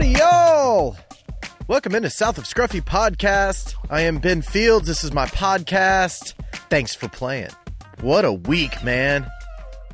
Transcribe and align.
Howdy, 0.00 0.18
y'all! 0.18 0.96
Welcome 1.68 1.94
into 1.94 2.08
South 2.08 2.38
of 2.38 2.44
Scruffy 2.44 2.80
Podcast. 2.80 3.74
I 3.90 4.00
am 4.00 4.16
Ben 4.16 4.40
Fields. 4.40 4.86
This 4.86 5.04
is 5.04 5.12
my 5.12 5.26
podcast. 5.26 6.32
Thanks 6.70 6.94
for 6.94 7.06
playing. 7.10 7.50
What 8.00 8.24
a 8.24 8.32
week, 8.32 8.82
man. 8.82 9.30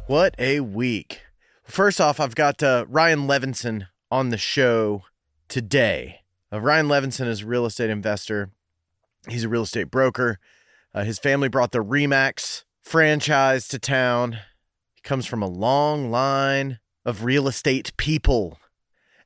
What 0.07 0.37
a 0.39 0.61
week. 0.61 1.23
First 1.65 2.01
off, 2.01 2.21
I've 2.21 2.37
got 2.37 2.63
uh, 2.63 2.85
Ryan 2.89 3.27
Levinson 3.27 3.89
on 4.09 4.29
the 4.29 4.39
show 4.39 5.03
today. 5.49 6.21
Uh, 6.53 6.61
Ryan 6.61 6.87
Levinson 6.87 7.27
is 7.27 7.43
a 7.43 7.47
real 7.47 7.67
estate 7.67 7.91
investor, 7.91 8.51
he's 9.29 9.43
a 9.43 9.49
real 9.49 9.63
estate 9.63 9.91
broker. 9.91 10.39
Uh, 10.95 11.03
his 11.03 11.19
family 11.19 11.49
brought 11.49 11.73
the 11.73 11.83
Remax 11.83 12.63
franchise 12.85 13.67
to 13.69 13.81
town. 13.81 14.39
He 14.95 15.03
comes 15.03 15.27
from 15.27 15.43
a 15.43 15.49
long 15.49 16.13
line 16.13 16.79
of 17.05 17.25
real 17.25 17.49
estate 17.49 17.91
people. 17.97 18.61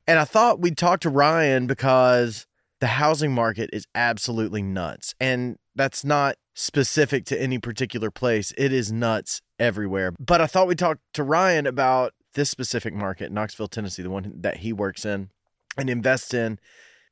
And 0.07 0.19
I 0.19 0.25
thought 0.25 0.59
we'd 0.59 0.77
talk 0.77 0.99
to 1.01 1.09
Ryan 1.09 1.67
because 1.67 2.47
the 2.79 2.87
housing 2.87 3.31
market 3.31 3.69
is 3.71 3.85
absolutely 3.93 4.61
nuts. 4.61 5.13
And 5.19 5.57
that's 5.75 6.03
not 6.03 6.35
specific 6.53 7.25
to 7.25 7.41
any 7.41 7.59
particular 7.59 8.11
place, 8.11 8.53
it 8.57 8.73
is 8.73 8.91
nuts 8.91 9.41
everywhere. 9.59 10.13
But 10.19 10.41
I 10.41 10.47
thought 10.47 10.67
we'd 10.67 10.79
talk 10.79 10.99
to 11.13 11.23
Ryan 11.23 11.65
about 11.65 12.13
this 12.33 12.49
specific 12.49 12.93
market, 12.93 13.31
Knoxville, 13.31 13.67
Tennessee, 13.67 14.03
the 14.03 14.09
one 14.09 14.33
that 14.35 14.57
he 14.57 14.73
works 14.73 15.05
in 15.05 15.29
and 15.77 15.89
invests 15.89 16.33
in, 16.33 16.59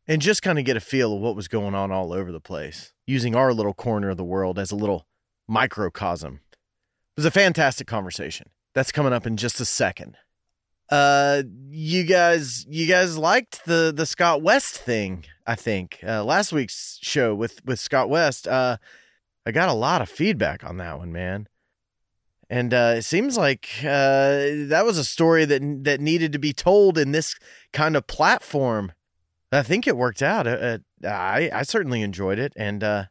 and 0.07 0.21
just 0.21 0.41
kind 0.41 0.59
of 0.59 0.65
get 0.65 0.77
a 0.77 0.81
feel 0.81 1.13
of 1.13 1.21
what 1.21 1.35
was 1.35 1.47
going 1.47 1.75
on 1.75 1.91
all 1.91 2.11
over 2.11 2.31
the 2.31 2.39
place, 2.39 2.93
using 3.05 3.35
our 3.35 3.53
little 3.53 3.73
corner 3.73 4.09
of 4.09 4.17
the 4.17 4.23
world 4.23 4.57
as 4.57 4.71
a 4.71 4.75
little 4.75 5.05
microcosm. 5.47 6.41
It 6.55 7.17
was 7.17 7.25
a 7.25 7.31
fantastic 7.31 7.87
conversation. 7.87 8.49
That's 8.73 8.91
coming 8.91 9.13
up 9.13 9.25
in 9.25 9.37
just 9.37 9.59
a 9.59 9.65
second. 9.65 10.17
Uh, 10.89 11.43
you 11.69 12.03
guys, 12.03 12.65
you 12.67 12.87
guys 12.87 13.17
liked 13.17 13.65
the 13.65 13.93
the 13.95 14.05
Scott 14.05 14.41
West 14.41 14.75
thing. 14.75 15.25
I 15.45 15.55
think 15.55 15.99
uh, 16.05 16.23
last 16.23 16.51
week's 16.51 16.97
show 17.01 17.35
with 17.35 17.63
with 17.65 17.79
Scott 17.79 18.09
West. 18.09 18.47
Uh, 18.47 18.77
I 19.45 19.51
got 19.51 19.69
a 19.69 19.73
lot 19.73 20.01
of 20.01 20.09
feedback 20.09 20.63
on 20.63 20.77
that 20.77 20.97
one, 20.97 21.11
man. 21.11 21.47
And 22.49 22.73
uh, 22.73 22.95
it 22.97 23.03
seems 23.03 23.37
like 23.37 23.69
uh, 23.81 24.65
that 24.67 24.83
was 24.83 24.97
a 24.97 25.03
story 25.03 25.45
that 25.45 25.83
that 25.83 26.01
needed 26.01 26.33
to 26.33 26.39
be 26.39 26.53
told 26.53 26.97
in 26.97 27.11
this 27.11 27.35
kind 27.71 27.95
of 27.95 28.07
platform. 28.07 28.91
I 29.51 29.61
think 29.61 29.87
it 29.87 29.97
worked 29.97 30.23
out. 30.23 30.47
Uh, 30.47 30.79
uh, 31.03 31.07
I 31.07 31.51
I 31.53 31.63
certainly 31.63 32.01
enjoyed 32.01 32.39
it, 32.39 32.53
and 32.55 32.83
uh, 32.83 33.05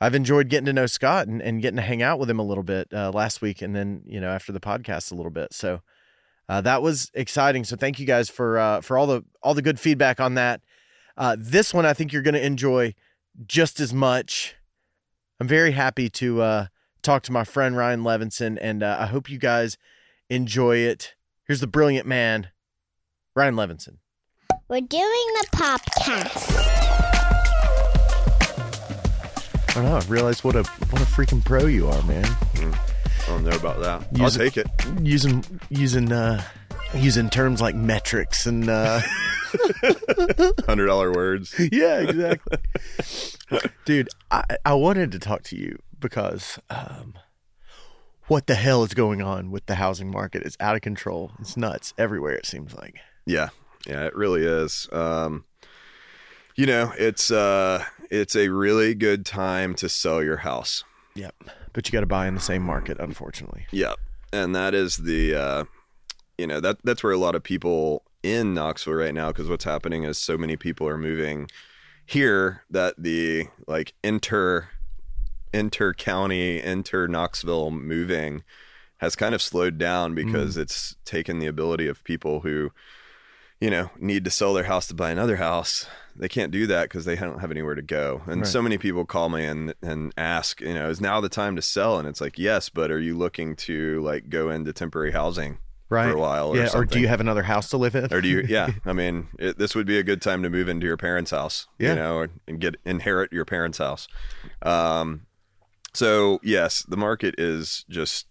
I've 0.00 0.14
enjoyed 0.14 0.50
getting 0.50 0.66
to 0.66 0.72
know 0.74 0.86
Scott 0.86 1.28
and, 1.28 1.40
and 1.40 1.62
getting 1.62 1.76
to 1.76 1.82
hang 1.82 2.02
out 2.02 2.18
with 2.18 2.28
him 2.28 2.38
a 2.38 2.44
little 2.44 2.62
bit 2.62 2.88
uh, 2.92 3.10
last 3.10 3.40
week, 3.40 3.62
and 3.62 3.74
then 3.74 4.02
you 4.06 4.20
know 4.20 4.28
after 4.28 4.52
the 4.52 4.60
podcast 4.60 5.10
a 5.10 5.14
little 5.14 5.32
bit. 5.32 5.54
So 5.54 5.80
uh, 6.48 6.60
that 6.60 6.82
was 6.82 7.10
exciting. 7.14 7.64
So 7.64 7.76
thank 7.76 7.98
you 7.98 8.06
guys 8.06 8.28
for 8.28 8.58
uh, 8.58 8.80
for 8.80 8.98
all 8.98 9.06
the 9.06 9.24
all 9.42 9.54
the 9.54 9.62
good 9.62 9.80
feedback 9.80 10.20
on 10.20 10.34
that. 10.34 10.60
Uh, 11.16 11.36
this 11.38 11.72
one 11.72 11.86
I 11.86 11.92
think 11.94 12.12
you're 12.12 12.22
going 12.22 12.34
to 12.34 12.44
enjoy 12.44 12.94
just 13.46 13.80
as 13.80 13.92
much. 13.94 14.56
I'm 15.40 15.48
very 15.48 15.72
happy 15.72 16.08
to 16.10 16.42
uh, 16.42 16.66
talk 17.02 17.22
to 17.24 17.32
my 17.32 17.44
friend 17.44 17.76
Ryan 17.76 18.02
Levinson, 18.02 18.58
and 18.60 18.82
uh, 18.82 18.96
I 19.00 19.06
hope 19.06 19.30
you 19.30 19.38
guys 19.38 19.78
enjoy 20.28 20.76
it. 20.76 21.14
Here's 21.46 21.60
the 21.60 21.66
brilliant 21.66 22.06
man, 22.06 22.48
Ryan 23.34 23.54
Levinson. 23.54 23.98
We're 24.68 24.80
doing 24.80 25.02
the 25.40 25.46
podcast. 25.52 26.54
I 29.68 29.74
don't 29.74 29.84
know. 29.84 29.96
I 29.96 30.00
realized 30.06 30.44
what 30.44 30.56
a 30.56 30.62
what 30.62 31.02
a 31.02 31.06
freaking 31.06 31.44
pro 31.44 31.66
you 31.66 31.88
are, 31.88 32.02
man. 32.04 32.24
I 32.54 32.93
don't 33.26 33.44
know 33.44 33.56
about 33.56 33.80
that. 33.80 34.20
I'll 34.20 34.30
take 34.30 34.56
it. 34.56 34.66
Using 35.00 35.44
using 35.70 36.12
uh 36.12 36.42
using 36.94 37.30
terms 37.30 37.60
like 37.60 37.74
metrics 37.74 38.46
and 38.46 38.68
uh 38.68 39.00
Hundred 40.66 40.86
dollar 40.86 41.12
words. 41.12 41.54
yeah, 41.72 42.00
exactly. 42.00 42.58
Dude, 43.84 44.08
I, 44.30 44.44
I 44.64 44.74
wanted 44.74 45.12
to 45.12 45.18
talk 45.18 45.42
to 45.44 45.56
you 45.56 45.78
because 46.00 46.58
um, 46.70 47.14
what 48.26 48.46
the 48.46 48.54
hell 48.54 48.82
is 48.84 48.94
going 48.94 49.22
on 49.22 49.50
with 49.50 49.66
the 49.66 49.76
housing 49.76 50.10
market? 50.10 50.42
It's 50.44 50.56
out 50.60 50.76
of 50.76 50.82
control. 50.82 51.32
It's 51.40 51.56
nuts 51.56 51.94
everywhere, 51.98 52.34
it 52.34 52.46
seems 52.46 52.74
like. 52.74 52.96
Yeah, 53.26 53.50
yeah, 53.86 54.04
it 54.04 54.16
really 54.16 54.44
is. 54.44 54.88
Um, 54.92 55.44
you 56.56 56.66
know, 56.66 56.92
it's 56.98 57.30
uh, 57.30 57.84
it's 58.10 58.36
a 58.36 58.48
really 58.48 58.94
good 58.94 59.24
time 59.26 59.74
to 59.76 59.88
sell 59.88 60.22
your 60.22 60.38
house. 60.38 60.84
Yep. 61.14 61.34
But 61.74 61.86
you 61.86 61.92
got 61.92 62.00
to 62.00 62.06
buy 62.06 62.26
in 62.26 62.34
the 62.34 62.40
same 62.40 62.62
market, 62.62 62.98
unfortunately. 62.98 63.66
Yep, 63.72 63.98
and 64.32 64.54
that 64.54 64.74
is 64.74 64.96
the, 64.96 65.34
uh, 65.34 65.64
you 66.38 66.46
know, 66.46 66.60
that 66.60 66.78
that's 66.84 67.02
where 67.02 67.12
a 67.12 67.18
lot 67.18 67.34
of 67.34 67.42
people 67.42 68.02
in 68.22 68.54
Knoxville 68.54 68.94
right 68.94 69.12
now, 69.12 69.28
because 69.28 69.50
what's 69.50 69.64
happening 69.64 70.04
is 70.04 70.16
so 70.16 70.38
many 70.38 70.56
people 70.56 70.88
are 70.88 70.96
moving 70.96 71.48
here 72.06 72.62
that 72.70 72.94
the 72.96 73.48
like 73.66 73.92
inter 74.02 74.68
inter 75.52 75.92
county 75.92 76.60
inter 76.60 77.06
Knoxville 77.06 77.70
moving 77.70 78.42
has 78.98 79.14
kind 79.14 79.34
of 79.34 79.42
slowed 79.42 79.78
down 79.78 80.14
because 80.14 80.56
it's 80.56 80.96
taken 81.04 81.38
the 81.38 81.46
ability 81.46 81.86
of 81.86 82.02
people 82.04 82.40
who 82.40 82.70
you 83.60 83.70
know 83.70 83.90
need 83.98 84.24
to 84.24 84.30
sell 84.30 84.54
their 84.54 84.64
house 84.64 84.86
to 84.88 84.94
buy 84.94 85.10
another 85.10 85.36
house 85.36 85.86
they 86.16 86.28
can't 86.28 86.52
do 86.52 86.66
that 86.66 86.84
because 86.84 87.04
they 87.04 87.16
don't 87.16 87.40
have 87.40 87.50
anywhere 87.50 87.74
to 87.74 87.82
go 87.82 88.22
and 88.26 88.42
Right. 88.42 88.46
so 88.46 88.62
many 88.62 88.78
people 88.78 89.04
call 89.04 89.28
me 89.28 89.44
and 89.44 89.74
and 89.82 90.12
ask 90.16 90.60
you 90.60 90.74
know 90.74 90.88
is 90.88 91.00
now 91.00 91.20
the 91.20 91.28
time 91.28 91.56
to 91.56 91.62
sell 91.62 91.98
and 91.98 92.06
it's 92.08 92.20
like 92.20 92.38
yes 92.38 92.68
but 92.68 92.90
are 92.90 93.00
you 93.00 93.16
looking 93.16 93.56
to 93.56 94.00
like 94.02 94.28
go 94.28 94.50
into 94.50 94.72
temporary 94.72 95.12
housing 95.12 95.58
Right. 95.90 96.10
for 96.10 96.16
a 96.16 96.20
while 96.20 96.48
or 96.48 96.56
yeah. 96.56 96.70
Or 96.74 96.84
do 96.86 96.98
you 96.98 97.08
have 97.08 97.20
another 97.20 97.42
house 97.44 97.68
to 97.68 97.76
live 97.76 97.94
in? 97.94 98.12
or 98.12 98.20
do 98.20 98.26
you 98.28 98.40
yeah 98.48 98.70
i 98.84 98.92
mean 98.92 99.28
it, 99.38 99.58
this 99.58 99.74
would 99.74 99.86
be 99.86 99.98
a 99.98 100.02
good 100.02 100.20
time 100.22 100.42
to 100.42 100.50
move 100.50 100.68
into 100.68 100.86
your 100.86 100.96
parents 100.96 101.30
house 101.30 101.66
Yeah. 101.78 101.90
you 101.90 101.94
know 101.96 102.26
and 102.48 102.58
get 102.60 102.76
inherit 102.84 103.32
your 103.32 103.44
parents 103.44 103.78
house 103.78 104.08
um 104.62 105.26
so 105.92 106.40
yes 106.42 106.82
the 106.88 106.96
market 106.96 107.34
is 107.38 107.84
just 107.88 108.26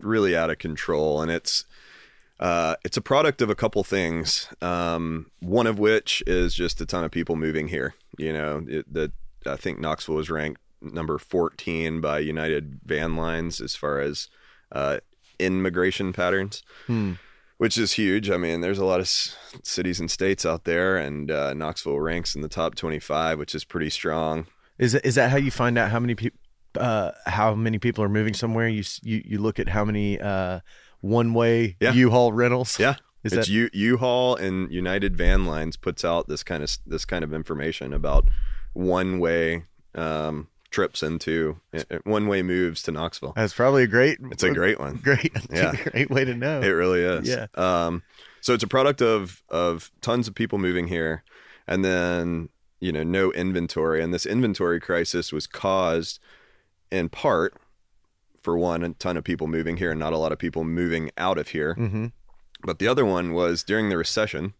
really 0.00 0.36
out 0.36 0.50
of 0.50 0.58
control 0.58 1.22
and 1.22 1.30
it's 1.30 1.64
uh, 2.42 2.74
it's 2.84 2.96
a 2.96 3.00
product 3.00 3.40
of 3.40 3.48
a 3.50 3.54
couple 3.54 3.82
things. 3.84 4.48
Um, 4.60 5.30
one 5.40 5.66
of 5.68 5.78
which 5.78 6.22
is 6.26 6.54
just 6.54 6.80
a 6.80 6.86
ton 6.86 7.04
of 7.04 7.10
people 7.10 7.36
moving 7.36 7.68
here. 7.68 7.94
You 8.18 8.32
know, 8.32 8.64
it, 8.68 8.92
that 8.92 9.12
I 9.46 9.56
think 9.56 9.78
Knoxville 9.78 10.16
was 10.16 10.28
ranked 10.28 10.60
number 10.82 11.16
14 11.18 12.00
by 12.00 12.18
United 12.18 12.80
Van 12.84 13.14
Lines 13.16 13.60
as 13.60 13.76
far 13.76 14.00
as 14.00 14.28
uh, 14.72 14.98
immigration 15.38 16.12
patterns, 16.12 16.62
Hmm. 16.86 17.12
which 17.58 17.78
is 17.78 17.92
huge. 17.92 18.30
I 18.30 18.36
mean, 18.36 18.60
there's 18.60 18.78
a 18.78 18.84
lot 18.84 19.00
of 19.00 19.04
s- 19.06 19.36
cities 19.62 20.00
and 20.00 20.10
states 20.10 20.44
out 20.44 20.64
there, 20.64 20.96
and 20.96 21.30
uh, 21.30 21.54
Knoxville 21.54 22.00
ranks 22.00 22.34
in 22.34 22.42
the 22.42 22.48
top 22.48 22.74
25, 22.74 23.38
which 23.38 23.54
is 23.54 23.64
pretty 23.64 23.90
strong. 23.90 24.46
Is 24.78 24.92
that, 24.92 25.06
is 25.06 25.14
that 25.14 25.30
how 25.30 25.36
you 25.36 25.50
find 25.50 25.78
out 25.78 25.90
how 25.90 26.00
many 26.00 26.14
people 26.14 26.38
uh, 26.78 27.10
how 27.26 27.54
many 27.54 27.78
people 27.78 28.02
are 28.02 28.08
moving 28.08 28.32
somewhere? 28.34 28.66
You 28.66 28.82
you 29.02 29.22
you 29.24 29.38
look 29.38 29.58
at 29.60 29.68
how 29.68 29.84
many 29.84 30.18
uh, 30.18 30.60
one 31.02 31.34
way 31.34 31.76
Yeah. 31.80 31.92
U-Haul 31.92 32.32
rentals. 32.32 32.78
Yeah. 32.78 32.94
Is 33.24 33.32
it's 33.32 33.46
that 33.46 33.52
U 33.52 33.70
U-Haul 33.72 34.34
and 34.34 34.72
United 34.72 35.16
Van 35.16 35.44
Lines 35.44 35.76
puts 35.76 36.04
out 36.04 36.26
this 36.26 36.42
kind 36.42 36.60
of 36.64 36.76
this 36.84 37.04
kind 37.04 37.22
of 37.22 37.32
information 37.32 37.92
about 37.92 38.26
one 38.72 39.20
way 39.20 39.62
um, 39.94 40.48
trips 40.70 41.04
into 41.04 41.60
one 42.02 42.26
way 42.26 42.42
moves 42.42 42.82
to 42.84 42.90
Knoxville. 42.90 43.32
that's 43.36 43.52
probably 43.54 43.84
a 43.84 43.86
great. 43.86 44.18
It's 44.32 44.42
a 44.42 44.50
great 44.50 44.80
one. 44.80 44.96
great 45.04 45.30
Yeah. 45.52 45.72
great 45.72 46.10
way 46.10 46.24
to 46.24 46.34
know. 46.34 46.62
It 46.62 46.70
really 46.70 47.02
is. 47.02 47.28
Yeah. 47.28 47.46
Um, 47.54 48.02
so 48.40 48.54
it's 48.54 48.64
a 48.64 48.68
product 48.68 49.00
of 49.00 49.44
of 49.48 49.92
tons 50.00 50.26
of 50.26 50.34
people 50.34 50.58
moving 50.58 50.88
here, 50.88 51.22
and 51.68 51.84
then 51.84 52.48
you 52.80 52.90
know 52.90 53.04
no 53.04 53.30
inventory, 53.30 54.02
and 54.02 54.12
this 54.12 54.26
inventory 54.26 54.80
crisis 54.80 55.32
was 55.32 55.46
caused 55.46 56.18
in 56.90 57.08
part 57.08 57.54
for 58.42 58.58
one 58.58 58.82
a 58.82 58.90
ton 58.94 59.16
of 59.16 59.24
people 59.24 59.46
moving 59.46 59.76
here 59.76 59.90
and 59.90 60.00
not 60.00 60.12
a 60.12 60.18
lot 60.18 60.32
of 60.32 60.38
people 60.38 60.64
moving 60.64 61.10
out 61.16 61.38
of 61.38 61.48
here. 61.48 61.74
mm-hmm. 61.74 62.06
But 62.64 62.78
the 62.78 62.86
other 62.86 63.04
one 63.04 63.32
was 63.32 63.64
during 63.64 63.88
the 63.88 63.96
recession, 63.96 64.54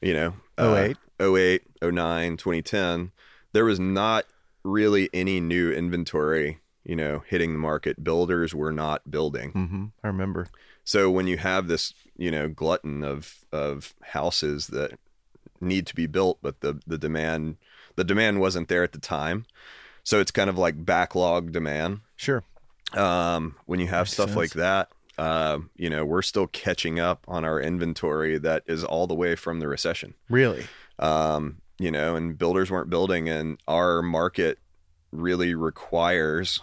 you 0.00 0.14
know, 0.14 0.34
uh, 0.56 0.90
08. 0.90 0.96
08, 1.20 1.62
09, 1.82 2.36
2010, 2.36 3.12
there 3.52 3.64
was 3.64 3.80
not 3.80 4.26
really 4.64 5.08
any 5.12 5.40
new 5.40 5.72
inventory, 5.72 6.58
you 6.84 6.96
know, 6.96 7.24
hitting 7.26 7.52
the 7.52 7.58
market. 7.58 8.02
Builders 8.02 8.54
were 8.54 8.72
not 8.72 9.10
building. 9.10 9.52
Mm-hmm. 9.52 9.84
I 10.04 10.06
remember. 10.06 10.48
So 10.84 11.10
when 11.10 11.26
you 11.26 11.36
have 11.38 11.68
this, 11.68 11.94
you 12.16 12.30
know, 12.30 12.48
glutton 12.48 13.04
of 13.04 13.44
of 13.52 13.94
houses 14.02 14.68
that 14.68 14.98
need 15.60 15.86
to 15.86 15.94
be 15.94 16.06
built, 16.06 16.38
but 16.42 16.60
the 16.60 16.80
the 16.86 16.98
demand 16.98 17.56
the 17.96 18.04
demand 18.04 18.40
wasn't 18.40 18.68
there 18.68 18.82
at 18.82 18.92
the 18.92 18.98
time. 18.98 19.46
So 20.04 20.20
it's 20.20 20.32
kind 20.32 20.50
of 20.50 20.58
like 20.58 20.84
backlog 20.84 21.52
demand. 21.52 22.00
Sure. 22.16 22.42
Um, 22.96 23.56
when 23.66 23.80
you 23.80 23.86
have 23.88 24.06
Makes 24.06 24.12
stuff 24.12 24.28
sense. 24.28 24.36
like 24.36 24.50
that, 24.50 24.88
uh, 25.18 25.58
you 25.76 25.90
know, 25.90 26.04
we're 26.04 26.22
still 26.22 26.46
catching 26.46 26.98
up 27.00 27.24
on 27.28 27.44
our 27.44 27.60
inventory 27.60 28.38
that 28.38 28.62
is 28.66 28.84
all 28.84 29.06
the 29.06 29.14
way 29.14 29.36
from 29.36 29.60
the 29.60 29.68
recession. 29.68 30.14
Really. 30.28 30.66
Um, 30.98 31.58
you 31.78 31.90
know, 31.90 32.16
and 32.16 32.38
builders 32.38 32.70
weren't 32.70 32.90
building, 32.90 33.28
and 33.28 33.58
our 33.66 34.02
market 34.02 34.58
really 35.10 35.54
requires 35.54 36.60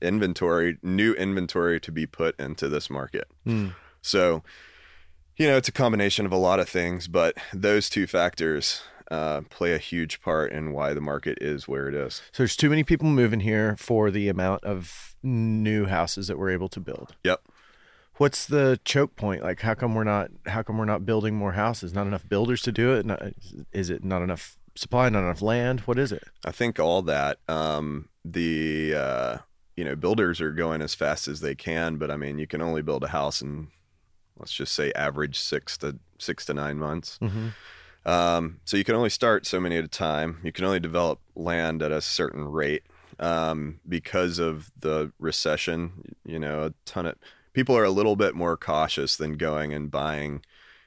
inventory, 0.00 0.78
new 0.82 1.14
inventory 1.14 1.80
to 1.80 1.92
be 1.92 2.06
put 2.06 2.38
into 2.38 2.68
this 2.68 2.90
market. 2.90 3.28
Hmm. 3.44 3.68
So 4.02 4.42
you 5.36 5.46
know, 5.46 5.56
it's 5.56 5.68
a 5.68 5.72
combination 5.72 6.26
of 6.26 6.32
a 6.32 6.36
lot 6.36 6.60
of 6.60 6.68
things, 6.68 7.08
but 7.08 7.36
those 7.52 7.88
two 7.88 8.06
factors 8.06 8.82
uh, 9.10 9.42
play 9.50 9.74
a 9.74 9.78
huge 9.78 10.20
part 10.20 10.52
in 10.52 10.72
why 10.72 10.94
the 10.94 11.00
market 11.00 11.38
is 11.40 11.66
where 11.66 11.88
it 11.88 11.94
is. 11.94 12.16
So 12.32 12.42
there's 12.42 12.56
too 12.56 12.70
many 12.70 12.84
people 12.84 13.08
moving 13.08 13.40
here 13.40 13.76
for 13.78 14.10
the 14.10 14.28
amount 14.28 14.64
of 14.64 15.16
new 15.22 15.86
houses 15.86 16.28
that 16.28 16.38
we're 16.38 16.50
able 16.50 16.68
to 16.70 16.80
build. 16.80 17.14
Yep. 17.24 17.42
What's 18.16 18.46
the 18.46 18.78
choke 18.84 19.16
point? 19.16 19.42
Like, 19.42 19.60
how 19.60 19.74
come 19.74 19.94
we're 19.94 20.04
not? 20.04 20.30
How 20.46 20.62
come 20.62 20.78
we're 20.78 20.84
not 20.84 21.06
building 21.06 21.34
more 21.34 21.52
houses? 21.52 21.94
Not 21.94 22.06
enough 22.06 22.28
builders 22.28 22.62
to 22.62 22.72
do 22.72 22.94
it. 22.94 23.06
Not, 23.06 23.22
is 23.72 23.90
it 23.90 24.04
not 24.04 24.22
enough 24.22 24.56
supply? 24.74 25.08
Not 25.08 25.24
enough 25.24 25.42
land? 25.42 25.80
What 25.80 25.98
is 25.98 26.12
it? 26.12 26.24
I 26.44 26.52
think 26.52 26.78
all 26.78 27.02
that. 27.02 27.38
Um, 27.48 28.08
the 28.24 28.94
uh, 28.94 29.38
you 29.76 29.84
know 29.84 29.96
builders 29.96 30.40
are 30.40 30.52
going 30.52 30.82
as 30.82 30.94
fast 30.94 31.26
as 31.26 31.40
they 31.40 31.54
can, 31.54 31.96
but 31.96 32.10
I 32.10 32.16
mean 32.16 32.38
you 32.38 32.46
can 32.46 32.60
only 32.60 32.82
build 32.82 33.02
a 33.02 33.08
house 33.08 33.40
in 33.40 33.68
let's 34.38 34.52
just 34.52 34.74
say 34.74 34.92
average 34.92 35.38
six 35.38 35.78
to 35.78 35.98
six 36.18 36.44
to 36.46 36.54
nine 36.54 36.78
months. 36.78 37.18
Mm-hmm. 37.22 37.48
Um, 38.04 38.60
so 38.64 38.76
you 38.76 38.84
can 38.84 38.94
only 38.94 39.10
start 39.10 39.46
so 39.46 39.60
many 39.60 39.76
at 39.76 39.84
a 39.84 39.88
time. 39.88 40.38
You 40.42 40.52
can 40.52 40.64
only 40.64 40.80
develop 40.80 41.20
land 41.34 41.82
at 41.82 41.92
a 41.92 42.00
certain 42.00 42.44
rate 42.44 42.82
um, 43.20 43.80
because 43.88 44.38
of 44.38 44.70
the 44.80 45.12
recession. 45.18 46.16
You 46.24 46.38
know, 46.38 46.64
a 46.64 46.74
ton 46.84 47.06
of 47.06 47.14
people 47.52 47.76
are 47.76 47.84
a 47.84 47.90
little 47.90 48.16
bit 48.16 48.34
more 48.34 48.56
cautious 48.56 49.16
than 49.16 49.36
going 49.36 49.72
and 49.72 49.90
buying 49.90 50.42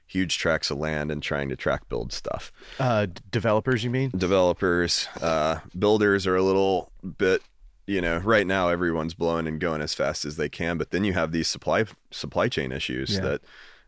huge 0.07 0.38
tracts 0.38 0.69
of 0.69 0.77
land 0.77 1.09
and 1.09 1.23
trying 1.23 1.50
to 1.50 1.56
track 1.56 1.88
build 1.89 2.12
stuff. 2.13 2.51
Uh, 2.79 3.07
developers, 3.31 3.83
you 3.83 3.89
mean? 3.89 4.12
Developers, 4.15 5.07
uh, 5.21 5.59
builders 5.77 6.27
are 6.27 6.35
a 6.35 6.44
little 6.44 6.91
bit. 7.17 7.41
You 7.88 8.01
know, 8.01 8.17
right 8.17 8.47
now 8.47 8.69
everyone's 8.69 9.13
blowing 9.13 9.45
and 9.47 9.59
going 9.59 9.79
as 9.81 9.94
fast 9.94 10.25
as 10.25 10.38
they 10.38 10.50
can, 10.50 10.77
but 10.79 10.89
then 10.89 11.03
you 11.03 11.13
have 11.13 11.31
these 11.31 11.47
supply 11.47 11.85
supply 12.09 12.50
chain 12.50 12.71
issues 12.71 13.13
Yeah. 13.15 13.21
that 13.21 13.41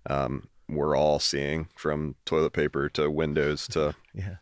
um, 0.07 0.47
we're 0.69 0.95
all 0.97 1.19
seeing 1.19 1.67
from 1.75 2.15
toilet 2.25 2.53
paper 2.53 2.89
to 2.89 3.09
windows 3.09 3.67
to 3.69 3.95
Yeah. 4.13 4.35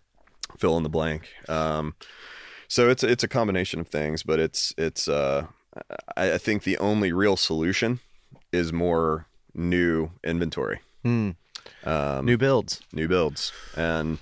fill 0.57 0.77
in 0.77 0.83
the 0.83 0.89
blank. 0.89 1.29
Um, 1.47 1.95
so 2.67 2.89
it's 2.89 3.03
it's 3.03 3.23
a 3.23 3.27
combination 3.27 3.79
of 3.79 3.87
things, 3.87 4.23
but 4.23 4.39
it's 4.39 4.73
it's 4.77 5.07
uh, 5.07 5.47
I, 6.17 6.33
I 6.33 6.37
think 6.37 6.63
the 6.63 6.77
only 6.79 7.11
real 7.11 7.37
solution 7.37 7.99
is 8.51 8.71
more 8.73 9.27
new 9.53 10.11
inventory, 10.23 10.79
Hmm. 11.03 11.31
um, 11.83 12.25
New 12.25 12.37
builds. 12.37 12.81
new 12.91 13.07
builds, 13.07 13.51
and 13.77 14.17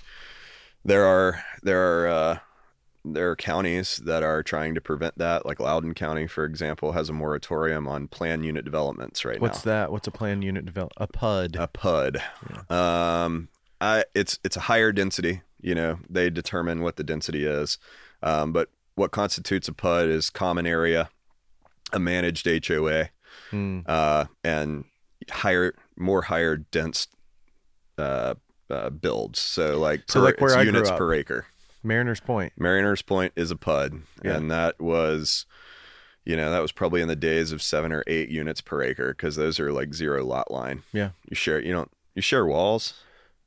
there 0.84 1.04
are 1.06 1.42
there 1.62 1.80
are 1.82 2.08
uh, 2.08 2.38
there 3.04 3.30
are 3.30 3.36
counties 3.36 3.98
that 3.98 4.22
are 4.22 4.42
trying 4.42 4.74
to 4.74 4.80
prevent 4.80 5.18
that. 5.18 5.44
Like 5.44 5.60
Loudon 5.60 5.92
County, 5.94 6.26
for 6.26 6.44
example, 6.44 6.92
has 6.92 7.08
a 7.08 7.12
moratorium 7.12 7.86
on 7.86 8.08
planned 8.08 8.44
unit 8.44 8.64
developments 8.64 9.24
right 9.24 9.40
What's 9.40 9.40
now. 9.40 9.48
What's 9.56 9.62
that? 9.64 9.92
What's 9.92 10.06
a 10.08 10.10
planned 10.10 10.42
unit 10.44 10.64
develop? 10.64 10.92
A 10.96 11.06
PUD. 11.06 11.56
a 11.56 11.66
PUD. 11.68 12.22
Um, 12.70 13.48
I 13.80 14.04
it's 14.14 14.38
it's 14.44 14.56
a 14.56 14.60
higher 14.60 14.92
density. 14.92 15.42
You 15.60 15.74
know, 15.74 15.98
they 16.08 16.30
determine 16.30 16.82
what 16.82 16.96
the 16.96 17.04
density 17.04 17.44
is, 17.46 17.78
um, 18.22 18.52
but 18.52 18.68
what 18.94 19.10
constitutes 19.10 19.66
a 19.68 19.72
PUD 19.72 20.08
is 20.08 20.30
common 20.30 20.66
area, 20.66 21.08
a 21.92 21.98
managed 21.98 22.46
HOA, 22.46 23.10
Hmm. 23.50 23.80
uh, 23.86 24.26
and 24.42 24.84
higher, 25.30 25.74
more 25.96 26.22
higher 26.22 26.56
dense 26.56 27.08
uh, 27.98 28.34
uh, 28.70 28.90
builds. 28.90 29.38
So 29.40 29.78
like, 29.78 30.02
So 30.08 30.20
per, 30.20 30.24
like 30.26 30.40
where 30.40 30.50
it's 30.50 30.56
I 30.56 30.64
grew 30.64 30.72
units 30.72 30.90
up. 30.90 30.98
per 30.98 31.12
acre. 31.14 31.46
Mariners 31.84 32.20
Point. 32.20 32.52
Mariners 32.56 33.02
Point 33.02 33.32
is 33.36 33.50
a 33.50 33.56
PUD, 33.56 34.02
Yeah. 34.24 34.36
and 34.36 34.50
that 34.50 34.80
was, 34.80 35.46
you 36.24 36.36
know, 36.36 36.50
that 36.50 36.62
was 36.62 36.72
probably 36.72 37.02
in 37.02 37.08
the 37.08 37.16
days 37.16 37.52
of 37.52 37.62
seven 37.62 37.92
or 37.92 38.02
eight 38.06 38.30
units 38.30 38.60
per 38.60 38.82
acre 38.82 39.10
because 39.12 39.36
those 39.36 39.60
are 39.60 39.70
like 39.72 39.94
zero 39.94 40.24
lot 40.24 40.50
line. 40.50 40.82
Yeah. 40.92 41.10
You 41.28 41.36
share, 41.36 41.60
you 41.60 41.72
don't, 41.72 41.90
you 42.14 42.22
share 42.22 42.46
walls. 42.46 42.94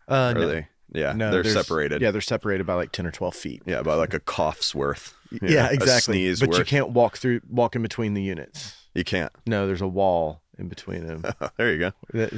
Uh, 0.07 0.13
Are 0.13 0.34
no, 0.34 0.48
they? 0.48 0.68
Yeah, 0.94 1.12
no, 1.12 1.31
they're 1.31 1.44
separated. 1.44 2.01
Yeah, 2.01 2.12
they're 2.12 2.22
separated 2.22 2.66
by 2.66 2.75
like 2.75 2.94
ten 2.94 3.06
or 3.06 3.12
twelve 3.12 3.36
feet. 3.36 3.62
Yeah, 3.66 3.81
by 3.81 3.95
like 3.95 4.13
a 4.13 4.22
cough's 4.22 4.74
worth. 4.74 5.13
yeah, 5.42 5.63
know, 5.63 5.69
exactly. 5.72 6.34
But 6.36 6.57
you 6.57 6.63
can't 6.63 6.92
walk 6.92 7.18
through, 7.18 7.42
walk 7.50 7.75
in 7.75 7.81
between 7.81 8.13
the 8.13 8.22
units. 8.22 8.74
You 8.95 9.04
can't. 9.04 9.34
No, 9.45 9.68
there's 9.68 9.81
a 9.81 9.88
wall 9.88 10.42
in 10.57 10.69
between 10.69 11.06
them. 11.06 11.25
there 11.57 11.74
you 11.74 11.80
go. 11.80 11.92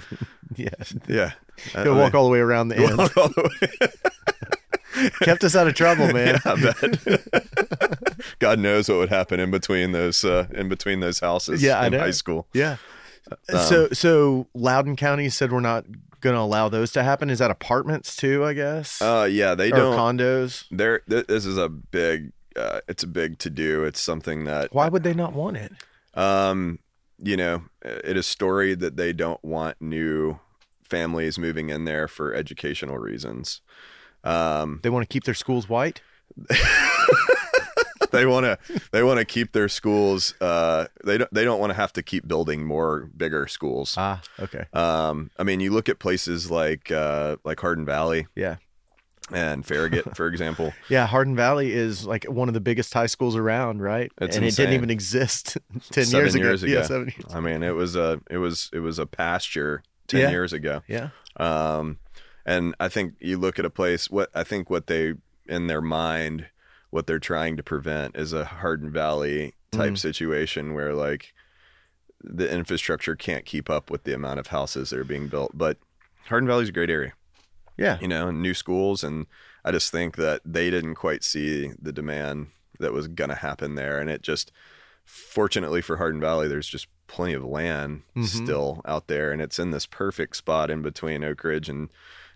Yeah, 0.55 0.69
Yeah. 1.07 1.31
he'll 1.73 1.95
walk 1.95 2.15
all 2.15 2.25
the 2.25 2.31
way 2.31 2.39
around 2.39 2.69
the 2.69 2.77
end. 2.77 3.93
Walk 5.03 5.11
all 5.13 5.17
the 5.19 5.25
way. 5.25 5.25
Kept 5.25 5.43
us 5.43 5.55
out 5.55 5.67
of 5.67 5.73
trouble, 5.75 6.07
man. 6.13 6.39
Bet. 6.43 8.23
God 8.39 8.59
knows 8.59 8.89
what 8.89 8.97
would 8.97 9.09
happen 9.09 9.39
in 9.39 9.51
between 9.51 9.91
those 9.91 10.23
uh, 10.23 10.47
in 10.51 10.69
between 10.69 10.99
those 10.99 11.19
houses 11.19 11.61
Yeah, 11.63 11.79
I 11.79 11.87
in 11.87 11.93
know. 11.93 11.99
high 11.99 12.11
school. 12.11 12.47
Yeah. 12.53 12.77
Um, 13.53 13.59
so, 13.59 13.89
so 13.89 14.47
Loudon 14.53 14.95
County 14.95 15.29
said 15.29 15.51
we're 15.51 15.59
not 15.59 15.85
going 16.21 16.35
to 16.35 16.41
allow 16.41 16.67
those 16.67 16.91
to 16.93 17.03
happen. 17.03 17.29
Is 17.29 17.39
that 17.39 17.51
apartments 17.51 18.15
too? 18.15 18.43
I 18.43 18.53
guess. 18.53 19.01
Uh, 19.01 19.27
yeah, 19.29 19.55
they 19.55 19.67
or 19.71 19.75
don't. 19.75 19.97
condos. 20.17 20.65
There, 20.71 20.99
th- 21.09 21.27
this 21.27 21.45
is 21.45 21.57
a 21.57 21.69
big. 21.69 22.31
Uh, 22.55 22.81
it's 22.87 23.03
a 23.03 23.07
big 23.07 23.37
to 23.39 23.49
do. 23.49 23.83
It's 23.83 24.01
something 24.01 24.43
that 24.45 24.73
Why 24.73 24.89
would 24.89 25.03
they 25.03 25.13
not 25.13 25.33
want 25.33 25.57
it? 25.57 25.71
Um, 26.15 26.79
you 27.19 27.37
know, 27.37 27.63
it 27.83 28.17
is 28.17 28.25
storied 28.25 28.79
that 28.79 28.97
they 28.97 29.13
don't 29.13 29.43
want 29.45 29.79
new 29.81 30.39
families 30.83 31.37
moving 31.37 31.69
in 31.69 31.85
there 31.85 32.07
for 32.07 32.33
educational 32.33 32.97
reasons. 32.97 33.61
Um, 34.23 34.79
They 34.83 34.89
want 34.89 35.07
to 35.07 35.11
keep 35.13 35.23
their 35.23 35.33
schools 35.33 35.67
white. 35.69 36.01
they 38.11 38.25
want 38.25 38.45
to 38.45 38.57
they 38.91 39.03
want 39.03 39.19
to 39.19 39.25
keep 39.25 39.51
their 39.51 39.69
schools. 39.69 40.33
Uh, 40.41 40.85
they 41.03 41.17
don't 41.17 41.33
they 41.33 41.43
don't 41.43 41.59
want 41.59 41.69
to 41.71 41.75
have 41.75 41.93
to 41.93 42.03
keep 42.03 42.27
building 42.27 42.65
more 42.65 43.09
bigger 43.15 43.47
schools. 43.47 43.95
Ah, 43.97 44.21
okay. 44.39 44.65
Um, 44.73 45.29
I 45.37 45.43
mean, 45.43 45.59
you 45.59 45.71
look 45.71 45.89
at 45.89 45.99
places 45.99 46.49
like 46.49 46.91
uh, 46.91 47.37
like 47.43 47.59
Hardin 47.59 47.85
Valley 47.85 48.27
Yeah. 48.35 48.55
and 49.31 49.65
Farragut, 49.65 50.15
for 50.15 50.27
example. 50.27 50.73
Yeah, 50.89 51.05
Hardin 51.07 51.35
Valley 51.35 51.71
is 51.71 52.05
like 52.05 52.25
one 52.25 52.47
of 52.47 52.53
the 52.53 52.61
biggest 52.61 52.93
high 52.93 53.05
schools 53.07 53.35
around, 53.35 53.81
right? 53.81 54.11
It's 54.19 54.35
and 54.35 54.45
it 54.45 54.55
didn't 54.55 54.73
even 54.73 54.89
exist 54.89 55.57
ten 55.91 56.05
Seven 56.05 56.19
years 56.23 56.35
ago. 56.35 56.43
years 56.45 56.63
Yeah, 56.63 56.83
seven 56.83 57.07
years. 57.15 57.33
I 57.33 57.39
mean, 57.39 57.63
it 57.63 57.75
was 57.75 57.95
a 57.95 58.19
it 58.29 58.37
was 58.37 58.69
it 58.73 58.79
was 58.79 58.97
a 58.97 59.05
pasture 59.05 59.83
ten 60.07 60.21
Yeah. 60.21 60.29
years 60.31 60.53
ago. 60.53 60.81
Yeah. 60.87 61.09
Um, 61.37 61.99
and 62.49 62.75
I 62.79 62.89
think 62.89 63.13
you 63.19 63.37
look 63.37 63.59
at 63.59 63.65
a 63.65 63.69
place. 63.69 64.09
What 64.09 64.29
I 64.33 64.43
think 64.43 64.69
what 64.69 64.87
they 64.87 65.13
in 65.47 65.67
their 65.67 65.81
mind, 65.81 66.47
what 66.89 67.05
they're 67.07 67.19
trying 67.19 67.57
to 67.57 67.63
prevent 67.63 68.15
is 68.15 68.33
a 68.33 68.45
Hardin 68.45 68.91
Valley 68.91 69.53
type 69.71 69.93
Mhm. 69.93 69.97
situation 69.99 70.73
where 70.73 70.93
like 70.93 71.33
the 72.23 72.51
infrastructure 72.51 73.15
can't 73.15 73.45
keep 73.45 73.69
up 73.69 73.89
with 73.91 74.03
the 74.03 74.13
amount 74.13 74.39
of 74.39 74.47
houses 74.47 74.89
that 74.89 74.99
are 74.99 75.03
being 75.05 75.27
built. 75.27 75.51
But 75.57 75.77
Hardin 76.27 76.47
Valley 76.47 76.63
is 76.63 76.69
a 76.69 76.73
great 76.73 76.89
area, 76.89 77.13
Yeah. 77.77 77.97
you 78.01 78.07
know, 78.07 78.29
new 78.31 78.53
schools, 78.53 79.03
and 79.03 79.25
I 79.63 79.71
just 79.71 79.91
think 79.91 80.15
that 80.17 80.41
they 80.45 80.69
didn't 80.69 80.95
quite 80.95 81.23
see 81.23 81.71
the 81.81 81.91
demand 81.93 82.47
that 82.79 82.93
was 82.93 83.07
going 83.07 83.29
to 83.29 83.35
happen 83.35 83.75
there, 83.75 83.99
and 83.99 84.09
it 84.09 84.21
just. 84.21 84.51
Fortunately 85.11 85.81
for 85.81 85.97
Hardin 85.97 86.21
Valley, 86.21 86.47
there's 86.47 86.67
just 86.67 86.85
plenty 87.07 87.33
of 87.33 87.43
land 87.43 88.03
Mhm. 88.15 88.25
still 88.27 88.79
out 88.85 89.07
there, 89.07 89.31
and 89.31 89.41
it's 89.41 89.57
in 89.57 89.71
this 89.71 89.87
perfect 89.87 90.35
spot 90.35 90.69
in 90.69 90.83
between 90.83 91.23
Oak 91.23 91.43
Ridge 91.43 91.67
and 91.67 91.89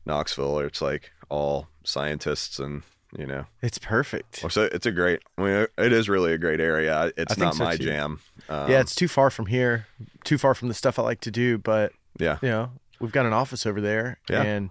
Knoxville. 0.05 0.53
Where 0.55 0.65
it's 0.65 0.81
like 0.81 1.11
all 1.29 1.67
scientists 1.83 2.59
and 2.59 2.83
you 3.17 3.27
know, 3.27 3.45
It's 3.61 3.77
perfect. 3.77 4.37
so 4.51 4.63
it's 4.63 4.87
a 4.87 4.91
great. 4.91 5.21
I 5.37 5.41
mean, 5.41 5.67
it 5.77 5.93
is 5.93 6.09
really 6.09 6.33
a 6.33 6.37
great 6.39 6.59
area. 6.59 7.11
It's 7.15 7.37
not 7.37 7.53
so, 7.55 7.63
my 7.63 7.77
too. 7.77 7.83
jam. 7.85 8.19
Um, 8.49 8.71
yeah, 8.71 8.79
it's 8.79 8.95
too 8.95 9.07
far 9.07 9.29
from 9.29 9.45
here, 9.45 9.85
too 10.23 10.37
far 10.39 10.55
from 10.55 10.67
the 10.67 10.73
stuff 10.73 10.97
I 10.97 11.03
like 11.03 11.21
to 11.21 11.31
do. 11.31 11.59
But 11.59 11.91
yeah, 12.19 12.39
you 12.41 12.49
know, 12.49 12.71
we've 12.99 13.11
got 13.11 13.27
an 13.27 13.33
office 13.33 13.67
over 13.67 13.79
there, 13.81 14.17
Yeah. 14.29 14.41
and 14.41 14.69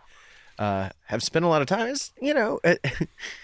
uh, 0.59 0.89
have 1.07 1.23
spent 1.23 1.45
a 1.45 1.49
lot 1.49 1.62
of 1.62 1.69
time. 1.69 1.87
It's, 1.89 2.12
you 2.21 2.35
know, 2.35 2.59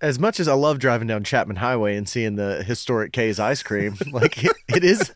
as 0.00 0.18
much 0.18 0.40
as 0.40 0.48
I 0.48 0.54
love 0.54 0.78
driving 0.78 1.08
down 1.08 1.24
Chapman 1.24 1.56
Highway 1.56 1.96
and 1.96 2.08
seeing 2.08 2.36
the 2.36 2.62
historic 2.62 3.12
Kay's 3.12 3.38
ice 3.38 3.62
cream, 3.62 3.96
like 4.12 4.42
it, 4.42 4.56
it 4.68 4.84
is, 4.84 5.12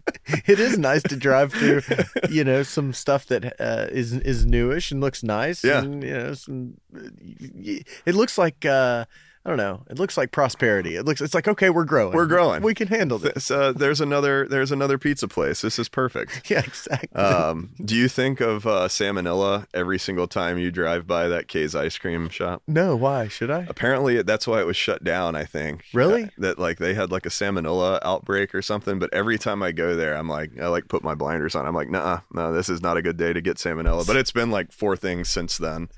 it 0.47 0.61
is 0.61 0.79
nice 0.79 1.03
to 1.05 1.17
drive 1.17 1.53
through, 1.53 1.83
you 2.31 2.45
know, 2.45 2.63
some 2.63 2.93
stuff 2.93 3.27
that 3.27 3.61
uh, 3.61 3.89
is 3.91 4.13
is 4.13 4.45
newish 4.45 4.91
and 4.91 5.01
looks 5.01 5.23
nice. 5.23 5.65
Yeah. 5.65 5.81
and, 5.83 6.03
you 6.03 6.13
know, 6.13 6.35
some, 6.35 6.75
it 6.93 8.15
looks 8.15 8.39
like. 8.39 8.65
Uh, 8.65 9.07
I 9.47 9.51
don't 9.51 9.59
know. 9.59 9.83
It 9.91 9.99
looks 9.99 10.17
like 10.17 10.33
prosperity. 10.33 10.97
It 10.97 11.05
looks. 11.05 11.21
It's 11.21 11.35
like 11.35 11.47
okay, 11.47 11.69
we're 11.69 11.85
growing. 11.85 12.15
We're 12.15 12.25
growing. 12.27 12.63
We 12.63 12.73
can 12.73 12.89
handle 12.89 13.19
this. 13.19 13.51
Uh, 13.51 13.73
there's 13.73 14.01
another. 14.01 14.49
There's 14.49 14.71
another 14.73 14.97
pizza 14.97 15.29
place. 15.29 15.61
This 15.61 15.79
is 15.79 15.89
perfect. 15.89 16.43
Yeah, 16.55 16.61
exactly. 16.61 17.21
Um, 17.21 17.71
do 17.85 17.97
you 17.97 18.07
think 18.09 18.41
of 18.41 18.67
uh, 18.67 18.87
salmonella 18.89 19.67
every 19.75 19.99
single 19.99 20.27
time 20.29 20.59
you 20.59 20.71
drive 20.71 21.07
by 21.07 21.27
that 21.29 21.49
Kay's 21.49 21.75
ice 21.75 21.99
cream 21.99 22.29
shop? 22.29 22.63
no, 22.67 22.95
why 22.97 23.29
should 23.29 23.51
I? 23.51 23.67
Apparently, 23.69 24.23
that's 24.23 24.47
why 24.47 24.61
it 24.61 24.67
was 24.67 24.77
shut 24.77 25.03
down. 25.05 25.35
I 25.35 25.45
think. 25.45 25.85
Really? 25.93 26.25
Uh, 26.25 26.29
that 26.39 26.59
like 26.59 26.79
they 26.79 26.95
had 26.95 27.11
like 27.11 27.27
a 27.27 27.31
salmonella 27.31 27.99
outbreak 28.03 28.55
or 28.55 28.63
something. 28.63 28.99
But 28.99 29.13
every 29.13 29.37
time 29.39 29.63
I 29.63 29.73
go 29.73 29.95
there, 29.97 30.15
I'm 30.15 30.29
like, 30.29 30.59
I 30.61 30.69
like 30.69 30.89
put 30.89 31.03
my 31.03 31.15
blinders 31.15 31.55
on. 31.55 31.67
I'm 31.67 31.75
like, 31.75 31.91
nah, 31.91 32.21
no, 32.33 32.53
this 32.53 32.69
is 32.69 32.81
not 32.81 32.97
a 32.97 33.03
good 33.03 33.17
day 33.17 33.33
to 33.33 33.41
get 33.41 33.57
salmonella. 33.57 34.07
But 34.07 34.17
it's 34.17 34.33
been 34.33 34.51
like 34.51 34.73
four 34.73 34.97
things 34.97 35.29
since 35.29 35.59
then. 35.59 35.89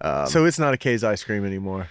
Um, 0.00 0.26
so 0.26 0.44
it's 0.44 0.58
not 0.58 0.72
a 0.74 0.76
Kay's 0.76 1.02
ice 1.04 1.24
cream 1.24 1.44
anymore. 1.44 1.88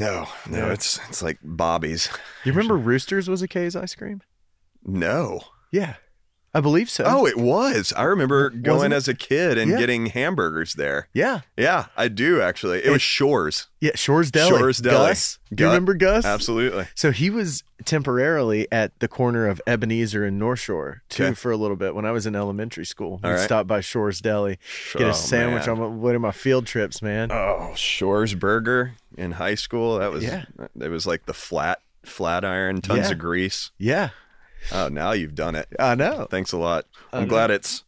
No, 0.00 0.26
no, 0.48 0.70
it's 0.70 0.98
it's 1.08 1.22
like 1.22 1.38
Bobby's. 1.42 2.08
You 2.44 2.52
remember 2.52 2.76
Roosters 2.76 3.28
was 3.28 3.42
a 3.42 3.48
Kay's 3.48 3.76
ice 3.76 3.94
cream? 3.94 4.22
No, 4.84 5.40
Yeah. 5.70 5.94
I 6.56 6.60
believe 6.60 6.88
so. 6.88 7.02
Oh, 7.04 7.26
it 7.26 7.36
was. 7.36 7.92
I 7.96 8.04
remember 8.04 8.48
going 8.50 8.92
it? 8.92 8.94
as 8.94 9.08
a 9.08 9.14
kid 9.14 9.58
and 9.58 9.72
Yeah. 9.72 9.78
getting 9.78 10.06
hamburgers 10.06 10.74
there. 10.74 11.08
yeah, 11.12 11.40
Yeah, 11.56 11.86
I 11.96 12.06
do 12.08 12.40
actually. 12.40 12.84
It 12.84 12.90
was 12.90 13.02
Shores. 13.02 13.66
yeah. 13.80 13.90
Shores 13.96 14.30
Deli. 14.30 14.50
Shores 14.58 14.78
Deli. 14.78 15.08
Gus. 15.08 15.38
Do 15.52 15.64
you 15.64 15.68
remember 15.68 15.94
Gus? 15.94 16.24
Absolutely. 16.24 16.86
So 16.94 17.10
he 17.10 17.28
was 17.30 17.64
temporarily 17.84 18.66
at 18.72 18.98
the 19.00 19.08
corner 19.08 19.46
of 19.48 19.60
Ebenezer 19.66 20.24
and 20.24 20.38
North 20.38 20.60
Shore 20.60 21.02
too 21.08 21.24
Okay. 21.24 21.34
for 21.34 21.50
a 21.50 21.56
little 21.56 21.76
bit 21.76 21.94
when 21.94 22.04
I 22.04 22.12
was 22.12 22.26
in 22.26 22.34
elementary 22.36 22.84
school. 22.86 23.20
All 23.24 23.30
right. 23.32 23.40
stop 23.40 23.66
by 23.66 23.80
Shores 23.80 24.20
Deli, 24.20 24.58
get 24.92 25.02
Oh, 25.02 25.10
a 25.10 25.14
sandwich 25.14 25.66
man. 25.66 25.78
on 25.80 26.00
one 26.00 26.14
of 26.14 26.20
my 26.20 26.30
field 26.32 26.66
trips, 26.66 27.02
man. 27.02 27.30
Oh, 27.32 27.72
Shores 27.74 28.34
Burger 28.34 28.92
in 29.16 29.32
high 29.32 29.54
school. 29.56 29.98
That 29.98 30.12
was 30.12 30.22
Yeah. 30.24 30.44
it 30.80 30.88
was 30.88 31.06
like 31.06 31.26
the 31.26 31.34
flat 31.34 31.80
flat 32.04 32.44
iron, 32.44 32.80
tons 32.82 33.06
Yeah. 33.06 33.12
of 33.12 33.18
grease. 33.18 33.70
yeah, 33.78 34.10
Oh, 34.72 34.88
now 34.88 35.12
you've 35.12 35.34
done 35.34 35.54
it. 35.54 35.68
I 35.78 35.94
know. 35.94 36.26
Thanks 36.30 36.52
a 36.52 36.56
lot. 36.58 36.86
I 37.12 37.18
I'm 37.18 37.24
know. 37.24 37.28
glad 37.28 37.50
it's 37.50 37.84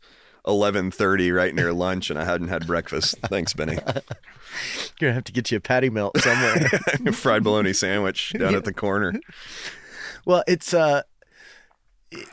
11:30 0.47 1.35
right 1.35 1.55
near 1.55 1.73
lunch 1.73 2.11
and 2.11 2.19
I 2.19 2.25
hadn't 2.25 2.49
had 2.49 2.67
breakfast. 2.67 3.17
Thanks, 3.25 3.53
Benny. 3.53 3.75
You're 3.75 3.83
gonna 5.01 5.15
have 5.15 5.25
to 5.25 5.33
get 5.33 5.51
you 5.51 5.57
a 5.59 5.61
patty 5.61 5.91
melt 5.91 6.19
somewhere. 6.19 6.69
a 7.07 7.13
Fried 7.13 7.43
bologna 7.45 7.73
sandwich 7.73 8.33
down 8.39 8.55
at 8.55 8.65
the 8.65 8.73
corner. 8.73 9.15
well, 10.25 10.45
it's 10.47 10.73
uh, 10.75 11.03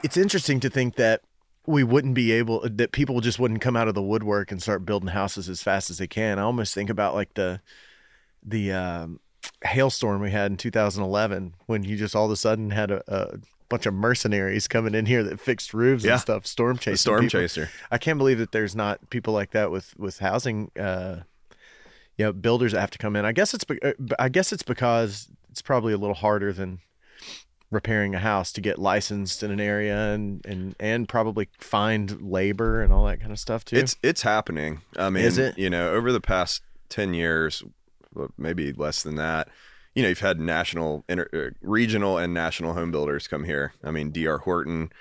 it's 0.03 0.17
interesting 0.17 0.59
to 0.59 0.69
think 0.69 0.95
that 0.95 1.21
we 1.65 1.83
wouldn't 1.83 2.13
be 2.13 2.31
able 2.33 2.59
that 2.69 2.91
people 2.91 3.21
just 3.21 3.39
wouldn't 3.39 3.61
come 3.61 3.75
out 3.75 3.87
of 3.87 3.95
the 3.95 4.01
woodwork 4.01 4.51
and 4.51 4.61
start 4.61 4.85
building 4.85 5.09
houses 5.09 5.47
as 5.49 5.63
fast 5.63 5.89
as 5.89 5.97
they 5.97 6.07
can. 6.07 6.37
I 6.37 6.43
almost 6.43 6.73
think 6.73 6.89
about 6.89 7.15
like 7.15 7.33
the 7.35 7.61
the 8.45 8.71
um, 8.73 9.19
hailstorm 9.63 10.21
we 10.21 10.31
had 10.31 10.51
in 10.51 10.57
2011 10.57 11.55
when 11.65 11.83
you 11.83 11.95
just 11.95 12.15
all 12.15 12.25
of 12.25 12.31
a 12.31 12.35
sudden 12.35 12.71
had 12.71 12.91
a, 12.91 13.01
a 13.07 13.37
bunch 13.73 13.85
of 13.85 13.93
mercenaries 13.93 14.67
coming 14.67 14.93
in 14.93 15.05
here 15.05 15.23
that 15.23 15.39
fixed 15.39 15.73
roofs 15.73 16.03
Yeah. 16.03 16.13
and 16.13 16.21
stuff, 16.21 16.45
storm 16.45 16.77
chaser. 16.77 16.97
Storm 16.97 17.21
people. 17.25 17.39
chaser. 17.41 17.69
I 17.91 17.97
can't 17.97 18.17
believe 18.19 18.37
that 18.37 18.51
there's 18.51 18.75
not 18.75 19.09
people 19.09 19.33
like 19.33 19.51
that 19.51 19.71
with 19.71 19.93
with 19.97 20.19
housing. 20.19 20.69
Uh, 20.79 21.21
you 22.17 22.25
know, 22.25 22.31
builders 22.31 22.73
that 22.73 22.79
have 22.81 22.91
to 22.91 22.99
come 22.99 23.15
in. 23.15 23.25
I 23.25 23.31
guess 23.31 23.55
it's 23.55 23.63
be- 23.63 23.81
uh, 23.81 23.93
I 24.19 24.29
guess 24.29 24.53
it's 24.53 24.61
because 24.61 25.29
it's 25.49 25.63
probably 25.63 25.93
a 25.93 25.97
little 25.97 26.13
harder 26.15 26.53
than 26.53 26.79
repairing 27.71 28.13
a 28.13 28.19
house 28.19 28.51
to 28.53 28.61
get 28.61 28.77
licensed 28.77 29.41
in 29.41 29.49
an 29.49 29.59
area 29.59 30.13
and 30.13 30.45
and 30.45 30.75
and 30.79 31.09
probably 31.09 31.49
find 31.57 32.21
labor 32.21 32.83
and 32.83 32.93
all 32.93 33.05
that 33.07 33.19
kind 33.19 33.31
of 33.31 33.39
stuff 33.39 33.65
too. 33.65 33.77
It's 33.77 33.95
it's 34.03 34.21
happening. 34.21 34.81
I 34.95 35.09
mean, 35.09 35.25
Is 35.25 35.39
it? 35.39 35.57
you 35.57 35.71
know, 35.71 35.91
over 35.91 36.11
the 36.11 36.21
past 36.21 36.61
10 36.89 37.15
years, 37.15 37.63
maybe 38.37 38.71
less 38.73 39.01
than 39.01 39.15
that, 39.15 39.47
you 39.95 40.03
know, 40.03 40.09
you've 40.09 40.19
had 40.19 40.39
national, 40.39 41.05
inter, 41.07 41.27
uh, 41.33 41.55
regional 41.61 42.17
and 42.17 42.33
national 42.33 42.73
home 42.73 42.91
builders 42.91 43.27
come 43.27 43.43
here. 43.43 43.73
I 43.83 43.91
mean, 43.91 44.11
DR 44.11 44.39
Horton, 44.39 44.91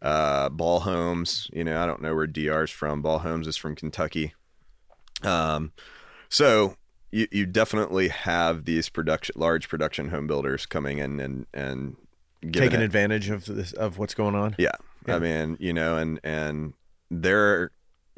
uh, 0.00 0.48
Ball 0.48 0.80
Homes, 0.80 1.50
you 1.52 1.64
know, 1.64 1.82
I 1.82 1.86
don't 1.86 2.00
know 2.02 2.14
where 2.14 2.26
DR's 2.26 2.70
from. 2.70 3.02
Ball 3.02 3.18
Homes 3.20 3.46
is 3.46 3.56
from 3.56 3.74
Kentucky. 3.76 4.34
Um, 5.22 5.72
so 6.28 6.76
you, 7.10 7.26
you 7.30 7.46
definitely 7.46 8.08
have 8.08 8.64
these 8.64 8.88
production, 8.88 9.34
large 9.38 9.68
production 9.68 10.08
home 10.10 10.26
builders 10.26 10.66
coming 10.66 10.98
in 10.98 11.20
and, 11.20 11.46
and 11.52 11.96
taking 12.52 12.80
it- 12.80 12.84
advantage 12.84 13.28
of 13.30 13.46
this 13.46 13.72
of 13.72 13.98
what's 13.98 14.14
going 14.14 14.34
on. 14.34 14.54
yeah. 14.58 14.72
Yeah. 15.06 15.16
I 15.16 15.18
mean, 15.20 15.56
you 15.58 15.72
know, 15.72 15.96
and 15.96 16.20
and 16.22 16.74
they're, 17.10 17.70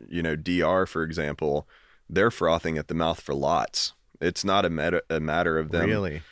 you 0.08 0.22
know, 0.22 0.34
DR 0.34 0.86
for 0.86 1.04
example, 1.04 1.68
they're 2.08 2.32
frothing 2.32 2.78
at 2.78 2.88
the 2.88 2.94
mouth 2.94 3.20
for 3.20 3.32
lots. 3.34 3.92
It's 4.20 4.44
not 4.44 4.64
a 4.64 4.70
matter 4.70 5.02
a 5.08 5.20
matter 5.20 5.58
of 5.58 5.70
them. 5.70 5.88
Really? 5.88 6.22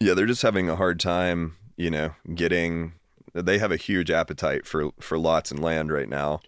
Yeah, 0.00 0.14
they're 0.14 0.26
just 0.26 0.42
having 0.42 0.68
a 0.68 0.76
hard 0.76 1.00
time, 1.00 1.56
you 1.76 1.90
know, 1.90 2.14
getting. 2.34 2.92
They 3.32 3.58
have 3.58 3.72
a 3.72 3.76
huge 3.76 4.10
appetite 4.10 4.66
for 4.66 4.90
for 5.00 5.18
lots 5.18 5.50
and 5.50 5.60
land 5.60 5.92
right 5.92 6.08
now. 6.08 6.40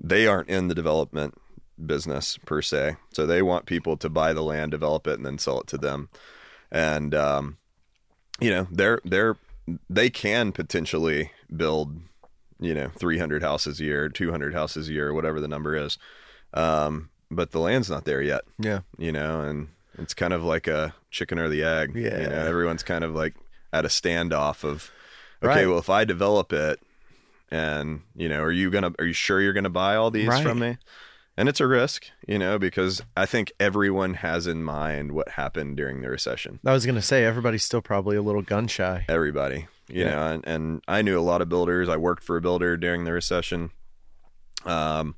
They 0.00 0.26
aren't 0.26 0.48
in 0.48 0.68
the 0.68 0.74
development 0.74 1.34
business 1.84 2.38
per 2.38 2.62
se, 2.62 2.96
so 3.12 3.26
they 3.26 3.42
want 3.42 3.66
people 3.66 3.96
to 3.96 4.08
buy 4.08 4.32
the 4.32 4.42
land, 4.42 4.70
develop 4.70 5.06
it, 5.06 5.14
and 5.14 5.26
then 5.26 5.38
sell 5.38 5.60
it 5.60 5.66
to 5.68 5.78
them. 5.78 6.08
And 6.70 7.14
um, 7.14 7.58
you 8.40 8.50
know, 8.50 8.66
they're 8.70 9.00
they're 9.04 9.36
they 9.88 10.10
can 10.10 10.52
potentially 10.52 11.32
build, 11.54 12.00
you 12.58 12.74
know, 12.74 12.90
300 12.98 13.42
houses 13.42 13.80
a 13.80 13.84
year, 13.84 14.08
200 14.08 14.54
houses 14.54 14.88
a 14.88 14.92
year, 14.92 15.12
whatever 15.12 15.40
the 15.40 15.48
number 15.48 15.76
is. 15.76 15.98
Um, 16.54 17.09
but 17.30 17.50
the 17.52 17.60
land's 17.60 17.88
not 17.90 18.04
there 18.04 18.22
yet 18.22 18.42
Yeah. 18.58 18.80
you 18.98 19.12
know, 19.12 19.40
and 19.42 19.68
it's 19.98 20.14
kind 20.14 20.32
of 20.32 20.42
like 20.42 20.66
a 20.66 20.94
chicken 21.10 21.38
or 21.38 21.48
the 21.48 21.62
egg. 21.62 21.94
You 21.94 22.02
Yeah. 22.04 22.28
know, 22.28 22.44
everyone's 22.46 22.82
kind 22.82 23.04
of 23.04 23.14
like 23.14 23.34
at 23.72 23.84
a 23.84 23.88
standoff 23.88 24.64
of, 24.64 24.90
okay, 25.42 25.60
Right. 25.60 25.66
well, 25.68 25.78
if 25.78 25.88
I 25.90 26.04
develop 26.04 26.52
it 26.52 26.80
and, 27.50 28.02
you 28.14 28.28
know, 28.28 28.40
are 28.42 28.52
you 28.52 28.70
going 28.70 28.84
to, 28.84 28.94
are 28.98 29.04
you 29.06 29.12
sure 29.12 29.40
you're 29.40 29.52
going 29.52 29.64
to 29.64 29.70
buy 29.70 29.96
all 29.96 30.10
these 30.10 30.28
Right. 30.28 30.42
from 30.42 30.58
me? 30.60 30.78
And 31.36 31.48
it's 31.48 31.60
a 31.60 31.66
risk, 31.66 32.06
you 32.26 32.38
know, 32.38 32.58
because 32.58 33.02
I 33.16 33.24
think 33.24 33.50
everyone 33.58 34.14
has 34.14 34.46
in 34.46 34.62
mind 34.62 35.12
what 35.12 35.30
happened 35.30 35.76
during 35.76 36.02
the 36.02 36.10
recession. 36.10 36.60
I 36.66 36.72
was 36.72 36.84
gonna 36.84 37.00
say 37.00 37.24
everybody's 37.24 37.64
still 37.64 37.80
probably 37.80 38.16
a 38.16 38.20
little 38.20 38.42
gun 38.42 38.66
shy. 38.66 39.06
Everybody, 39.08 39.66
you 39.88 40.04
Yeah. 40.04 40.10
know, 40.10 40.22
and, 40.34 40.46
and 40.46 40.82
I 40.86 41.00
knew 41.00 41.18
a 41.18 41.22
lot 41.22 41.40
of 41.40 41.48
builders. 41.48 41.88
I 41.88 41.96
worked 41.96 42.22
for 42.24 42.36
a 42.36 42.42
builder 42.42 42.76
during 42.76 43.04
the 43.04 43.12
recession. 43.12 43.70
Um, 44.66 45.14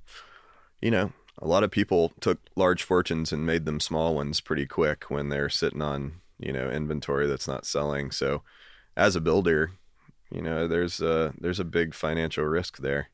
you 0.80 0.92
know, 0.92 1.12
a 1.42 1.48
lot 1.48 1.64
of 1.64 1.70
people 1.72 2.12
took 2.20 2.38
large 2.54 2.84
fortunes 2.84 3.32
and 3.32 3.44
made 3.44 3.66
them 3.66 3.80
small 3.80 4.14
ones 4.14 4.40
pretty 4.40 4.64
quick 4.64 5.10
when 5.10 5.28
they're 5.28 5.48
sitting 5.48 5.82
on, 5.82 6.20
you 6.38 6.52
know, 6.52 6.70
inventory 6.70 7.26
that's 7.26 7.48
not 7.48 7.66
selling. 7.66 8.12
So 8.12 8.42
as 8.96 9.16
a 9.16 9.20
builder, 9.20 9.72
you 10.30 10.40
know, 10.40 10.68
there's 10.68 11.00
a, 11.00 11.34
there's 11.38 11.60
a 11.60 11.64
big 11.64 11.94
financial 11.94 12.44
risk 12.44 12.78
there. 12.78 13.08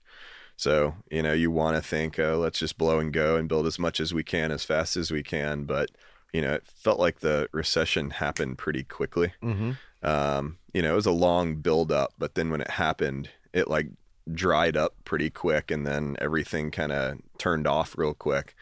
So, 0.57 0.95
you 1.11 1.23
know, 1.23 1.33
you 1.33 1.51
want 1.51 1.77
to 1.77 1.83
think, 1.83 2.19
oh, 2.19 2.37
let's 2.39 2.59
just 2.59 2.77
blow 2.77 2.99
and 2.99 3.13
go 3.13 3.37
and 3.37 3.49
build 3.49 3.67
as 3.67 3.79
much 3.79 3.99
as 3.99 4.13
we 4.13 4.23
can 4.25 4.53
as 4.53 4.65
fast 4.65 4.97
as 4.97 5.11
we 5.11 5.23
can. 5.23 5.65
But, 5.65 5.91
you 6.33 6.43
know, 6.43 6.53
it 6.53 6.67
felt 6.67 6.99
like 6.99 7.21
the 7.21 7.49
recession 7.53 8.11
happened 8.11 8.59
pretty 8.59 8.83
quickly 8.83 9.33
Mm-hmm. 9.43 10.07
um, 10.07 10.59
you 10.75 10.83
know, 10.83 10.93
it 10.93 10.97
was 10.97 11.07
a 11.07 11.13
long 11.13 11.57
build 11.57 11.91
up, 11.91 12.13
but 12.19 12.35
then 12.35 12.51
when 12.51 12.61
it 12.61 12.71
happened, 12.71 13.31
it 13.55 13.69
like 13.69 13.87
dried 14.33 14.77
up 14.77 14.95
pretty 15.05 15.31
quick 15.31 15.71
and 15.71 15.87
then 15.87 16.17
everything 16.21 16.71
kind 16.71 16.93
of 16.93 17.19
turned 17.39 17.67
off 17.67 17.97
real 17.97 18.15
quick. 18.15 18.55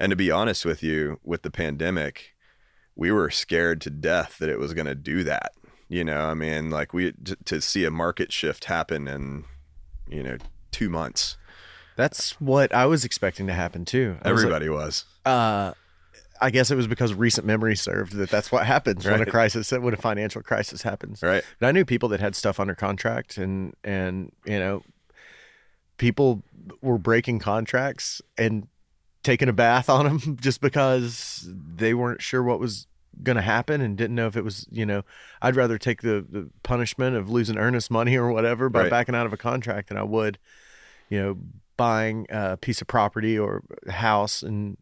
And 0.00 0.10
to 0.10 0.16
be 0.16 0.30
honest 0.30 0.64
with 0.64 0.82
you, 0.82 1.18
with 1.24 1.42
the 1.42 1.50
pandemic, 1.50 2.34
we 2.94 3.10
were 3.10 3.30
scared 3.30 3.80
to 3.82 3.90
death 3.90 4.38
that 4.38 4.48
it 4.48 4.58
was 4.58 4.74
going 4.74 4.86
to 4.86 4.94
do 4.94 5.24
that. 5.24 5.52
You 5.88 6.04
know, 6.04 6.26
I 6.26 6.34
mean, 6.34 6.70
like 6.70 6.92
we 6.92 7.12
t- 7.12 7.34
to 7.46 7.60
see 7.60 7.84
a 7.84 7.90
market 7.90 8.32
shift 8.32 8.66
happen 8.66 9.08
in, 9.08 9.44
you 10.08 10.22
know, 10.22 10.36
two 10.70 10.88
months. 10.90 11.36
That's 11.96 12.40
what 12.40 12.72
I 12.74 12.86
was 12.86 13.04
expecting 13.04 13.46
to 13.48 13.54
happen 13.54 13.84
too. 13.84 14.16
I 14.22 14.30
was 14.30 14.44
like, 14.44 14.52
Everybody 14.52 14.68
was. 14.68 15.04
uh, 15.24 15.72
I 16.40 16.50
guess 16.50 16.70
it 16.70 16.76
was 16.76 16.86
because 16.86 17.14
recent 17.14 17.46
memory 17.48 17.74
served 17.74 18.12
that 18.12 18.30
that's 18.30 18.52
what 18.52 18.64
happens 18.64 19.04
when 19.04 19.14
a 19.14 19.18
Right. 19.18 19.28
crisis, 19.28 19.72
when 19.72 19.92
a 19.92 19.96
financial 19.96 20.40
crisis 20.40 20.82
happens. 20.82 21.20
Right. 21.20 21.42
But 21.58 21.66
I 21.66 21.72
knew 21.72 21.84
people 21.84 22.08
that 22.10 22.20
had 22.20 22.36
stuff 22.36 22.60
under 22.60 22.76
contract, 22.76 23.38
and 23.38 23.74
and 23.82 24.30
you 24.44 24.58
know, 24.60 24.82
people 25.98 26.42
were 26.80 26.98
breaking 26.98 27.38
contracts 27.38 28.22
and 28.36 28.66
taking 29.22 29.48
a 29.48 29.52
bath 29.52 29.90
on 29.90 30.04
them 30.06 30.36
just 30.40 30.60
because 30.60 31.46
they 31.52 31.92
weren't 31.92 32.22
sure 32.22 32.42
what 32.42 32.58
was 32.60 32.86
going 33.22 33.36
to 33.36 33.42
happen 33.42 33.80
and 33.80 33.96
didn't 33.98 34.14
know 34.14 34.28
if 34.28 34.36
it 34.36 34.44
was 34.44 34.64
you 34.70 34.86
know 34.86 35.02
i'd 35.42 35.56
rather 35.56 35.76
take 35.76 36.02
the, 36.02 36.24
the 36.30 36.48
punishment 36.62 37.16
of 37.16 37.28
losing 37.28 37.58
earnest 37.58 37.90
money 37.90 38.16
or 38.16 38.30
whatever 38.30 38.68
by 38.68 38.82
Right. 38.82 38.90
backing 38.90 39.14
out 39.16 39.26
of 39.26 39.32
a 39.32 39.36
contract 39.36 39.88
than 39.88 39.96
i 39.98 40.04
would 40.04 40.38
you 41.08 41.20
know 41.20 41.38
buying 41.76 42.26
a 42.30 42.56
piece 42.56 42.80
of 42.80 42.86
property 42.86 43.36
or 43.36 43.64
house 43.88 44.42
in 44.44 44.76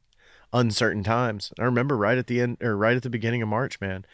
uncertain 0.53 1.03
times 1.03 1.51
i 1.59 1.65
remember 1.65 1.97
right 1.97 2.19
at 2.19 2.27
the 2.27 2.43
end 2.43 2.59
or 2.63 2.77
right 2.77 2.97
at 2.97 3.03
the 3.03 3.09
beginning 3.11 3.41
of 3.41 3.49
march 3.49 3.81
man 3.81 4.05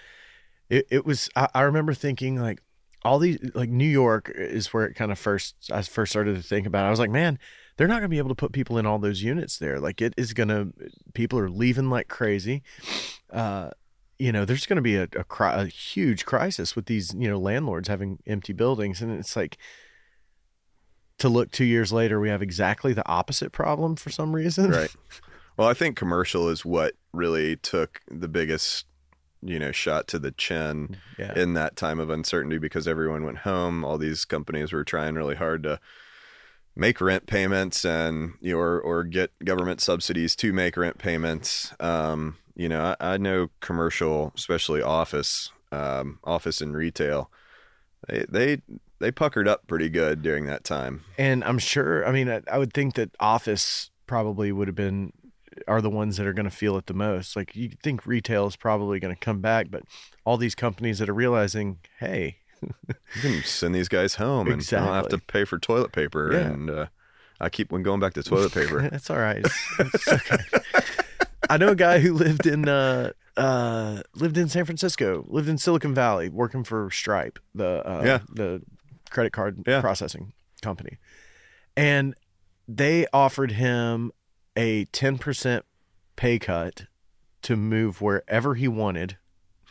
it, 0.71 0.87
it 0.89 1.05
was 1.05 1.29
I, 1.35 1.49
I 1.53 1.63
remember 1.63 1.93
thinking 1.93 2.37
like 2.41 2.61
all 3.05 3.19
these 3.19 3.39
like 3.55 3.69
new 3.69 3.85
york 3.89 4.31
is 4.35 4.73
where 4.73 4.85
it 4.87 4.95
kind 4.95 5.13
of 5.13 5.19
first 5.19 5.55
i 5.73 5.83
first 5.83 6.13
started 6.13 6.37
to 6.37 6.43
think 6.43 6.67
about 6.67 6.85
it. 6.85 6.89
i 6.89 6.91
was 6.91 6.99
like 6.99 7.11
man 7.11 7.39
they're 7.77 7.89
not 7.89 7.95
going 7.95 8.03
to 8.03 8.09
be 8.09 8.19
able 8.19 8.29
to 8.29 8.35
put 8.35 8.53
people 8.53 8.79
in 8.79 8.87
all 8.87 8.99
those 8.99 9.23
units 9.23 9.59
there 9.59 9.81
like 9.81 10.01
it 10.01 10.15
is 10.17 10.33
going 10.33 10.49
to 10.49 10.73
people 11.15 11.39
are 11.39 11.51
leaving 11.51 11.91
like 11.91 12.09
crazy 12.09 12.63
uh 13.31 13.71
you 14.19 14.31
know 14.31 14.45
there's 14.45 14.67
going 14.67 14.77
to 14.77 14.83
be 14.83 14.97
a, 14.97 15.09
a, 15.17 15.25
a 15.41 15.67
huge 15.67 16.25
crisis 16.25 16.77
with 16.77 16.87
these 16.87 17.15
you 17.15 17.29
know 17.29 17.39
landlords 17.39 17.89
having 17.89 18.19
empty 18.27 18.53
buildings 18.53 19.01
and 19.03 19.13
it's 19.19 19.37
like 19.37 19.57
to 21.19 21.29
look 21.29 21.51
two 21.51 21.65
years 21.65 21.93
later 21.93 22.21
we 22.21 22.29
have 22.29 22.43
exactly 22.43 22.93
the 22.93 23.07
opposite 23.09 23.53
problem 23.53 23.97
for 23.97 24.11
some 24.11 24.35
reason 24.35 24.71
Right. 24.71 24.95
Well, 25.57 25.69
I 25.69 25.75
think 25.75 25.97
commercial 25.97 26.49
is 26.49 26.65
what 26.65 26.95
really 27.13 27.57
took 27.57 28.01
the 28.11 28.29
biggest, 28.29 28.87
you 29.43 29.59
know, 29.59 29.73
shot 29.73 30.07
to 30.09 30.19
the 30.19 30.31
chin 30.31 30.97
yeah 31.19 31.33
in 31.37 31.55
that 31.55 31.77
time 31.77 31.99
of 31.99 32.11
uncertainty 32.11 32.59
because 32.59 32.89
everyone 32.89 33.25
went 33.25 33.39
home. 33.39 33.85
All 33.85 33.99
these 33.99 34.25
companies 34.25 34.73
were 34.73 34.85
trying 34.85 35.15
really 35.15 35.35
hard 35.35 35.63
to 35.65 35.81
make 36.75 37.01
rent 37.01 37.27
payments 37.27 37.85
and 37.85 38.35
you 38.41 38.53
know, 38.53 38.59
or 38.59 38.81
or 38.81 39.05
get 39.05 39.33
government 39.45 39.81
subsidies 39.81 40.37
to 40.37 40.53
make 40.53 40.77
rent 40.77 40.99
payments. 40.99 41.75
Um, 41.81 42.37
you 42.55 42.69
know, 42.69 42.95
I, 43.01 43.15
I 43.15 43.17
know 43.17 43.49
commercial, 43.61 44.33
especially 44.37 44.83
office, 44.83 45.51
um, 45.71 46.19
office 46.25 46.61
and 46.61 46.75
retail. 46.77 47.31
They, 48.09 48.25
they 48.29 48.63
they 48.99 49.11
puckered 49.11 49.49
up 49.49 49.67
pretty 49.67 49.89
good 49.89 50.23
during 50.23 50.47
that 50.47 50.65
time. 50.65 51.03
And 51.19 51.43
I'm 51.45 51.59
sure, 51.59 52.07
I 52.07 52.13
mean, 52.13 52.31
I, 52.31 52.41
I 52.51 52.59
would 52.59 52.73
think 52.73 52.95
that 52.95 53.11
office 53.19 53.91
probably 54.07 54.53
would 54.53 54.69
have 54.69 54.77
been 54.77 55.13
are 55.69 55.81
the 55.81 55.91
ones 55.91 56.17
that 56.17 56.27
are 56.27 56.33
going 56.33 56.49
to 56.49 56.57
feel 56.57 56.77
it 56.77 56.87
the 56.87 56.95
most. 56.95 57.37
Like 57.37 57.55
you 57.57 57.71
think 57.83 58.07
retail 58.07 58.47
is 58.47 58.57
probably 58.57 58.99
going 59.01 59.15
to 59.15 59.21
come 59.21 59.41
back, 59.41 59.67
but 59.71 59.83
all 60.25 60.37
these 60.37 60.55
companies 60.55 60.99
that 60.99 61.09
are 61.09 61.15
realizing, 61.15 61.79
hey, 61.99 62.39
You 62.63 63.21
can 63.21 63.43
send 63.45 63.75
these 63.75 63.89
guys 63.89 64.17
home 64.17 64.49
and 64.51 64.61
I 64.63 64.77
don't 64.77 64.95
have 64.95 65.09
to 65.09 65.19
pay 65.19 65.45
for 65.45 65.59
toilet 65.59 65.93
paper. 65.93 66.33
Yeah. 66.33 66.39
And 66.41 66.71
uh, 66.71 66.87
I 67.41 67.49
keep 67.49 67.73
when 67.73 67.83
going 67.83 68.01
back 68.01 68.15
to 68.15 68.23
toilet 68.23 68.53
paper. 68.55 68.89
That's 68.89 69.11
all 69.11 69.19
right. 69.19 69.39
It's, 69.45 69.67
it's 69.79 70.09
okay. 70.13 70.37
I 71.51 71.57
know 71.57 71.69
a 71.71 71.75
guy 71.77 71.99
who 71.99 72.15
lived 72.15 72.47
in 72.47 72.69
uh, 72.69 73.13
uh, 73.37 74.03
lived 74.15 74.37
in 74.39 74.49
San 74.49 74.65
Francisco, 74.65 75.25
lived 75.29 75.49
in 75.49 75.59
Silicon 75.59 75.93
Valley, 75.95 76.29
working 76.29 76.63
for 76.65 76.89
Stripe, 76.91 77.39
the 77.55 77.87
uh, 77.89 78.03
Yeah. 78.05 78.19
the 78.33 78.63
credit 79.11 79.33
card 79.33 79.63
Yeah. 79.67 79.81
processing 79.81 80.33
company, 80.63 80.99
and 81.77 82.15
they 82.69 83.07
offered 83.13 83.53
him 83.53 84.13
a 84.57 84.85
ten 84.87 85.19
percent 85.19 85.65
pay 86.17 86.39
cut 86.39 86.87
to 87.43 87.57
move 87.57 88.01
wherever 88.01 88.55
he 88.55 88.69
wanted 88.69 89.17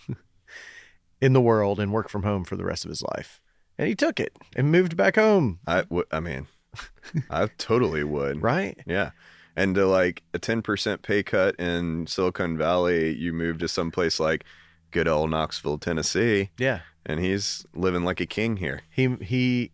in 1.22 1.34
the 1.34 1.42
world 1.42 1.80
and 1.80 1.92
work 1.94 2.10
from 2.10 2.24
home 2.24 2.44
for 2.44 2.56
the 2.56 2.66
rest 2.66 2.86
of 2.86 2.90
his 2.90 3.02
life. 3.16 3.40
And 3.78 3.88
he 3.88 3.96
took 3.96 4.20
it 4.20 4.36
and 4.56 4.72
moved 4.72 4.98
back 4.98 5.16
home. 5.16 5.60
I, 5.66 5.82
w- 5.82 6.04
I 6.12 6.20
mean, 6.20 6.48
I 7.30 7.48
totally 7.58 8.04
would. 8.04 8.42
Right? 8.42 8.78
Yeah. 8.86 9.12
And 9.56 9.76
to 9.76 9.86
like 9.86 10.24
a 10.34 10.40
10% 10.40 11.02
pay 11.02 11.24
cut 11.24 11.56
in 11.60 12.08
Silicon 12.08 12.58
Valley, 12.58 13.16
you 13.16 13.34
move 13.34 13.58
to 13.60 13.68
someplace 13.68 14.20
like 14.20 14.46
good 14.92 15.08
old 15.08 15.30
Knoxville, 15.32 15.78
Tennessee, 15.78 16.50
Yeah. 16.58 16.80
and 17.06 17.20
he's 17.20 17.66
living 17.74 18.04
like 18.04 18.20
a 18.20 18.26
king 18.26 18.58
here. 18.58 18.82
He 18.90 19.16
he 19.22 19.72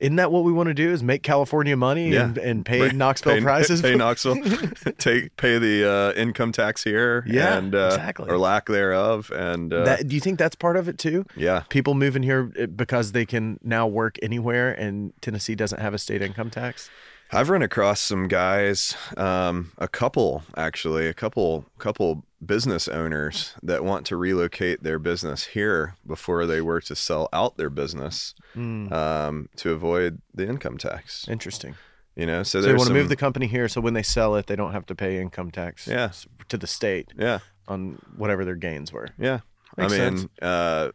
isn't 0.00 0.16
that 0.16 0.30
what 0.30 0.44
we 0.44 0.52
want 0.52 0.68
to 0.68 0.74
do 0.74 0.90
is 0.90 1.02
make 1.02 1.22
California 1.22 1.76
money 1.76 2.10
Yeah. 2.10 2.24
and, 2.26 2.38
and 2.38 2.64
pay. 2.64 2.88
Knoxville 2.90 3.34
pay, 3.34 3.40
prices? 3.40 3.82
Pay 3.82 3.94
Knoxville, 4.02 4.36
take 4.98 5.36
pay 5.36 5.58
the 5.58 5.90
uh, 5.90 6.12
income 6.20 6.52
tax 6.52 6.84
here, 6.84 7.24
Yeah, 7.26 7.56
and 7.58 7.74
uh, 7.74 7.90
exactly. 7.92 8.28
or 8.28 8.38
lack 8.38 8.66
thereof, 8.66 9.30
and 9.34 9.72
uh, 9.72 9.84
that, 9.84 10.08
do 10.08 10.14
you 10.14 10.20
think 10.20 10.38
that's 10.38 10.54
part 10.56 10.76
of 10.76 10.88
it 10.88 10.98
too? 10.98 11.24
yeah, 11.36 11.64
People 11.68 11.94
moving 11.94 12.22
here 12.22 12.52
uh, 12.60 12.66
because 12.66 13.12
they 13.12 13.26
can 13.26 13.58
now 13.62 13.86
work 13.86 14.16
anywhere 14.22 14.72
and 14.72 15.12
Tennessee 15.20 15.54
doesn't 15.54 15.80
have 15.80 15.94
a 15.94 15.98
state 15.98 16.22
income 16.22 16.50
tax? 16.50 16.90
I've 17.30 17.50
run 17.50 17.62
across 17.62 18.00
some 18.00 18.26
guys, 18.28 18.96
um, 19.16 19.72
a 19.78 19.88
couple 19.88 20.42
actually, 20.56 21.06
a 21.08 21.14
couple 21.14 21.66
couple 21.78 22.24
business 22.44 22.86
owners 22.88 23.54
that 23.62 23.84
want 23.84 24.06
to 24.06 24.16
relocate 24.16 24.82
their 24.82 24.98
business 24.98 25.44
here 25.46 25.96
before 26.06 26.46
they 26.46 26.60
were 26.60 26.80
to 26.82 26.94
sell 26.94 27.28
out 27.32 27.56
their 27.56 27.70
business 27.70 28.34
Mm, 28.56 28.90
um, 28.92 29.48
to 29.56 29.72
avoid 29.72 30.20
the 30.34 30.48
income 30.48 30.78
tax. 30.78 31.26
interesting. 31.28 31.74
You 32.16 32.26
know, 32.26 32.42
so 32.42 32.60
So 32.60 32.66
they 32.66 32.74
want 32.74 32.88
to 32.88 32.94
move 32.94 33.08
the 33.08 33.16
company 33.16 33.46
here 33.46 33.68
so 33.68 33.80
when 33.80 33.94
they 33.94 34.02
sell 34.02 34.34
it, 34.36 34.46
they 34.48 34.56
don't 34.56 34.72
have 34.72 34.86
to 34.86 34.94
pay 34.94 35.20
income 35.20 35.50
tax 35.52 35.86
Yeah. 35.86 36.10
to 36.48 36.56
the 36.56 36.66
state 36.66 37.12
yeah, 37.16 37.38
on 37.68 37.98
whatever 38.16 38.44
their 38.44 38.56
gains 38.56 38.92
were. 38.92 39.08
yeah. 39.18 39.40
Makes 39.76 39.92
I 39.92 39.98
mean, 39.98 40.18
sense. 40.18 40.30
uh, 40.42 40.90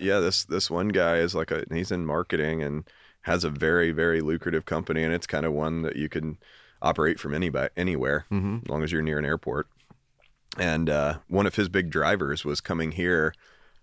yeah, 0.00 0.18
this 0.20 0.44
this 0.44 0.70
one 0.70 0.88
guy 0.88 1.18
is 1.18 1.34
like 1.34 1.50
a 1.52 1.64
he's 1.70 1.92
in 1.92 2.06
marketing 2.06 2.62
and 2.62 2.84
has 3.22 3.44
a 3.44 3.50
very 3.50 3.90
very 3.92 4.20
lucrative 4.20 4.64
company, 4.64 5.02
and 5.02 5.12
it's 5.12 5.26
kind 5.26 5.44
of 5.46 5.52
one 5.52 5.82
that 5.82 5.96
you 5.96 6.08
can 6.08 6.38
operate 6.80 7.18
from 7.18 7.34
anybody 7.34 7.70
anywhere 7.76 8.24
Mm-hmm. 8.30 8.58
as 8.62 8.68
long 8.68 8.82
as 8.84 8.92
you're 8.92 9.02
near 9.02 9.18
an 9.18 9.24
airport. 9.24 9.66
And 10.56 10.88
uh, 10.88 11.18
one 11.28 11.46
of 11.46 11.56
his 11.56 11.68
big 11.68 11.90
drivers 11.90 12.44
was 12.44 12.60
coming 12.60 12.92
here, 12.92 13.34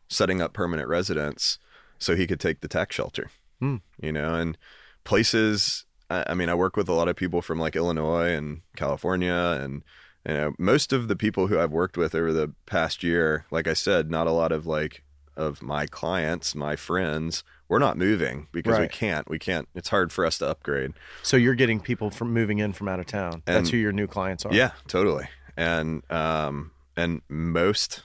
setting 0.10 0.42
up 0.42 0.54
permanent 0.54 0.90
residence, 0.90 1.58
so 2.00 2.16
he 2.16 2.28
could 2.28 2.40
take 2.40 2.62
the 2.62 2.68
tax 2.68 2.96
shelter. 2.96 3.30
Hmm. 3.60 3.78
You 4.02 4.12
know, 4.12 4.36
and 4.36 4.58
places. 5.04 5.86
I, 6.10 6.26
I 6.30 6.34
mean, 6.34 6.50
I 6.50 6.56
work 6.56 6.76
with 6.76 6.90
a 6.90 6.94
lot 6.94 7.08
of 7.08 7.16
people 7.16 7.42
from 7.42 7.60
like 7.60 7.76
Illinois 7.76 8.34
and 8.34 8.62
California, 8.76 9.58
and 9.62 9.84
you 10.28 10.34
know, 10.34 10.54
most 10.58 10.92
of 10.92 11.08
the 11.08 11.16
people 11.16 11.48
who 11.48 11.60
I've 11.60 11.72
worked 11.72 11.98
with 11.98 12.14
over 12.16 12.34
the 12.34 12.54
past 12.66 13.04
year, 13.04 13.46
like 13.52 13.68
I 13.68 13.74
said, 13.74 14.10
not 14.12 14.28
a 14.28 14.32
lot 14.32 14.52
of 14.52 14.66
like 14.66 15.04
of 15.38 15.62
my 15.62 15.86
clients, 15.86 16.56
my 16.56 16.76
friends, 16.76 17.44
we're 17.68 17.80
not 17.80 17.98
moving 17.98 18.48
because 18.52 18.80
we 18.80 18.88
can't. 18.88 19.30
We 19.30 19.40
can't. 19.40 19.68
It's 19.74 19.90
hard 19.90 20.12
for 20.12 20.26
us 20.26 20.38
to 20.40 20.48
upgrade. 20.48 20.94
So 21.24 21.38
you're 21.38 21.56
getting 21.56 21.80
people 21.80 22.12
from 22.12 22.32
moving 22.34 22.60
in 22.60 22.74
from 22.74 22.88
out 22.88 23.00
of 23.00 23.08
town. 23.08 23.42
That's 23.46 23.70
who 23.70 23.78
your 23.78 23.92
new 23.92 24.08
clients 24.08 24.46
are. 24.46 24.54
Yeah, 24.54 24.72
totally. 24.88 25.28
And 25.58 26.10
um 26.12 26.72
and 26.96 27.22
most 27.30 28.04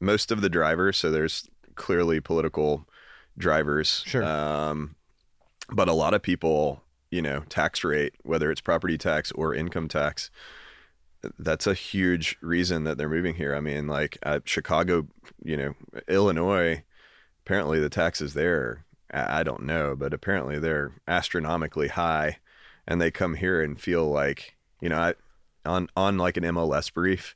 most 0.00 0.30
of 0.30 0.40
the 0.40 0.48
drivers, 0.48 0.96
so 0.96 1.10
there's 1.10 1.48
clearly 1.74 2.20
political 2.20 2.86
drivers. 3.36 4.02
Sure. 4.06 4.24
Um 4.24 4.96
but 5.70 5.88
a 5.88 5.92
lot 5.92 6.14
of 6.14 6.22
people, 6.22 6.82
you 7.10 7.22
know, 7.22 7.40
tax 7.48 7.84
rate, 7.84 8.14
whether 8.22 8.50
it's 8.50 8.60
property 8.60 8.98
tax 8.98 9.32
or 9.32 9.54
income 9.54 9.88
tax, 9.88 10.30
that's 11.38 11.66
a 11.66 11.74
huge 11.74 12.36
reason 12.40 12.84
that 12.84 12.98
they're 12.98 13.08
moving 13.08 13.34
here. 13.34 13.54
I 13.54 13.60
mean, 13.60 13.86
like 13.86 14.18
at 14.22 14.48
Chicago, 14.48 15.08
you 15.42 15.56
know, 15.56 15.74
Illinois, 16.08 16.84
apparently 17.44 17.80
the 17.80 17.90
taxes 17.90 18.34
there, 18.34 18.84
I 19.12 19.42
don't 19.42 19.62
know, 19.62 19.96
but 19.96 20.12
apparently 20.12 20.58
they're 20.58 20.92
astronomically 21.06 21.88
high 21.88 22.38
and 22.86 23.00
they 23.00 23.10
come 23.10 23.34
here 23.34 23.62
and 23.62 23.80
feel 23.80 24.08
like, 24.08 24.56
you 24.80 24.88
know, 24.88 24.98
I, 24.98 25.14
on 25.64 25.88
on 25.96 26.18
like 26.18 26.36
an 26.36 26.44
MLS 26.44 26.92
brief, 26.92 27.34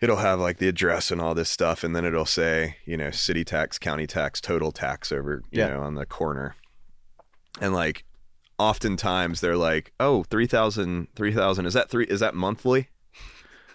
it'll 0.00 0.16
have 0.16 0.38
like 0.38 0.58
the 0.58 0.68
address 0.68 1.10
and 1.10 1.20
all 1.20 1.34
this 1.34 1.50
stuff, 1.50 1.82
and 1.82 1.96
then 1.96 2.04
it'll 2.04 2.26
say, 2.26 2.76
you 2.84 2.96
know, 2.96 3.10
city 3.10 3.44
tax, 3.44 3.78
county 3.78 4.06
tax, 4.06 4.40
total 4.40 4.70
tax 4.70 5.10
over, 5.12 5.42
you 5.50 5.60
Yeah. 5.60 5.68
know, 5.68 5.80
on 5.80 5.94
the 5.94 6.06
corner. 6.06 6.56
And 7.60 7.72
like 7.74 8.04
oftentimes 8.58 9.40
they're 9.40 9.56
like, 9.56 9.92
Oh, 9.98 10.22
3,000, 10.24 11.08
3,000, 11.16 11.66
is 11.66 11.72
that 11.74 11.88
three 11.90 12.04
is 12.04 12.20
that 12.20 12.34
monthly? 12.34 12.89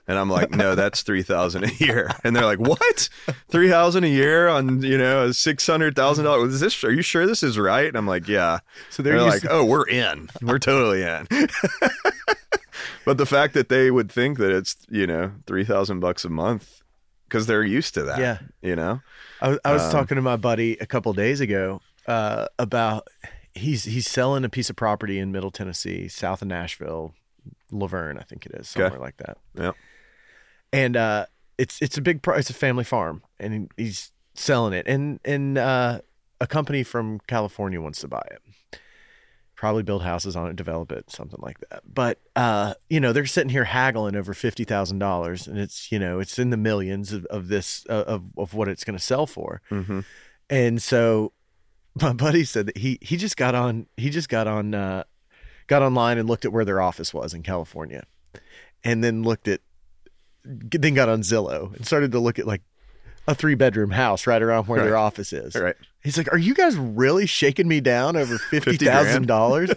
And 0.08 0.20
I'm 0.20 0.30
like, 0.30 0.52
no, 0.52 0.76
that's 0.76 1.02
three 1.02 1.24
thousand 1.24 1.64
a 1.64 1.74
year. 1.76 2.12
And 2.24 2.36
they're 2.36 2.46
like, 2.46 2.60
what? 2.60 3.10
Three 3.50 3.70
thousand 3.70 4.04
a 4.04 4.08
year 4.08 4.48
on 4.48 4.82
you 4.84 4.98
know 4.98 5.32
six 5.32 5.66
hundred 5.66 5.96
thousand 5.96 6.26
dollars? 6.26 6.54
Is 6.56 6.60
this? 6.60 6.84
Are 6.84 6.92
you 6.92 7.02
sure 7.02 7.26
this 7.26 7.42
is 7.44 7.58
right? 7.58 7.88
And 7.88 7.98
I'm 7.98 8.06
like, 8.08 8.28
yeah. 8.28 8.60
So 8.92 9.02
They're, 9.04 9.14
they're, 9.20 9.30
like, 9.30 9.42
to- 9.42 9.52
oh, 9.52 9.66
we're 9.66 9.88
in. 9.88 10.30
We're 10.42 10.60
totally 10.60 11.02
in. 11.02 11.28
but 13.06 13.18
the 13.18 13.26
fact 13.26 13.54
that 13.54 13.70
they 13.70 13.92
would 13.92 14.12
think 14.12 14.38
that 14.38 14.52
it's 14.52 14.76
you 14.90 15.08
know 15.08 15.32
three 15.48 15.64
thousand 15.66 16.00
bucks 16.00 16.26
a 16.26 16.30
month 16.30 16.82
because 17.28 17.48
they're 17.48 17.64
used 17.64 17.94
to 17.96 18.04
that. 18.04 18.20
Yeah. 18.20 18.40
You 18.62 18.76
know. 18.76 19.02
I 19.42 19.50
was, 19.50 19.60
I 19.66 19.74
was 19.74 19.84
Um, 19.84 19.92
talking 19.92 20.16
to 20.16 20.22
my 20.22 20.38
buddy 20.38 20.78
a 20.80 20.86
couple 20.86 21.12
days 21.14 21.42
ago 21.42 21.82
uh, 22.08 22.48
about 22.60 23.08
he's 23.54 23.84
he's 23.86 24.08
selling 24.08 24.46
a 24.46 24.50
piece 24.50 24.70
of 24.70 24.76
property 24.76 25.20
in 25.20 25.32
Middle 25.32 25.52
Tennessee, 25.52 26.08
south 26.08 26.42
of 26.42 26.48
Nashville, 26.48 27.14
La 27.72 27.88
Vergne, 27.88 28.18
I 28.20 28.24
think 28.24 28.46
it 28.46 28.54
is, 28.54 28.74
Okay. 28.76 28.84
somewhere 28.86 29.00
like 29.02 29.18
that. 29.18 29.38
Yeah. 29.58 29.72
And 30.76 30.98
uh, 30.98 31.26
it's 31.58 31.82
it's 31.82 31.98
a 31.98 32.02
big 32.02 32.22
pro- 32.22 32.36
it's 32.36 32.50
a 32.50 32.54
family 32.54 32.84
farm, 32.84 33.24
and 33.40 33.72
he's 33.78 34.12
selling 34.34 34.74
it, 34.74 34.88
and 34.88 35.20
and 35.24 35.58
uh, 35.58 36.02
a 36.42 36.48
company 36.48 36.84
from 36.84 37.20
California 37.28 37.82
wants 37.82 38.02
to 38.02 38.08
buy 38.08 38.24
it. 38.32 38.80
Probably 39.56 39.84
build 39.84 40.04
houses 40.04 40.36
on 40.36 40.50
it, 40.50 40.58
develop 40.58 40.92
it, 40.92 41.10
something 41.10 41.40
like 41.42 41.60
that. 41.70 41.84
But 41.92 42.20
uh, 42.36 42.74
you 42.90 43.00
know, 43.00 43.14
they're 43.14 43.26
sitting 43.26 43.50
here 43.50 43.64
haggling 43.64 44.16
over 44.16 44.34
fifty 44.34 44.66
thousand 44.66 45.00
dollars, 45.00 45.48
and 45.48 45.58
it's 45.58 45.92
you 45.92 46.00
know, 46.00 46.20
it's 46.20 46.38
in 46.38 46.50
the 46.50 46.58
millions 46.58 47.14
of, 47.14 47.26
of 47.28 47.48
this 47.48 47.86
uh, 47.90 48.04
of 48.06 48.24
of 48.38 48.54
what 48.54 48.68
it's 48.68 48.84
going 48.84 48.98
to 48.98 49.04
sell 49.04 49.26
for. 49.26 49.62
Mm-hmm. 49.72 50.02
And 50.50 50.82
so 50.82 51.32
my 52.00 52.14
buddy 52.14 52.44
said 52.44 52.66
that 52.66 52.78
he 52.78 53.00
he 53.02 53.18
just 53.18 53.38
got 53.38 53.56
on 53.56 53.88
he 53.96 54.10
just 54.10 54.28
got 54.28 54.48
on 54.48 54.74
uh 54.74 55.04
got 55.68 55.82
online 55.82 56.18
and 56.18 56.28
looked 56.28 56.46
at 56.46 56.52
where 56.52 56.66
their 56.66 56.82
office 56.82 57.14
was 57.14 57.34
in 57.34 57.44
California. 57.44 58.06
And 58.84 59.04
then 59.04 59.24
looked 59.24 59.48
at 59.48 59.62
then 60.46 60.94
got 60.94 61.10
on 61.10 61.22
Zillow 61.22 61.76
and 61.76 61.86
started 61.86 62.12
to 62.14 62.20
look 62.20 62.40
at 62.40 62.48
like 62.48 62.62
a 63.28 63.36
three 63.36 63.56
bedroom 63.56 63.92
house 63.92 64.28
right 64.28 64.42
around 64.42 64.68
where 64.68 64.84
their 64.84 64.98
office 64.98 65.34
is. 65.34 65.56
Right. 65.56 65.76
He's 66.04 66.18
like, 66.18 66.32
"Are 66.32 66.38
you 66.38 66.54
guys 66.54 66.78
really 66.78 67.26
shaking 67.26 67.68
me 67.68 67.82
down 67.82 68.16
over 68.16 68.38
fifty 68.52 68.78
thousand 68.78 69.26
dollars 69.26 69.72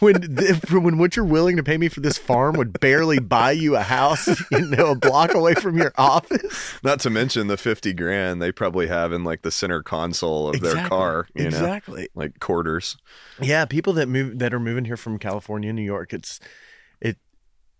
when 0.00 0.38
if, 0.38 0.70
when 0.70 0.98
what 0.98 1.16
you're 1.16 1.24
willing 1.24 1.56
to 1.56 1.62
pay 1.62 1.78
me 1.78 1.88
for 1.88 2.00
this 2.00 2.18
farm 2.18 2.56
would 2.56 2.78
barely 2.80 3.18
buy 3.18 3.52
you 3.52 3.76
a 3.76 3.80
house, 3.80 4.28
you 4.50 4.66
know, 4.66 4.90
a 4.90 4.94
block 4.94 5.32
away 5.32 5.54
from 5.54 5.78
your 5.78 5.92
office?" 5.96 6.74
Not 6.82 7.00
to 7.00 7.10
mention 7.10 7.46
the 7.46 7.56
fifty 7.56 7.94
grand 7.94 8.42
they 8.42 8.52
probably 8.52 8.88
have 8.88 9.12
in 9.12 9.24
like 9.24 9.40
the 9.40 9.50
center 9.50 9.82
console 9.82 10.50
of 10.50 10.60
their 10.60 10.86
car. 10.86 11.26
You 11.34 11.44
know, 11.44 11.48
exactly. 11.48 12.08
like 12.14 12.40
quarters. 12.40 12.98
Yeah, 13.40 13.64
people 13.64 13.94
that 13.94 14.08
move 14.08 14.38
that 14.38 14.52
are 14.52 14.60
moving 14.60 14.84
here 14.84 14.98
from 14.98 15.18
California, 15.18 15.72
New 15.72 15.80
York, 15.80 16.12
it's 16.12 16.40
it 16.40 16.44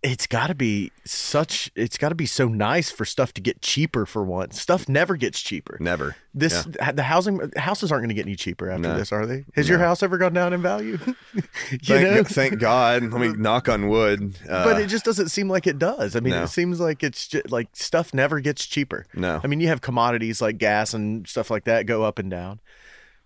it's 0.03 0.25
got 0.25 0.47
to 0.47 0.55
be 0.55 0.91
such 1.05 1.69
it's 1.75 1.95
got 1.95 2.09
to 2.09 2.15
be 2.15 2.25
so 2.25 2.47
nice 2.47 2.89
for 2.89 3.05
stuff 3.05 3.33
to 3.33 3.41
get 3.41 3.61
cheaper 3.61 4.05
for 4.07 4.23
once. 4.23 4.59
Stuff 4.59 4.89
never 4.89 5.15
gets 5.15 5.39
cheaper. 5.39 5.77
Never. 5.79 6.15
This 6.33 6.63
the 6.93 7.03
housing 7.03 7.51
houses 7.55 7.91
aren't 7.91 8.01
going 8.01 8.09
to 8.09 8.15
get 8.15 8.25
any 8.25 8.35
cheaper 8.35 8.69
after 8.69 8.81
No. 8.81 8.97
this, 8.97 9.11
are 9.11 9.27
they? 9.27 9.45
Has 9.53 9.69
your 9.69 9.77
house 9.77 10.01
ever 10.01 10.17
gone 10.17 10.33
down 10.33 10.53
in 10.53 10.61
value? 10.61 10.97
Thank, 11.83 12.27
thank 12.29 12.57
God. 12.59 13.03
Let 13.03 13.21
me 13.21 13.27
knock 13.37 13.69
on 13.69 13.89
wood. 13.89 14.37
Uh, 14.49 14.63
but 14.63 14.81
it 14.81 14.87
just 14.87 15.05
doesn't 15.05 15.29
seem 15.29 15.47
like 15.49 15.67
it 15.67 15.77
does. 15.77 16.15
I 16.15 16.19
mean, 16.19 16.33
No. 16.33 16.43
it 16.43 16.47
seems 16.49 16.79
like 16.79 17.03
it's 17.03 17.27
just 17.27 17.51
like 17.51 17.69
stuff 17.73 18.13
never 18.13 18.39
gets 18.39 18.65
cheaper. 18.65 19.05
no. 19.13 19.39
I 19.43 19.47
mean, 19.47 19.59
you 19.59 19.67
have 19.67 19.81
commodities 19.81 20.41
like 20.41 20.57
gas 20.57 20.93
and 20.93 21.27
stuff 21.27 21.51
like 21.51 21.65
that 21.65 21.85
go 21.85 22.03
up 22.03 22.17
and 22.17 22.29
down, 22.31 22.59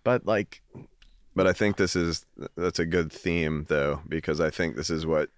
but 0.04 0.26
like 0.26 0.62
but 1.36 1.48
I 1.48 1.54
think 1.54 1.78
this 1.78 1.96
is 1.96 2.26
that's 2.58 2.80
a 2.80 2.86
good 2.86 3.12
theme 3.12 3.66
though 3.70 4.02
because 4.08 4.40
I 4.42 4.50
think 4.50 4.76
this 4.76 4.90
is 4.90 5.06
what 5.06 5.30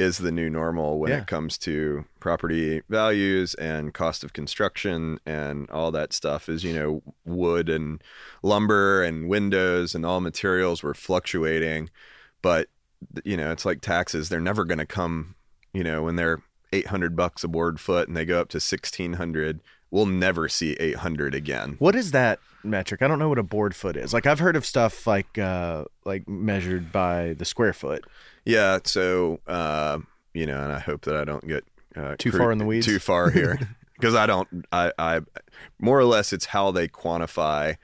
is 0.00 0.18
the 0.18 0.32
new 0.32 0.48
normal 0.48 0.98
when 0.98 1.10
Yeah. 1.10 1.18
it 1.18 1.26
comes 1.26 1.58
to 1.58 2.04
property 2.20 2.80
values 2.88 3.54
and 3.54 3.92
cost 3.92 4.24
of 4.24 4.32
construction 4.32 5.18
and 5.26 5.68
all 5.70 5.90
that 5.92 6.12
stuff 6.12 6.48
is 6.48 6.64
you 6.64 6.72
know 6.74 7.02
wood 7.24 7.68
and 7.68 8.02
lumber 8.42 9.02
and 9.02 9.28
windows 9.28 9.94
and 9.94 10.06
all 10.06 10.20
materials 10.20 10.82
were 10.82 10.94
fluctuating 10.94 11.90
but 12.42 12.68
you 13.24 13.36
know 13.36 13.50
it's 13.52 13.64
like 13.66 13.80
taxes 13.80 14.28
they're 14.28 14.40
never 14.40 14.64
going 14.64 14.78
to 14.78 14.86
come 14.86 15.34
you 15.72 15.84
know 15.84 16.02
when 16.02 16.16
they're 16.16 16.42
800 16.72 17.14
bucks 17.16 17.44
a 17.44 17.48
board 17.48 17.78
foot 17.80 18.08
and 18.08 18.16
they 18.16 18.24
go 18.24 18.40
up 18.40 18.48
to 18.50 18.56
1600 18.56 19.60
we'll 19.90 20.06
never 20.06 20.48
see 20.48 20.72
800 20.80 21.34
again 21.34 21.76
What 21.78 21.94
is 21.96 22.12
that 22.12 22.38
metric? 22.62 23.02
I 23.02 23.08
don't 23.08 23.18
know 23.18 23.28
what 23.30 23.38
a 23.38 23.42
board 23.42 23.74
foot 23.74 23.96
is. 23.96 24.12
Like 24.12 24.26
I've 24.26 24.38
heard 24.38 24.54
of 24.54 24.64
stuff 24.66 25.06
like 25.06 25.36
uh 25.38 25.84
like 26.04 26.28
measured 26.28 26.92
by 26.92 27.32
the 27.38 27.44
square 27.44 27.72
foot. 27.72 28.04
Yeah, 28.44 28.78
so 28.84 29.40
uh, 29.46 29.98
you 30.34 30.46
know, 30.46 30.62
and 30.62 30.72
I 30.72 30.78
hope 30.78 31.02
that 31.02 31.16
I 31.16 31.24
don't 31.24 31.46
get 31.46 31.64
uh, 31.96 32.16
Too 32.18 32.32
far 32.32 32.52
in 32.52 32.58
the 32.58 32.64
weeds? 32.64 32.86
Too 32.86 32.98
far 32.98 33.30
here, 33.30 33.58
because 33.94 34.14
I 34.14 34.26
don't. 34.26 34.66
I, 34.72 34.92
I 34.98 35.20
more 35.78 35.98
or 35.98 36.04
less, 36.04 36.32
it's 36.32 36.46
how 36.46 36.70
they 36.70 36.88
quantify 36.88 37.76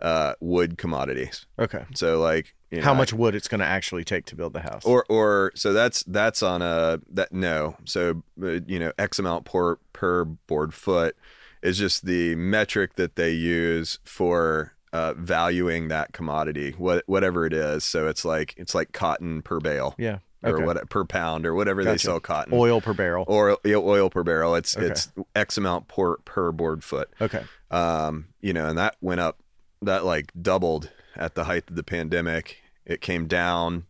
uh, 0.00 0.34
wood 0.40 0.78
commodities. 0.78 1.46
Okay. 1.58 1.84
So, 1.94 2.20
like, 2.20 2.54
you 2.70 2.82
How 2.82 2.92
know, 2.92 2.98
much 2.98 3.12
wood 3.12 3.34
it's 3.34 3.48
going 3.48 3.60
to 3.60 3.66
actually 3.66 4.04
take 4.04 4.26
to 4.26 4.36
build 4.36 4.52
the 4.52 4.60
house? 4.60 4.84
or 4.84 5.04
or 5.08 5.52
so 5.54 5.72
that's 5.72 6.02
that's 6.04 6.42
on 6.42 6.62
a 6.62 7.00
that 7.10 7.32
no. 7.32 7.76
So 7.84 8.22
uh, 8.42 8.60
you 8.66 8.78
know, 8.78 8.92
X 8.98 9.18
amount 9.18 9.44
per 9.44 9.76
per 9.92 10.24
board 10.24 10.72
foot 10.72 11.16
is 11.62 11.78
just 11.78 12.06
the 12.06 12.34
metric 12.36 12.94
that 12.94 13.16
they 13.16 13.32
use 13.32 13.98
for 14.04 14.72
uh, 14.92 15.14
valuing 15.14 15.88
that 15.88 16.12
commodity, 16.12 16.72
what 16.78 17.04
whatever 17.06 17.46
it 17.46 17.52
is. 17.52 17.84
So 17.84 18.08
it's 18.08 18.24
like 18.24 18.54
it's 18.56 18.74
like 18.74 18.92
cotton 18.92 19.42
per 19.42 19.60
bale. 19.60 19.94
yeah. 19.98 20.18
Or 20.42 20.64
what 20.64 20.88
per 20.88 21.04
pound 21.04 21.44
or 21.44 21.54
whatever 21.54 21.84
they 21.84 21.98
sell 21.98 22.18
cotton. 22.18 22.54
Oil 22.56 22.80
per 22.80 22.94
barrel. 22.94 23.26
or 23.28 23.58
oil 23.66 24.08
per 24.08 24.22
barrel. 24.22 24.54
It's 24.54 24.74
Okay. 24.74 24.86
it's 24.86 25.12
X 25.34 25.58
amount 25.58 25.86
per 25.86 26.16
per 26.24 26.50
board 26.50 26.82
foot. 26.82 27.10
Okay. 27.20 27.42
Um, 27.70 28.28
you 28.40 28.54
know, 28.54 28.66
and 28.66 28.78
that 28.78 28.96
went 29.02 29.20
up. 29.20 29.38
That 29.82 30.06
like 30.06 30.32
doubled 30.40 30.90
at 31.14 31.34
the 31.34 31.44
height 31.44 31.68
of 31.68 31.76
the 31.76 31.82
pandemic. 31.82 32.56
It 32.86 33.02
came 33.02 33.26
down, 33.26 33.84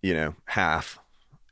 you 0.00 0.14
know, 0.14 0.36
half, 0.44 1.00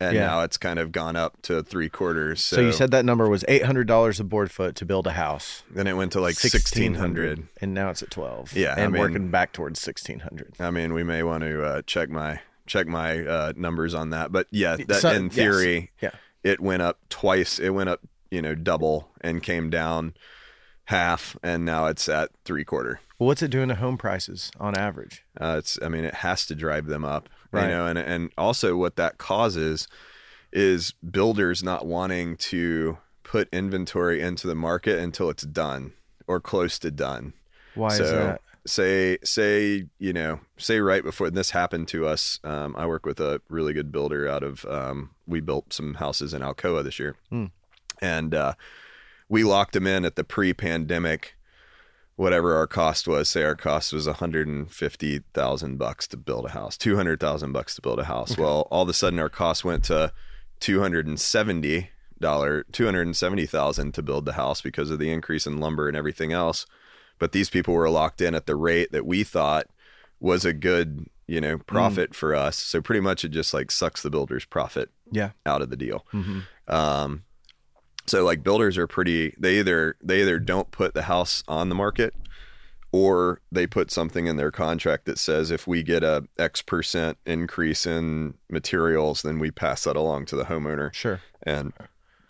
and 0.03 0.15
Yeah. 0.17 0.27
now 0.27 0.41
it's 0.43 0.57
kind 0.57 0.79
of 0.79 0.93
gone 0.93 1.17
up 1.17 1.41
to 1.43 1.63
three 1.63 1.89
quarters. 1.89 2.43
So, 2.45 2.57
So, 2.57 2.63
you 2.63 2.73
said 2.73 2.91
that 2.91 3.05
number 3.05 3.29
was 3.29 3.45
eight 3.49 3.65
hundred 3.65 3.87
dollars 3.87 4.21
a 4.21 4.25
board 4.25 4.51
foot 4.51 4.75
to 4.77 4.85
build 4.85 5.07
a 5.07 5.13
house. 5.13 5.63
then 5.71 5.87
it 5.87 5.97
went 5.97 6.13
to 6.13 6.21
like 6.21 6.35
sixteen 6.35 6.95
hundred. 6.95 7.47
and 7.61 7.73
now 7.75 7.91
it's 7.91 8.03
at 8.03 8.11
twelve. 8.11 8.53
Yeah, 8.55 8.75
I 8.77 8.81
and 8.81 8.93
mean- 8.93 9.01
working 9.03 9.29
back 9.31 9.53
towards 9.53 9.81
sixteen 9.81 10.21
hundred. 10.21 10.55
I 10.61 10.71
mean, 10.71 10.93
we 10.95 11.03
may 11.05 11.23
want 11.23 11.43
to 11.45 11.63
uh, 11.65 11.83
check 11.87 12.09
my 12.11 12.41
check 12.67 12.87
my 12.87 13.25
uh, 13.27 13.53
numbers 13.57 13.93
on 13.95 14.11
that, 14.11 14.33
but 14.33 14.47
yeah, 14.51 14.77
that 14.89 15.01
So- 15.01 15.11
in 15.11 15.25
yes. 15.27 15.35
theory, 15.35 15.91
Yeah. 16.01 16.11
it 16.43 16.61
went 16.61 16.83
up 16.83 16.99
twice. 17.09 17.59
It 17.59 17.71
went 17.71 17.89
up, 17.89 18.01
you 18.31 18.41
know, 18.43 18.55
double 18.55 19.11
and 19.21 19.43
came 19.43 19.69
down 19.71 20.15
half, 20.87 21.37
and 21.43 21.65
now 21.65 21.87
it's 21.87 22.09
at 22.09 22.31
three 22.45 22.65
quarter. 22.65 23.01
Well, 23.23 23.29
what's 23.29 23.43
it 23.43 23.53
doing 23.53 23.69
to 23.69 23.77
home 23.77 23.99
prices 23.99 24.51
on 24.59 24.77
average? 24.77 25.25
Uh, 25.41 25.55
it's, 25.57 25.79
I 25.81 25.89
mean, 25.89 26.03
it 26.03 26.13
has 26.15 26.45
to 26.47 26.57
drive 26.57 26.87
them 26.87 27.05
up, 27.05 27.29
Right. 27.53 27.63
you 27.63 27.69
know, 27.69 27.87
and 27.87 27.97
and 27.97 28.33
also 28.37 28.75
what 28.75 28.97
that 28.97 29.17
causes 29.17 29.87
is 30.53 30.93
builders 31.09 31.63
not 31.63 31.87
wanting 31.87 32.37
to 32.39 32.99
put 33.23 33.49
inventory 33.53 34.21
into 34.21 34.49
the 34.49 34.57
market 34.57 34.99
until 34.99 35.31
it's 35.31 35.45
done 35.45 35.93
or 36.27 36.41
close 36.41 36.81
to 36.81 36.91
done. 36.91 37.35
Why 37.77 37.91
so 37.91 38.03
is 38.03 38.11
that? 38.11 38.41
say 38.67 39.19
say 39.23 39.85
you 40.01 40.13
know 40.13 40.41
say 40.57 40.81
right 40.81 41.05
before 41.05 41.31
this 41.31 41.51
happened 41.51 41.87
to 41.89 42.07
us 42.09 42.41
um, 42.43 42.75
i 42.77 42.87
work 42.87 43.07
with 43.07 43.21
a 43.21 43.41
really 43.49 43.73
good 43.73 43.91
builder 43.93 44.29
out 44.29 44.43
of 44.43 44.65
um, 44.67 45.11
we 45.29 45.39
built 45.41 45.73
some 45.73 45.95
houses 45.95 46.35
in 46.35 46.43
alcoa 46.43 46.83
this 46.83 46.99
year 46.99 47.15
Hmm. 47.31 47.47
and 48.01 48.35
uh, 48.35 48.55
we 49.29 49.45
locked 49.45 49.75
them 49.75 49.87
in 49.87 50.05
at 50.05 50.17
the 50.17 50.25
pre-pandemic 50.25 51.35
whatever 52.23 52.55
our 52.57 52.67
cost 52.67 53.09
was 53.09 53.29
say 53.29 53.43
our 53.43 53.55
cost 53.57 53.93
was 53.93 54.07
150000 54.07 55.77
bucks 55.79 56.07
to 56.09 56.17
build 56.17 56.47
a 56.47 56.51
house 56.51 56.77
200000 56.77 57.53
bucks 57.53 57.75
to 57.75 57.83
build 57.83 57.99
a 57.99 58.05
house. 58.05 58.37
Well 58.39 58.69
all 58.71 58.83
of 58.83 58.89
a 58.89 58.93
sudden 58.93 59.19
our 59.19 59.29
cost 59.29 59.65
went 59.65 59.85
to 59.85 60.13
270 60.61 61.91
dollar 62.21 62.65
270,000 62.71 63.93
to 63.95 64.03
build 64.03 64.25
the 64.25 64.35
house 64.35 64.61
because 64.61 64.91
of 64.91 64.99
the 65.01 65.11
increase 65.11 65.47
in 65.47 65.59
lumber 65.59 65.89
and 65.89 65.97
everything 65.97 66.33
else. 66.33 66.67
But 67.19 67.33
these 67.33 67.51
people 67.51 67.75
were 67.75 67.91
locked 67.91 68.21
in 68.21 68.35
at 68.37 68.47
the 68.47 68.55
rate 68.57 68.93
that 68.93 69.05
we 69.07 69.25
thought 69.25 69.67
was 70.21 70.45
a 70.45 70.53
good 70.53 71.07
you 71.27 71.41
know 71.41 71.59
profit 71.59 72.15
for 72.15 72.35
us. 72.35 72.57
So 72.57 72.81
pretty 72.81 73.01
much 73.01 73.25
it 73.25 73.31
just 73.31 73.53
like 73.53 73.71
sucks 73.73 74.03
the 74.03 74.11
builder's 74.11 74.45
profit 74.45 74.91
Yeah. 75.11 75.31
out 75.45 75.63
of 75.63 75.71
the 75.71 75.77
deal. 75.77 76.05
Hmm 76.11 76.41
um 76.69 77.25
so 78.07 78.25
like 78.25 78.43
builders 78.43 78.77
are 78.79 78.87
pretty 78.87 79.35
they 79.39 79.59
either 79.59 79.97
they 80.03 80.23
either 80.23 80.39
don't 80.39 80.71
put 80.71 80.95
the 80.95 81.03
house 81.03 81.43
on 81.49 81.69
the 81.69 81.75
market 81.75 82.15
or 82.91 83.41
they 83.51 83.67
put 83.67 83.91
something 83.91 84.27
in 84.27 84.37
their 84.37 84.51
contract 84.51 85.07
that 85.07 85.19
says 85.19 85.51
if 85.51 85.67
we 85.67 85.83
get 85.83 86.03
a 86.05 86.25
x 86.39 86.61
percent 86.63 87.17
increase 87.25 87.87
in 87.87 88.35
materials 88.51 89.23
then 89.23 89.39
we 89.39 89.51
pass 89.51 89.85
that 89.85 89.97
along 89.97 90.27
to 90.27 90.37
the 90.37 90.45
homeowner 90.45 90.93
Sure. 90.95 91.21
and 91.43 91.73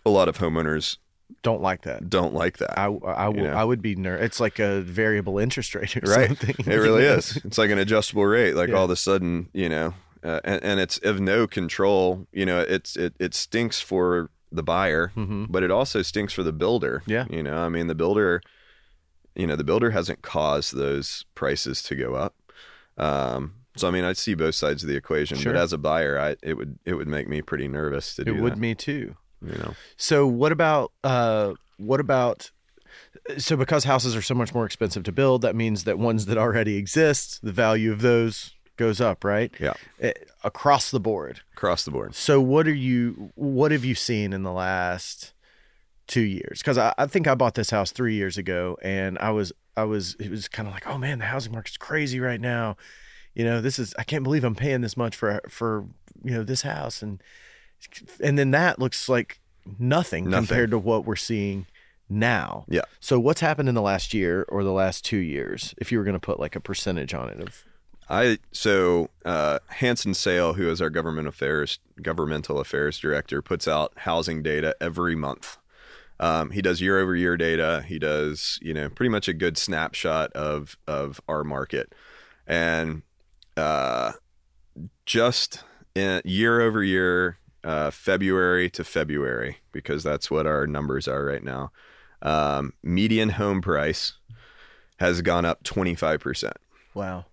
a 0.05 0.09
lot 0.09 0.27
of 0.29 0.37
homeowners 0.37 0.97
Don't 1.41 1.61
like 1.61 1.81
that. 1.83 2.09
don't 2.09 2.33
like 2.33 2.57
that 2.59 2.79
I, 2.79 2.85
I, 2.85 3.29
You 3.29 3.43
know? 3.43 3.53
I 3.53 3.63
would 3.63 3.81
be 3.81 3.95
ner- 3.95 4.15
It's 4.17 4.39
like 4.39 4.59
a 4.59 4.81
variable 4.81 5.37
interest 5.39 5.75
rate 5.75 5.97
or 5.97 6.01
right 6.11 6.27
something. 6.27 6.55
it 6.59 6.75
really 6.77 7.03
is 7.17 7.37
it's 7.43 7.57
like 7.57 7.71
an 7.71 7.79
adjustable 7.79 8.25
rate 8.25 8.55
like 8.55 8.69
Yeah. 8.69 8.75
all 8.75 8.85
of 8.85 8.91
a 8.91 8.95
sudden 8.95 9.49
you 9.53 9.69
know 9.69 9.93
uh, 10.23 10.39
and, 10.45 10.63
and 10.63 10.79
it's 10.79 10.97
of 10.99 11.19
no 11.19 11.45
control 11.47 12.25
you 12.31 12.45
know 12.45 12.61
it's 12.61 12.95
it, 12.95 13.13
it 13.19 13.33
stinks 13.33 13.81
for 13.81 14.29
the 14.55 14.63
buyer 14.63 15.07
hmm 15.15 15.45
but 15.49 15.63
it 15.63 15.71
also 15.71 16.01
stinks 16.01 16.31
for 16.33 16.43
the 16.43 16.53
builder 16.53 17.03
Yeah. 17.05 17.25
you 17.29 17.41
know 17.43 17.57
i 17.57 17.69
mean 17.69 17.87
the 17.87 17.95
builder 17.95 18.41
you 19.35 19.47
know 19.47 19.55
the 19.55 19.63
builder 19.63 19.91
hasn't 19.91 20.21
caused 20.21 20.75
those 20.75 21.25
prices 21.35 21.81
to 21.83 21.95
go 21.95 22.13
up 22.15 22.35
um 22.97 23.55
so 23.75 23.87
i 23.87 23.91
mean 23.91 24.03
i 24.03 24.13
see 24.13 24.35
both 24.35 24.55
sides 24.55 24.83
of 24.83 24.89
the 24.89 24.95
equation 24.95 25.37
Sure. 25.37 25.53
but 25.53 25.59
as 25.59 25.73
a 25.73 25.77
buyer 25.77 26.19
i 26.19 26.35
it 26.43 26.53
would 26.55 26.77
it 26.85 26.93
would 26.93 27.07
make 27.07 27.27
me 27.27 27.41
pretty 27.41 27.67
nervous 27.67 28.15
to 28.15 28.21
It 28.21 28.25
do 28.25 28.35
It 28.35 28.37
It 28.37 28.41
would 28.41 28.53
that 28.53 28.59
me 28.59 28.75
too. 28.75 29.15
you 29.41 29.57
know 29.57 29.73
So 29.97 30.27
what 30.27 30.51
about 30.51 30.91
uh 31.03 31.53
what 31.77 31.99
about 31.99 32.51
so 33.37 33.57
because 33.57 33.85
houses 33.85 34.15
are 34.15 34.21
so 34.21 34.35
much 34.35 34.53
more 34.53 34.65
expensive 34.65 35.03
to 35.03 35.11
build, 35.11 35.41
that 35.41 35.55
means 35.55 35.85
that 35.85 35.97
ones 35.97 36.25
that 36.27 36.37
already 36.37 36.75
exist, 36.77 37.39
the 37.41 37.51
value 37.51 37.91
of 37.91 38.01
those 38.01 38.53
goes 38.77 38.99
up, 39.01 39.23
right? 39.23 39.53
yeah 39.59 39.73
Eh, 39.99 40.13
across 40.43 40.91
the 40.91 40.99
board. 40.99 41.41
across 41.55 41.85
the 41.85 41.91
board 41.91 42.15
So 42.15 42.41
what 42.41 42.67
are 42.67 42.73
you 42.73 43.31
what 43.35 43.71
have 43.71 43.85
you 43.85 43.95
seen 43.95 44.33
in 44.33 44.43
the 44.43 44.51
last 44.51 45.33
two 46.07 46.21
years? 46.21 46.59
Because 46.59 46.77
I, 46.77 46.93
I 46.97 47.05
think 47.07 47.27
I 47.27 47.35
bought 47.35 47.55
this 47.55 47.69
house 47.69 47.91
three 47.91 48.15
years 48.15 48.37
ago 48.37 48.77
and 48.81 49.17
I 49.19 49.31
was 49.31 49.51
I 49.77 49.83
was 49.85 50.15
it 50.19 50.29
was 50.29 50.47
kind 50.47 50.67
of 50.67 50.73
like, 50.73 50.87
oh 50.87 50.97
man, 50.97 51.19
the 51.19 51.25
housing 51.25 51.51
market's 51.53 51.77
crazy 51.77 52.19
right 52.19 52.41
now. 52.41 52.75
You 53.33 53.43
know, 53.45 53.61
this 53.61 53.79
is 53.79 53.93
I 53.97 54.03
can't 54.03 54.23
believe 54.23 54.43
I'm 54.43 54.55
paying 54.55 54.81
this 54.81 54.97
much 54.97 55.15
for 55.15 55.41
for 55.49 55.85
you 56.23 56.31
know 56.31 56.43
this 56.43 56.61
house 56.63 57.01
and 57.01 57.21
and 58.21 58.37
then 58.39 58.51
that 58.51 58.79
looks 58.79 59.09
like 59.09 59.39
nothing, 59.79 60.25
Nothing. 60.29 60.45
compared 60.47 60.71
to 60.71 60.77
what 60.79 61.05
we're 61.05 61.15
seeing 61.15 61.65
now. 62.09 62.65
Yeah. 62.69 62.81
So 62.99 63.19
what's 63.19 63.41
happened 63.41 63.69
in 63.69 63.75
the 63.75 63.81
last 63.81 64.13
year 64.13 64.45
or 64.49 64.63
the 64.63 64.71
last 64.71 65.03
two 65.05 65.17
years, 65.17 65.73
if 65.77 65.91
you 65.91 65.97
were 65.97 66.03
going 66.03 66.13
to 66.15 66.19
put 66.19 66.39
like 66.39 66.55
a 66.55 66.59
percentage 66.59 67.13
on 67.13 67.29
it 67.29 67.39
of 67.41 67.63
I 68.09 68.37
so 68.51 69.09
uh, 69.25 69.59
Hancen 69.79 70.15
Sale, 70.15 70.53
who 70.53 70.69
is 70.69 70.81
our 70.81 70.89
government 70.89 71.27
affairs 71.27 71.79
governmental 72.01 72.59
affairs 72.59 72.99
director, 72.99 73.41
puts 73.41 73.67
out 73.67 73.93
housing 73.97 74.43
data 74.43 74.75
every 74.81 75.15
month. 75.15 75.57
Um, 76.19 76.51
he 76.51 76.61
does 76.61 76.81
year 76.81 76.99
over 76.99 77.15
year 77.15 77.37
data. 77.37 77.83
He 77.87 77.99
does 77.99 78.59
you 78.61 78.73
know 78.73 78.89
pretty 78.89 79.09
much 79.09 79.27
a 79.27 79.33
good 79.33 79.57
snapshot 79.57 80.31
of 80.33 80.77
of 80.87 81.21
our 81.27 81.43
market, 81.43 81.93
and 82.45 83.03
uh, 83.57 84.13
just 85.05 85.63
in 85.95 86.21
year 86.25 86.61
over 86.61 86.83
year, 86.83 87.39
uh, 87.63 87.91
February 87.91 88.69
to 88.71 88.83
February, 88.83 89.57
because 89.71 90.03
that's 90.03 90.29
what 90.29 90.45
our 90.45 90.67
numbers 90.67 91.07
are 91.07 91.25
right 91.25 91.43
now. 91.43 91.71
Um, 92.21 92.73
median 92.83 93.29
home 93.29 93.61
price 93.61 94.13
has 94.97 95.21
gone 95.21 95.45
up 95.45 95.63
twenty 95.63 95.95
five 95.95 96.19
percent. 96.19 96.57
wow 96.93 97.25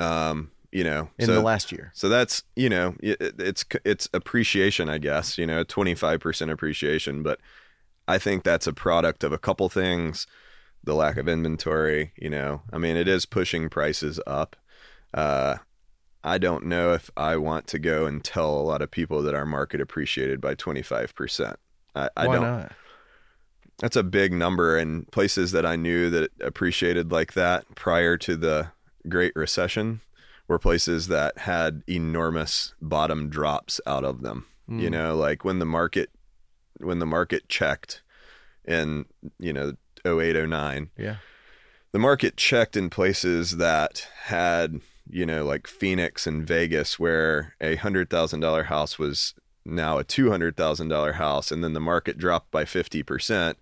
Um, 0.00 0.50
you 0.72 0.84
know, 0.84 1.10
in 1.18 1.26
so, 1.26 1.34
the 1.34 1.40
last 1.40 1.72
year? 1.72 1.90
so 1.94 2.08
that's 2.08 2.44
you 2.54 2.68
know 2.68 2.94
it, 3.00 3.18
it's 3.38 3.64
it's 3.84 4.08
appreciation, 4.12 4.88
I 4.88 4.98
guess. 4.98 5.36
You 5.36 5.46
know, 5.46 5.64
twenty 5.64 5.94
five 5.94 6.20
percent 6.20 6.50
appreciation, 6.50 7.22
but 7.22 7.40
I 8.06 8.18
think 8.18 8.44
that's 8.44 8.66
a 8.66 8.72
product 8.72 9.24
of 9.24 9.32
a 9.32 9.38
couple 9.38 9.68
things. 9.68 10.26
The 10.82 10.94
lack 10.94 11.16
of 11.16 11.28
inventory, 11.28 12.12
you 12.16 12.30
know, 12.30 12.62
I 12.72 12.78
mean, 12.78 12.96
it 12.96 13.06
is 13.06 13.26
pushing 13.26 13.68
prices 13.68 14.18
up. 14.26 14.56
Uh, 15.12 15.56
I 16.22 16.38
don't 16.38 16.66
know 16.66 16.92
if 16.92 17.10
I 17.16 17.36
want 17.36 17.66
to 17.68 17.78
go 17.78 18.06
and 18.06 18.22
tell 18.22 18.58
a 18.58 18.62
lot 18.62 18.82
of 18.82 18.90
people 18.90 19.22
that 19.22 19.34
our 19.34 19.46
market 19.46 19.80
appreciated 19.80 20.40
by 20.40 20.54
twenty 20.54 20.82
five 20.82 21.14
percent. 21.14 21.58
I, 21.94 22.10
I 22.16 22.26
Why 22.26 22.34
don't. 22.34 22.42
not? 22.42 22.72
That's 23.78 23.96
a 23.96 24.02
big 24.02 24.32
number, 24.32 24.76
and 24.76 25.10
places 25.10 25.52
that 25.52 25.64
I 25.64 25.76
knew 25.76 26.10
that 26.10 26.30
appreciated 26.40 27.10
like 27.10 27.32
that 27.32 27.64
prior 27.74 28.18
to 28.18 28.36
the 28.36 28.70
Great 29.08 29.34
Recession 29.34 30.00
were 30.48 30.58
places 30.58 31.08
that 31.08 31.38
had 31.38 31.82
enormous 31.88 32.74
bottom 32.82 33.28
drops 33.28 33.80
out 33.86 34.04
of 34.04 34.22
them. 34.22 34.46
You 34.68 34.88
Mm. 34.88 34.92
know, 34.92 35.16
like 35.16 35.44
when 35.44 35.58
the 35.58 35.66
market 35.66 36.10
when 36.78 36.98
the 36.98 37.06
market 37.06 37.48
checked 37.48 38.02
in, 38.64 39.04
you 39.38 39.52
know, 39.52 39.74
08 40.04 40.34
09, 40.36 40.90
Yeah. 40.96 41.16
the 41.92 41.98
market 41.98 42.36
checked 42.38 42.74
in 42.76 42.88
places 42.88 43.58
that 43.58 44.08
had, 44.24 44.80
you 45.08 45.26
know, 45.26 45.44
like 45.44 45.66
Phoenix 45.66 46.26
and 46.26 46.46
Vegas 46.46 46.98
where 46.98 47.54
a 47.60 47.76
$100,000 47.76 48.64
house 48.66 48.98
was 48.98 49.34
now 49.66 49.98
a 49.98 50.04
$200,000 50.04 51.12
house 51.16 51.50
and 51.52 51.62
then 51.62 51.74
the 51.74 51.80
market 51.80 52.16
dropped 52.16 52.50
by 52.50 52.64
50%. 52.64 53.58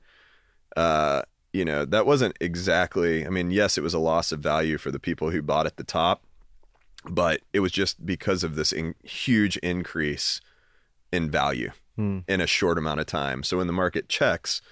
Uh, 0.76 1.22
you 1.52 1.64
know, 1.64 1.84
that 1.84 2.06
wasn't 2.06 2.36
exactly, 2.40 3.26
I 3.26 3.30
mean, 3.30 3.50
yes, 3.50 3.78
it 3.78 3.82
was 3.82 3.94
a 3.94 3.98
loss 3.98 4.32
of 4.32 4.40
value 4.40 4.78
for 4.78 4.90
the 4.90 5.00
people 5.00 5.30
who 5.30 5.42
bought 5.42 5.66
at 5.66 5.76
the 5.76 5.84
top, 5.84 6.22
but 7.04 7.40
it 7.52 7.60
was 7.60 7.72
just 7.72 8.04
because 8.04 8.44
of 8.44 8.54
this 8.54 8.72
in, 8.72 8.94
huge 9.02 9.56
increase 9.58 10.40
in 11.12 11.30
value 11.30 11.70
Hmm. 11.96 12.20
in 12.28 12.40
a 12.40 12.46
short 12.46 12.78
amount 12.78 13.00
of 13.00 13.06
time. 13.06 13.42
So 13.42 13.56
when 13.56 13.66
the 13.66 13.72
market 13.72 14.08
checks, 14.08 14.62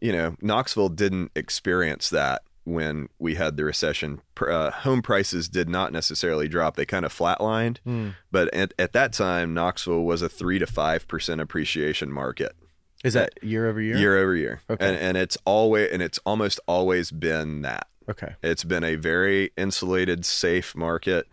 you 0.00 0.10
know, 0.12 0.34
Knoxville 0.40 0.88
didn't 0.88 1.30
experience 1.36 2.10
that 2.10 2.42
when 2.64 3.08
we 3.20 3.36
had 3.36 3.56
the 3.56 3.64
recession. 3.64 4.20
Uh, 4.40 4.70
home 4.70 5.00
prices 5.00 5.48
did 5.48 5.68
not 5.68 5.92
necessarily 5.92 6.48
drop; 6.48 6.74
they 6.74 6.84
kind 6.84 7.04
of 7.04 7.16
flatlined. 7.16 7.78
Hmm. 7.84 8.08
But 8.32 8.52
at, 8.52 8.74
at 8.80 8.92
that 8.94 9.12
time, 9.12 9.54
Knoxville 9.54 10.02
was 10.02 10.22
a 10.22 10.28
three 10.28 10.58
to 10.58 10.66
five 10.66 11.06
percent 11.06 11.40
appreciation 11.40 12.10
market 12.10 12.56
Is 13.04 13.14
that 13.14 13.30
year 13.42 13.66
over 13.68 13.80
year? 13.80 13.96
year 13.96 14.18
over 14.18 14.34
year, 14.36 14.60
Okay. 14.68 14.86
and 14.86 14.96
and 14.96 15.16
it's 15.16 15.38
always 15.44 15.90
and 15.90 16.02
it's 16.02 16.18
almost 16.26 16.60
always 16.66 17.10
been 17.10 17.62
that. 17.62 17.86
Okay. 18.08 18.34
It's 18.42 18.64
been 18.64 18.84
a 18.84 18.96
very 18.96 19.52
insulated, 19.56 20.24
safe 20.24 20.74
market 20.74 21.26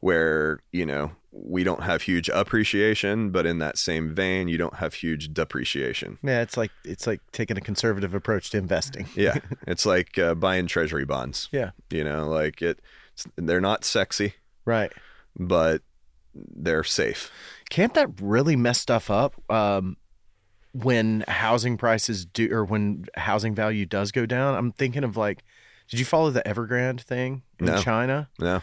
where, 0.00 0.58
you 0.72 0.84
know, 0.84 1.12
we 1.30 1.62
don't 1.64 1.82
have 1.82 2.02
huge 2.02 2.28
appreciation, 2.28 3.30
but 3.30 3.46
in 3.46 3.58
that 3.58 3.78
same 3.78 4.14
vein, 4.14 4.48
you 4.48 4.58
don't 4.58 4.74
have 4.76 4.94
huge 4.94 5.32
depreciation. 5.32 6.18
Yeah, 6.22 6.42
it's 6.42 6.56
like 6.56 6.70
it's 6.84 7.06
like 7.06 7.20
taking 7.32 7.56
a 7.56 7.60
conservative 7.60 8.14
approach 8.14 8.50
to 8.50 8.58
investing. 8.58 9.06
Yeah. 9.14 9.38
it's 9.66 9.86
like 9.86 10.18
uh, 10.18 10.34
buying 10.34 10.66
treasury 10.66 11.04
bonds. 11.04 11.48
Yeah. 11.52 11.70
You 11.90 12.04
know, 12.04 12.28
like 12.28 12.60
it, 12.60 12.80
it's, 13.14 13.26
they're 13.36 13.60
not 13.60 13.84
sexy, 13.84 14.34
Right. 14.64 14.92
but 15.38 15.82
they're 16.34 16.84
safe. 16.84 17.30
Can't 17.70 17.94
that 17.94 18.08
really 18.20 18.56
mess 18.56 18.80
stuff 18.80 19.10
up? 19.10 19.34
Um, 19.50 19.96
when 20.82 21.24
housing 21.28 21.76
prices 21.76 22.24
do, 22.26 22.48
or 22.52 22.64
when 22.64 23.06
housing 23.16 23.54
value 23.54 23.86
does 23.86 24.12
go 24.12 24.26
down, 24.26 24.54
I'm 24.54 24.72
thinking 24.72 25.04
of 25.04 25.16
like, 25.16 25.42
did 25.88 25.98
you 25.98 26.04
follow 26.04 26.30
the 26.30 26.42
Evergrande 26.42 27.00
thing 27.00 27.42
in 27.58 27.66
No. 27.66 27.80
China? 27.82 28.28
No. 28.38 28.62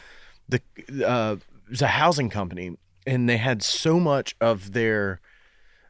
the 0.50 0.62
uh, 1.08 1.36
it 1.66 1.70
was 1.70 1.82
a 1.82 1.88
housing 1.88 2.30
company, 2.30 2.78
and 3.08 3.28
they 3.30 3.38
had 3.38 3.64
so 3.64 4.00
much 4.00 4.36
of 4.42 4.74
their 4.74 5.22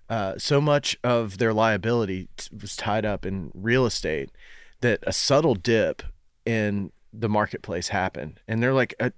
uh, 0.10 0.36
so 0.38 0.62
much 0.62 0.98
of 1.04 1.38
their 1.40 1.54
liability 1.54 2.28
t- 2.38 2.56
was 2.62 2.76
tied 2.76 3.06
up 3.06 3.26
in 3.26 3.52
real 3.54 3.86
estate 3.86 4.30
that 4.82 5.00
a 5.04 5.14
subtle 5.14 5.56
dip 5.56 6.04
in 6.46 6.92
the 7.16 7.30
marketplace 7.30 7.90
happened, 7.90 8.40
and 8.48 8.62
they're 8.64 8.74
like 8.74 8.96
a, 9.00 9.12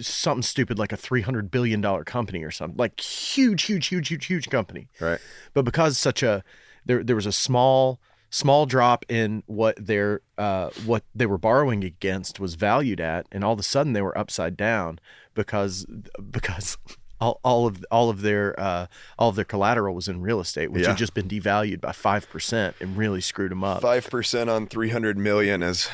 something 0.00 0.42
stupid 0.42 0.78
like 0.78 0.90
a 0.92 0.96
three 0.96 1.20
hundred 1.20 1.50
billion 1.50 1.80
dollar 1.82 2.02
company 2.04 2.42
or 2.42 2.50
something, 2.50 2.76
like 2.78 2.98
huge, 3.00 3.64
huge, 3.64 3.88
huge, 3.88 4.08
huge, 4.08 4.26
huge 4.26 4.48
company 4.48 4.88
Right. 5.00 5.20
but 5.52 5.64
because 5.64 5.98
such 5.98 6.22
a 6.22 6.42
there 6.86 7.04
there 7.04 7.16
was 7.16 7.26
a 7.26 7.32
small 7.32 8.00
small 8.30 8.64
drop 8.64 9.04
in 9.10 9.42
what 9.46 9.76
their 9.78 10.22
uh 10.38 10.70
what 10.86 11.04
they 11.14 11.26
were 11.26 11.36
borrowing 11.36 11.84
against 11.84 12.40
was 12.40 12.54
valued 12.54 12.98
at 13.00 13.26
and 13.30 13.44
all 13.44 13.52
of 13.52 13.58
a 13.58 13.62
sudden 13.62 13.92
they 13.92 14.00
were 14.00 14.16
upside 14.16 14.56
down 14.56 14.98
because 15.34 15.84
because 16.30 16.78
all, 17.20 17.38
all 17.44 17.66
of 17.66 17.84
all 17.90 18.08
of 18.08 18.22
their 18.22 18.58
uh 18.58 18.86
all 19.18 19.28
of 19.28 19.36
their 19.36 19.44
collateral 19.44 19.94
was 19.94 20.08
in 20.08 20.22
real 20.22 20.40
estate 20.40 20.72
which 20.72 20.82
Yeah. 20.82 20.88
had 20.88 20.96
just 20.96 21.12
been 21.12 21.28
devalued 21.28 21.82
by 21.82 21.90
5% 21.92 22.72
and 22.80 22.96
really 22.96 23.20
screwed 23.20 23.50
them 23.50 23.62
up 23.62 23.82
5% 23.82 24.48
on 24.48 24.66
300 24.66 25.18
million 25.18 25.62
is, 25.62 25.90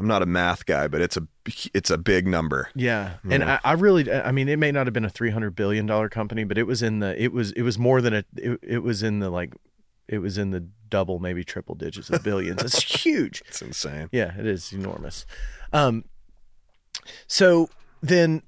I'm 0.00 0.06
not 0.06 0.22
a 0.22 0.26
math 0.26 0.64
guy, 0.64 0.88
but 0.88 1.02
it's 1.02 1.18
a, 1.18 1.26
it's 1.74 1.90
a 1.90 1.98
big 1.98 2.26
number. 2.26 2.70
Yeah, 2.74 3.14
and 3.28 3.44
I, 3.44 3.60
I 3.62 3.72
really, 3.72 4.10
I 4.10 4.32
mean, 4.32 4.48
it 4.48 4.58
may 4.58 4.72
not 4.72 4.86
have 4.86 4.94
been 4.94 5.04
a 5.04 5.10
three 5.10 5.30
hundred 5.30 5.54
billion 5.54 5.84
dollar 5.84 6.08
company, 6.08 6.44
but 6.44 6.56
it 6.56 6.62
was 6.66 6.82
in 6.82 7.00
the, 7.00 7.22
it 7.22 7.32
was, 7.32 7.52
it 7.52 7.62
was 7.62 7.78
more 7.78 8.00
than 8.00 8.14
a, 8.14 8.24
it, 8.36 8.58
it 8.62 8.78
was 8.78 9.02
in 9.02 9.18
the 9.18 9.28
like, 9.28 9.54
it 10.08 10.18
was 10.18 10.38
in 10.38 10.52
the 10.52 10.66
double, 10.88 11.18
maybe 11.18 11.44
triple 11.44 11.74
digits 11.74 12.08
of 12.08 12.22
billions. 12.22 12.62
it's 12.62 12.82
huge. 13.04 13.42
It's 13.46 13.60
insane. 13.60 14.08
Yeah, 14.10 14.32
it 14.38 14.46
is 14.46 14.72
enormous. 14.72 15.26
Um, 15.72 16.04
so 17.26 17.68
then, 18.02 18.42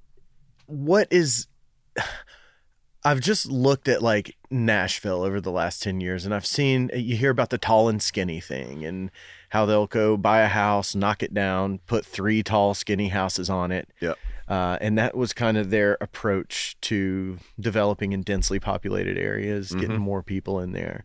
what 0.67 1.09
is? 1.11 1.49
I've 3.05 3.21
just 3.21 3.47
looked 3.47 3.89
at 3.89 4.01
like 4.01 4.37
Nashville 4.49 5.23
over 5.23 5.41
the 5.41 5.51
last 5.51 5.83
ten 5.83 6.01
years, 6.01 6.25
and 6.25 6.33
I've 6.33 6.47
seen 6.47 6.89
you 6.95 7.17
hear 7.17 7.31
about 7.31 7.51
the 7.51 7.59
tall 7.59 7.89
and 7.89 8.01
skinny 8.01 8.41
thing, 8.41 8.85
and 8.85 9.11
how 9.53 9.67
they'll 9.67 9.87
go 9.87 10.17
buy 10.17 10.41
a 10.41 10.49
house, 10.49 10.95
knock 10.95 11.23
it 11.23 11.35
down, 11.35 11.79
put 11.87 12.07
three 12.07 12.43
tall, 12.43 12.73
skinny 12.73 13.09
houses 13.09 13.51
on 13.51 13.71
it. 13.71 13.87
Yep. 14.01 14.17
Uh, 14.49 14.79
and 14.81 14.97
that 14.97 15.15
was 15.15 15.35
kind 15.35 15.59
of 15.59 15.69
their 15.69 15.99
approach 16.01 16.75
to 16.81 17.37
developing 17.61 18.13
in 18.13 18.23
densely 18.23 18.59
populated 18.59 19.19
areas, 19.19 19.75
getting 19.75 19.99
more 19.99 20.23
people 20.23 20.59
in 20.59 20.73
there. 20.73 21.05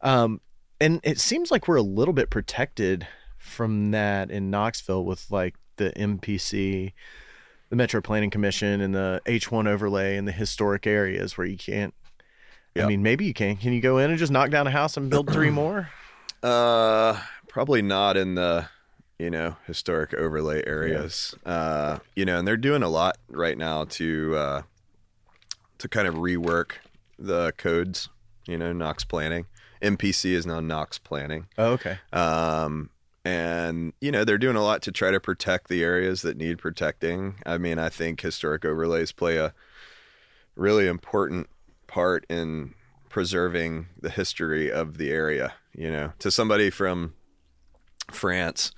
Um, 0.00 0.40
and 0.80 1.00
it 1.02 1.20
seems 1.20 1.50
like 1.50 1.68
we're 1.68 1.76
a 1.76 1.82
little 1.82 2.14
bit 2.14 2.30
protected 2.30 3.06
from 3.36 3.90
that 3.90 4.30
in 4.30 4.50
Knoxville 4.50 5.04
with 5.04 5.30
like 5.30 5.56
the 5.76 5.90
MPC, 5.90 6.94
the 7.68 7.76
Metro 7.76 8.00
Planning 8.00 8.30
Commission, 8.30 8.80
and 8.80 8.94
the 8.94 9.20
H1 9.26 9.68
overlay 9.68 10.16
and 10.16 10.26
the 10.26 10.32
historic 10.32 10.86
areas 10.86 11.36
where 11.36 11.46
you 11.46 11.58
can't. 11.58 11.92
I 12.74 12.86
mean, 12.86 13.02
maybe 13.02 13.26
you 13.26 13.34
can. 13.34 13.56
Can 13.58 13.74
you 13.74 13.82
go 13.82 13.98
in 13.98 14.08
and 14.08 14.18
just 14.18 14.32
knock 14.32 14.48
down 14.48 14.66
a 14.66 14.70
house 14.70 14.96
and 14.96 15.10
build 15.10 15.30
three 15.30 15.50
more? 15.50 15.90
Uh, 16.42 17.20
probably 17.52 17.82
not 17.82 18.16
in 18.16 18.34
the 18.34 18.66
you 19.18 19.30
know 19.30 19.56
historic 19.66 20.14
overlay 20.14 20.64
areas. 20.66 21.34
Uh, 21.46 21.98
you 22.16 22.24
know, 22.24 22.38
and 22.38 22.48
they're 22.48 22.56
doing 22.56 22.82
a 22.82 22.88
lot 22.88 23.18
right 23.28 23.56
now 23.56 23.84
to 23.84 24.34
uh, 24.36 24.62
to 25.78 25.88
kind 25.88 26.08
of 26.08 26.16
rework 26.16 26.72
the 27.18 27.52
codes. 27.56 28.08
You 28.46 28.58
know, 28.58 28.72
Knox 28.72 29.04
planning. 29.04 29.46
MPC 29.80 30.32
is 30.32 30.46
now 30.46 30.60
Knox 30.60 30.98
planning. 30.98 31.46
Oh, 31.58 31.72
okay. 31.72 31.98
Um, 32.12 32.90
and 33.24 33.92
you 34.00 34.10
know 34.10 34.24
they're 34.24 34.38
doing 34.38 34.56
a 34.56 34.62
lot 34.62 34.82
to 34.82 34.92
try 34.92 35.12
to 35.12 35.20
protect 35.20 35.68
the 35.68 35.84
areas 35.84 36.22
that 36.22 36.36
need 36.36 36.58
protecting. 36.58 37.36
I 37.46 37.58
mean, 37.58 37.78
I 37.78 37.88
think 37.88 38.20
historic 38.20 38.64
overlays 38.64 39.12
play 39.12 39.36
a 39.36 39.54
really 40.56 40.88
important 40.88 41.48
part 41.86 42.24
in 42.28 42.74
preserving 43.08 43.86
the 44.00 44.10
history 44.10 44.72
of 44.72 44.98
the 44.98 45.10
area. 45.10 45.54
You 45.74 45.90
know, 45.92 46.12
to 46.18 46.30
somebody 46.30 46.70
from 46.70 47.14
France 48.14 48.72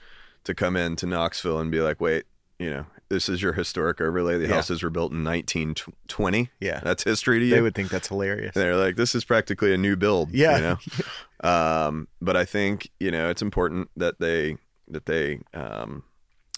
to 0.44 0.54
come 0.54 0.76
in 0.76 0.96
to 0.96 1.06
Knoxville 1.06 1.58
and 1.60 1.70
be 1.70 1.80
like, 1.80 2.00
"Wait, 2.00 2.24
you 2.58 2.70
know, 2.70 2.86
this 3.08 3.28
is 3.28 3.42
your 3.42 3.52
historic 3.54 4.00
overlay. 4.00 4.38
The 4.38 4.46
Yeah. 4.48 4.54
houses 4.54 4.82
were 4.82 4.90
built 4.90 5.12
in 5.12 5.22
1920. 5.24 6.50
Yeah. 6.60 6.80
that's 6.82 7.04
history 7.04 7.38
to 7.40 7.44
you." 7.44 7.54
They 7.54 7.60
would 7.62 7.74
think 7.74 7.90
that's 7.90 8.08
hilarious. 8.08 8.54
they're 8.54 8.76
like, 8.76 8.96
this 8.96 9.14
is 9.14 9.24
practically 9.24 9.72
a 9.74 9.78
new 9.78 9.96
build. 9.96 10.30
Yeah. 10.32 10.56
You 10.56 10.62
know? 10.62 10.78
um, 11.48 12.08
but 12.20 12.36
I 12.36 12.44
think, 12.44 12.90
you 13.00 13.10
know, 13.10 13.30
it's 13.30 13.42
important 13.42 13.90
that 13.96 14.20
they, 14.20 14.56
that 14.88 15.06
they, 15.06 15.40
um, 15.52 16.04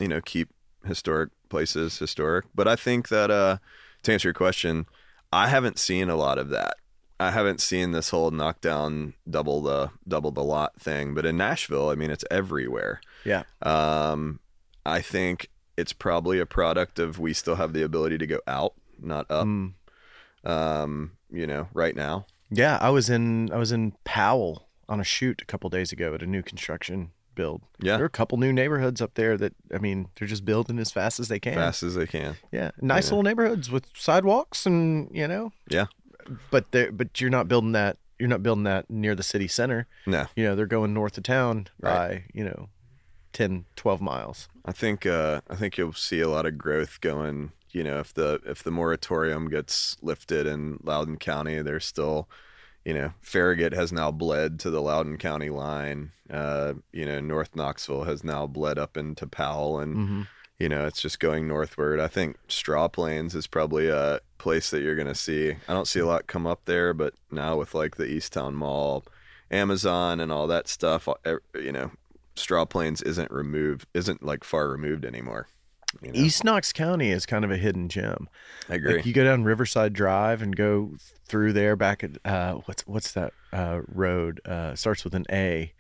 you 0.01 0.09
know, 0.09 0.21
keep 0.21 0.49
historic 0.85 1.31
places 1.49 1.99
historic. 1.99 2.45
But 2.55 2.69
I 2.69 2.77
think 2.77 3.09
that, 3.09 3.31
uh, 3.31 3.59
to 4.03 4.13
answer 4.13 4.29
your 4.29 4.35
question, 4.35 4.87
I 5.33 5.49
haven't 5.49 5.79
seen 5.79 6.09
a 6.09 6.17
lot 6.17 6.39
of 6.39 6.49
that. 6.51 6.75
I 7.19 7.31
haven't 7.31 7.61
seen 7.61 7.93
this 7.93 8.11
whole 8.11 8.31
knockdown 8.31 9.15
double 9.29 9.63
the 9.63 9.91
double 10.07 10.31
the 10.31 10.43
lot 10.45 10.81
thing, 10.81 11.15
but 11.15 11.25
in 11.25 11.37
Nashville, 11.37 11.89
I 11.89 11.95
mean, 11.95 12.11
it's 12.11 12.25
everywhere. 12.31 13.01
Yeah. 13.25 13.45
Um, 13.63 14.41
I 14.85 15.01
think 15.01 15.49
it's 15.77 15.93
probably 15.93 16.39
a 16.39 16.47
product 16.47 16.99
of 16.99 17.19
we 17.19 17.33
still 17.33 17.57
have 17.57 17.73
the 17.73 17.83
ability 17.83 18.19
to 18.19 18.27
go 18.27 18.41
out, 18.47 18.75
not 19.01 19.31
up. 19.31 19.47
Mm. 19.47 19.73
Um, 20.45 21.13
you 21.31 21.47
know, 21.47 21.69
right 21.75 21.97
now. 21.97 22.27
Yeah, 22.51 22.79
I 22.81 22.91
was 22.91 23.11
in 23.11 23.51
I 23.53 23.57
was 23.57 23.73
in 23.73 23.93
Powell 24.05 24.69
on 24.89 25.01
a 25.01 25.05
shoot 25.05 25.43
a 25.43 25.45
couple 25.45 25.69
days 25.71 25.91
ago 25.93 26.15
at 26.15 26.23
a 26.23 26.27
new 26.27 26.43
construction 26.43 27.11
build. 27.35 27.63
Yeah. 27.81 27.97
There 27.97 28.05
are 28.05 28.07
a 28.07 28.11
couple 28.11 28.39
new 28.39 28.53
neighborhoods 28.53 29.01
up 29.03 29.15
there 29.15 29.37
that 29.39 29.55
I 29.75 29.79
mean, 29.79 30.09
they're 30.17 30.29
just 30.29 30.45
building 30.45 30.79
as 30.79 30.93
fast 30.93 31.19
as 31.19 31.29
they 31.29 31.41
can. 31.41 31.55
fast 31.55 31.83
as 31.83 31.95
they 31.97 32.07
can. 32.07 32.37
Yeah, 32.53 32.71
nice 32.81 33.07
Yeah. 33.07 33.11
little 33.17 33.23
neighborhoods 33.25 33.71
with 33.71 33.87
sidewalks 33.97 34.65
and 34.67 35.09
you 35.13 35.27
know. 35.27 35.53
Yeah. 35.69 35.87
But 36.51 36.73
they 36.73 36.91
but 36.91 37.21
you're 37.21 37.31
not 37.31 37.49
building 37.49 37.73
that. 37.73 37.99
You're 38.19 38.29
not 38.29 38.43
building 38.43 38.65
that 38.65 38.89
near 38.91 39.15
the 39.15 39.23
city 39.23 39.47
center. 39.49 39.87
No, 40.07 40.27
You 40.37 40.45
know, 40.45 40.57
they're 40.57 40.67
going 40.67 40.95
north 40.95 41.19
of 41.19 41.25
town 41.25 41.67
Right. 41.81 41.93
by 42.09 42.25
you 42.33 42.45
know, 42.45 42.71
10, 43.35 43.67
12 43.77 44.01
miles. 44.01 44.49
I 44.65 44.73
think 44.73 45.05
uh, 45.05 45.43
I 45.51 45.55
think 45.57 45.77
you'll 45.77 45.93
see 45.93 46.21
a 46.21 46.29
lot 46.29 46.47
of 46.47 46.57
growth 46.57 47.01
going. 47.01 47.53
You 47.73 47.85
know, 47.85 47.99
if 47.99 48.15
the 48.15 48.41
if 48.47 48.63
the 48.63 48.71
moratorium 48.71 49.51
gets 49.51 49.97
lifted 50.01 50.47
in 50.47 50.79
Loudon 50.83 51.19
County, 51.19 51.61
there's 51.61 51.85
still, 51.85 52.27
you 52.87 52.95
know, 52.95 53.13
Farragut 53.21 53.75
has 53.75 53.93
now 53.93 54.11
bled 54.11 54.59
to 54.61 54.71
the 54.71 54.81
Loudon 54.81 55.19
County 55.19 55.51
line. 55.51 56.13
Uh, 56.31 56.75
you 56.93 57.05
know, 57.05 57.21
North 57.21 57.55
Knoxville 57.55 58.05
has 58.05 58.25
now 58.25 58.47
bled 58.47 58.79
up 58.79 58.97
into 58.97 59.27
Powell, 59.27 59.79
and 59.81 59.95
hmm 59.95 60.23
you 60.59 60.69
know, 60.69 60.87
it's 60.87 61.01
just 61.01 61.21
going 61.21 61.47
northward. 61.47 62.01
I 62.01 62.09
think 62.09 62.37
Straw 62.49 62.89
Plains 62.89 63.35
is 63.35 63.47
probably 63.47 63.89
a 63.89 64.21
place 64.39 64.71
that 64.71 64.81
you're 64.81 64.95
going 64.95 65.07
to 65.07 65.15
see. 65.15 65.55
I 65.69 65.73
don't 65.73 65.89
see 65.89 66.01
a 66.01 66.07
lot 66.07 66.27
come 66.27 66.47
up 66.47 66.65
there, 66.65 66.95
but 66.95 67.15
now 67.31 67.57
with 67.57 67.75
like 67.75 67.97
the 67.97 68.07
East 68.07 68.33
Towne 68.33 68.55
Mall, 68.55 69.05
Amazon, 69.51 70.21
and 70.21 70.33
all 70.33 70.47
that 70.47 70.69
stuff, 70.69 71.09
uh, 71.09 71.37
you 71.55 71.73
know, 71.73 71.91
Straw 72.37 72.65
Plains 72.65 73.03
isn't 73.03 73.31
removed, 73.31 73.87
isn't 73.95 74.23
like 74.23 74.45
far 74.45 74.69
removed 74.69 75.05
anymore. 75.05 75.47
You 76.03 76.13
know? 76.13 76.19
East 76.19 76.45
Knox 76.45 76.73
County 76.73 77.11
is 77.11 77.27
kind 77.27 77.45
of 77.45 77.51
a 77.51 77.57
hidden 77.57 77.89
gem. 77.89 78.29
I 78.69 78.75
agree. 78.75 78.97
Like 78.97 79.07
you 79.07 79.13
go 79.13 79.25
down 79.25 79.45
Riverside 79.45 79.93
Drive 79.93 80.43
and 80.43 80.55
go 80.55 80.93
through 81.27 81.53
there 81.53 81.77
back 81.77 82.03
at 82.05 82.19
uh, 82.25 82.55
what's 82.65 82.87
what's 82.87 83.13
that 83.13 83.33
uh, 83.53 83.81
road? 83.89 84.41
Uh, 84.45 84.75
starts 84.75 85.05
with 85.05 85.15
an 85.15 85.27
A. 85.31 85.73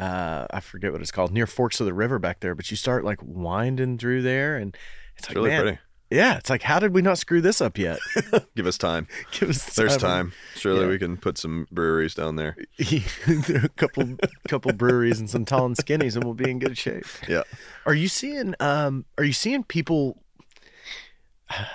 Uh, 0.00 0.46
I 0.50 0.60
forget 0.60 0.92
what 0.92 1.00
it's 1.02 1.10
called. 1.10 1.32
Near 1.32 1.46
Forks 1.46 1.78
of 1.80 1.86
the 1.86 1.92
River 1.92 2.18
back 2.18 2.40
there, 2.40 2.54
but 2.54 2.70
you 2.70 2.76
start 2.76 3.04
like 3.04 3.18
winding 3.22 3.98
through 3.98 4.22
there, 4.22 4.56
and 4.56 4.74
it's, 5.16 5.18
it's 5.18 5.28
like 5.28 5.36
really 5.36 5.50
man, 5.50 5.62
pretty. 5.62 5.78
Yeah, 6.10 6.38
it's 6.38 6.50
like 6.50 6.62
how 6.62 6.78
did 6.80 6.92
we 6.94 7.02
not 7.02 7.18
screw 7.18 7.40
this 7.40 7.60
up 7.60 7.78
yet? 7.78 7.98
Give 8.56 8.66
us 8.66 8.76
time. 8.78 9.06
Give 9.30 9.50
us 9.50 9.74
There's 9.76 9.96
time. 9.96 10.32
Surely 10.56 10.80
Yeah. 10.80 10.86
we 10.88 10.98
can 10.98 11.16
put 11.16 11.38
some 11.38 11.66
breweries 11.70 12.14
down 12.14 12.34
there. 12.36 12.56
a 12.80 13.68
couple 13.76 14.16
couple 14.48 14.72
breweries 14.72 15.20
and 15.20 15.28
some 15.30 15.44
tall 15.44 15.66
and 15.66 15.76
skinnies, 15.76 16.16
and 16.16 16.24
we'll 16.24 16.34
be 16.34 16.50
in 16.50 16.58
good 16.58 16.76
shape. 16.78 17.04
Yeah. 17.28 17.42
Are 17.86 17.94
you 17.94 18.08
seeing 18.08 18.54
um 18.58 19.04
are 19.18 19.24
you 19.24 19.32
seeing 19.32 19.62
people 19.64 20.20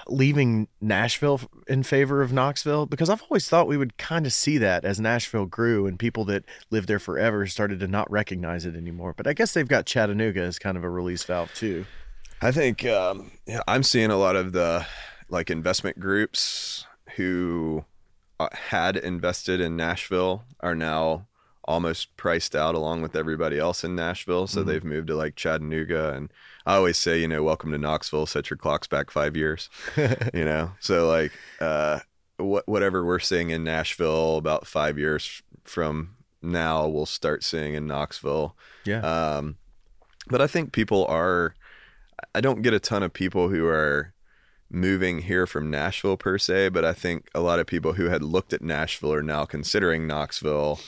leaving 0.07 0.67
Nashville 0.81 1.41
in 1.67 1.83
favor 1.83 2.21
of 2.21 2.31
Knoxville? 2.31 2.85
Because 2.85 3.09
I've 3.09 3.23
always 3.23 3.47
thought 3.47 3.67
we 3.67 3.77
would 3.77 3.97
kind 3.97 4.25
of 4.25 4.33
see 4.33 4.57
that 4.57 4.85
as 4.85 4.99
Nashville 4.99 5.45
grew 5.45 5.87
and 5.87 5.99
people 5.99 6.25
that 6.25 6.45
lived 6.69 6.87
there 6.87 6.99
forever 6.99 7.45
started 7.47 7.79
to 7.81 7.87
not 7.87 8.09
recognize 8.09 8.65
it 8.65 8.75
anymore. 8.75 9.13
But 9.15 9.27
I 9.27 9.33
guess 9.33 9.53
they've 9.53 9.67
got 9.67 9.85
Chattanooga 9.85 10.41
as 10.41 10.59
kind 10.59 10.77
of 10.77 10.83
a 10.83 10.89
release 10.89 11.23
valve 11.23 11.53
too. 11.53 11.85
I 12.41 12.51
think 12.51 12.85
um, 12.85 13.31
yeah, 13.45 13.61
I'm 13.67 13.83
seeing 13.83 14.11
a 14.11 14.17
lot 14.17 14.35
of 14.35 14.51
the 14.51 14.85
like 15.29 15.49
investment 15.49 15.99
groups 15.99 16.85
who 17.15 17.85
uh, 18.39 18.49
had 18.51 18.97
invested 18.97 19.61
in 19.61 19.75
Nashville 19.75 20.43
are 20.59 20.75
now 20.75 21.27
almost 21.67 22.15
priced 22.15 22.55
out 22.55 22.75
along 22.75 23.01
with 23.01 23.15
everybody 23.15 23.57
else 23.57 23.83
in 23.83 23.95
Nashville. 23.95 24.47
So 24.47 24.63
they've 24.63 24.83
moved 24.83 25.07
to 25.07 25.15
like 25.15 25.35
Chattanooga. 25.35 26.13
And 26.13 26.31
I 26.65 26.75
always 26.75 26.97
say, 26.97 27.21
you 27.21 27.27
know, 27.27 27.43
welcome 27.43 27.71
to 27.71 27.77
Knoxville, 27.77 28.25
set 28.25 28.49
your 28.49 28.57
clocks 28.57 28.87
back 28.87 29.11
five 29.11 29.37
years, 29.37 29.69
you 30.33 30.45
know? 30.45 30.71
So 30.79 31.07
like, 31.07 31.31
uh, 31.61 31.99
what, 32.37 32.67
whatever 32.67 33.05
we're 33.05 33.19
seeing 33.19 33.51
in 33.51 33.63
Nashville 33.63 34.37
about 34.37 34.65
five 34.65 34.97
years 34.97 35.43
from 35.63 36.15
now, 36.41 36.87
we'll 36.87 37.05
start 37.05 37.43
seeing 37.43 37.75
in 37.75 37.85
Knoxville. 37.85 38.55
Yeah. 38.85 39.01
Um, 39.01 39.57
but 40.27 40.41
I 40.41 40.47
think 40.47 40.71
people 40.71 41.05
are. 41.05 41.55
I 42.33 42.41
don't 42.41 42.61
get 42.61 42.73
a 42.73 42.79
ton 42.79 43.03
of 43.03 43.13
people 43.13 43.49
who 43.49 43.67
are 43.67 44.13
moving 44.69 45.19
here 45.19 45.45
from 45.45 45.69
Nashville 45.69 46.17
per 46.17 46.37
se, 46.37 46.69
but 46.69 46.83
I 46.83 46.93
think 46.93 47.29
a 47.35 47.41
lot 47.41 47.59
of 47.59 47.67
people 47.67 47.93
who 47.93 48.05
had 48.05 48.23
looked 48.23 48.53
at 48.53 48.61
Nashville 48.61 49.13
are 49.13 49.21
now 49.21 49.45
considering 49.45 50.07
Knoxville 50.07 50.79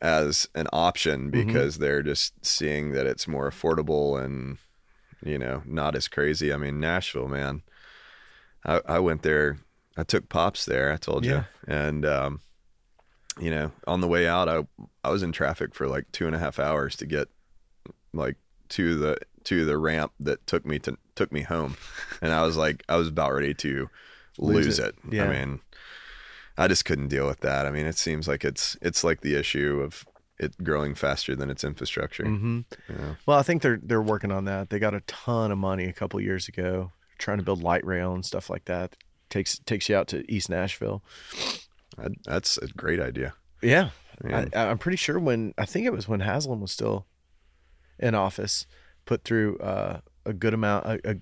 as 0.00 0.48
an 0.54 0.66
option 0.72 1.30
because 1.30 1.78
they're 1.78 2.02
just 2.02 2.44
seeing 2.44 2.92
that 2.92 3.06
it's 3.06 3.28
more 3.28 3.48
affordable 3.48 4.22
and 4.22 4.58
you 5.24 5.38
know 5.38 5.62
not 5.66 5.96
as 5.96 6.06
crazy. 6.08 6.52
I 6.52 6.56
mean 6.56 6.78
Nashville, 6.80 7.28
man. 7.28 7.62
I, 8.64 8.80
I 8.86 8.98
went 9.00 9.22
there. 9.22 9.58
I 9.96 10.04
took 10.04 10.28
pops 10.28 10.64
there. 10.64 10.92
I 10.92 10.96
told 10.96 11.24
you, 11.24 11.32
Yeah. 11.32 11.44
and 11.66 12.04
um, 12.06 12.40
you 13.40 13.50
know, 13.50 13.72
on 13.86 14.00
the 14.00 14.08
way 14.08 14.26
out, 14.28 14.48
I 14.48 14.66
I 15.02 15.10
was 15.10 15.22
in 15.22 15.32
traffic 15.32 15.74
for 15.74 15.86
like 15.88 16.10
two 16.12 16.26
and 16.26 16.34
a 16.34 16.38
half 16.38 16.58
hours 16.58 16.96
to 16.96 17.06
get 17.06 17.28
like 18.12 18.36
to 18.70 18.96
the 18.96 19.18
to 19.44 19.64
the 19.64 19.76
ramp 19.76 20.12
that 20.20 20.46
took 20.46 20.64
me 20.64 20.78
to 20.80 20.96
took 21.14 21.30
me 21.32 21.42
home, 21.42 21.76
and 22.22 22.32
I 22.32 22.42
was 22.42 22.56
like, 22.56 22.82
I 22.88 22.96
was 22.96 23.08
about 23.08 23.32
ready 23.34 23.54
to 23.54 23.88
Lose 24.38 24.66
lose, 24.66 24.78
it. 24.80 24.96
it. 25.06 25.12
Yeah. 25.14 25.24
I 25.26 25.28
mean, 25.28 25.60
I 26.58 26.66
just 26.66 26.84
couldn't 26.84 27.08
deal 27.08 27.26
with 27.26 27.40
that. 27.40 27.66
I 27.66 27.70
mean, 27.70 27.86
it 27.86 27.96
seems 27.98 28.26
like 28.26 28.44
it's 28.44 28.76
it's 28.82 29.04
like 29.04 29.20
the 29.20 29.34
issue 29.36 29.80
of 29.84 30.04
it 30.38 30.62
growing 30.62 30.94
faster 30.94 31.36
than 31.36 31.50
its 31.50 31.64
infrastructure. 31.64 32.24
hmm 32.24 32.60
you 32.88 32.94
know? 32.96 33.16
Well, 33.26 33.38
I 33.38 33.42
think 33.42 33.62
they're 33.62 33.80
they're 33.82 34.02
working 34.02 34.32
on 34.32 34.44
that. 34.46 34.70
They 34.70 34.78
got 34.78 34.94
a 34.94 35.00
ton 35.00 35.50
of 35.50 35.58
money 35.58 35.84
a 35.84 35.92
couple 35.92 36.20
years 36.20 36.48
ago 36.48 36.92
trying 37.18 37.38
to 37.38 37.44
build 37.44 37.62
light 37.62 37.84
rail 37.86 38.12
and 38.14 38.24
stuff 38.24 38.50
like 38.50 38.64
that. 38.66 38.96
Takes 39.30 39.58
takes 39.60 39.88
you 39.88 39.96
out 39.96 40.08
to 40.08 40.30
East 40.32 40.50
Nashville. 40.50 41.02
I, 41.98 42.08
that's 42.24 42.58
a 42.58 42.66
great 42.68 43.00
idea. 43.00 43.34
Yeah. 43.62 43.90
I, 44.24 44.46
I'm 44.54 44.78
pretty 44.78 44.96
sure 44.96 45.18
when 45.18 45.54
I 45.58 45.64
think 45.64 45.86
it 45.86 45.92
was 45.92 46.08
when 46.08 46.20
Haslam 46.20 46.60
was 46.60 46.70
still 46.70 47.06
in 47.98 48.14
office, 48.14 48.66
put 49.06 49.24
through 49.24 49.58
uh, 49.58 50.00
a 50.24 50.32
good 50.32 50.54
amount, 50.54 50.86
a, 50.86 51.10
a 51.10 51.16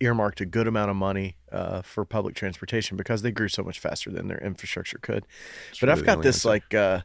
earmarked 0.00 0.40
a 0.40 0.46
good 0.46 0.66
amount 0.66 0.90
of 0.90 0.96
money 0.96 1.36
uh, 1.52 1.82
for 1.82 2.04
public 2.04 2.34
transportation 2.34 2.96
because 2.96 3.22
they 3.22 3.30
grew 3.30 3.48
so 3.48 3.62
much 3.62 3.78
faster 3.80 4.10
than 4.10 4.28
their 4.28 4.38
infrastructure 4.38 4.98
could. 4.98 5.26
but 5.80 5.88
really 5.88 5.92
I've 6.00 6.06
got 6.06 6.22
this 6.22 6.38
answer. 6.38 6.48
like. 6.48 6.74
Uh, 6.74 7.00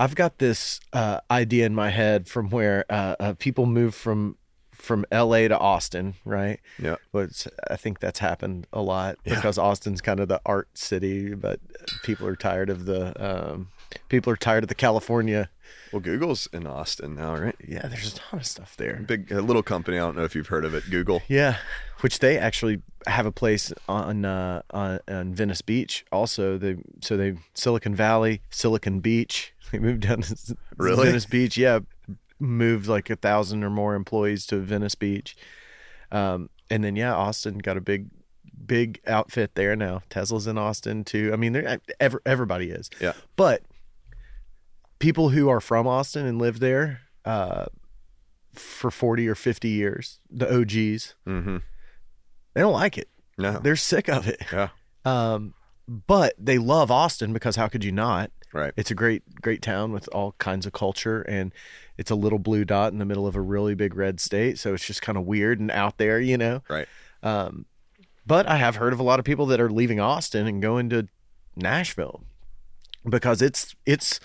I've 0.00 0.14
got 0.14 0.38
this 0.38 0.80
uh, 0.94 1.20
idea 1.30 1.66
in 1.66 1.74
my 1.74 1.90
head 1.90 2.26
from 2.26 2.48
where 2.48 2.86
uh, 2.88 3.16
uh, 3.20 3.34
people 3.38 3.66
move 3.66 3.94
from 3.94 4.38
from 4.72 5.04
L.A. 5.12 5.46
to 5.46 5.58
Austin, 5.58 6.14
right? 6.24 6.58
Yeah. 6.78 6.96
But 7.12 7.46
I 7.70 7.76
think 7.76 8.00
that's 8.00 8.18
happened 8.18 8.66
a 8.72 8.80
lot 8.80 9.18
because 9.24 9.58
Austin's 9.58 10.00
kind 10.00 10.18
of 10.18 10.28
the 10.28 10.40
art 10.46 10.70
city, 10.72 11.34
but 11.34 11.60
people 12.02 12.26
are 12.26 12.34
tired 12.34 12.70
of 12.70 12.86
the 12.86 13.12
um, 13.22 13.68
people 14.08 14.32
are 14.32 14.36
tired 14.36 14.64
of 14.64 14.68
the 14.68 14.74
California. 14.74 15.50
Well, 15.92 16.00
Google's 16.00 16.48
in 16.52 16.66
Austin 16.66 17.14
now, 17.16 17.36
right? 17.36 17.56
Yeah, 17.66 17.86
there's 17.88 18.14
a 18.14 18.16
ton 18.16 18.40
of 18.40 18.46
stuff 18.46 18.76
there. 18.76 19.02
Big 19.06 19.30
a 19.32 19.40
little 19.40 19.62
company. 19.62 19.98
I 19.98 20.00
don't 20.00 20.16
know 20.16 20.24
if 20.24 20.34
you've 20.34 20.46
heard 20.48 20.64
of 20.64 20.74
it. 20.74 20.84
Google. 20.90 21.22
Yeah, 21.28 21.56
which 22.00 22.20
they 22.20 22.38
actually 22.38 22.82
have 23.06 23.26
a 23.26 23.32
place 23.32 23.72
on 23.88 24.24
uh, 24.24 24.62
on, 24.70 25.00
on 25.08 25.34
Venice 25.34 25.62
Beach. 25.62 26.04
Also, 26.12 26.58
they 26.58 26.76
so 27.00 27.16
they 27.16 27.36
Silicon 27.54 27.94
Valley, 27.94 28.42
Silicon 28.50 29.00
Beach. 29.00 29.52
They 29.70 29.78
moved 29.78 30.00
down 30.00 30.22
to 30.22 30.56
Really? 30.78 31.06
Venice 31.06 31.26
Beach. 31.26 31.56
Yeah, 31.56 31.78
moved 32.40 32.88
like 32.88 33.08
a 33.08 33.14
thousand 33.14 33.62
or 33.62 33.70
more 33.70 33.94
employees 33.94 34.44
to 34.46 34.56
Venice 34.56 34.96
Beach. 34.96 35.36
Um, 36.10 36.50
and 36.68 36.82
then 36.82 36.96
yeah, 36.96 37.14
Austin 37.14 37.58
got 37.58 37.76
a 37.76 37.80
big 37.80 38.08
big 38.66 39.00
outfit 39.06 39.54
there 39.54 39.76
now. 39.76 40.02
Tesla's 40.10 40.46
in 40.48 40.58
Austin 40.58 41.04
too. 41.04 41.30
I 41.32 41.36
mean, 41.36 41.52
they're 41.52 41.78
ever 42.00 42.20
everybody 42.26 42.70
is. 42.70 42.90
Yeah. 43.00 43.12
But 43.36 43.62
people 45.00 45.30
who 45.30 45.48
are 45.48 45.60
from 45.60 45.86
Austin 45.88 46.24
and 46.26 46.38
live 46.38 46.60
there 46.60 47.00
uh, 47.24 47.64
for 48.54 48.90
40 48.92 49.26
or 49.28 49.34
50 49.34 49.68
years, 49.68 50.20
the 50.30 50.46
OGs, 50.46 51.14
Mm-hmm. 51.26 51.56
they 52.54 52.60
don't 52.60 52.72
like 52.72 52.96
it. 52.96 53.08
No. 53.36 53.58
They're 53.58 53.74
sick 53.76 54.08
of 54.08 54.28
it. 54.28 54.40
Yeah. 54.52 54.68
Um, 55.04 55.54
but 55.88 56.34
they 56.38 56.58
love 56.58 56.90
Austin 56.90 57.32
because 57.32 57.56
how 57.56 57.66
could 57.68 57.82
you 57.82 57.90
not? 57.92 58.30
Right. 58.52 58.72
It's 58.76 58.90
a 58.90 58.94
great, 58.94 59.22
great 59.40 59.62
town 59.62 59.92
with 59.92 60.08
all 60.12 60.32
kinds 60.38 60.66
of 60.66 60.72
culture, 60.72 61.22
and 61.22 61.52
it's 61.96 62.10
a 62.10 62.14
little 62.16 62.38
blue 62.38 62.64
dot 62.64 62.92
in 62.92 62.98
the 62.98 63.04
middle 63.04 63.26
of 63.26 63.34
a 63.36 63.40
really 63.40 63.74
big 63.74 63.94
red 63.96 64.20
state. 64.20 64.58
So 64.58 64.74
it's 64.74 64.84
just 64.84 65.02
kind 65.02 65.16
of 65.16 65.24
weird 65.24 65.58
and 65.60 65.70
out 65.70 65.98
there, 65.98 66.20
you 66.20 66.36
know. 66.36 66.62
Right. 66.68 66.86
Um, 67.22 67.66
but 68.26 68.48
I 68.48 68.56
have 68.56 68.76
heard 68.76 68.92
of 68.92 69.00
a 69.00 69.04
lot 69.04 69.18
of 69.20 69.24
people 69.24 69.46
that 69.46 69.60
are 69.60 69.70
leaving 69.70 70.00
Austin 70.00 70.46
and 70.46 70.60
going 70.60 70.90
to 70.90 71.06
Nashville 71.56 72.22
because 73.08 73.40
it's 73.40 73.74
it's 73.86 74.20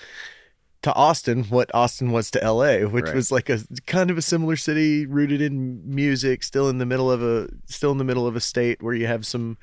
to 0.85 0.93
Austin 0.95 1.43
what 1.45 1.69
Austin 1.73 2.11
was 2.11 2.31
to 2.31 2.39
LA, 2.39 2.87
which 2.87 3.05
Right. 3.05 3.15
was 3.15 3.31
like 3.31 3.49
a 3.49 3.59
kind 3.85 4.09
of 4.09 4.17
a 4.17 4.21
similar 4.21 4.55
city 4.55 5.05
rooted 5.05 5.41
in 5.41 5.81
music, 5.85 6.41
still 6.43 6.69
in 6.69 6.77
the 6.79 6.85
middle 6.85 7.11
of 7.11 7.21
a 7.21 7.49
still 7.65 7.91
in 7.91 7.97
the 7.99 8.03
middle 8.03 8.25
of 8.27 8.35
a 8.35 8.39
state 8.41 8.81
where 8.81 8.93
you 8.95 9.07
have 9.07 9.25
some, 9.25 9.57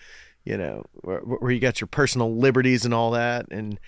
you 0.44 0.56
know, 0.56 0.84
where, 1.02 1.20
where 1.20 1.50
you 1.50 1.60
got 1.60 1.80
your 1.80 1.88
personal 1.88 2.36
liberties 2.36 2.84
and 2.84 2.92
all 2.94 3.10
that 3.12 3.46
and 3.50 3.78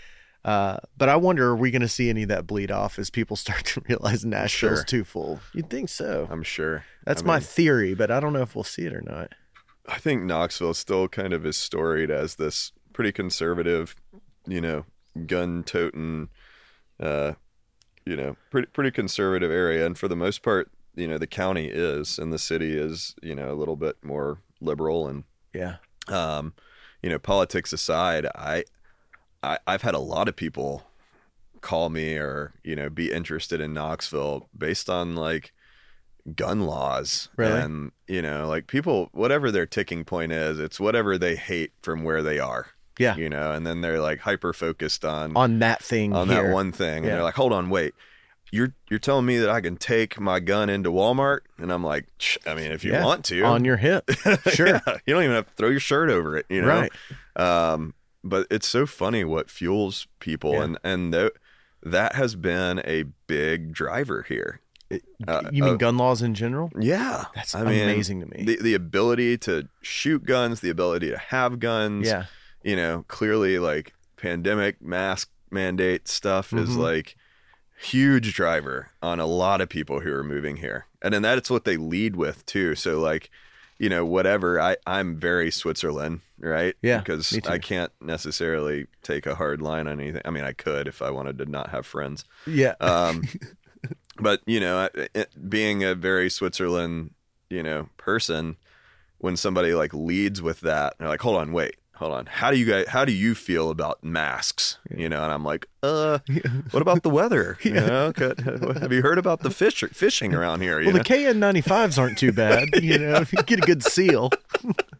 uh, 0.44 0.76
but 0.98 1.08
I 1.08 1.16
wonder, 1.16 1.48
are 1.48 1.56
we 1.56 1.70
going 1.70 1.80
to 1.80 1.88
see 1.88 2.10
any 2.10 2.24
of 2.24 2.28
that 2.28 2.46
bleed 2.46 2.70
off 2.70 2.98
as 2.98 3.08
people 3.08 3.34
start 3.44 3.64
to 3.64 3.82
realize 3.88 4.24
Nashville's 4.26 4.80
Sure. 4.80 4.84
too 4.84 5.04
full? 5.04 5.40
You'd 5.54 5.70
think 5.70 5.88
so. 5.88 6.28
I'm 6.30 6.42
sure. 6.42 6.84
That's 7.06 7.22
I 7.22 7.26
my 7.26 7.34
mean, 7.36 7.42
theory, 7.44 7.94
but 7.94 8.10
I 8.10 8.20
don't 8.20 8.32
know 8.34 8.42
if 8.42 8.54
we'll 8.54 8.62
see 8.62 8.82
it 8.84 8.92
or 8.92 9.00
not. 9.00 9.32
I 9.88 9.98
think 9.98 10.22
Knoxville 10.22 10.74
still 10.74 11.08
kind 11.08 11.32
of 11.32 11.44
is 11.46 11.56
storied 11.56 12.10
as 12.10 12.34
this 12.36 12.72
pretty 12.92 13.10
conservative, 13.12 13.96
you 14.46 14.60
know, 14.60 14.84
gun 15.26 15.62
toting, 15.64 16.28
uh, 17.00 17.32
you 18.04 18.16
know, 18.16 18.36
pretty 18.50 18.66
pretty 18.68 18.90
conservative 18.90 19.50
area, 19.50 19.84
and 19.86 19.96
for 19.98 20.08
the 20.08 20.16
most 20.16 20.42
part, 20.42 20.70
you 20.94 21.08
know, 21.08 21.18
the 21.18 21.26
county 21.26 21.68
is, 21.68 22.18
and 22.18 22.32
the 22.32 22.38
city 22.38 22.76
is, 22.76 23.14
you 23.22 23.34
know, 23.34 23.50
a 23.52 23.54
little 23.56 23.76
bit 23.76 23.96
more 24.02 24.38
liberal, 24.60 25.08
and 25.08 25.24
Yeah. 25.52 25.76
um, 26.08 26.54
you 27.02 27.10
know, 27.10 27.18
politics 27.18 27.72
aside, 27.72 28.26
I, 28.34 28.64
I 29.42 29.58
I've 29.66 29.82
had 29.82 29.94
a 29.94 29.98
lot 29.98 30.28
of 30.28 30.36
people 30.36 30.84
call 31.60 31.88
me 31.88 32.16
or 32.18 32.52
you 32.62 32.76
know 32.76 32.90
be 32.90 33.10
interested 33.10 33.58
in 33.58 33.72
Knoxville 33.72 34.48
based 34.56 34.90
on 34.90 35.14
like 35.16 35.52
gun 36.34 36.60
laws 36.60 37.30
Really? 37.36 37.58
and 37.58 37.90
you 38.06 38.20
know 38.20 38.46
like 38.48 38.66
people 38.66 39.08
whatever 39.12 39.50
their 39.50 39.64
ticking 39.64 40.04
point 40.04 40.30
is 40.32 40.58
it's 40.58 40.78
whatever 40.78 41.16
they 41.16 41.36
hate 41.36 41.72
from 41.82 42.02
where 42.04 42.22
they 42.22 42.38
are 42.38 42.66
Yeah. 42.98 43.16
you 43.16 43.28
know 43.28 43.50
and 43.52 43.66
then 43.66 43.80
they're 43.80 44.00
like 44.00 44.20
hyper 44.20 44.52
focused 44.52 45.04
on 45.04 45.36
On 45.36 45.58
that 45.58 45.82
thing 45.82 46.12
on 46.12 46.28
here. 46.28 46.44
that 46.44 46.52
one 46.52 46.70
thing 46.72 46.98
and 46.98 47.06
they're 47.06 47.22
like 47.22 47.34
hold 47.34 47.52
on 47.52 47.68
wait 47.70 47.94
you're 48.52 48.72
you're 48.88 49.00
telling 49.00 49.26
me 49.26 49.38
that 49.38 49.50
I 49.50 49.60
can 49.60 49.76
take 49.76 50.20
my 50.20 50.38
gun 50.38 50.70
into 50.70 50.88
Walmart, 50.92 51.40
and 51.58 51.72
I'm 51.72 51.82
like, 51.82 52.06
I 52.46 52.54
mean, 52.54 52.70
if 52.70 52.84
you 52.84 52.92
Yeah, 52.92 53.04
want 53.04 53.24
to, 53.24 53.42
on 53.42 53.64
your 53.64 53.78
hip. 53.78 54.08
Sure. 54.52 54.68
Yeah, 54.68 54.80
you 55.06 55.14
don't 55.14 55.24
even 55.24 55.34
have 55.34 55.46
to 55.48 55.52
throw 55.56 55.70
your 55.70 55.80
shirt 55.80 56.08
over 56.08 56.36
it, 56.36 56.46
you 56.48 56.62
know. 56.62 56.68
Right. 56.68 56.92
Um, 57.34 57.94
but 58.22 58.46
it's 58.52 58.68
so 58.68 58.86
funny 58.86 59.24
what 59.24 59.50
fuels 59.50 60.06
people, 60.20 60.52
Yeah. 60.52 60.62
and 60.62 60.78
and 60.84 61.12
th- 61.12 61.32
that 61.82 62.14
has 62.14 62.36
been 62.36 62.80
a 62.84 63.04
big 63.26 63.72
driver 63.72 64.22
here. 64.28 64.60
Uh, 65.26 65.42
you 65.50 65.64
mean 65.64 65.74
uh, 65.74 65.76
gun 65.76 65.96
laws 65.96 66.22
in 66.22 66.34
general? 66.34 66.70
Yeah, 66.78 67.24
That's 67.34 67.56
I 67.56 67.64
mean, 67.64 67.82
amazing 67.82 68.20
to 68.20 68.26
me. 68.26 68.44
The 68.44 68.58
the 68.62 68.74
ability 68.74 69.36
to 69.38 69.68
shoot 69.82 70.24
guns, 70.26 70.60
the 70.60 70.70
ability 70.70 71.10
to 71.10 71.18
have 71.18 71.58
guns. 71.58 72.06
Yeah. 72.06 72.26
You 72.64 72.74
know, 72.74 73.04
clearly 73.08 73.58
like 73.60 73.94
pandemic 74.16 74.82
mask 74.82 75.30
mandate 75.50 76.08
stuff 76.08 76.52
is 76.52 76.70
Mhm. 76.70 76.78
like 76.78 77.16
huge 77.76 78.34
driver 78.34 78.90
on 79.02 79.20
a 79.20 79.26
lot 79.26 79.60
of 79.60 79.68
people 79.68 80.00
who 80.00 80.12
are 80.12 80.24
moving 80.24 80.56
here. 80.56 80.86
And 81.02 81.12
then 81.12 81.22
that's 81.22 81.50
what 81.50 81.64
they 81.64 81.76
lead 81.76 82.16
with 82.16 82.44
too. 82.46 82.74
So 82.74 82.98
like, 83.00 83.30
you 83.78 83.88
know, 83.88 84.04
whatever, 84.06 84.60
I, 84.60 84.76
I'm 84.86 85.16
very 85.18 85.50
Switzerland, 85.50 86.20
right? 86.38 86.74
Yeah, 86.80 86.98
Because. 86.98 87.36
I 87.46 87.58
can't 87.58 87.92
necessarily 88.00 88.86
take 89.02 89.26
a 89.26 89.34
hard 89.34 89.60
line 89.60 89.86
on 89.88 90.00
anything. 90.00 90.22
I 90.24 90.30
mean, 90.30 90.44
I 90.44 90.52
could 90.52 90.88
if 90.88 91.02
I 91.02 91.10
wanted 91.10 91.38
to 91.38 91.46
not 91.46 91.70
have 91.70 91.84
friends. 91.84 92.24
Yeah. 92.46 92.74
Um, 92.80 93.24
but 94.18 94.40
you 94.46 94.60
know, 94.60 94.88
it, 94.94 95.28
being 95.50 95.82
a 95.84 95.94
very 95.94 96.30
Switzerland, 96.30 97.10
you 97.50 97.62
know, 97.62 97.88
person, 97.96 98.56
when 99.18 99.36
somebody 99.36 99.74
like 99.74 99.92
leads 99.92 100.40
with 100.40 100.60
that, 100.60 100.94
they're 100.98 101.08
like, 101.08 101.22
"Hold 101.22 101.36
on, 101.38 101.52
wait, 101.52 101.76
hold 101.96 102.12
on. 102.12 102.26
How 102.26 102.50
do 102.50 102.56
you 102.58 102.66
guys? 102.66 102.88
How 102.88 103.04
do 103.04 103.12
you 103.12 103.34
feel 103.34 103.70
about 103.70 104.02
masks?" 104.04 104.78
You 104.94 105.08
know, 105.08 105.22
and 105.22 105.32
I'm 105.32 105.44
like, 105.44 105.66
"Uh, 105.82 106.18
what 106.70 106.80
about 106.80 107.02
the 107.02 107.10
weather? 107.10 107.58
You 107.64 107.74
know, 107.74 108.12
could- 108.12 108.40
have 108.40 108.92
you 108.92 109.02
heard 109.02 109.18
about 109.18 109.40
the 109.40 109.50
fish 109.50 109.82
fishing 109.92 110.34
around 110.34 110.60
here? 110.60 110.80
You 110.80 110.86
well, 110.86 110.96
know? 110.96 111.02
the 111.02 111.08
KN95s 111.08 111.98
aren't 111.98 112.18
too 112.18 112.32
bad. 112.32 112.68
You 112.82 112.98
know, 112.98 113.14
if 113.16 113.32
you 113.32 113.42
get 113.42 113.58
a 113.58 113.66
good 113.66 113.82
seal. 113.82 114.30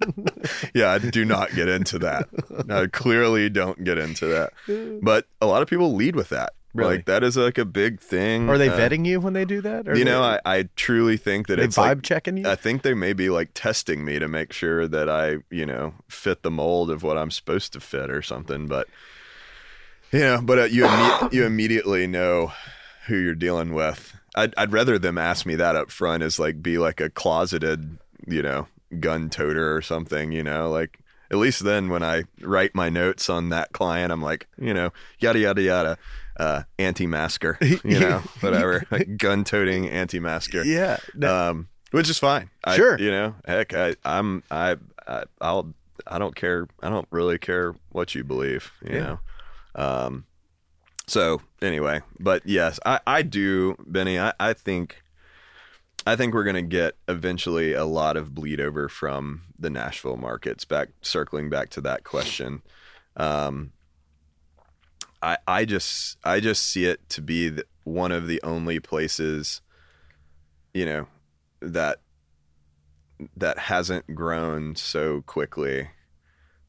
yeah, 0.75 0.91
I 0.91 0.99
do 0.99 1.25
not 1.25 1.55
get 1.55 1.69
into 1.69 1.99
that. 2.01 2.29
I 2.69 2.87
clearly 2.87 3.49
don't 3.49 3.83
get 3.85 3.99
into 3.99 4.27
that. 4.27 4.53
But 5.03 5.27
a 5.41 5.47
lot 5.47 5.63
of 5.63 5.69
people 5.69 5.95
lead 5.95 6.17
with 6.17 6.31
that. 6.31 6.55
Really? 6.75 6.97
Like 6.97 7.07
that 7.07 7.23
is 7.23 7.37
like 7.37 7.57
a 7.57 7.65
big 7.65 8.01
thing. 8.01 8.51
Are 8.51 8.59
they 8.59 8.69
Uh, 8.69 8.77
vetting 8.77 9.07
you 9.07 9.21
when 9.21 9.33
they 9.33 9.45
do 9.45 9.61
that? 9.61 9.89
Or 9.89 9.97
You 9.97 10.05
know, 10.05 10.23
I, 10.23 10.41
I 10.45 10.69
truly 10.75 11.17
think 11.17 11.47
that 11.47 11.57
they 11.57 11.65
it's 11.65 11.77
vibe 11.77 11.79
like 11.79 12.03
checking 12.03 12.37
you? 12.37 12.49
I 12.49 12.57
think 12.57 12.83
they 12.83 12.95
may 12.95 13.13
be 13.13 13.31
like 13.31 13.51
testing 13.55 14.05
me 14.05 14.19
to 14.19 14.27
make 14.27 14.53
sure 14.53 14.89
that 14.89 15.09
I, 15.09 15.37
you 15.51 15.65
know, 15.67 15.95
fit 16.09 16.43
the 16.43 16.51
mold 16.51 16.91
of 16.91 17.03
what 17.05 17.17
I'm 17.17 17.31
supposed 17.31 17.73
to 17.75 17.81
fit 17.81 18.11
or 18.11 18.23
something. 18.23 18.67
But 18.67 18.89
you 20.13 20.21
know, 20.21 20.41
but 20.43 20.59
uh, 20.59 20.65
you 20.65 20.85
imme- 20.85 21.33
you 21.33 21.45
immediately 21.45 22.07
know 22.07 22.53
who 23.07 23.17
you're 23.17 23.35
dealing 23.35 23.73
with. 23.73 24.17
I'd 24.35 24.53
I'd 24.57 24.73
rather 24.73 24.99
them 24.99 25.17
ask 25.17 25.47
me 25.47 25.55
that 25.55 25.77
up 25.77 25.91
front 25.91 26.23
as 26.25 26.39
like 26.41 26.61
be 26.63 26.79
like 26.79 27.01
a 27.01 27.09
closeted, 27.09 27.99
you 28.27 28.43
know, 28.43 28.67
gun 28.99 29.31
toter 29.31 29.77
or 29.77 29.81
something. 29.83 30.33
You 30.33 30.43
know, 30.43 30.71
like 30.71 30.99
at 31.31 31.37
least 31.39 31.65
then 31.65 31.89
when 31.89 32.03
I 32.03 32.25
write 32.41 32.75
my 32.75 32.89
notes 32.89 33.31
on 33.31 33.49
that 33.51 33.73
client, 33.73 34.11
I'm 34.13 34.23
like, 34.23 34.49
you 34.59 34.75
know, 34.75 34.93
yada 35.21 35.39
yada 35.39 35.63
yada. 35.63 35.99
Uh, 36.37 36.63
anti-masker, 36.79 37.57
you 37.85 38.01
know, 38.01 38.19
whatever, 38.41 38.85
like 38.91 39.17
gun-toting 39.19 39.89
anti-masker 39.89 40.65
yeah. 40.65 40.97
No, 41.15 41.51
um, 41.51 41.69
which 41.93 42.11
is 42.11 42.19
fine. 42.19 42.51
I, 42.65 42.77
Sure. 42.77 42.99
you 42.99 43.11
know, 43.11 43.37
heck, 43.47 43.73
I, 43.73 43.95
I'm, 44.05 44.43
I, 44.51 44.77
I, 45.07 45.25
I'll, 45.41 45.73
I 46.09 46.19
don't 46.19 46.35
care. 46.35 46.67
I 46.83 46.89
don't 46.91 47.07
really 47.13 47.39
care 47.39 47.75
what 47.91 48.15
you 48.17 48.25
believe. 48.25 48.73
You 48.85 48.95
Yeah. 48.97 49.03
know. 49.05 49.19
Um, 49.77 50.25
so 51.07 51.41
anyway, 51.63 52.01
but 52.19 52.43
yes, 52.45 52.81
I, 52.85 52.99
I 53.07 53.23
do, 53.23 53.77
Benny. 53.87 54.19
I, 54.19 54.33
I 54.41 54.55
think, 54.55 55.03
I 56.07 56.17
think 56.17 56.35
we're 56.35 56.45
gonna 56.45 56.63
get 56.63 56.97
eventually 57.07 57.75
a 57.75 57.85
lot 57.85 58.17
of 58.17 58.35
bleed 58.35 58.61
over 58.61 58.89
from 58.89 59.43
the 59.59 59.71
Nashville 59.71 60.17
markets. 60.17 60.65
Back 60.65 60.89
circling 61.01 61.49
back 61.49 61.71
to 61.71 61.81
that 61.83 62.03
question. 62.05 62.63
Um, 63.17 63.71
I, 65.25 65.39
I 65.47 65.65
just 65.65 66.19
I 66.23 66.41
just 66.41 66.63
see 66.63 66.85
it 66.85 67.09
to 67.11 67.23
be 67.23 67.49
the, 67.49 67.65
one 67.85 68.13
of 68.13 68.27
the 68.27 68.43
only 68.43 68.79
places, 68.79 69.63
you 70.75 70.85
know, 70.85 71.07
that 71.61 72.01
that 73.37 73.59
hasn't 73.59 74.15
grown 74.15 74.77
so 74.77 75.23
quickly 75.23 75.89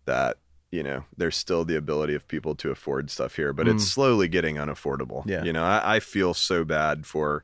that 0.05 0.37
you 0.71 0.83
know 0.83 1.03
there's 1.17 1.35
still 1.35 1.65
the 1.65 1.75
ability 1.75 2.15
of 2.15 2.27
people 2.29 2.55
to 2.55 2.71
afford 2.71 3.11
stuff 3.11 3.35
here, 3.35 3.51
but 3.51 3.67
it's 3.67 3.83
mm. 3.83 3.87
slowly 3.87 4.29
getting 4.29 4.55
unaffordable. 4.55 5.23
Yeah. 5.25 5.43
you 5.43 5.51
know, 5.51 5.63
I, 5.63 5.95
I 5.95 5.99
feel 5.99 6.33
so 6.33 6.63
bad 6.63 7.05
for 7.05 7.43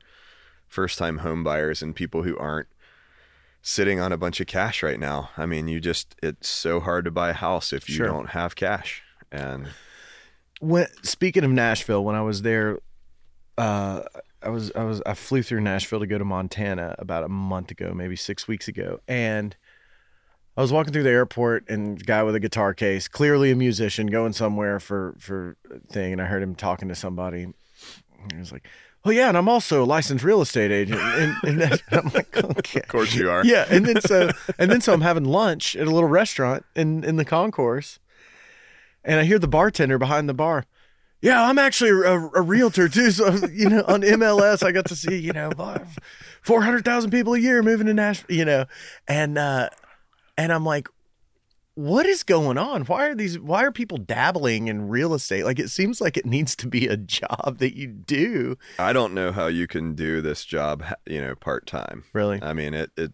first 0.66 0.98
time 0.98 1.18
home 1.18 1.44
buyers 1.44 1.82
and 1.82 1.94
people 1.94 2.22
who 2.22 2.38
aren't 2.38 2.68
sitting 3.60 4.00
on 4.00 4.12
a 4.12 4.16
bunch 4.16 4.40
of 4.40 4.46
cash 4.46 4.82
right 4.82 4.98
now. 4.98 5.28
I 5.36 5.44
mean, 5.44 5.68
you 5.68 5.78
just 5.78 6.16
it's 6.22 6.48
so 6.48 6.80
hard 6.80 7.04
to 7.04 7.10
buy 7.10 7.30
a 7.30 7.34
house 7.34 7.70
if 7.70 7.86
you 7.88 7.96
Sure. 7.96 8.06
don't 8.06 8.30
have 8.30 8.56
cash. 8.56 9.02
And 9.30 9.68
when 10.62 10.86
speaking 11.02 11.42
of 11.42 11.50
Nashville, 11.50 12.04
when 12.04 12.14
I 12.14 12.22
was 12.22 12.42
there, 12.42 12.78
uh, 13.58 14.02
I 14.40 14.48
was 14.48 14.70
I 14.76 14.84
was 14.84 15.02
I 15.04 15.14
flew 15.14 15.42
through 15.42 15.60
Nashville 15.60 15.98
to 15.98 16.06
go 16.06 16.18
to 16.18 16.24
Montana 16.24 16.94
about 17.00 17.24
a 17.24 17.28
month 17.28 17.72
ago, 17.72 17.92
maybe 17.92 18.14
six 18.14 18.46
weeks 18.46 18.68
ago, 18.68 19.00
and 19.08 19.56
I 20.56 20.60
was 20.60 20.72
walking 20.72 20.92
through 20.92 21.02
the 21.02 21.10
airport, 21.10 21.68
and 21.68 22.04
guy 22.06 22.22
with 22.22 22.36
a 22.36 22.40
guitar 22.40 22.74
case, 22.74 23.08
clearly 23.08 23.50
a 23.50 23.56
musician, 23.56 24.06
going 24.06 24.32
somewhere 24.32 24.78
for 24.78 25.16
for 25.18 25.56
a 25.68 25.80
thing, 25.92 26.12
and 26.12 26.22
I 26.22 26.26
heard 26.26 26.42
him 26.44 26.54
talking 26.54 26.88
to 26.88 26.94
somebody. 26.94 27.42
And 27.42 28.32
he 28.32 28.38
was 28.38 28.52
like, 28.52 28.64
"Well, 29.04 29.12
yeah, 29.12 29.28
and 29.28 29.36
I'm 29.36 29.48
also 29.48 29.82
a 29.82 29.86
licensed 29.86 30.24
real 30.24 30.42
estate 30.42 30.70
agent," 30.70 31.00
and, 31.00 31.34
and 31.42 31.60
that, 31.60 31.82
I'm 31.90 32.08
like, 32.14 32.36
"Okay." 32.36 32.80
of 32.80 32.88
course 32.88 33.14
you 33.16 33.28
are. 33.28 33.44
yeah 33.44 33.66
and 33.68 33.84
then 33.84 34.00
so 34.00 34.30
and 34.58 34.70
then 34.70 34.80
so 34.80 34.92
i'm 34.92 35.00
having 35.00 35.24
lunch 35.24 35.74
at 35.74 35.88
a 35.88 35.90
little 35.90 36.08
restaurant 36.08 36.64
in 36.76 37.02
in 37.02 37.16
the 37.16 37.24
concourse 37.24 37.98
and 39.04 39.20
i 39.20 39.24
hear 39.24 39.38
the 39.38 39.48
bartender 39.48 39.98
behind 39.98 40.28
the 40.28 40.34
bar 40.34 40.64
yeah 41.20 41.44
i'm 41.44 41.58
actually 41.58 41.90
a, 41.90 42.12
a 42.34 42.42
realtor 42.42 42.88
too. 42.88 43.10
So 43.10 43.30
you 43.52 43.68
know 43.68 43.84
on 43.86 44.02
mls 44.02 44.62
i 44.62 44.72
got 44.72 44.86
to 44.86 44.96
see 44.96 45.18
you 45.18 45.32
know 45.32 45.50
400000 46.42 47.10
people 47.10 47.34
a 47.34 47.38
year 47.38 47.62
moving 47.62 47.86
to 47.86 47.94
nashville 47.94 48.36
you 48.36 48.44
know 48.44 48.66
and 49.08 49.38
uh 49.38 49.68
and 50.36 50.52
i'm 50.52 50.64
like 50.64 50.88
what 51.74 52.06
is 52.06 52.22
going 52.22 52.58
on? 52.58 52.82
Why 52.82 53.08
are 53.08 53.14
these 53.14 53.38
why 53.38 53.64
are 53.64 53.72
people 53.72 53.98
dabbling 53.98 54.68
in 54.68 54.88
real 54.88 55.14
estate? 55.14 55.44
Like 55.44 55.58
it 55.58 55.70
seems 55.70 56.00
like 56.00 56.16
it 56.16 56.26
needs 56.26 56.54
to 56.56 56.68
be 56.68 56.86
a 56.86 56.96
job 56.96 57.58
that 57.58 57.76
you 57.76 57.88
do. 57.88 58.56
I 58.78 58.92
don't 58.92 59.14
know 59.14 59.32
how 59.32 59.46
you 59.46 59.66
can 59.66 59.94
do 59.94 60.20
this 60.20 60.44
job, 60.44 60.84
you 61.06 61.20
know, 61.20 61.34
part 61.34 61.66
time. 61.66 62.04
really? 62.12 62.40
I 62.42 62.52
mean, 62.52 62.74
it, 62.74 62.90
it, 62.96 63.12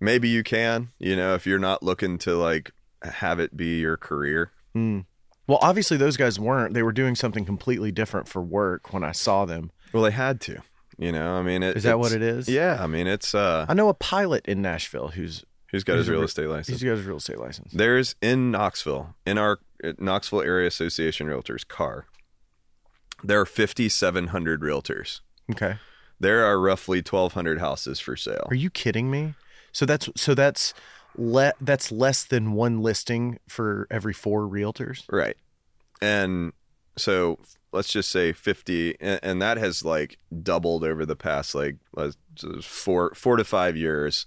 maybe 0.00 0.28
you 0.28 0.42
can, 0.42 0.90
you 0.98 1.16
know, 1.16 1.34
if 1.34 1.46
you're 1.46 1.58
not 1.58 1.82
looking 1.82 2.18
to 2.18 2.36
like 2.36 2.72
have 3.02 3.40
it 3.40 3.56
be 3.56 3.78
your 3.80 3.96
career. 3.96 4.52
Hmm. 4.76 5.00
Well, 5.46 5.58
obviously 5.62 5.96
those 5.96 6.16
guys 6.18 6.38
weren't. 6.38 6.74
They 6.74 6.82
were 6.82 6.92
doing 6.92 7.14
something 7.14 7.46
completely 7.46 7.90
different 7.92 8.28
for 8.28 8.42
work 8.42 8.92
when 8.92 9.02
I 9.02 9.12
saw 9.12 9.46
them. 9.46 9.70
Well, 9.92 10.02
they 10.02 10.10
had 10.10 10.38
to, 10.42 10.60
you 10.98 11.12
know, 11.12 11.36
I 11.36 11.42
mean, 11.42 11.62
it, 11.62 11.76
Is 11.78 11.84
that 11.84 11.98
what 11.98 12.12
it's- 12.12 12.46
Yeah. 12.48 12.76
I 12.78 12.86
mean, 12.86 13.06
it's, 13.06 13.34
uh, 13.34 13.64
I 13.68 13.72
know 13.74 13.88
a 13.88 13.94
pilot 13.94 14.44
in 14.46 14.60
Nashville 14.60 15.08
who's 15.08 15.44
who's 15.70 15.82
got 15.82 15.94
He's 15.94 16.00
his 16.02 16.10
real 16.10 16.18
re- 16.20 16.24
estate 16.26 16.48
license? 16.48 16.68
he's 16.80 16.82
got 16.88 16.96
his 16.96 17.06
real 17.06 17.16
estate 17.16 17.38
license. 17.38 17.72
There's 17.72 18.16
in 18.20 18.50
Knoxville, 18.50 19.14
in 19.24 19.38
our 19.38 19.60
uh, 19.82 19.92
Knoxville 19.98 20.42
Area 20.42 20.66
Association 20.66 21.26
Realtors 21.26 21.66
car, 21.66 22.04
there 23.24 23.40
are 23.40 23.46
5,700 23.46 24.60
realtors. 24.60 25.20
Okay. 25.50 25.76
There 26.20 26.44
are 26.44 26.60
roughly 26.60 26.98
1,200 26.98 27.60
houses 27.60 27.98
for 28.00 28.16
sale. 28.16 28.46
Are 28.50 28.54
you 28.54 28.68
kidding 28.70 29.10
me? 29.10 29.34
So 29.72 29.86
that's 29.86 30.08
so 30.16 30.34
that's 30.34 30.72
le- 31.16 31.54
that's 31.60 31.90
less 31.90 32.24
than 32.24 32.52
one 32.52 32.80
listing 32.80 33.38
for 33.48 33.86
every 33.90 34.12
four 34.12 34.42
realtors. 34.42 35.04
Right. 35.10 35.36
And 36.00 36.52
so 36.96 37.38
let's 37.72 37.92
just 37.92 38.10
say 38.10 38.32
50 38.32 38.96
and, 39.00 39.20
and 39.22 39.42
that 39.42 39.58
has 39.58 39.84
like 39.84 40.18
doubled 40.42 40.84
over 40.84 41.04
the 41.04 41.16
past 41.16 41.54
like 41.54 41.76
four 42.62 43.14
four 43.14 43.36
to 43.36 43.44
5 43.44 43.76
years. 43.76 44.26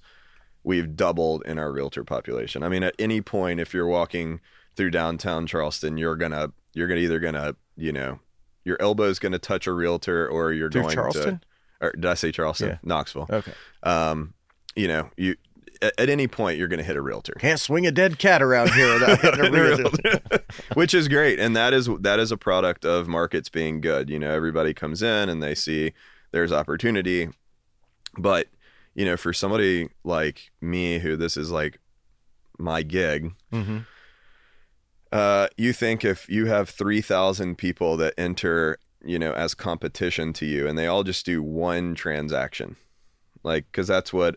We've 0.64 0.96
doubled 0.96 1.44
in 1.46 1.58
our 1.58 1.72
realtor 1.72 2.04
population. 2.04 2.64
I 2.64 2.70
mean 2.70 2.84
at 2.84 2.96
any 3.00 3.22
point 3.22 3.60
if 3.60 3.74
you're 3.74 3.88
walking 3.88 4.40
through 4.76 4.92
downtown 4.92 5.48
Charleston, 5.48 5.98
you're 5.98 6.16
going 6.16 6.32
to 6.32 6.52
you're 6.74 6.88
to 6.88 6.98
either 6.98 7.20
to, 7.34 7.56
you 7.76 7.92
know, 7.92 8.20
your 8.64 8.78
elbow's 8.80 9.20
going 9.20 9.32
to 9.32 9.40
touch 9.40 9.68
a 9.68 9.74
realtor 9.74 10.28
or 10.28 10.54
you're 10.54 10.70
Through 10.70 10.84
going 10.84 10.96
Charleston? 10.96 11.40
to 11.40 11.46
or 11.82 11.92
did 11.92 12.06
I 12.06 12.14
say 12.14 12.32
Charleston? 12.32 12.70
Yeah. 12.70 12.78
Knoxville. 12.84 13.28
Okay. 13.30 13.54
Um, 13.84 14.34
you 14.76 14.88
know, 14.88 15.10
you 15.18 15.36
at, 15.82 16.10
any 16.10 16.28
point 16.28 16.58
you're 16.58 16.68
going 16.68 16.80
to 16.80 16.84
hit 16.84 16.96
a 16.96 17.02
realtor. 17.02 17.34
Can't 17.40 17.60
swing 17.60 17.86
a 17.88 17.92
dead 17.92 18.20
cat 18.20 18.42
around 18.42 18.72
here 18.72 18.94
without 18.94 19.20
hitting 19.22 19.46
a 19.46 19.52
realtor. 19.64 20.22
which 20.74 20.94
is 20.94 21.08
great 21.08 21.40
and 21.40 21.56
that 21.56 21.74
is 21.74 21.90
that 22.00 22.20
is 22.20 22.32
a 22.32 22.38
product 22.38 22.84
of 22.86 23.08
markets 23.08 23.50
being 23.50 23.80
good 23.82 24.10
you 24.10 24.20
know 24.20 24.32
everybody 24.32 24.74
comes 24.74 25.02
in 25.02 25.30
and 25.30 25.42
they 25.44 25.54
see 25.56 25.94
there's 26.32 26.52
opportunity 26.52 27.30
but 28.18 28.48
you 28.96 29.06
know 29.06 29.16
for 29.16 29.32
somebody 29.34 29.90
like 30.04 30.52
me 30.62 31.00
who 31.00 31.16
this 31.16 31.38
is 31.38 31.52
like 31.52 31.80
my 32.58 32.82
gig 32.84 33.32
Mhm. 33.54 33.86
uh 35.12 35.48
you 35.58 35.72
think 35.74 36.04
if 36.04 36.28
you 36.30 36.48
have 36.48 36.70
3000 36.70 37.58
people 37.58 37.98
that 37.98 38.14
enter 38.18 38.78
you 39.02 39.18
know, 39.18 39.32
as 39.32 39.54
competition 39.56 40.34
to 40.34 40.46
you, 40.46 40.68
and 40.68 40.78
they 40.78 40.86
all 40.86 41.04
just 41.06 41.26
do 41.26 41.42
one 41.42 41.96
transaction, 41.96 42.76
like 43.44 43.66
because 43.72 43.88
that's 43.88 44.12
what 44.12 44.36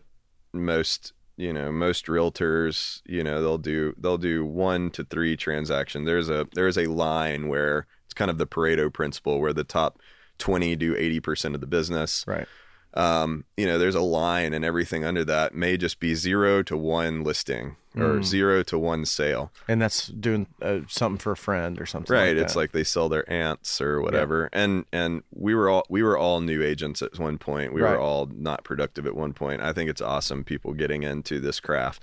most 0.53 1.11
you 1.35 1.51
know 1.51 1.71
most 1.71 2.05
realtors 2.05 3.01
you 3.05 3.23
know 3.23 3.41
they'll 3.41 3.57
do 3.57 3.93
they'll 3.97 4.17
do 4.17 4.45
one 4.45 4.89
to 4.91 5.03
three 5.03 5.35
transaction 5.35 6.05
there's 6.05 6.29
a 6.29 6.47
there's 6.53 6.77
a 6.77 6.85
line 6.87 7.47
where 7.47 7.87
it's 8.05 8.13
kind 8.13 8.29
of 8.29 8.37
the 8.37 8.47
pareto 8.47 8.91
principle 8.91 9.39
where 9.39 9.53
the 9.53 9.63
top 9.63 9.99
20 10.39 10.75
do 10.75 10.95
80% 10.95 11.53
of 11.55 11.61
the 11.61 11.67
business 11.67 12.25
Right. 12.27 12.47
Um, 12.95 13.45
you 13.57 13.65
know, 13.65 13.77
there's 13.79 13.95
a 13.95 14.01
line 14.01 14.53
and 14.53 14.63
everything 14.63 15.03
under 15.03 15.25
that 15.25 15.55
may 15.55 15.77
just 15.77 15.99
be 15.99 16.13
zero 16.15 16.61
to 16.63 16.77
one 16.77 17.23
listing 17.23 17.75
or 17.95 18.15
Mm. 18.19 18.23
zero 18.23 18.63
to 18.63 18.77
one 18.77 19.05
sale. 19.05 19.51
And 19.67 19.81
that's 19.81 20.07
doing 20.07 20.47
uh, 20.61 20.79
something 20.87 21.17
for 21.19 21.31
a 21.31 21.37
friend 21.37 21.79
or 21.81 21.85
something. 21.85 22.13
Right. 22.15 22.35
Like 22.35 22.43
it's 22.45 22.55
like 22.55 22.71
they 22.71 22.83
sell 22.83 23.09
their 23.09 23.27
ants 23.31 23.79
or 23.81 24.01
whatever. 24.01 24.49
And 24.53 24.85
and 24.91 25.23
we 25.31 25.53
were 25.55 25.69
all 25.69 25.85
we 25.89 26.03
were 26.03 26.17
all 26.17 26.39
new 26.41 26.61
agents 26.63 27.01
at 27.01 27.17
one 27.19 27.37
point. 27.37 27.73
We 27.73 27.81
Right. 27.81 27.91
were 27.91 27.99
all 27.99 28.27
not 28.33 28.63
productive 28.63 29.05
at 29.07 29.15
one 29.15 29.33
point. 29.33 29.61
I 29.61 29.73
think 29.73 29.89
it's 29.89 30.01
awesome 30.01 30.43
people 30.43 30.73
getting 30.73 31.03
into 31.03 31.39
this 31.39 31.59
craft. 31.59 32.01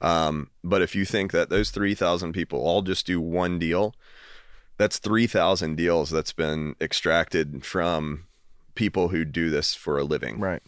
Um, 0.00 0.50
but 0.64 0.80
if 0.82 0.94
you 0.94 1.04
think 1.04 1.30
that 1.32 1.50
those 1.50 1.70
three 1.70 1.94
thousand 1.94 2.32
people 2.32 2.60
all 2.60 2.82
just 2.82 3.06
do 3.06 3.20
one 3.20 3.58
deal, 3.58 3.94
that's 4.78 4.98
three 4.98 5.26
thousand 5.26 5.76
deals 5.76 6.10
that's 6.10 6.32
been 6.32 6.74
extracted 6.80 7.64
from 7.64 8.24
people 8.74 9.08
who 9.08 9.24
do 9.24 9.50
this 9.50 9.74
for 9.74 9.98
a 9.98 10.04
living. 10.04 10.38
Right. 10.40 10.62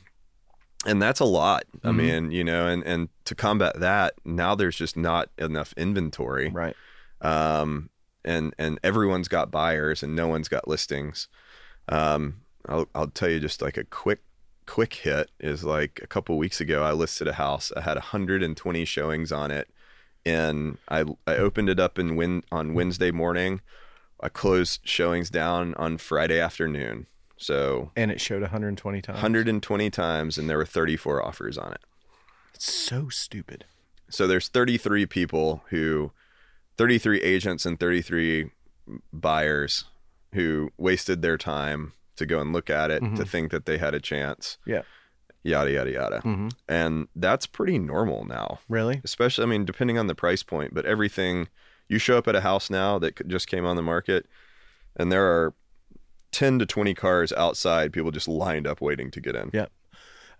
and 0.84 1.00
that's 1.00 1.20
a 1.20 1.24
lot. 1.24 1.62
I 1.84 1.90
Mhm. 1.90 1.96
mean 1.96 2.30
you 2.32 2.42
know 2.42 2.66
and 2.66 2.82
and 2.84 3.08
to 3.26 3.34
combat 3.36 3.78
that 3.78 4.14
now 4.24 4.56
there's 4.56 4.74
just 4.76 4.96
not 4.96 5.30
enough 5.38 5.72
inventory. 5.76 6.48
Right. 6.50 6.74
um 7.20 7.88
and 8.24 8.52
and 8.58 8.80
everyone's 8.82 9.28
got 9.28 9.50
buyers 9.52 10.02
and 10.02 10.16
no 10.16 10.26
one's 10.26 10.48
got 10.48 10.66
listings. 10.66 11.28
Um 11.88 12.42
i'll 12.68 12.88
i'll 12.94 13.08
tell 13.08 13.28
you 13.28 13.38
just 13.40 13.62
like 13.62 13.76
a 13.76 13.84
quick 13.84 14.20
quick 14.66 14.94
hit 14.94 15.30
is 15.40 15.64
like 15.64 16.00
a 16.02 16.06
couple 16.06 16.36
weeks 16.38 16.60
ago 16.60 16.82
i 16.84 16.92
listed 16.92 17.28
a 17.28 17.32
house. 17.34 17.72
I 17.76 17.80
had 17.82 17.96
120 17.96 18.84
showings 18.84 19.30
on 19.32 19.50
it. 19.52 19.68
And 20.26 20.78
i 20.88 21.04
i 21.26 21.36
opened 21.36 21.68
it 21.68 21.78
up 21.80 21.98
in 21.98 22.16
win 22.16 22.42
on 22.50 22.74
wednesday 22.74 23.10
morning. 23.12 23.60
I 24.20 24.28
closed 24.28 24.80
showings 24.84 25.30
down 25.30 25.74
on 25.74 25.98
friday 25.98 26.38
afternoon 26.40 27.06
so 27.42 27.90
And 27.96 28.10
it 28.10 28.20
showed 28.20 28.40
120 28.42 29.02
times. 29.02 29.16
120 29.16 29.90
times 29.90 30.38
and 30.38 30.48
there 30.48 30.56
were 30.58 30.64
34 30.64 31.24
offers 31.24 31.58
on 31.58 31.72
it 31.72 31.80
It's 32.54 32.72
so 32.72 33.08
stupid. 33.08 33.64
so 34.08 34.26
there's 34.26 34.48
33 34.48 35.06
people 35.06 35.64
who 35.70 36.12
33 36.78 37.20
agents 37.22 37.66
and 37.66 37.78
33 37.78 38.50
buyers 39.12 39.84
who 40.34 40.70
wasted 40.78 41.22
their 41.22 41.36
time 41.36 41.92
to 42.16 42.26
go 42.26 42.40
and 42.40 42.52
look 42.52 42.70
at 42.70 42.90
it 42.90 43.00
to 43.00 43.06
Mhm. 43.06 43.28
think 43.28 43.50
that 43.52 43.66
they 43.66 43.78
had 43.78 43.94
a 43.94 44.00
chance 44.00 44.58
Yeah. 44.64 44.82
yada 45.42 45.70
yada 45.72 45.90
yada 45.90 46.18
Mm-hmm. 46.24 46.48
and 46.68 47.08
that's 47.16 47.46
pretty 47.46 47.78
normal 47.78 48.24
now 48.24 48.60
Really? 48.68 49.00
especially 49.04 49.44
i 49.44 49.46
mean 49.46 49.64
depending 49.64 49.98
on 49.98 50.06
the 50.06 50.14
price 50.14 50.42
point 50.42 50.72
but 50.74 50.86
everything 50.86 51.48
you 51.88 51.98
show 51.98 52.16
up 52.16 52.28
at 52.28 52.34
a 52.36 52.40
house 52.42 52.70
now 52.70 52.98
that 53.00 53.26
just 53.28 53.48
came 53.48 53.64
on 53.66 53.76
the 53.76 53.82
market 53.82 54.26
and 54.96 55.10
there 55.10 55.24
are 55.26 55.54
10 56.32 56.58
to 56.58 56.66
20 56.66 56.94
cars 56.94 57.32
outside 57.32 57.92
people 57.92 58.10
just 58.10 58.26
lined 58.28 58.66
up 58.66 58.80
waiting 58.80 59.10
to 59.10 59.20
get 59.20 59.36
in 59.36 59.50
Yeah. 59.52 59.66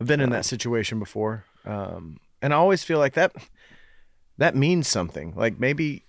I've 0.01 0.07
been 0.09 0.21
in 0.21 0.31
that 0.31 0.45
situation 0.45 0.99
before, 0.99 1.45
um, 1.65 2.19
and 2.41 2.53
I 2.53 2.57
always 2.57 2.83
feel 2.83 2.99
like 2.99 3.15
that 3.15 3.33
that 4.39 4.57
means 4.57 4.89
something. 4.89 5.33
Like 5.37 5.61
maybe 5.61 6.07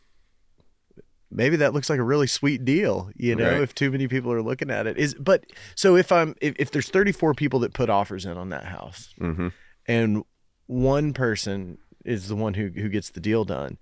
maybe 1.30 1.56
that 1.58 1.74
looks 1.74 1.90
like 1.90 2.00
a 2.00 2.04
really 2.04 2.28
sweet 2.28 2.64
deal, 2.66 3.10
you 3.16 3.36
know, 3.36 3.52
Right. 3.54 3.62
if 3.62 3.76
too 3.76 3.92
many 3.92 4.08
people 4.08 4.32
are 4.32 4.42
looking 4.42 4.72
at 4.72 4.88
it. 4.88 4.98
Is 4.98 5.14
but 5.16 5.46
so 5.76 5.96
if 5.96 6.12
I'm 6.12 6.34
if, 6.42 6.56
if 6.58 6.72
there's 6.72 6.90
34 6.90 7.34
people 7.36 7.60
that 7.60 7.74
put 7.74 7.90
offers 7.90 8.26
in 8.26 8.38
on 8.38 8.50
that 8.50 8.66
house, 8.66 9.14
hmm 9.20 9.50
and 9.86 10.24
one 10.68 11.12
person 11.14 11.78
is 12.06 12.30
the 12.30 12.36
one 12.36 12.54
who 12.56 12.70
who 12.70 12.90
gets 12.90 13.10
the 13.12 13.20
deal 13.20 13.44
done. 13.46 13.78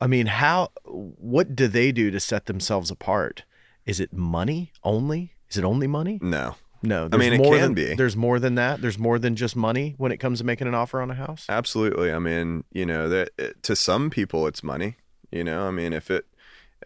I 0.00 0.06
mean, 0.06 0.26
how 0.26 0.70
what 0.84 1.54
do 1.54 1.68
they 1.68 1.92
do 1.92 2.10
to 2.10 2.18
set 2.18 2.46
themselves 2.46 2.90
apart? 2.90 3.44
Is 3.90 3.98
it 4.00 4.12
money 4.12 4.70
only? 4.84 5.32
Is 5.50 5.56
it 5.58 5.64
only 5.64 5.86
money? 5.88 6.18
no 6.22 6.54
No, 6.82 7.06
I 7.06 7.08
there's 7.08 7.20
mean, 7.20 7.32
it 7.32 7.38
more 7.38 7.54
can 7.54 7.60
than, 7.62 7.74
be. 7.74 7.94
There's 7.96 8.16
more 8.16 8.38
than 8.38 8.54
that. 8.54 8.80
There's 8.80 8.98
more 8.98 9.18
than 9.18 9.34
just 9.34 9.56
money 9.56 9.94
when 9.98 10.12
it 10.12 10.18
comes 10.18 10.38
to 10.38 10.44
making 10.44 10.68
an 10.68 10.74
offer 10.74 11.00
on 11.02 11.10
a 11.10 11.14
house. 11.14 11.44
Absolutely. 11.48 12.12
I 12.12 12.18
mean, 12.20 12.62
you 12.72 12.86
know, 12.86 13.08
that 13.08 13.30
it, 13.36 13.62
to 13.64 13.74
some 13.74 14.08
people 14.08 14.46
it's 14.46 14.62
money. 14.62 14.94
You 15.32 15.42
know, 15.44 15.66
I 15.66 15.72
mean, 15.72 15.92
if 15.92 16.10
it 16.10 16.24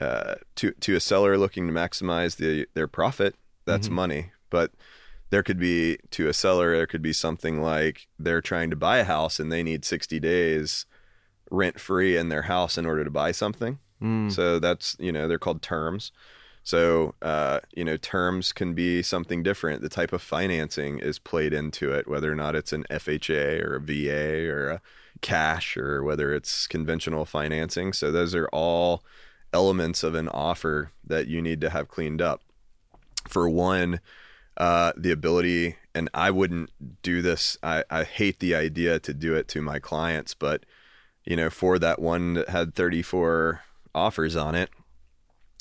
uh, 0.00 0.34
to 0.56 0.70
to 0.72 0.96
a 0.96 1.00
seller 1.00 1.36
looking 1.36 1.66
to 1.68 1.72
maximize 1.72 2.36
the 2.36 2.66
their 2.74 2.88
profit, 2.88 3.34
that's 3.66 3.88
Mhm. 3.88 3.92
money. 4.02 4.22
But 4.50 4.72
there 5.30 5.42
could 5.42 5.58
be 5.58 5.98
to 6.12 6.28
a 6.28 6.32
seller, 6.32 6.74
there 6.76 6.86
could 6.86 7.02
be 7.02 7.12
something 7.12 7.60
like 7.60 8.08
they're 8.18 8.40
trying 8.50 8.70
to 8.70 8.76
buy 8.76 8.96
a 8.98 9.04
house 9.04 9.38
and 9.38 9.52
they 9.52 9.62
need 9.62 9.84
sixty 9.84 10.18
days 10.20 10.86
rent 11.50 11.78
free 11.78 12.16
in 12.16 12.30
their 12.30 12.42
house 12.42 12.78
in 12.78 12.86
order 12.86 13.04
to 13.04 13.10
buy 13.10 13.30
something. 13.32 13.78
Mm. 14.02 14.32
So 14.32 14.58
that's 14.58 14.96
you 14.98 15.12
know 15.12 15.28
they're 15.28 15.38
called 15.46 15.60
terms. 15.62 16.10
So 16.64 17.14
uh, 17.20 17.60
you 17.76 17.84
know 17.84 17.96
terms 17.96 18.52
can 18.52 18.72
be 18.72 19.02
something 19.02 19.42
different. 19.42 19.82
The 19.82 19.88
type 19.88 20.12
of 20.12 20.22
financing 20.22 20.98
is 20.98 21.18
played 21.18 21.52
into 21.52 21.92
it, 21.92 22.08
whether 22.08 22.32
or 22.32 22.34
not 22.34 22.56
it's 22.56 22.72
an 22.72 22.84
FHA 22.90 23.62
or 23.62 23.76
a 23.76 23.80
VA 23.80 24.50
or 24.50 24.68
a 24.70 24.80
cash 25.20 25.76
or 25.76 26.02
whether 26.02 26.34
it's 26.34 26.66
conventional 26.66 27.26
financing. 27.26 27.92
So 27.92 28.10
those 28.10 28.34
are 28.34 28.48
all 28.48 29.04
elements 29.52 30.02
of 30.02 30.14
an 30.14 30.28
offer 30.30 30.90
that 31.06 31.28
you 31.28 31.40
need 31.40 31.60
to 31.60 31.70
have 31.70 31.88
cleaned 31.88 32.20
up. 32.20 32.42
For 33.28 33.48
one, 33.48 34.00
uh, 34.56 34.92
the 34.96 35.10
ability, 35.10 35.76
and 35.94 36.10
I 36.12 36.30
wouldn't 36.30 36.70
do 37.02 37.22
this. 37.22 37.56
I, 37.62 37.84
I 37.90 38.04
hate 38.04 38.40
the 38.40 38.54
idea 38.54 38.98
to 39.00 39.14
do 39.14 39.34
it 39.34 39.48
to 39.48 39.62
my 39.62 39.78
clients, 39.78 40.34
but 40.34 40.64
you 41.24 41.36
know, 41.36 41.48
for 41.48 41.78
that 41.78 42.00
one 42.00 42.34
that 42.34 42.50
had 42.50 42.74
34 42.74 43.62
offers 43.94 44.36
on 44.36 44.54
it, 44.54 44.70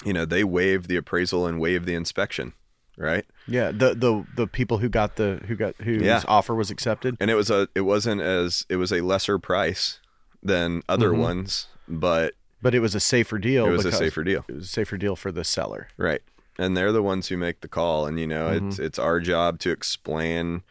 you 0.06 0.14
know, 0.14 0.26
they 0.26 0.44
waived 0.44 0.88
the 0.90 0.96
appraisal 0.98 1.46
and 1.48 1.60
waived 1.60 1.86
the 1.86 1.94
inspection, 1.96 2.54
right? 2.98 3.26
Yeah, 3.48 3.72
the 3.72 3.94
the 3.96 4.26
the 4.36 4.48
people 4.48 4.78
who 4.80 4.90
got 4.90 5.16
the 5.16 5.42
who 5.48 5.56
got 5.56 5.76
whose 5.82 6.02
Yeah. 6.02 6.22
offer 6.28 6.56
was 6.56 6.70
accepted. 6.72 7.16
And 7.20 7.30
it 7.32 7.36
was 7.36 7.50
a 7.50 7.68
it 7.76 7.82
wasn't 7.82 8.22
as 8.22 8.66
it 8.70 8.78
was 8.78 8.92
a 8.92 9.02
lesser 9.02 9.38
price 9.40 10.00
than 10.42 10.82
other 10.90 11.12
Mhm. 11.12 11.18
ones, 11.20 11.68
but 11.88 12.34
But 12.62 12.74
it 12.76 12.80
was 12.80 12.96
a 12.96 13.00
safer 13.00 13.38
deal. 13.40 13.66
it 13.68 13.72
was 13.72 13.86
a 13.86 13.92
safer 13.92 14.24
deal. 14.24 14.46
It 14.48 14.56
was 14.56 14.66
a 14.66 14.68
safer 14.68 14.98
deal 14.98 15.16
for 15.16 15.32
the 15.32 15.44
seller. 15.44 15.88
Right. 15.98 16.22
And 16.60 16.78
they're 16.78 16.92
the 16.92 17.02
ones 17.02 17.30
who 17.30 17.38
make 17.38 17.62
the 17.62 17.68
call. 17.68 18.06
And, 18.06 18.20
you 18.20 18.28
know, 18.28 18.50
it's 18.50 18.76
Mm-hmm. 18.76 18.84
it's 18.84 19.00
our 19.00 19.20
job 19.20 19.60
to 19.60 19.72
explain 19.72 20.64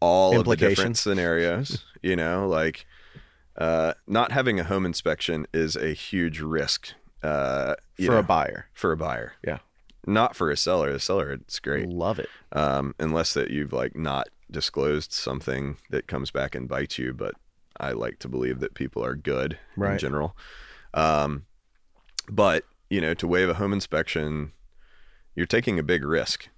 all 0.00 0.38
of 0.40 0.46
the 0.46 0.56
different 0.56 0.96
scenarios. 0.98 1.84
you 2.02 2.16
know, 2.16 2.48
like 2.48 2.86
uh, 3.58 3.92
not 4.06 4.32
having 4.32 4.58
a 4.58 4.64
home 4.64 4.86
inspection 4.86 5.46
is 5.52 5.76
a 5.76 5.92
huge 5.92 6.40
risk 6.40 6.92
uh, 7.22 7.74
for 7.96 8.02
know, 8.02 8.18
a 8.18 8.22
buyer. 8.22 8.66
for 8.72 8.92
a 8.92 8.96
buyer. 8.96 9.34
Yeah. 9.46 9.58
Not 10.06 10.34
for 10.34 10.50
a 10.50 10.56
seller. 10.56 10.92
The 10.92 11.00
seller, 11.00 11.32
it's 11.32 11.58
great. 11.60 11.88
Love 11.88 12.18
it. 12.18 12.28
Um, 12.52 12.94
unless 12.98 13.34
that 13.34 13.50
you've 13.50 13.72
like 13.72 13.94
not 13.94 14.28
disclosed 14.50 15.12
something 15.12 15.76
that 15.90 16.06
comes 16.06 16.30
back 16.30 16.54
and 16.54 16.68
bites 16.68 16.98
you. 16.98 17.12
But 17.12 17.34
I 17.78 17.92
like 17.92 18.18
to 18.20 18.28
believe 18.28 18.60
that 18.60 18.74
people 18.74 19.04
are 19.04 19.14
good 19.14 19.58
in 19.94 19.98
general. 19.98 20.36
Um, 20.94 21.46
but 22.28 22.64
you 22.88 23.00
know, 23.00 23.14
to 23.14 23.26
waive 23.26 23.48
a 23.48 23.54
home 23.54 23.72
inspection, 23.72 24.52
you're 25.34 25.46
taking 25.46 25.78
a 25.78 25.82
big 25.82 26.04
risk. 26.04 26.48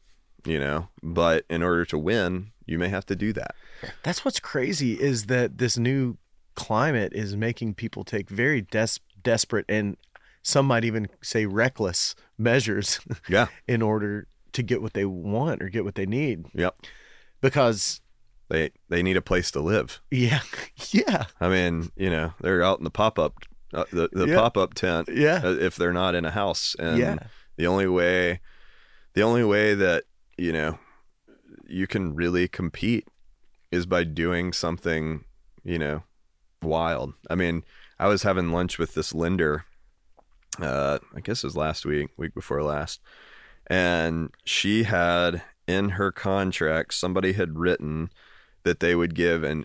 You 0.45 0.59
know, 0.59 0.89
but 1.03 1.45
in 1.49 1.63
order 1.63 1.85
to 1.85 1.99
win, 1.99 2.51
you 2.67 2.77
may 2.77 2.89
have 2.89 3.07
to 3.07 3.15
do 3.15 3.33
that. 3.33 3.55
That's 4.03 4.25
what's 4.25 4.41
crazy 4.41 5.01
is 5.01 5.27
that 5.27 5.59
this 5.59 5.79
new 5.79 6.17
climate 6.55 7.13
is 7.15 7.37
making 7.37 7.75
people 7.75 8.03
take 8.03 8.29
very 8.29 8.61
des- 8.61 8.99
desperate 9.23 9.65
and 9.69 9.97
some 10.43 10.66
might 10.66 10.84
even 10.84 11.09
say 11.22 11.47
reckless 11.47 12.14
measures 12.38 13.01
Yeah. 13.28 13.47
in 13.68 13.80
order 13.82 14.26
to 14.53 14.62
get 14.62 14.82
what 14.82 14.93
they 14.93 15.05
want 15.05 15.62
or 15.62 15.68
get 15.68 15.84
what 15.84 15.95
they 15.95 16.07
need 16.07 16.47
Yep. 16.55 16.76
because 17.40 18.01
They 18.49 18.70
they 18.88 19.03
need 19.03 19.16
a 19.16 19.22
place 19.22 19.51
to 19.53 19.61
live. 19.61 20.01
yeah 20.11 20.40
yeah 20.90 21.24
I 21.40 21.49
mean, 21.49 21.90
you 21.97 22.11
know, 22.11 22.34
they're 22.40 22.62
out 22.62 22.78
in 22.78 22.84
the 22.84 22.90
pop 22.90 23.18
up, 23.18 23.34
uh, 23.72 23.84
the 23.93 24.09
the 24.12 24.26
Yeah. 24.28 24.36
pop 24.36 24.57
up 24.57 24.74
tent. 24.74 25.09
yeah 25.12 25.40
uh, 25.45 25.57
if 25.59 25.76
they're 25.76 25.93
not 25.93 26.14
in 26.14 26.24
a 26.24 26.30
house, 26.30 26.74
and 26.78 26.99
yeah 26.99 27.16
the 27.57 27.66
only 27.66 27.86
way, 27.86 28.40
the 29.14 29.22
only 29.22 29.45
way 29.45 29.74
that 29.74 30.05
you 30.38 30.53
know 30.53 30.78
you 31.68 31.86
can 31.86 32.14
really 32.14 32.49
compete 32.49 33.07
is 33.70 33.86
by 33.86 34.05
doing 34.05 34.53
something, 34.53 35.24
you 35.64 35.78
know, 35.78 36.03
wild. 36.62 37.12
I 37.30 37.34
mean, 37.34 37.62
I 37.99 38.09
was 38.09 38.22
having 38.22 38.53
lunch 38.53 38.78
with 38.78 38.93
this 38.95 39.14
lender. 39.14 39.64
Uh, 40.61 40.98
I 41.14 41.20
guess 41.20 41.42
it 41.42 41.46
was 41.46 41.57
last 41.57 41.86
week, 41.86 42.11
week 42.16 42.34
before 42.34 42.62
last, 42.62 43.00
and 43.66 44.30
she 44.44 44.82
had 44.82 45.42
in 45.66 45.90
her 45.90 46.12
contract 46.12 46.94
somebody 46.94 47.32
had 47.32 47.59
written 47.59 48.11
that 48.64 48.80
they 48.80 48.94
would 48.94 49.14
give 49.14 49.42
an 49.42 49.64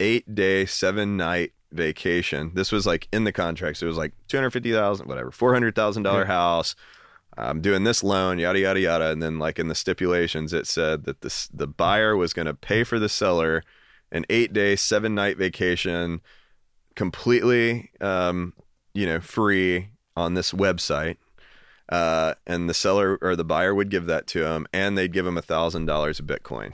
eight 0.00 0.34
day, 0.34 0.66
seven 0.66 1.16
night 1.16 1.52
vacation. 1.72 2.52
This 2.54 2.72
was 2.72 2.86
like 2.86 3.08
in 3.12 3.24
the 3.24 3.32
contract. 3.32 3.78
So 3.78 3.86
it 3.86 3.88
was 3.88 3.96
like 3.96 4.12
two 4.28 4.36
hundred 4.36 4.50
fifty 4.50 4.72
thousand, 4.72 5.08
whatever, 5.08 5.30
four 5.30 5.52
hundred 5.54 5.74
thousand 5.74 6.02
dollar 6.02 6.26
house. 6.26 6.74
I'm 7.36 7.60
doing 7.60 7.84
this 7.84 8.02
loan, 8.02 8.38
yada 8.38 8.58
yada 8.58 8.80
yada, 8.80 9.10
and 9.10 9.22
then 9.22 9.38
like 9.38 9.58
in 9.58 9.68
the 9.68 9.74
stipulations, 9.74 10.52
it 10.52 10.66
said 10.66 11.04
that 11.04 11.20
this 11.20 11.46
the 11.48 11.68
buyer 11.68 12.16
was 12.16 12.32
going 12.32 12.46
to 12.46 12.54
pay 12.54 12.84
for 12.84 12.98
the 12.98 13.08
seller 13.08 13.62
an 14.10 14.24
eight 14.28 14.52
day, 14.52 14.74
seven 14.74 15.14
night 15.14 15.36
vacation, 15.36 16.20
completely, 16.96 17.90
um, 18.00 18.54
you 18.92 19.06
know, 19.06 19.20
free 19.20 19.90
on 20.18 20.34
this 20.34 20.52
website. 20.52 21.16
Uh, 21.88 22.34
and 22.46 22.68
the 22.68 22.74
seller 22.74 23.18
or 23.22 23.34
the 23.34 23.44
buyer 23.44 23.74
would 23.74 23.88
give 23.88 24.04
that 24.06 24.26
to 24.26 24.44
him, 24.44 24.66
and 24.74 24.98
they'd 24.98 25.12
give 25.12 25.26
him 25.26 25.38
a 25.38 25.42
thousand 25.42 25.86
dollars 25.86 26.20
of 26.20 26.26
Bitcoin. 26.26 26.72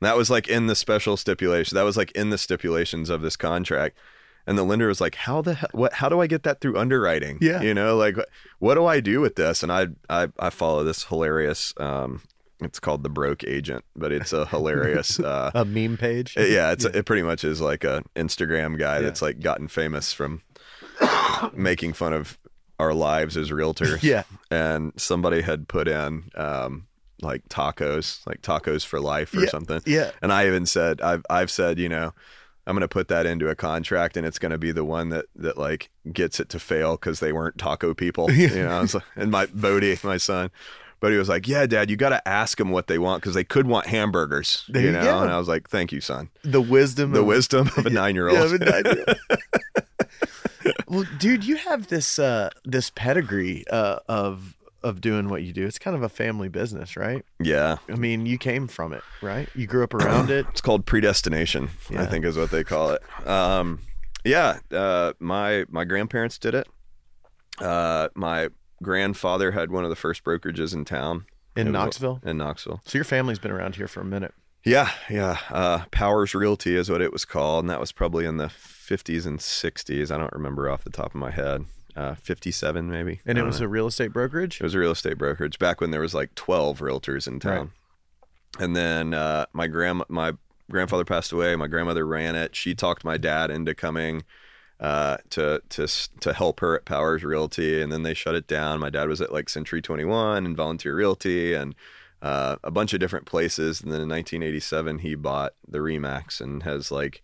that 0.00 0.16
was 0.16 0.30
like 0.30 0.48
in 0.48 0.66
the 0.66 0.74
special 0.74 1.16
stipulation. 1.16 1.76
That 1.76 1.82
was 1.82 1.96
like 1.96 2.10
in 2.12 2.30
the 2.30 2.38
stipulations 2.38 3.10
of 3.10 3.20
this 3.22 3.36
contract. 3.36 3.98
And 4.46 4.58
the 4.58 4.64
lender 4.64 4.88
was 4.88 5.00
like, 5.00 5.14
"How 5.14 5.40
the 5.40 5.54
hell? 5.54 5.68
What? 5.72 5.92
How 5.94 6.08
do 6.08 6.20
I 6.20 6.26
get 6.26 6.42
that 6.42 6.60
through 6.60 6.76
underwriting? 6.76 7.38
Yeah. 7.40 7.60
you 7.62 7.74
know, 7.74 7.96
like 7.96 8.16
what 8.58 8.74
do 8.74 8.86
I 8.86 8.98
do 9.00 9.20
with 9.20 9.36
this?" 9.36 9.62
And 9.62 9.70
I 9.70 9.88
I, 10.08 10.28
I 10.38 10.50
follow 10.50 10.82
this 10.82 11.04
hilarious. 11.04 11.72
Um, 11.76 12.22
it's 12.60 12.80
called 12.80 13.02
the 13.04 13.08
broke 13.08 13.44
agent, 13.44 13.84
but 13.94 14.10
it's 14.10 14.32
a 14.32 14.46
hilarious. 14.50 15.20
Uh, 15.20 15.50
A 15.54 15.64
meme 15.64 15.96
page. 15.96 16.34
yeah, 16.36 16.72
it's 16.72 16.84
it 16.84 17.04
pretty 17.06 17.22
much 17.22 17.44
is 17.44 17.60
like 17.60 17.84
a 17.84 18.02
Instagram 18.16 18.78
guy 18.78 18.96
Yeah. 18.96 19.02
that's 19.02 19.22
like 19.22 19.38
gotten 19.40 19.68
famous 19.68 20.12
from 20.12 20.42
making 21.52 21.92
fun 21.92 22.12
of 22.12 22.38
our 22.78 22.94
lives 22.94 23.36
as 23.36 23.50
realtors. 23.50 24.02
Yeah. 24.02 24.24
and 24.50 24.92
somebody 24.96 25.40
had 25.42 25.68
put 25.68 25.88
in 25.88 26.30
um, 26.34 26.86
like 27.20 27.48
tacos, 27.48 28.26
like 28.26 28.42
tacos 28.42 28.84
for 28.84 29.00
life 29.00 29.32
or 29.34 29.40
Yeah, 29.40 29.48
something. 29.50 29.80
yeah. 29.86 30.10
and 30.20 30.32
I 30.32 30.46
even 30.46 30.66
said 30.66 31.00
I've 31.00 31.24
I've 31.30 31.50
said 31.50 31.78
you 31.78 31.88
know. 31.88 32.12
I'm 32.64 32.76
gonna 32.76 32.86
put 32.86 33.08
that 33.08 33.26
into 33.26 33.48
a 33.48 33.56
contract, 33.56 34.16
and 34.16 34.24
it's 34.24 34.38
gonna 34.38 34.56
be 34.56 34.70
the 34.70 34.84
one 34.84 35.08
that 35.08 35.24
that 35.34 35.58
like 35.58 35.90
gets 36.12 36.38
it 36.38 36.48
to 36.50 36.60
fail 36.60 36.92
because 36.92 37.18
they 37.18 37.32
weren't 37.32 37.58
taco 37.58 37.92
people, 37.92 38.30
you 38.30 38.48
know. 38.50 38.86
Like- 38.94 39.02
and 39.16 39.32
my 39.32 39.46
Bodie, 39.46 39.98
my 40.04 40.16
son, 40.16 40.48
Bodie 41.00 41.16
was 41.16 41.28
like, 41.28 41.48
"Yeah, 41.48 41.66
Dad, 41.66 41.90
you 41.90 41.96
got 41.96 42.10
to 42.10 42.28
ask 42.28 42.58
them 42.58 42.70
what 42.70 42.86
they 42.86 42.98
want 43.00 43.20
because 43.20 43.34
they 43.34 43.42
could 43.42 43.66
want 43.66 43.86
hamburgers, 43.88 44.62
you 44.72 44.92
know." 44.92 45.02
go. 45.02 45.22
And 45.22 45.32
I 45.32 45.38
was 45.38 45.48
like, 45.48 45.68
"Thank 45.70 45.90
you, 45.90 46.00
son." 46.00 46.30
The 46.44 46.60
wisdom. 46.60 47.10
The 47.10 47.18
of, 47.22 47.26
wisdom 47.26 47.68
of 47.76 47.84
a 47.84 47.90
nine 47.90 48.14
year 48.18 48.30
Yeah, 48.30 48.42
old. 48.42 48.52
of 48.52 48.62
a 48.62 48.64
nine-year-old. 48.64 49.16
Well, 50.92 51.04
dude, 51.18 51.44
you 51.44 51.56
have 51.56 51.88
this 51.88 52.18
uh 52.18 52.50
this 52.64 52.90
pedigree 52.90 53.64
uh 53.70 53.98
of 54.08 54.56
of 54.82 55.00
doing 55.00 55.28
what 55.28 55.42
you 55.42 55.52
do. 55.52 55.64
It's 55.66 55.78
kind 55.78 55.96
of 55.96 56.02
a 56.02 56.08
family 56.08 56.48
business, 56.48 56.96
right? 56.96 57.24
Yeah. 57.40 57.76
I 57.88 57.94
mean, 57.94 58.26
you 58.26 58.36
came 58.36 58.66
from 58.66 58.92
it, 58.92 59.02
right? 59.22 59.48
You 59.54 59.66
grew 59.68 59.84
up 59.84 59.94
around 59.94 60.28
it. 60.30 60.44
It's 60.50 60.60
called 60.60 60.86
predestination, 60.86 61.70
Yeah. 61.88 62.02
I 62.02 62.06
think 62.06 62.24
is 62.24 62.36
what 62.36 62.50
they 62.50 62.64
call 62.64 62.90
it. 62.90 63.26
Um, 63.28 63.80
yeah, 64.24 64.58
uh, 64.72 65.12
my 65.20 65.64
my 65.70 65.84
grandparents 65.84 66.38
did 66.38 66.54
it. 66.54 66.68
Uh, 67.60 68.08
my 68.14 68.48
grandfather 68.82 69.52
had 69.52 69.70
one 69.70 69.84
of 69.84 69.90
the 69.90 69.96
first 69.96 70.24
brokerages 70.24 70.74
in 70.74 70.84
town 70.84 71.26
In 71.54 71.68
It 71.68 71.70
was- 71.70 71.72
Knoxville? 71.74 72.20
In 72.24 72.38
Knoxville. 72.38 72.80
So 72.84 72.98
your 72.98 73.04
family's 73.04 73.38
been 73.38 73.50
around 73.52 73.76
here 73.76 73.86
for 73.88 74.00
a 74.00 74.04
minute. 74.04 74.34
Yeah, 74.64 74.90
yeah. 75.10 75.38
Uh, 75.50 75.84
Powers 75.90 76.34
Realty 76.34 76.76
is 76.76 76.88
what 76.90 77.00
it 77.02 77.12
was 77.12 77.24
called, 77.24 77.64
and 77.64 77.70
that 77.70 77.80
was 77.80 77.90
probably 77.92 78.24
in 78.26 78.36
the 78.36 78.48
50s 78.82 79.26
and 79.26 79.38
60s. 79.38 80.10
I 80.10 80.18
don't 80.18 80.32
remember 80.32 80.68
off 80.68 80.84
the 80.84 80.90
top 80.90 81.08
of 81.08 81.14
my 81.14 81.30
head. 81.30 81.66
Uh, 81.94 82.14
57 82.14 82.90
maybe. 82.90 83.20
And 83.26 83.36
it 83.36 83.42
was 83.42 83.60
know. 83.60 83.66
a 83.66 83.68
real 83.68 83.86
estate 83.86 84.12
brokerage? 84.14 84.60
It 84.60 84.64
was 84.64 84.74
a 84.74 84.78
real 84.78 84.92
estate 84.92 85.18
brokerage 85.18 85.58
back 85.58 85.80
when 85.80 85.90
there 85.90 86.00
was 86.00 86.14
like 86.14 86.34
12 86.34 86.80
realtors 86.80 87.26
in 87.28 87.38
town. 87.38 87.72
And 88.58 88.74
then 88.74 89.14
uh, 89.14 89.46
my 89.52 89.66
grand 89.66 90.02
my 90.08 90.32
grandfather 90.70 91.04
passed 91.04 91.32
away. 91.32 91.54
My 91.56 91.66
grandmother 91.66 92.06
ran 92.06 92.34
it. 92.34 92.56
She 92.56 92.74
talked 92.74 93.04
my 93.04 93.16
dad 93.16 93.50
into 93.50 93.74
coming 93.74 94.24
uh, 94.80 95.18
to 95.30 95.62
to 95.70 95.86
to 96.20 96.32
help 96.32 96.60
her 96.60 96.76
at 96.76 96.84
Powers 96.84 97.24
Realty, 97.24 97.80
and 97.80 97.92
then 97.92 98.02
they 98.02 98.14
shut 98.14 98.34
it 98.34 98.46
down. 98.46 98.80
My 98.80 98.90
dad 98.90 99.08
was 99.08 99.20
at 99.20 99.32
like 99.32 99.48
Century 99.48 99.80
21 99.80 100.44
and 100.44 100.56
Volunteer 100.56 100.94
Realty 100.94 101.54
and 101.54 101.74
uh, 102.20 102.56
a 102.64 102.70
bunch 102.70 102.92
of 102.92 103.00
different 103.00 103.26
places. 103.26 103.80
And 103.80 103.92
then 103.92 104.00
in 104.00 104.08
1987, 104.08 104.98
he 104.98 105.14
bought 105.14 105.54
the 105.66 105.78
Remax 105.78 106.40
and 106.40 106.62
has 106.62 106.90
like. 106.90 107.22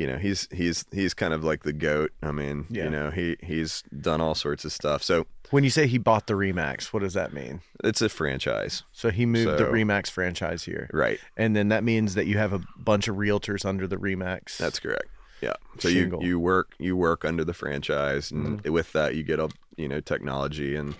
You 0.00 0.06
know, 0.06 0.16
he's 0.16 0.48
he's 0.50 0.84
he's 0.92 1.12
kind 1.14 1.34
of 1.34 1.44
like 1.44 1.62
the 1.62 1.72
goat. 1.74 2.10
I 2.22 2.32
mean, 2.32 2.66
Yeah. 2.70 2.84
you 2.84 2.90
know, 2.90 3.10
he 3.10 3.36
he's 3.42 3.82
done 4.00 4.20
all 4.20 4.34
sorts 4.34 4.64
of 4.64 4.72
stuff. 4.72 5.02
So 5.02 5.26
When 5.50 5.62
you 5.64 5.70
say 5.70 5.86
he 5.86 5.98
bought 5.98 6.26
the 6.26 6.34
Remax, 6.34 6.84
what 6.92 7.00
does 7.02 7.14
that 7.14 7.32
mean? 7.34 7.60
it's 7.84 8.00
a 8.02 8.08
franchise. 8.08 8.82
So 8.92 9.10
he 9.10 9.26
moved 9.26 9.58
the 9.58 9.64
Remax 9.64 10.10
franchise 10.10 10.64
here. 10.64 10.88
Right. 10.92 11.18
And 11.36 11.54
then 11.56 11.68
that 11.68 11.82
means 11.84 12.14
that 12.14 12.26
you 12.26 12.38
have 12.38 12.52
a 12.54 12.60
bunch 12.78 13.08
of 13.08 13.16
realtors 13.16 13.64
under 13.64 13.86
the 13.86 13.96
Remax. 13.96 14.56
That's 14.58 14.78
correct. 14.80 15.08
Yeah. 15.42 15.54
So 15.78 15.88
Shingle. 15.90 16.22
you 16.22 16.28
you 16.28 16.40
work 16.40 16.74
you 16.78 16.96
work 16.96 17.24
under 17.24 17.44
the 17.44 17.54
franchise, 17.54 18.30
and 18.30 18.62
Mm-hmm. 18.62 18.72
with 18.72 18.92
that 18.92 19.14
you 19.16 19.22
get 19.22 19.38
a 19.38 19.48
you 19.76 19.88
know 19.88 20.00
technology 20.00 20.76
and 20.76 20.94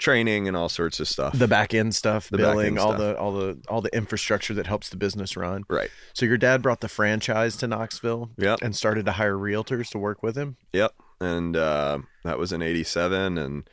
training 0.00 0.48
and 0.48 0.56
all 0.56 0.68
sorts 0.68 0.98
of 0.98 1.06
stuff. 1.06 1.38
the 1.38 1.46
back 1.46 1.72
end 1.72 1.94
stuff, 1.94 2.28
The 2.28 2.38
billing, 2.38 2.76
all 2.78 2.88
stuff. 2.88 2.98
the 2.98 3.16
all 3.18 3.32
the 3.32 3.58
all 3.68 3.80
the 3.80 3.94
infrastructure 3.94 4.54
that 4.54 4.66
helps 4.66 4.88
the 4.88 4.96
business 4.96 5.36
run. 5.36 5.62
right. 5.68 5.90
So 6.14 6.26
your 6.26 6.38
dad 6.38 6.62
brought 6.62 6.80
the 6.80 6.88
franchise 6.88 7.54
to 7.58 7.68
Knoxville 7.68 8.30
Yep. 8.36 8.60
and 8.62 8.74
started 8.74 9.06
to 9.06 9.12
hire 9.12 9.36
realtors 9.36 9.88
to 9.90 9.98
work 9.98 10.20
with 10.22 10.36
him. 10.36 10.56
Yep. 10.72 10.94
And 11.20 11.56
uh, 11.56 11.98
that 12.24 12.38
was 12.38 12.52
in 12.52 12.62
'87, 12.62 13.38
and 13.38 13.68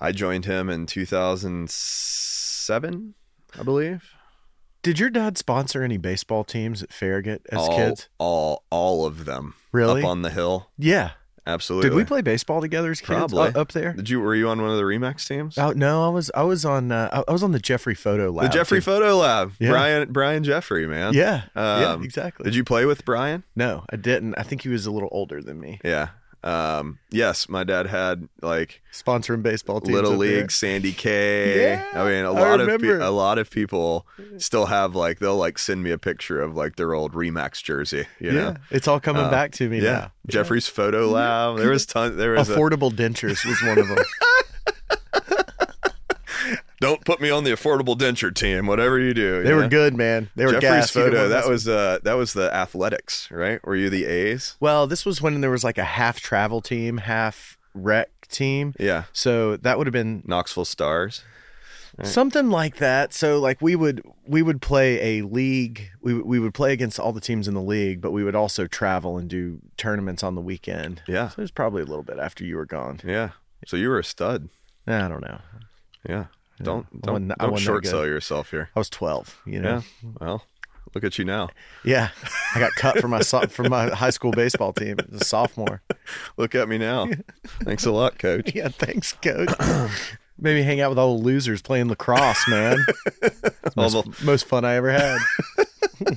I 0.00 0.12
joined 0.12 0.44
him 0.44 0.68
in 0.68 0.86
2007, 0.86 3.14
I 3.58 3.62
believe. 3.62 4.10
Did 4.82 4.98
your 4.98 5.10
dad 5.10 5.36
sponsor 5.36 5.82
any 5.82 5.98
baseball 5.98 6.42
teams 6.42 6.82
at 6.82 6.90
Farragut 6.92 7.42
as 7.52 7.58
all, 7.58 7.76
kids? 7.76 8.08
all 8.18 8.64
all 8.70 9.04
of 9.06 9.24
them. 9.26 9.54
Really? 9.72 10.02
Up 10.02 10.08
on 10.08 10.22
the 10.22 10.30
hill. 10.30 10.70
Yeah. 10.78 11.10
Absolutely. 11.46 11.90
Did 11.90 11.96
we 11.96 12.04
play 12.04 12.20
baseball 12.22 12.60
together 12.60 12.90
as 12.90 13.00
kids 13.00 13.08
Probably. 13.32 13.48
uh, 13.54 13.60
up 13.60 13.72
there? 13.72 13.92
Did 13.94 14.08
you? 14.10 14.20
Were 14.20 14.34
you 14.34 14.48
on 14.48 14.60
one 14.60 14.70
of 14.70 14.76
the 14.76 14.82
Remax 14.82 15.26
teams? 15.26 15.56
Oh 15.58 15.72
no, 15.72 16.04
I 16.04 16.08
was 16.08 16.30
I 16.34 16.42
was 16.42 16.64
on 16.64 16.92
uh, 16.92 17.22
I- 17.26 17.32
was 17.32 17.42
on 17.42 17.52
the 17.52 17.58
Jeffrey 17.58 17.94
Photo 17.94 18.30
Lab. 18.30 18.50
the. 18.50 18.58
Jeffrey. 18.58 18.80
Photo 18.80 19.16
Lab. 19.16 19.52
Yeah. 19.58 19.70
Brian 19.70 20.12
Brian 20.12 20.44
Jeffrey, 20.44 20.86
man. 20.86 21.14
Yeah, 21.14 21.42
yeah, 21.56 21.92
Um, 21.92 22.02
exactly. 22.04 22.44
Did 22.44 22.54
you 22.54 22.64
play 22.64 22.84
with 22.84 23.04
Brian? 23.04 23.44
No, 23.56 23.84
I 23.90 23.96
didn't. 23.96 24.34
I 24.36 24.42
think 24.42 24.62
he 24.62 24.68
was 24.68 24.86
a 24.86 24.90
little 24.90 25.08
older 25.12 25.42
than 25.42 25.58
me. 25.60 25.80
Yeah. 25.84 26.08
Um, 26.42 26.98
yes, 27.10 27.48
my 27.50 27.64
dad 27.64 27.86
had 27.86 28.28
like 28.40 28.80
Sponsoring 28.92 29.42
baseball 29.42 29.80
teams. 29.80 29.94
little 29.94 30.16
league 30.16 30.50
Sandy 30.50 30.92
K. 30.92 31.60
Yeah, 31.72 31.84
I 31.92 32.04
mean, 32.08 32.24
a 32.24 32.32
lot 32.32 32.60
of 32.60 32.80
pe- 32.80 32.88
a 32.88 33.10
lot 33.10 33.36
of 33.38 33.50
people 33.50 34.06
still 34.38 34.66
have 34.66 34.94
like 34.94 35.18
they'll 35.18 35.36
like 35.36 35.58
send 35.58 35.82
me 35.82 35.90
a 35.90 35.98
picture 35.98 36.40
of 36.40 36.56
like 36.56 36.76
their 36.76 36.94
old 36.94 37.12
Remax 37.12 37.62
jersey. 37.62 38.06
You 38.18 38.30
yeah, 38.30 38.32
know. 38.32 38.56
it's 38.70 38.88
all 38.88 39.00
coming 39.00 39.24
Uh, 39.24 39.30
back 39.30 39.52
to 39.52 39.68
me 39.68 39.80
Yeah. 39.80 39.92
now. 39.92 40.12
Jeffrey's 40.28 40.66
photo 40.66 41.08
lab. 41.10 41.58
There 41.58 41.70
was 41.70 41.84
ton. 41.84 42.16
There 42.16 42.32
was 42.32 42.48
a, 42.48 42.56
Affordable 42.56 42.90
dentures 42.90 43.44
was 43.44 43.62
one 43.62 43.78
of 43.78 43.88
them. 43.88 43.98
don't 46.80 47.04
put 47.04 47.20
me 47.20 47.30
on 47.30 47.44
the 47.44 47.50
affordable 47.50 47.96
denture 47.96 48.34
team. 48.34 48.66
Whatever 48.66 48.98
you 48.98 49.14
do. 49.14 49.42
They 49.42 49.50
you 49.50 49.56
were 49.56 49.62
know? 49.62 49.68
good, 49.68 49.96
man. 49.96 50.30
They 50.34 50.46
were 50.46 50.52
Jeffrey's 50.52 50.70
gas. 50.70 50.90
Photo. 50.90 51.28
That 51.28 51.48
was 51.48 51.68
uh 51.68 51.98
that 52.02 52.14
was 52.14 52.32
the 52.32 52.52
athletics, 52.54 53.28
right? 53.30 53.64
Were 53.66 53.76
you 53.76 53.90
the 53.90 54.04
A's? 54.06 54.56
well. 54.60 54.86
This 54.86 55.04
was 55.06 55.20
when 55.22 55.40
there 55.40 55.50
was 55.50 55.62
like 55.64 55.78
a 55.78 55.84
half 55.84 56.20
travel 56.20 56.60
team, 56.60 56.98
half 56.98 57.56
rec 57.74 58.26
team. 58.28 58.74
Yeah. 58.80 59.04
So 59.12 59.56
that 59.58 59.78
would 59.78 59.86
have 59.86 59.92
been 59.92 60.22
Knoxville 60.26 60.64
Stars. 60.64 61.22
something 62.02 62.48
like 62.48 62.76
that. 62.76 63.12
So 63.12 63.38
like 63.38 63.60
we 63.60 63.76
would 63.76 64.02
we 64.26 64.40
would 64.42 64.62
play 64.62 65.18
a 65.18 65.22
league. 65.26 65.90
We 66.00 66.14
we 66.14 66.38
would 66.38 66.54
play 66.54 66.72
against 66.72 66.98
all 66.98 67.12
the 67.12 67.20
teams 67.20 67.46
in 67.46 67.54
the 67.54 67.62
league, 67.62 68.00
but 68.00 68.10
we 68.12 68.24
would 68.24 68.34
also 68.34 68.66
travel 68.66 69.18
and 69.18 69.28
do 69.28 69.60
tournaments 69.76 70.22
on 70.22 70.34
the 70.34 70.40
weekend. 70.40 71.02
Yeah. 71.06 71.28
So 71.28 71.40
it 71.40 71.42
was 71.42 71.50
probably 71.50 71.82
a 71.82 71.86
little 71.86 72.02
bit 72.04 72.18
after 72.18 72.44
you 72.44 72.56
were 72.56 72.66
gone. 72.66 73.00
Yeah. 73.04 73.30
So 73.66 73.76
you 73.76 73.90
were 73.90 73.98
a 73.98 74.04
stud. 74.04 74.48
I 74.86 75.08
don't 75.08 75.20
know. 75.20 75.40
Yeah. 76.08 76.26
Don't 76.62 76.86
don't, 77.02 77.12
wasn't- 77.28 77.38
don't 77.38 77.56
short 77.58 77.86
sell 77.86 78.06
yourself 78.06 78.50
here. 78.50 78.70
I 78.76 78.78
was 78.80 78.90
12, 78.90 79.40
you 79.46 79.60
know. 79.60 79.82
Yeah. 80.02 80.10
Well, 80.20 80.44
look 80.94 81.04
at 81.04 81.18
you 81.18 81.24
now. 81.24 81.48
Yeah. 81.84 82.10
I 82.54 82.58
got 82.60 82.72
cut 82.72 82.98
from 82.98 83.10
my 83.12 83.20
so- 83.22 83.46
from 83.46 83.70
my 83.70 83.88
high 83.90 84.10
school 84.10 84.30
baseball 84.32 84.72
team 84.72 84.96
as 85.12 85.20
a 85.22 85.24
sophomore. 85.24 85.82
Look 86.36 86.54
at 86.54 86.68
me 86.68 86.78
now. 86.78 87.08
Thanks 87.64 87.86
a 87.86 87.90
lot, 87.92 88.18
coach. 88.18 88.52
Yeah, 88.54 88.68
thanks, 88.68 89.12
coach. 89.12 89.48
Made 90.38 90.54
me 90.54 90.62
hang 90.62 90.80
out 90.80 90.88
with 90.90 90.98
all 90.98 91.18
the 91.18 91.24
losers 91.24 91.60
playing 91.60 91.88
lacrosse, 91.88 92.48
man. 92.48 92.78
All 93.76 93.90
most, 93.90 93.92
the- 94.18 94.24
most 94.24 94.46
fun 94.46 94.64
I 94.64 94.74
ever 94.74 94.90
had. 94.90 95.18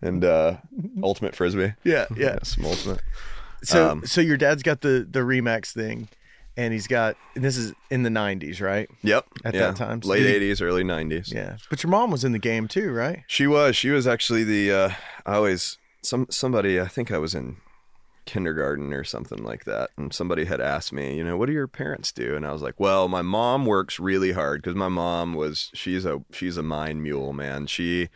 and 0.00 0.24
uh 0.24 0.56
ultimate 1.02 1.34
frisbee. 1.34 1.74
Yeah, 1.84 2.06
yeah. 2.16 2.38
Some 2.42 2.64
ultimate. 2.66 3.00
So, 3.64 3.90
Um, 3.90 4.06
so 4.06 4.20
your 4.20 4.36
dad's 4.36 4.62
got 4.62 4.80
the 4.80 5.06
the 5.08 5.20
Remax 5.20 5.72
thing, 5.72 6.08
and 6.56 6.72
he's 6.72 6.86
got. 6.86 7.16
And 7.34 7.44
this 7.44 7.56
is 7.56 7.72
in 7.90 8.02
the 8.02 8.10
'90s, 8.10 8.60
right? 8.60 8.88
Yep. 9.02 9.26
At 9.44 9.54
yeah. 9.54 9.60
that 9.60 9.76
time? 9.76 10.02
So 10.02 10.10
Late 10.10 10.40
he- 10.40 10.50
80s, 10.50 10.62
early 10.62 10.84
90s. 10.84 11.32
Yeah. 11.32 11.56
But 11.70 11.82
your 11.82 11.90
mom 11.90 12.10
was 12.10 12.24
in 12.24 12.32
the 12.32 12.38
game 12.38 12.68
too, 12.68 12.92
right? 12.92 13.22
She 13.26 13.46
was. 13.46 13.76
She 13.76 13.90
was 13.90 14.06
actually 14.06 14.44
the 14.44 14.72
uh 14.72 14.90
I 15.26 15.34
always 15.36 15.78
some 16.02 16.26
somebody 16.30 16.80
I 16.80 16.88
think 16.88 17.10
I 17.10 17.18
was 17.18 17.34
in 17.34 17.56
kindergarten 18.24 18.92
or 18.92 19.02
something 19.02 19.42
like 19.42 19.64
that 19.64 19.90
and 19.96 20.14
somebody 20.14 20.44
had 20.44 20.60
asked 20.60 20.92
me, 20.92 21.16
you 21.16 21.24
know, 21.24 21.36
what 21.36 21.46
do 21.46 21.52
your 21.52 21.66
parents 21.66 22.12
do? 22.12 22.36
And 22.36 22.46
I 22.46 22.52
was 22.52 22.62
like, 22.62 22.78
well, 22.78 23.08
my 23.08 23.22
mom 23.22 23.66
works 23.66 23.98
really 23.98 24.30
hard 24.32 24.62
cuz 24.62 24.74
my 24.76 24.88
mom 24.88 25.34
was 25.34 25.70
she's 25.74 26.04
a 26.04 26.22
she's 26.32 26.56
a 26.56 26.62
mind 26.62 27.02
mule, 27.02 27.32
man. 27.32 27.66
She, 27.66 28.10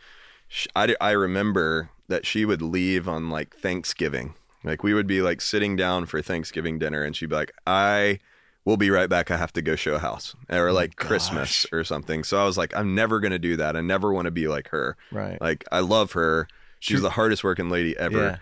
she 0.47 0.69
I 0.75 0.95
I 1.01 1.11
remember 1.11 1.89
that 2.07 2.25
she 2.25 2.45
would 2.45 2.61
leave 2.61 3.07
on 3.07 3.29
like 3.29 3.55
Thanksgiving. 3.57 4.35
Like 4.63 4.83
we 4.83 4.93
would 4.93 5.07
be 5.07 5.21
like 5.21 5.41
sitting 5.41 5.75
down 5.75 6.05
for 6.07 6.21
Thanksgiving 6.21 6.79
dinner 6.79 7.03
and 7.03 7.15
she'd 7.15 7.29
be 7.29 7.35
like, 7.35 7.53
"I 7.65 8.19
we'll 8.65 8.77
be 8.77 8.89
right 8.89 9.09
back. 9.09 9.31
I 9.31 9.37
have 9.37 9.53
to 9.53 9.61
go 9.61 9.75
show 9.77 9.95
a 9.95 9.99
house 9.99 10.35
or 10.49 10.71
like 10.73 10.97
Christmas 10.97 11.63
gosh. 11.63 11.67
or 11.71 11.83
something. 11.85 12.23
So 12.25 12.37
I 12.41 12.45
was 12.45 12.57
like, 12.57 12.75
I'm 12.75 12.93
never 12.95 13.21
going 13.21 13.31
to 13.31 13.39
do 13.39 13.55
that. 13.55 13.77
I 13.77 13.81
never 13.81 14.11
want 14.11 14.25
to 14.25 14.31
be 14.31 14.49
like 14.49 14.67
her. 14.69 14.97
Right. 15.11 15.39
Like 15.39 15.63
I 15.71 15.79
love 15.79 16.11
her. 16.13 16.47
She's 16.79 16.97
She- 16.97 17.01
the 17.01 17.11
hardest 17.11 17.43
working 17.45 17.69
lady 17.69 17.97
ever. 17.97 18.17
Yeah. 18.17 18.37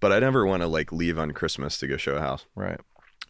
But 0.00 0.12
I 0.12 0.20
never 0.20 0.46
want 0.46 0.62
to 0.62 0.68
like 0.68 0.92
leave 0.92 1.18
on 1.18 1.32
Christmas 1.32 1.76
to 1.78 1.88
go 1.88 1.96
show 1.96 2.14
a 2.14 2.20
house. 2.20 2.46
Right. 2.54 2.78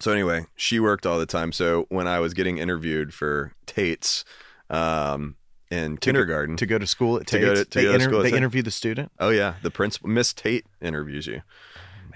So 0.01 0.13
anyway, 0.13 0.45
she 0.55 0.79
worked 0.79 1.07
all 1.07 1.19
the 1.19 1.25
time. 1.27 1.51
So 1.51 1.87
when 1.89 2.07
I 2.07 2.21
was 2.21 2.35
getting 2.35 2.59
interviewed 2.59 3.15
for 3.15 3.53
Tate's 3.65 4.25
um, 4.71 5.37
in 5.71 5.97
kindergarten, 5.99 6.57
To 6.59 6.67
go 6.67 6.79
to 6.79 6.87
school 6.87 7.17
at 7.17 7.27
To 7.29 7.39
Tate's, 7.39 7.47
go 7.47 7.55
to- 7.55 7.65
to 7.65 7.79
they, 7.79 7.85
go 7.85 7.93
to 7.99 8.05
school 8.05 8.19
at 8.21 8.31
they 8.31 8.37
interview 8.37 8.63
the 8.63 8.71
student. 8.71 9.11
oh 9.19 9.31
yeah, 9.31 9.55
the 9.63 9.71
principal 9.71 10.09
Miss 10.11 10.33
Tate 10.33 10.67
interviews 10.81 11.27
you, 11.27 11.43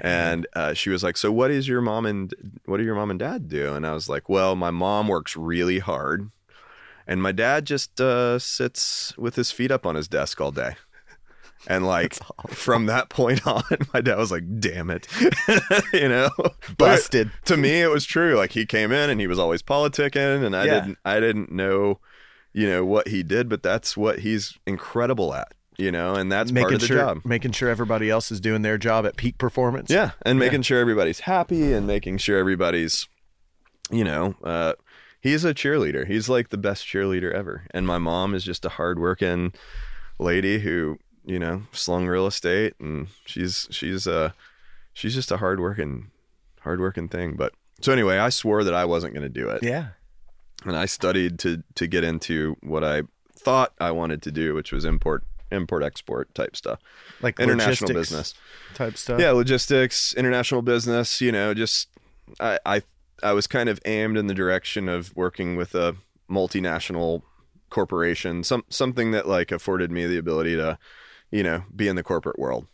and 0.02 0.46
uh, 0.54 0.74
she 0.74 0.90
was 0.90 1.02
like, 1.02 1.16
"So 1.16 1.30
what 1.32 1.50
is 1.50 1.66
your 1.68 1.80
mom 1.80 2.04
and 2.04 2.34
what 2.66 2.76
do 2.78 2.82
your 2.84 2.96
mom 2.96 3.10
and 3.10 3.18
dad 3.20 3.48
do?" 3.48 3.72
And 3.72 3.86
I 3.86 3.92
was 3.94 4.08
like, 4.08 4.28
"Well, 4.28 4.56
my 4.56 4.70
mom 4.70 5.06
works 5.08 5.36
really 5.36 5.78
hard, 5.78 6.30
and 7.06 7.22
my 7.22 7.32
dad 7.32 7.64
just 7.64 8.00
uh, 8.00 8.38
sits 8.38 9.16
with 9.16 9.36
his 9.36 9.50
feet 9.52 9.70
up 9.70 9.86
on 9.86 9.94
his 9.94 10.08
desk 10.08 10.40
all 10.40 10.50
day." 10.50 10.74
And 11.68 11.86
like 11.86 12.18
from 12.50 12.86
that 12.86 13.08
point 13.08 13.46
on, 13.46 13.62
my 13.94 14.00
dad 14.00 14.18
was 14.18 14.32
like, 14.32 14.42
"Damn 14.58 14.90
it," 14.90 15.06
you 15.92 16.08
know, 16.08 16.30
But 16.76 16.76
Busted. 16.76 17.30
to 17.44 17.56
me, 17.56 17.80
it 17.80 17.88
was 17.90 18.04
true. 18.04 18.34
Like 18.34 18.50
he 18.50 18.66
came 18.66 18.90
in 18.90 19.08
and 19.08 19.20
he 19.20 19.28
was 19.28 19.38
always 19.38 19.62
politicking, 19.62 20.44
and 20.44 20.56
I 20.56 20.66
Yeah. 20.66 20.80
didn't, 20.80 20.98
I 21.04 21.20
didn't 21.20 21.52
know, 21.52 22.00
you 22.52 22.68
know, 22.68 22.84
what 22.84 23.06
he 23.06 23.22
did, 23.22 23.48
but 23.48 23.62
that's 23.62 23.96
what 23.96 24.18
he's 24.20 24.58
incredible 24.66 25.32
at, 25.34 25.52
you 25.78 25.90
know, 25.92 26.14
and 26.14 26.30
that's 26.30 26.50
part 26.52 26.64
making 26.64 26.74
of 26.74 26.80
the 26.80 26.86
sure 26.86 26.96
job. 26.98 27.20
making 27.24 27.52
sure 27.52 27.68
everybody 27.68 28.10
else 28.10 28.30
is 28.30 28.40
doing 28.40 28.62
their 28.62 28.78
job 28.78 29.06
at 29.06 29.16
peak 29.16 29.38
performance. 29.38 29.90
Yeah, 29.90 30.12
and 30.22 30.38
making 30.38 30.62
sure 30.62 30.78
everybody's 30.80 31.20
happy 31.20 31.72
and 31.72 31.86
making 31.86 32.18
sure 32.18 32.38
everybody's, 32.38 33.08
you 33.90 34.04
know, 34.04 34.34
uh, 34.44 34.74
he's 35.20 35.44
a 35.44 35.54
cheerleader. 35.54 36.06
He's 36.06 36.28
like 36.28 36.50
the 36.50 36.58
best 36.58 36.86
cheerleader 36.86 37.32
ever. 37.32 37.66
And 37.72 37.86
my 37.86 37.98
mom 37.98 38.34
is 38.34 38.44
just 38.44 38.64
a 38.64 38.70
hardworking 38.70 39.52
lady 40.18 40.58
who, 40.60 40.98
you 41.24 41.38
know, 41.38 41.62
slung 41.72 42.06
real 42.06 42.26
estate, 42.26 42.74
and 42.80 43.08
she's 43.24 43.68
she's 43.70 44.06
uh 44.06 44.32
she's 44.92 45.14
just 45.14 45.32
a 45.32 45.38
hardworking 45.38 46.10
hardworking 46.60 47.08
thing. 47.08 47.34
But 47.36 47.52
so 47.80 47.92
anyway, 47.92 48.18
I 48.18 48.28
swore 48.28 48.62
that 48.64 48.74
I 48.74 48.84
wasn't 48.84 49.14
going 49.14 49.22
to 49.24 49.28
do 49.40 49.48
it, 49.48 49.62
Yeah. 49.62 49.88
and 50.64 50.76
I 50.76 50.84
studied 50.86 51.38
to 51.40 51.62
to 51.76 51.86
get 51.86 52.04
into 52.04 52.56
what 52.62 52.84
I 52.84 53.02
thought 53.36 53.72
I 53.80 53.90
wanted 53.90 54.22
to 54.22 54.30
do, 54.30 54.54
which 54.54 54.70
was 54.70 54.84
import 54.84 55.24
import 55.52 55.82
export 55.82 56.34
type 56.34 56.56
stuff, 56.56 56.80
Like 57.20 57.38
international 57.38 57.92
business 57.92 58.34
type 58.74 58.96
stuff. 58.96 59.20
yeah 59.20 59.30
logistics 59.32 60.14
international 60.14 60.62
business 60.62 61.20
you 61.20 61.30
know 61.32 61.52
just 61.54 61.88
I, 62.40 62.58
I 62.64 62.82
i 63.22 63.32
was 63.32 63.46
kind 63.46 63.68
of 63.68 63.78
aimed 63.84 64.16
in 64.16 64.26
the 64.26 64.34
direction 64.34 64.88
of 64.88 65.14
working 65.14 65.56
with 65.56 65.74
a 65.74 65.94
multinational 66.30 67.22
corporation 67.70 68.42
some 68.44 68.64
something 68.68 69.10
that 69.12 69.26
like 69.28 69.50
afforded 69.52 69.90
me 69.90 70.06
the 70.06 70.18
ability 70.18 70.56
to 70.56 70.78
you 71.30 71.42
know 71.42 71.64
be 71.74 71.88
in 71.88 71.96
the 71.96 72.02
corporate 72.02 72.38
world 72.38 72.66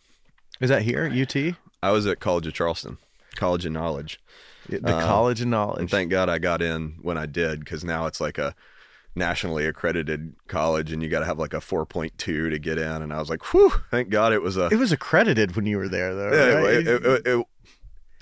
Is 0.61 0.70
that 0.70 0.83
here? 0.83 1.07
UT? 1.07 1.37
i 1.83 1.91
was 1.91 2.07
at 2.07 2.18
college 2.20 2.47
of 2.47 2.53
charleston 2.55 2.99
college 3.37 3.64
of 3.66 3.72
knowledge 3.72 4.20
The 4.68 4.97
Uh, 4.97 5.01
College 5.07 5.41
of 5.41 5.47
Knowledge. 5.49 5.81
and 5.81 5.91
thank 5.91 6.11
god 6.11 6.29
i 6.29 6.39
got 6.39 6.61
in 6.62 6.97
when 7.03 7.16
i 7.16 7.26
did 7.26 7.61
because 7.61 7.85
now 7.85 8.07
it's 8.07 8.20
like 8.20 8.39
a 8.39 8.55
nationally 9.15 9.67
accredited 9.67 10.35
college 10.47 10.93
and 10.93 11.03
you 11.03 11.09
got 11.09 11.21
to 11.21 11.25
have 11.27 11.39
like 11.39 11.53
a 11.53 11.59
4.2 11.59 12.17
to 12.17 12.59
get 12.59 12.79
in 12.79 13.03
and 13.03 13.13
i 13.13 13.19
was 13.19 13.29
like 13.29 13.53
whew 13.53 13.73
thank 13.91 14.11
god 14.11 14.33
it 14.33 14.43
was 14.43 14.57
a 14.57 14.67
it 14.67 14.77
was 14.79 14.93
accredited 14.93 15.57
when 15.57 15.67
you 15.67 15.77
were 15.77 15.89
there, 15.89 16.15
though. 16.15 16.31
Yeah, 16.33 16.55
right? 16.55 16.75
it, 16.75 16.89
it, 16.89 17.27
it, 17.27 17.47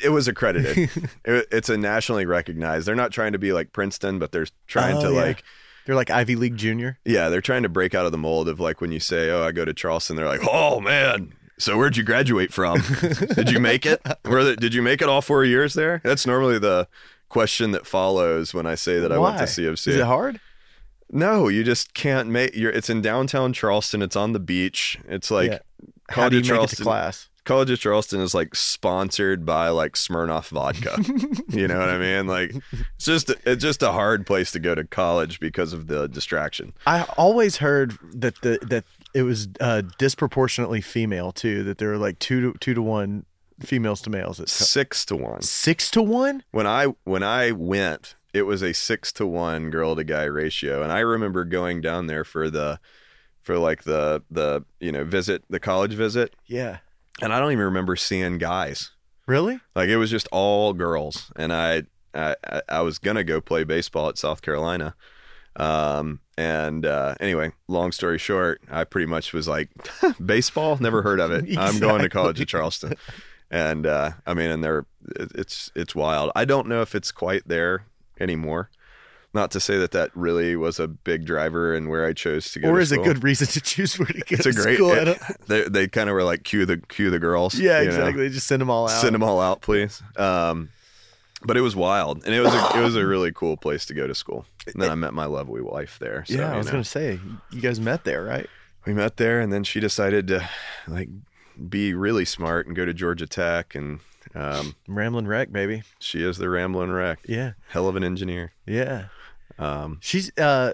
it, 0.05 0.09
was 0.11 0.27
accredited. 0.29 0.77
it, 1.25 1.47
it's 1.51 1.69
a 1.69 1.77
nationally 1.77 2.25
recognized. 2.27 2.87
They're 2.87 2.95
not 2.95 3.13
trying 3.13 3.33
to 3.33 3.39
be 3.39 3.53
like 3.53 3.73
Princeton, 3.73 4.19
but 4.19 4.33
they're 4.33 4.47
trying 4.67 4.97
Oh, 4.99 5.09
to 5.09 5.15
yeah. 5.15 5.21
like, 5.21 5.43
They're 5.87 5.95
like 5.95 6.11
Ivy 6.11 6.37
League 6.37 6.57
junior. 6.57 6.99
yeah, 7.05 7.29
they're 7.29 7.41
trying 7.43 7.63
to 7.65 7.69
break 7.69 7.95
out 7.95 8.07
of 8.07 8.13
the 8.13 8.19
mold 8.19 8.49
of 8.49 8.59
like 8.61 8.81
when 8.81 8.93
you 8.93 9.01
say, 9.01 9.31
"Oh, 9.31 9.43
I 9.43 9.53
go 9.53 9.65
to 9.65 9.73
Charleston," 9.75 10.17
they're 10.17 10.29
like, 10.29 10.47
"Oh 10.51 10.81
man." 10.81 11.33
So 11.59 11.77
where'd 11.79 11.97
you 11.97 12.03
graduate 12.03 12.53
from? 12.53 12.83
did 13.35 13.51
you 13.51 13.59
make 13.61 13.87
it? 13.87 14.03
The, 14.25 14.57
did 14.59 14.75
you 14.75 14.83
make 14.83 15.01
it 15.01 15.09
all 15.09 15.23
four 15.23 15.45
years 15.45 15.73
there? 15.75 16.01
That's 16.05 16.27
normally 16.27 16.59
the 16.59 16.87
question 17.31 17.71
that 17.73 17.87
follows 17.87 18.53
when 18.53 18.67
I 18.67 18.75
say 18.75 18.99
that 19.01 19.11
I 19.11 19.19
went 19.19 19.37
to 19.39 19.43
Why? 19.43 19.47
CofC. 19.47 19.89
Is 19.89 19.97
it 19.97 20.05
hard? 20.05 20.41
No, 21.11 21.49
you 21.49 21.63
just 21.65 21.95
can't 21.95 22.29
make. 22.29 22.55
You're. 22.57 22.73
It's 22.73 22.91
in 22.91 23.01
downtown 23.01 23.53
Charleston. 23.53 24.03
It's 24.03 24.17
on 24.17 24.33
the 24.33 24.41
beach. 24.41 24.99
It's 25.09 25.31
like 25.31 25.51
Yeah. 25.53 25.59
How 26.09 26.23
College 26.29 26.31
do 26.31 26.37
you 26.37 26.41
of 26.41 26.43
make 26.43 26.43
it 26.45 26.77
to 26.77 26.77
Charleston. 26.77 26.85
class? 26.85 27.29
College 27.45 27.71
of 27.71 27.79
Charleston 27.79 28.21
is 28.21 28.35
like 28.35 28.55
sponsored 28.57 29.47
by 29.47 29.69
like 29.69 29.93
Smirnoff 29.93 30.49
vodka. 30.49 30.97
you 31.57 31.69
know 31.69 31.79
what 31.79 31.89
I 31.89 31.99
mean? 31.99 32.27
Like 32.27 32.53
it's 32.97 33.05
just 33.05 33.31
it's 33.45 33.63
just 33.63 33.83
a 33.83 33.93
hard 33.93 34.27
place 34.27 34.51
to 34.53 34.59
go 34.59 34.75
to 34.75 34.83
college 34.85 35.39
because 35.39 35.73
of 35.73 35.87
the 35.87 36.09
distraction. 36.09 36.73
I 36.87 37.03
always 37.17 37.59
heard 37.59 37.97
that 38.15 38.41
the 38.43 38.59
that 38.63 38.85
it 39.15 39.23
was 39.23 39.49
uh, 39.61 39.83
disproportionately 39.99 40.81
female 40.81 41.31
too. 41.31 41.63
That 41.63 41.79
there 41.79 41.91
were 41.91 41.99
like 41.99 42.19
two 42.19 42.53
to 42.53 42.59
two 42.59 42.75
to 42.75 42.83
one 42.83 43.25
females 43.61 44.01
to 44.03 44.11
males. 44.11 44.41
At 44.41 44.49
Six 44.49 45.05
to 45.07 45.17
one. 45.17 45.43
six 45.43 45.89
to 45.93 46.03
one. 46.03 46.43
When 46.51 46.67
I 46.67 46.87
when 47.05 47.23
I 47.23 47.53
went, 47.53 48.17
it 48.37 48.43
was 48.47 48.63
a 48.63 48.73
six 48.75 49.13
to 49.15 49.27
one 49.27 49.71
girl 49.71 49.97
to 49.97 50.05
guy 50.05 50.25
ratio, 50.25 50.83
and 50.83 50.93
I 50.93 51.01
remember 51.01 51.45
going 51.45 51.81
down 51.81 52.07
there 52.07 52.25
for 52.25 52.51
the 52.51 52.79
for 53.43 53.59
like 53.59 53.85
the 53.85 54.23
the 54.31 54.65
you 54.81 54.93
know 54.93 55.05
visit 55.05 55.45
the 55.49 55.61
college 55.61 55.95
visit, 55.95 56.35
Yeah. 56.47 56.79
and 57.23 57.33
I 57.33 57.39
don't 57.39 57.53
even 57.53 57.65
remember 57.65 57.97
seeing 57.97 58.39
guys. 58.39 58.91
Really? 59.27 59.61
Like 59.75 59.89
it 59.89 59.97
was 59.97 60.11
just 60.11 60.29
all 60.33 60.73
girls, 60.73 61.33
and 61.37 61.53
I 61.53 61.83
I, 62.15 62.35
I- 62.69 62.81
was 62.83 62.99
gonna 62.99 63.25
go 63.25 63.41
play 63.41 63.65
baseball 63.65 64.09
at 64.09 64.19
South 64.19 64.43
Carolina. 64.43 64.95
Um, 65.57 66.21
and 66.37 66.85
uh, 66.85 67.15
anyway, 67.19 67.53
long 67.67 67.91
story 67.93 68.19
short, 68.19 68.61
I 68.71 68.85
pretty 68.85 69.07
much 69.07 69.33
was 69.33 69.49
like, 69.49 69.71
baseball, 70.25 70.77
never 70.81 71.01
heard 71.03 71.19
of 71.21 71.31
it. 71.31 71.57
I'm 71.59 71.79
going 71.81 72.03
to 72.03 72.09
college 72.11 72.41
at 72.43 72.49
Charleston, 72.49 72.93
and 73.51 73.87
uh, 73.87 74.11
I 74.27 74.35
mean, 74.35 74.51
and 74.51 74.63
they're 74.63 74.85
it's 75.17 75.71
it's 75.75 75.95
wild. 75.95 76.31
I 76.37 76.45
don't 76.45 76.67
know 76.69 76.83
if 76.83 76.95
it's 76.95 77.11
quite 77.11 77.49
there 77.49 77.87
anymore. 78.21 78.71
Not 79.35 79.51
to 79.51 79.61
say 79.61 79.77
that 79.77 79.91
that 79.91 80.11
really 80.15 80.57
was 80.57 80.79
a 80.81 80.89
big 80.89 81.27
driver 81.27 81.75
in 81.75 81.89
where 81.91 82.07
I 82.07 82.15
chose 82.15 82.51
to 82.53 82.61
go. 82.61 82.71
Or 82.71 82.77
to 82.77 82.81
is 82.83 82.91
it 82.93 82.95
school. 82.95 83.05
good 83.05 83.23
reason 83.23 83.47
to 83.49 83.61
choose 83.61 83.99
where 83.99 84.07
to 84.07 84.13
go 84.21 84.23
It's 84.31 84.45
to 84.45 84.49
a 84.49 84.53
great. 84.53 84.77
school? 84.77 84.93
I 84.93 85.05
don't- 85.05 85.21
they 85.49 85.63
they 85.69 85.89
kind 85.89 86.09
of 86.09 86.15
were 86.15 86.23
like 86.25 86.43
cue 86.45 86.65
the 86.65 86.79
cue 86.79 87.11
the 87.11 87.19
girls. 87.19 87.55
yeah, 87.55 87.81
you 87.81 87.89
know? 87.89 87.95
exactly. 87.97 88.29
Just 88.31 88.47
send 88.47 88.61
them 88.63 88.71
all 88.71 88.85
out. 88.89 89.01
Send 89.01 89.15
them 89.15 89.23
all 89.23 89.41
out, 89.41 89.61
please. 89.61 90.03
Um, 90.17 90.71
but 91.43 91.57
it 91.59 91.61
was 91.61 91.77
wild, 91.77 92.25
and 92.25 92.35
it 92.35 92.41
was 92.41 92.55
a, 92.55 92.79
it 92.79 92.83
was 92.83 92.97
a 92.97 93.07
really 93.13 93.31
cool 93.31 93.59
place 93.59 93.85
to 93.87 93.95
go 93.95 94.07
to 94.07 94.15
school. 94.15 94.47
And 94.73 94.81
then 94.83 94.91
I 94.91 94.95
met 94.95 95.13
my 95.13 95.27
lovely 95.27 95.61
wife 95.61 95.99
there. 96.01 96.25
So, 96.27 96.35
yeah, 96.35 96.49
I 96.49 96.53
you 96.53 96.57
was 96.59 96.67
know, 96.67 96.73
gonna 96.73 96.85
say 96.85 97.21
you 97.51 97.61
guys 97.61 97.79
met 97.79 98.05
there, 98.05 98.25
right? 98.25 98.49
we 98.87 98.95
met 98.95 99.17
there, 99.19 99.41
and 99.41 99.53
then 99.53 99.65
she 99.65 99.81
decided 99.81 100.29
to 100.29 100.49
like 100.89 101.09
be 101.69 101.93
really 101.93 102.25
smart 102.25 102.67
and 102.67 102.75
go 102.75 102.85
to 102.87 102.95
Georgia 102.95 103.27
Tech, 103.27 103.75
and 103.75 104.01
um, 104.37 104.75
Ramblin' 104.87 105.27
Wreck, 105.27 105.51
baby. 105.51 105.83
she 105.99 106.23
is 106.23 106.39
the 106.39 106.49
Ramblin' 106.51 106.93
Wreck. 106.93 107.19
Yeah, 107.27 107.53
Hell 107.69 107.89
of 107.89 107.97
an 107.97 108.05
engineer. 108.05 108.53
yeah. 108.67 109.07
Um, 109.59 109.99
She's 110.03 110.31
uh, 110.39 110.73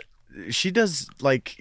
she 0.51 0.71
does 0.73 1.07
like 1.21 1.57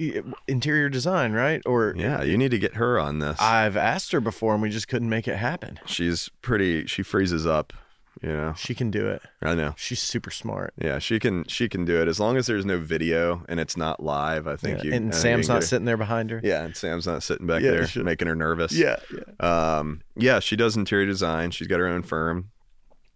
interior 0.47 0.89
design, 0.89 1.34
right? 1.34 1.62
Or 1.68 1.93
yeah, 1.95 2.24
you 2.24 2.36
need 2.38 2.49
to 2.52 2.58
get 2.58 2.76
her 2.76 2.97
on 2.99 3.20
this. 3.20 3.39
I've 3.39 3.78
asked 3.78 4.12
her 4.12 4.20
before, 4.20 4.54
and 4.54 4.62
we 4.64 4.70
just 4.72 4.88
couldn't 4.88 5.10
make 5.10 5.28
it 5.28 5.36
happen. 5.38 5.80
She's 5.86 6.30
pretty. 6.41 6.88
She 6.88 7.04
freezes 7.04 7.45
up. 7.45 7.74
You 8.22 8.30
know, 8.30 8.53
She 8.55 8.76
can 8.76 8.91
do 8.91 9.07
it. 9.09 9.22
I 9.41 9.55
know. 9.55 9.74
She's 9.78 9.99
super 9.99 10.30
smart. 10.30 10.76
Yeah, 10.80 10.99
she 10.99 11.17
can. 11.17 11.43
She 11.45 11.67
can 11.67 11.86
do 11.86 11.99
it 12.01 12.07
as 12.07 12.19
long 12.19 12.38
as 12.38 12.45
there's 12.45 12.65
no 12.67 12.78
video 12.78 13.43
and 13.49 13.59
it's 13.59 13.76
not 13.76 14.01
live. 14.03 14.45
I 14.47 14.55
think 14.57 14.80
Yeah, 14.84 14.89
you. 14.89 14.93
And 14.93 15.15
Sam's 15.15 15.47
you 15.47 15.53
not 15.55 15.63
sitting 15.63 15.86
there 15.86 15.97
behind 15.97 16.30
her. 16.30 16.39
Yeah, 16.43 16.63
and 16.63 16.78
Sam's 16.78 17.07
not 17.07 17.24
sitting 17.24 17.47
back 17.47 17.63
Yeah, 17.63 17.72
there 17.72 18.03
making 18.03 18.28
her 18.28 18.36
nervous. 18.36 18.74
yeah, 18.74 18.97
yeah. 19.11 19.78
Um, 19.80 20.01
yeah, 20.15 20.39
she 20.39 20.55
does 20.55 20.76
interior 20.78 21.07
design. 21.07 21.49
She's 21.49 21.65
got 21.67 21.80
her 21.80 21.88
own 21.88 22.03
firm. 22.03 22.51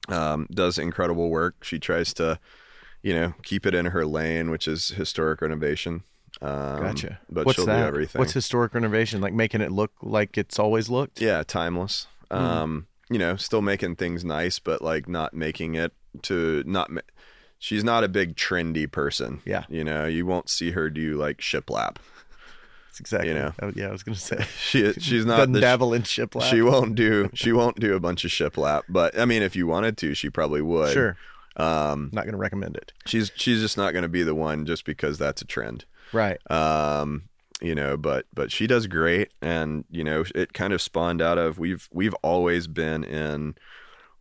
Um, 0.08 0.47
does 0.51 0.78
incredible 0.80 1.30
work. 1.30 1.64
She 1.64 1.78
tries 1.80 2.12
to, 2.16 2.39
you 3.03 3.14
know, 3.14 3.34
keep 3.43 3.66
it 3.68 3.76
in 3.76 3.88
her 3.88 4.06
lane, 4.08 4.49
which 4.49 4.68
is 4.68 4.89
historic 4.89 5.41
renovation. 5.41 6.01
Um, 6.41 6.82
Gotcha. 6.82 7.20
But 7.30 7.45
What's 7.45 7.58
she'll 7.58 7.66
that? 7.68 7.80
do 7.82 7.86
everything. 7.88 8.20
What's 8.20 8.34
historic 8.34 8.74
renovation? 8.74 9.22
Like 9.22 9.34
making 9.34 9.62
it 9.62 9.72
look 9.72 9.91
like 10.01 10.36
it's 10.38 10.58
always 10.60 10.89
looked? 10.89 11.22
yeah, 11.22 11.43
timeless. 11.43 12.08
Hmm. 12.32 12.38
Um, 12.38 12.88
you 13.10 13.20
know, 13.20 13.36
still 13.36 13.62
making 13.62 13.95
things 13.95 14.26
nice, 14.26 14.60
but 14.60 14.82
like 14.82 15.08
not 15.08 15.34
making 15.34 15.76
it 15.76 15.93
to 16.24 16.64
not. 16.66 16.89
Ma- 16.89 17.01
she's 17.60 17.84
not 17.84 18.03
a 18.03 18.08
big 18.08 18.36
trendy 18.36 18.89
person. 18.91 19.41
Yeah. 19.45 19.66
You 19.70 19.84
know, 19.84 20.06
you 20.06 20.26
won't 20.26 20.49
see 20.49 20.72
her 20.72 20.89
do 20.89 21.16
like 21.16 21.38
shiplap. 21.38 21.97
That's 22.88 22.99
exactly. 22.99 23.30
You 23.30 23.36
know. 23.36 23.53
Oh, 23.62 23.72
yeah, 23.76 23.88
I 23.88 23.91
was 23.91 24.03
gonna 24.03 24.16
say. 24.16 24.45
She 24.60 24.93
she's 24.93 25.26
not 25.26 25.51
the, 25.51 25.60
dabble 25.60 25.93
in 25.93 26.03
shiplap. 26.03 26.49
She 26.49 26.62
won't 26.62 26.95
do 26.95 27.30
she 27.34 27.51
won't 27.51 27.80
do 27.80 27.95
a 27.95 27.99
bunch 27.99 28.24
of 28.26 28.32
shiplap, 28.32 28.84
but 28.88 29.18
I 29.20 29.26
mean, 29.26 29.41
if 29.41 29.56
you 29.56 29.68
wanted 29.68 29.97
to, 29.97 30.14
she 30.14 30.30
probably 30.30 30.62
would. 30.62 30.93
Sure. 30.93 31.18
Um, 31.58 32.10
Not 32.12 32.26
gonna 32.26 32.38
recommend 32.38 32.76
it. 32.76 32.91
she's 33.06 33.32
she's 33.36 33.62
just 33.62 33.78
not 33.78 33.93
going 33.93 34.03
to 34.03 34.10
be 34.10 34.24
the 34.24 34.36
one 34.36 34.66
just 34.66 34.84
because 34.84 35.18
that's 35.18 35.41
a 35.41 35.45
trend. 35.45 35.86
Right. 36.12 36.39
Um, 36.51 37.30
you 37.62 37.74
know, 37.76 37.97
but 37.97 38.26
but 38.34 38.51
she 38.51 38.68
does 38.68 38.88
great, 38.88 39.32
and 39.41 39.86
you 39.89 40.03
know, 40.03 40.24
it 40.34 40.53
kind 40.53 40.74
of 40.74 40.82
spawned 40.82 41.22
out 41.22 41.38
of 41.38 41.58
we've 41.58 41.88
we've 41.91 42.14
always 42.16 42.68
been 42.68 43.03
in 43.03 43.56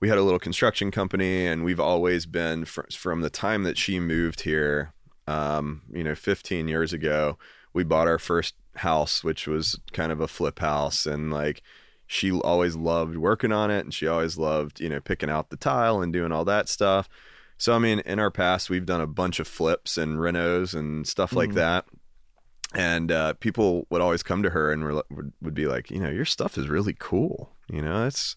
we 0.00 0.08
had 0.08 0.18
a 0.18 0.22
little 0.22 0.38
construction 0.38 0.90
company, 0.90 1.46
and 1.46 1.64
we've 1.64 1.80
always 1.80 2.26
been 2.26 2.64
fr- 2.64 2.82
from 2.92 3.22
the 3.22 3.30
time 3.30 3.62
that 3.62 3.78
she 3.78 3.98
moved 4.00 4.42
here, 4.42 4.92
um, 5.26 5.82
you 5.90 6.04
know, 6.04 6.14
15 6.14 6.68
years 6.68 6.92
ago. 6.92 7.38
We 7.72 7.84
bought 7.84 8.06
our 8.06 8.18
first 8.18 8.54
house, 8.76 9.24
which 9.24 9.46
was 9.46 9.78
kind 9.92 10.12
of 10.12 10.20
a 10.20 10.28
flip 10.28 10.58
house, 10.58 11.06
and 11.06 11.32
like 11.32 11.62
she 12.06 12.30
always 12.30 12.76
loved 12.76 13.16
working 13.16 13.50
on 13.50 13.70
it, 13.70 13.80
and 13.80 13.94
she 13.94 14.06
always 14.06 14.36
loved 14.38 14.78
you 14.80 14.88
know 14.88 15.00
picking 15.00 15.30
out 15.30 15.50
the 15.50 15.56
tile 15.56 16.02
and 16.02 16.12
doing 16.12 16.32
all 16.32 16.44
that 16.44 16.68
stuff. 16.68 17.08
So 17.56 17.72
I 17.74 17.78
mean, 17.78 18.00
in 18.00 18.18
our 18.18 18.30
past, 18.30 18.68
we've 18.70 18.86
done 18.86 19.00
a 19.00 19.06
bunch 19.06 19.40
of 19.40 19.48
flips 19.48 19.96
and 19.96 20.18
renos 20.18 20.74
and 20.74 21.06
stuff 21.06 21.32
like 21.32 21.50
Mhm. 21.50 21.54
that. 21.54 21.84
And 22.74 23.12
uh, 23.12 23.34
people 23.34 23.86
would 23.90 24.00
always 24.00 24.22
come 24.22 24.42
to 24.42 24.50
her 24.50 24.72
and 24.72 25.02
would 25.40 25.54
be 25.54 25.66
like, 25.66 25.90
you 25.90 26.00
know, 26.00 26.10
your 26.10 26.24
stuff 26.24 26.58
is 26.58 26.68
really 26.68 26.96
cool. 26.98 27.52
You 27.68 27.82
know, 27.82 28.06
it's 28.06 28.36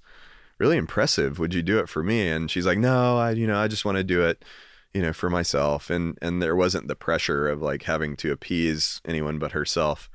really 0.59 0.77
impressive. 0.77 1.39
Would 1.39 1.53
you 1.53 1.63
do 1.63 1.79
it 1.79 1.89
for 1.89 2.03
me? 2.03 2.29
And 2.29 2.49
she's 2.49 2.65
like, 2.65 2.77
no, 2.77 3.17
I, 3.17 3.31
you 3.31 3.47
know, 3.47 3.57
I 3.57 3.67
just 3.67 3.85
want 3.85 3.97
to 3.97 4.03
do 4.03 4.21
it, 4.23 4.45
you 4.93 5.01
know, 5.01 5.13
for 5.13 5.29
myself. 5.29 5.89
And 5.89 6.17
and 6.21 6.41
there 6.41 6.55
wasn't 6.55 6.87
the 6.87 6.95
pressure 6.95 7.47
of 7.47 7.61
like 7.61 7.83
having 7.83 8.15
to 8.17 8.31
appease 8.31 9.01
anyone 9.05 9.39
but 9.39 9.53
herself. 9.53 10.09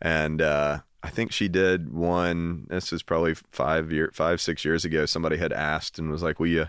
And 0.00 0.42
uh, 0.42 0.80
I 1.02 1.10
think 1.10 1.32
she 1.32 1.48
did 1.48 1.92
one. 1.92 2.66
This 2.68 2.92
was 2.92 3.02
probably 3.02 3.34
five 3.52 3.90
year, 3.90 4.10
five 4.12 4.40
six 4.40 4.64
years 4.64 4.84
ago. 4.84 5.06
Somebody 5.06 5.38
had 5.38 5.52
asked 5.52 5.98
and 5.98 6.10
was 6.10 6.22
like, 6.22 6.38
will 6.38 6.48
you, 6.48 6.66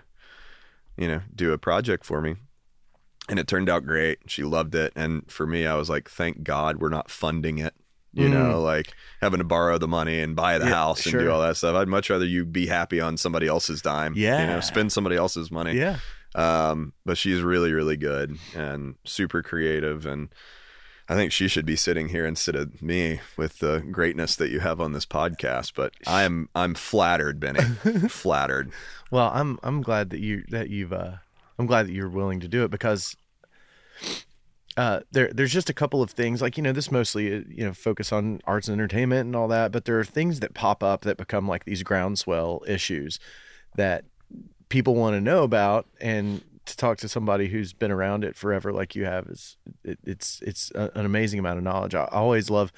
you 0.96 1.08
know, 1.08 1.20
do 1.34 1.52
a 1.52 1.58
project 1.58 2.04
for 2.04 2.20
me? 2.20 2.36
And 3.28 3.38
it 3.38 3.46
turned 3.48 3.68
out 3.70 3.86
great. 3.86 4.18
She 4.26 4.42
loved 4.44 4.74
it. 4.74 4.92
And 4.94 5.30
for 5.30 5.46
me, 5.46 5.66
I 5.66 5.74
was 5.76 5.88
like, 5.88 6.10
thank 6.10 6.42
God 6.42 6.76
we're 6.78 6.88
not 6.90 7.10
funding 7.10 7.58
it. 7.58 7.74
You 8.12 8.28
Mm. 8.28 8.32
know, 8.32 8.60
like 8.60 8.92
having 9.20 9.38
to 9.38 9.44
borrow 9.44 9.76
the 9.78 9.88
money 9.88 10.20
and 10.20 10.36
buy 10.36 10.58
the 10.58 10.66
Yeah, 10.66 10.74
house 10.74 11.04
and 11.04 11.10
sure. 11.12 11.20
do 11.22 11.30
all 11.32 11.40
that 11.42 11.56
stuff. 11.56 11.74
I'd 11.74 11.88
much 11.88 12.10
rather 12.10 12.24
you 12.26 12.44
be 12.44 12.66
happy 12.66 13.00
on 13.00 13.16
somebody 13.16 13.48
else's 13.48 13.82
dime. 13.82 14.12
Yeah. 14.16 14.40
You 14.40 14.46
know, 14.46 14.60
spend 14.60 14.92
somebody 14.92 15.16
else's 15.16 15.50
money. 15.50 15.72
Yeah. 15.76 15.96
Um, 16.36 16.92
but 17.06 17.16
she's 17.18 17.40
really, 17.40 17.72
really 17.72 17.96
good 17.96 18.36
and 18.54 18.96
super 19.04 19.42
creative. 19.42 20.04
And 20.06 20.28
I 21.08 21.14
think 21.16 21.32
she 21.32 21.48
should 21.48 21.66
be 21.66 21.76
sitting 21.76 22.08
here 22.08 22.24
instead 22.26 22.54
of 22.56 22.80
me 22.82 23.20
with 23.36 23.58
the 23.58 23.80
greatness 23.90 24.36
that 24.36 24.50
you 24.50 24.60
have 24.60 24.80
on 24.80 24.92
this 24.92 25.06
podcast. 25.06 25.72
But 25.74 25.92
I'm 26.06 26.48
I'm 26.54 26.74
flattered, 26.74 27.40
Benny. 27.40 27.60
flattered. 28.08 28.70
Well, 29.10 29.30
I'm 29.34 29.58
I'm 29.62 29.80
glad 29.82 30.10
that 30.10 30.20
you 30.20 30.44
that 30.50 30.70
you've 30.70 30.92
uh 30.92 31.16
I'm 31.58 31.66
glad 31.66 31.86
that 31.86 31.92
you're 31.92 32.08
willing 32.08 32.40
to 32.40 32.48
do 32.48 32.64
it 32.64 32.70
because 32.70 33.16
uh 34.76 35.00
there 35.12 35.30
there's 35.32 35.52
just 35.52 35.70
a 35.70 35.74
couple 35.74 36.02
of 36.02 36.10
things 36.10 36.42
like 36.42 36.56
you 36.56 36.62
know 36.62 36.72
this 36.72 36.90
mostly 36.90 37.32
uh, 37.32 37.40
you 37.48 37.64
know 37.64 37.72
focus 37.72 38.12
on 38.12 38.40
arts 38.44 38.66
and 38.66 38.72
entertainment 38.74 39.26
and 39.26 39.36
all 39.36 39.46
that 39.46 39.70
but 39.70 39.84
there 39.84 39.98
are 40.00 40.04
things 40.04 40.40
that 40.40 40.52
pop 40.52 40.82
up 40.82 41.02
that 41.02 41.16
become 41.16 41.46
like 41.46 41.64
these 41.64 41.84
groundswell 41.84 42.62
issues 42.66 43.20
that 43.76 44.04
people 44.68 44.96
want 44.96 45.14
to 45.14 45.20
know 45.20 45.44
about 45.44 45.86
and 46.00 46.42
to 46.66 46.76
talk 46.76 46.98
to 46.98 47.08
somebody 47.08 47.48
who's 47.48 47.72
been 47.72 47.90
around 47.90 48.24
it 48.24 48.36
forever 48.36 48.72
like 48.72 48.94
you 48.94 49.04
have 49.04 49.26
is 49.28 49.56
it, 49.82 49.98
it's 50.04 50.40
it's 50.42 50.70
a, 50.74 50.90
an 50.94 51.04
amazing 51.04 51.38
amount 51.38 51.58
of 51.58 51.64
knowledge. 51.64 51.94
I 51.94 52.04
always 52.10 52.50
love 52.50 52.72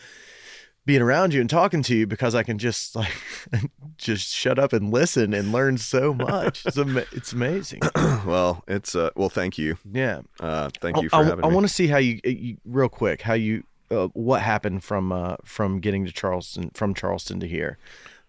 being 0.87 1.03
around 1.03 1.35
you 1.35 1.41
and 1.41 1.51
talking 1.51 1.83
to 1.83 1.95
you 1.95 2.07
because 2.07 2.35
I 2.35 2.43
can 2.43 2.59
just 2.59 2.97
like 2.97 3.13
just 3.99 4.33
shut 4.33 4.59
up 4.59 4.73
and 4.73 4.91
listen 4.91 5.35
and 5.35 5.53
learn 5.53 5.77
so 5.77 6.15
much. 6.15 6.65
It's 6.65 6.79
ama- 6.79 7.05
it's 7.13 7.33
amazing. 7.33 7.81
well, 8.25 8.65
it's 8.67 8.95
uh 8.95 9.11
well, 9.17 9.29
thank 9.29 9.59
you. 9.59 9.77
Yeah. 9.93 10.23
Uh 10.41 10.71
thank 10.81 10.97
you 11.03 11.09
I, 11.13 11.19
for 11.19 11.25
having 11.25 11.45
I 11.45 11.49
me. 11.49 11.53
I 11.53 11.55
want 11.55 11.67
to 11.67 11.73
see 11.73 11.89
how 11.89 11.99
you, 11.99 12.21
you 12.25 12.57
real 12.65 12.89
quick 12.89 13.23
how 13.23 13.35
you 13.35 13.65
uh, 13.91 14.09
what 14.15 14.43
happened 14.43 14.83
from 14.83 15.13
uh, 15.13 15.37
from 15.45 15.81
getting 15.81 16.07
to 16.07 16.13
Charleston 16.13 16.71
from 16.75 16.95
Charleston 16.95 17.41
to 17.41 17.49
here. 17.49 17.79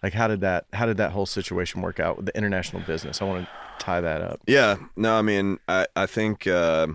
Like 0.03 0.13
how 0.13 0.27
did 0.27 0.41
that 0.41 0.65
how 0.73 0.85
did 0.85 0.97
that 0.97 1.11
whole 1.11 1.25
situation 1.25 1.81
work 1.81 1.99
out 1.99 2.17
with 2.17 2.25
the 2.27 2.37
international 2.37 2.81
business? 2.83 3.21
I 3.21 3.25
want 3.25 3.45
to 3.45 3.49
tie 3.79 4.01
that 4.01 4.21
up. 4.21 4.41
Yeah, 4.47 4.77
no, 4.95 5.17
I 5.17 5.21
mean, 5.21 5.59
I 5.67 5.87
I 5.95 6.05
think 6.05 6.45
uh, 6.45 6.87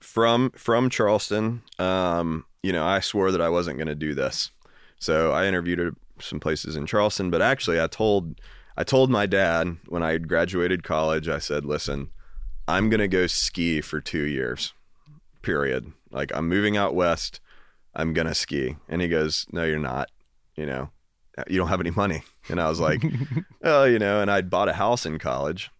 from 0.00 0.50
from 0.50 0.90
Charleston, 0.90 1.62
um, 1.78 2.44
you 2.64 2.72
know, 2.72 2.86
I 2.86 3.00
swore 3.00 3.30
that 3.30 3.42
I 3.42 3.50
wasn't 3.50 3.76
going 3.76 3.88
to 3.88 3.94
do 3.94 4.14
this, 4.14 4.50
so 4.98 5.32
I 5.32 5.44
interviewed 5.44 5.80
at 5.80 5.92
some 6.18 6.40
places 6.40 6.76
in 6.76 6.86
Charleston. 6.86 7.30
But 7.30 7.42
actually, 7.42 7.78
I 7.78 7.88
told 7.88 8.40
I 8.74 8.84
told 8.84 9.10
my 9.10 9.26
dad 9.26 9.76
when 9.86 10.02
I 10.02 10.12
had 10.12 10.28
graduated 10.28 10.82
college, 10.82 11.28
I 11.28 11.40
said, 11.40 11.66
"Listen, 11.66 12.08
I'm 12.66 12.88
going 12.88 13.00
to 13.00 13.08
go 13.08 13.26
ski 13.26 13.82
for 13.82 14.00
two 14.00 14.22
years, 14.22 14.72
period. 15.42 15.92
Like 16.10 16.34
I'm 16.34 16.48
moving 16.48 16.74
out 16.74 16.94
west, 16.94 17.38
I'm 17.94 18.14
going 18.14 18.28
to 18.28 18.34
ski." 18.34 18.76
And 18.88 19.02
he 19.02 19.08
goes, 19.08 19.44
"No, 19.52 19.64
you're 19.64 19.78
not. 19.78 20.10
You 20.56 20.64
know, 20.64 20.88
you 21.46 21.58
don't 21.58 21.68
have 21.68 21.80
any 21.80 21.90
money." 21.90 22.22
And 22.48 22.62
I 22.62 22.70
was 22.70 22.80
like, 22.80 23.02
"Oh, 23.62 23.84
you 23.84 23.98
know," 23.98 24.22
and 24.22 24.30
I'd 24.30 24.48
bought 24.48 24.70
a 24.70 24.72
house 24.72 25.04
in 25.04 25.18
college 25.18 25.70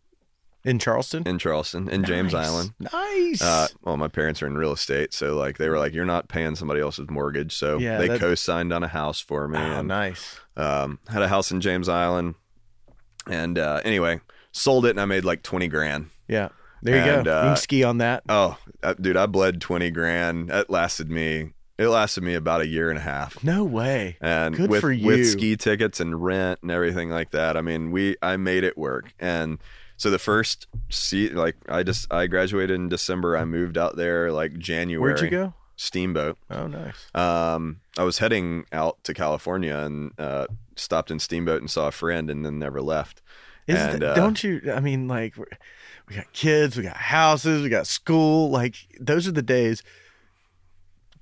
In 0.65 0.79
Charleston? 0.79 1.27
in 1.29 1.39
Charleston, 1.39 1.89
in 1.91 2.05
James 2.05 2.33
Island. 2.35 2.73
Nice. 2.81 3.43
Uh, 3.43 3.69
well, 3.83 3.97
my 3.99 4.09
parents 4.09 4.43
are 4.43 4.47
in 4.47 4.57
real 4.57 4.73
estate, 4.73 5.13
so 5.13 5.35
like 5.37 5.59
they 5.59 5.69
were 5.69 5.79
like, 5.79 5.93
"You're 5.93 6.05
not 6.07 6.29
paying 6.29 6.55
somebody 6.57 6.81
else's 6.81 7.11
mortgage," 7.11 7.55
so 7.55 7.79
Yeah, 7.79 7.99
they 7.99 8.09
that- 8.09 8.21
co-signed 8.21 8.73
on 8.73 8.83
a 8.83 8.89
house 8.89 9.21
for 9.21 9.47
me, 9.47 9.59
oh, 9.59 9.63
and 9.81 9.89
nice. 9.89 10.41
um, 10.57 10.99
had 11.09 11.21
a 11.23 11.29
house 11.29 11.51
in 11.51 11.61
James 11.61 11.89
Island. 11.89 12.35
And 13.27 13.59
uh, 13.59 13.81
anyway, 13.85 14.21
sold 14.53 14.87
it, 14.87 14.91
and 14.91 15.01
I 15.01 15.05
made 15.05 15.25
like 15.25 15.43
twenty 15.43 15.69
grand. 15.69 16.11
Yeah. 16.29 16.49
There 16.83 16.97
you 16.97 17.13
And, 17.13 17.25
go. 17.25 17.31
you 17.31 17.37
uh, 17.39 17.43
can 17.49 17.57
ski 17.57 17.83
on 17.85 17.99
that. 17.99 18.23
Oh, 18.29 18.59
uh, 18.83 18.93
dude, 19.01 19.17
I 19.17 19.25
bled 19.27 19.61
twenty 19.61 19.91
grand. 19.91 20.49
That 20.51 20.69
lasted 20.71 21.11
me. 21.11 21.53
It 21.79 21.89
lasted 21.89 22.23
me 22.23 22.35
about 22.35 22.61
a 22.61 22.67
year 22.67 22.89
and 22.91 22.99
a 22.99 23.03
half. 23.03 23.43
No 23.43 23.65
way. 23.65 24.17
and 24.21 24.55
Good 24.57 24.71
with 24.71 24.81
for 24.83 24.93
you. 24.93 25.07
with 25.07 25.27
ski 25.29 25.57
tickets 25.57 25.99
and 26.01 26.23
rent 26.23 26.61
and 26.63 26.71
everything 26.71 27.11
like 27.11 27.31
that. 27.33 27.57
I 27.57 27.63
mean, 27.63 27.91
we 27.91 28.17
I 28.23 28.37
made 28.37 28.65
it 28.65 28.77
work. 28.79 29.13
And 29.19 29.59
so 29.97 30.11
the 30.11 30.19
first 30.19 30.67
seat, 30.91 31.35
like 31.35 31.57
I 31.69 31.83
just 31.83 32.13
I 32.13 32.27
graduated 32.27 32.77
in 32.77 32.89
December. 32.89 33.37
I 33.37 33.45
moved 33.45 33.79
out 33.79 33.97
there 33.97 34.33
like 34.33 34.59
January. 34.59 35.13
Where'd 35.13 35.21
you 35.21 35.31
go? 35.31 35.55
Steamboat. 35.77 36.39
Oh, 36.51 36.67
nice. 36.67 37.15
Um, 37.15 37.81
I 37.99 38.05
was 38.05 38.19
heading 38.19 38.65
out 38.73 39.03
to 39.05 39.15
California 39.15 39.77
and 39.77 40.13
uh, 40.19 40.47
stopped 40.77 41.11
in 41.11 41.19
Steamboat 41.19 41.61
and 41.61 41.71
saw 41.71 41.89
a 41.89 41.93
friend 41.93 42.31
and 42.31 42.45
then 42.45 42.59
never 42.59 42.81
left. 42.81 43.23
Is 43.67 43.79
And, 43.79 44.05
uh, 44.05 44.15
don't 44.15 44.43
you? 44.45 44.61
I 44.73 44.81
mean, 44.81 45.09
like, 45.09 45.37
we 45.37 46.15
got 46.15 46.33
kids, 46.33 46.77
we 46.77 46.83
got 46.83 46.97
houses, 46.97 47.63
we 47.63 47.69
got 47.71 47.87
school. 47.87 48.51
Like, 48.51 48.77
those 49.01 49.27
are 49.27 49.33
the 49.33 49.43
days. 49.43 49.83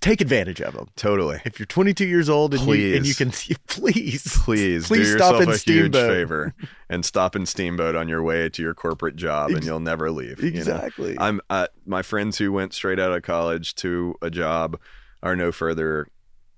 Take 0.03 0.21
advantage 0.21 0.61
of 0.61 0.75
them. 0.75 0.89
Totally. 0.97 1.41
If 1.47 1.59
you're 1.59 1.67
22 1.67 2.05
years 2.07 2.29
old 2.29 2.53
and 2.55 2.63
you 2.67 2.97
and 2.97 3.07
you 3.07 3.15
Please. 3.15 3.17
can, 3.17 3.31
please, 3.67 4.37
Please, 4.45 4.87
please 4.89 4.89
do 4.89 5.17
stop 5.17 5.35
yourself 5.35 5.43
in 5.43 5.49
a 5.49 5.53
huge 5.53 5.61
Steamboat. 5.61 6.09
favor 6.11 6.55
and 6.91 7.05
stop 7.05 7.37
in 7.37 7.47
Steamboat 7.47 7.95
on 7.95 8.09
your 8.09 8.23
way 8.23 8.49
to 8.51 8.63
your 8.63 8.75
corporate 8.75 9.17
job, 9.17 9.51
and 9.53 9.65
you'll 9.65 9.81
never 9.81 10.11
leave. 10.11 10.43
you 10.43 10.51
know? 10.51 10.59
Exactly. 10.59 11.17
I'm 11.19 11.41
uh, 11.49 11.69
my 11.87 12.03
friends 12.03 12.37
who 12.37 12.53
went 12.53 12.75
straight 12.75 12.99
out 12.99 13.13
of 13.13 13.23
college 13.23 13.75
to 13.77 14.17
a 14.21 14.29
job 14.29 14.79
are 15.23 15.37
no 15.37 15.53
further 15.53 16.09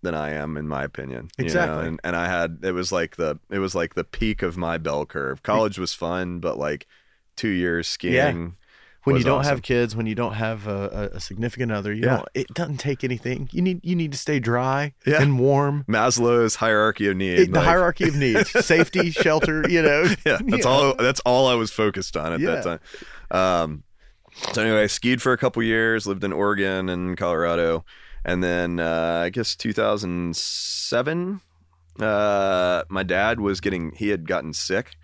than 0.03 0.14
I 0.14 0.30
am, 0.30 0.57
in 0.57 0.66
my 0.66 0.82
opinion. 0.82 1.28
you 1.36 1.45
know? 1.45 1.47
Exactly. 1.47 1.86
And 1.86 2.01
and 2.03 2.16
I 2.16 2.26
had 2.26 2.61
it 2.62 2.72
was 2.72 2.92
like 2.92 3.16
the 3.16 3.38
it 3.51 3.59
was 3.59 3.74
like 3.74 3.95
the 3.95 4.05
peak 4.05 4.42
of 4.42 4.57
my 4.57 4.78
bell 4.78 5.05
curve. 5.05 5.42
College 5.42 5.78
was 5.78 5.92
fun, 5.92 6.40
but 6.40 6.57
like 6.59 6.86
two 7.36 7.49
years 7.49 7.88
skiing. 7.88 8.57
When 9.05 9.17
you 9.17 9.23
don't 9.25 9.41
awesome. 9.41 9.51
have 9.51 9.63
kids, 9.63 9.95
when 9.95 10.07
you 10.07 10.15
don't 10.15 10.35
have 10.35 10.67
a, 10.67 11.11
a, 11.15 11.21
significant 11.21 11.71
other, 11.73 11.93
you 11.93 12.03
Yeah. 12.05 12.17
don't. 12.17 12.29
It 12.35 12.47
doesn't 12.55 12.79
take 12.79 13.05
anything. 13.05 13.49
You 13.53 13.63
need 13.63 13.81
you 13.83 13.95
need 13.95 14.13
to 14.13 14.19
stay 14.19 14.41
dry 14.41 14.95
Yeah. 15.07 15.23
and 15.23 15.39
warm. 15.39 15.85
Maslow's 15.89 16.57
hierarchy 16.57 17.09
of 17.09 17.17
need. 17.17 17.39
It- 17.39 17.53
the 17.53 17.59
like- 17.59 17.69
hierarchy 17.69 18.09
of 18.09 18.17
needs: 18.17 18.51
safety, 18.67 19.11
shelter. 19.11 19.65
You 19.69 19.83
know. 19.83 20.03
yeah, 20.27 20.39
that's 20.47 20.67
all. 20.67 20.95
That's 20.97 21.21
all 21.21 21.47
I 21.49 21.55
was 21.55 21.71
focused 21.71 22.17
on 22.17 22.33
at 22.33 22.41
Yeah. 22.41 22.57
that 22.57 22.65
time. 22.65 22.81
Um, 23.31 23.83
so 24.53 24.63
anyway, 24.63 24.83
I 24.83 24.87
skied 24.87 25.23
for 25.23 25.33
a 25.33 25.39
couple 25.39 25.63
years, 25.63 26.07
lived 26.07 26.25
in 26.25 26.33
Oregon 26.33 26.89
and 26.89 27.17
Colorado, 27.17 27.85
and 28.25 28.43
then 28.43 28.81
uh, 28.81 29.23
I 29.25 29.31
guess 29.31 29.55
2007, 29.57 31.41
uh, 32.01 32.83
my 32.89 33.03
dad 33.03 33.41
was 33.41 33.61
getting. 33.61 33.93
He 33.97 34.09
had 34.09 34.27
gotten 34.27 34.53
sick. 34.53 34.97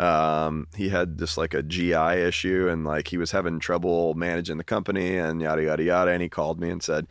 Um, 0.00 0.66
he 0.76 0.88
had 0.88 1.18
just 1.18 1.36
like 1.36 1.52
a 1.54 1.62
GI 1.62 1.94
issue, 1.94 2.68
and 2.68 2.84
like 2.84 3.08
he 3.08 3.18
was 3.18 3.32
having 3.32 3.60
trouble 3.60 4.14
managing 4.14 4.56
the 4.56 4.64
company, 4.64 5.16
and 5.18 5.40
yada 5.40 5.62
yada 5.62 5.82
yada. 5.82 6.10
And 6.10 6.22
he 6.22 6.28
called 6.28 6.58
me 6.58 6.70
and 6.70 6.82
said, 6.82 7.06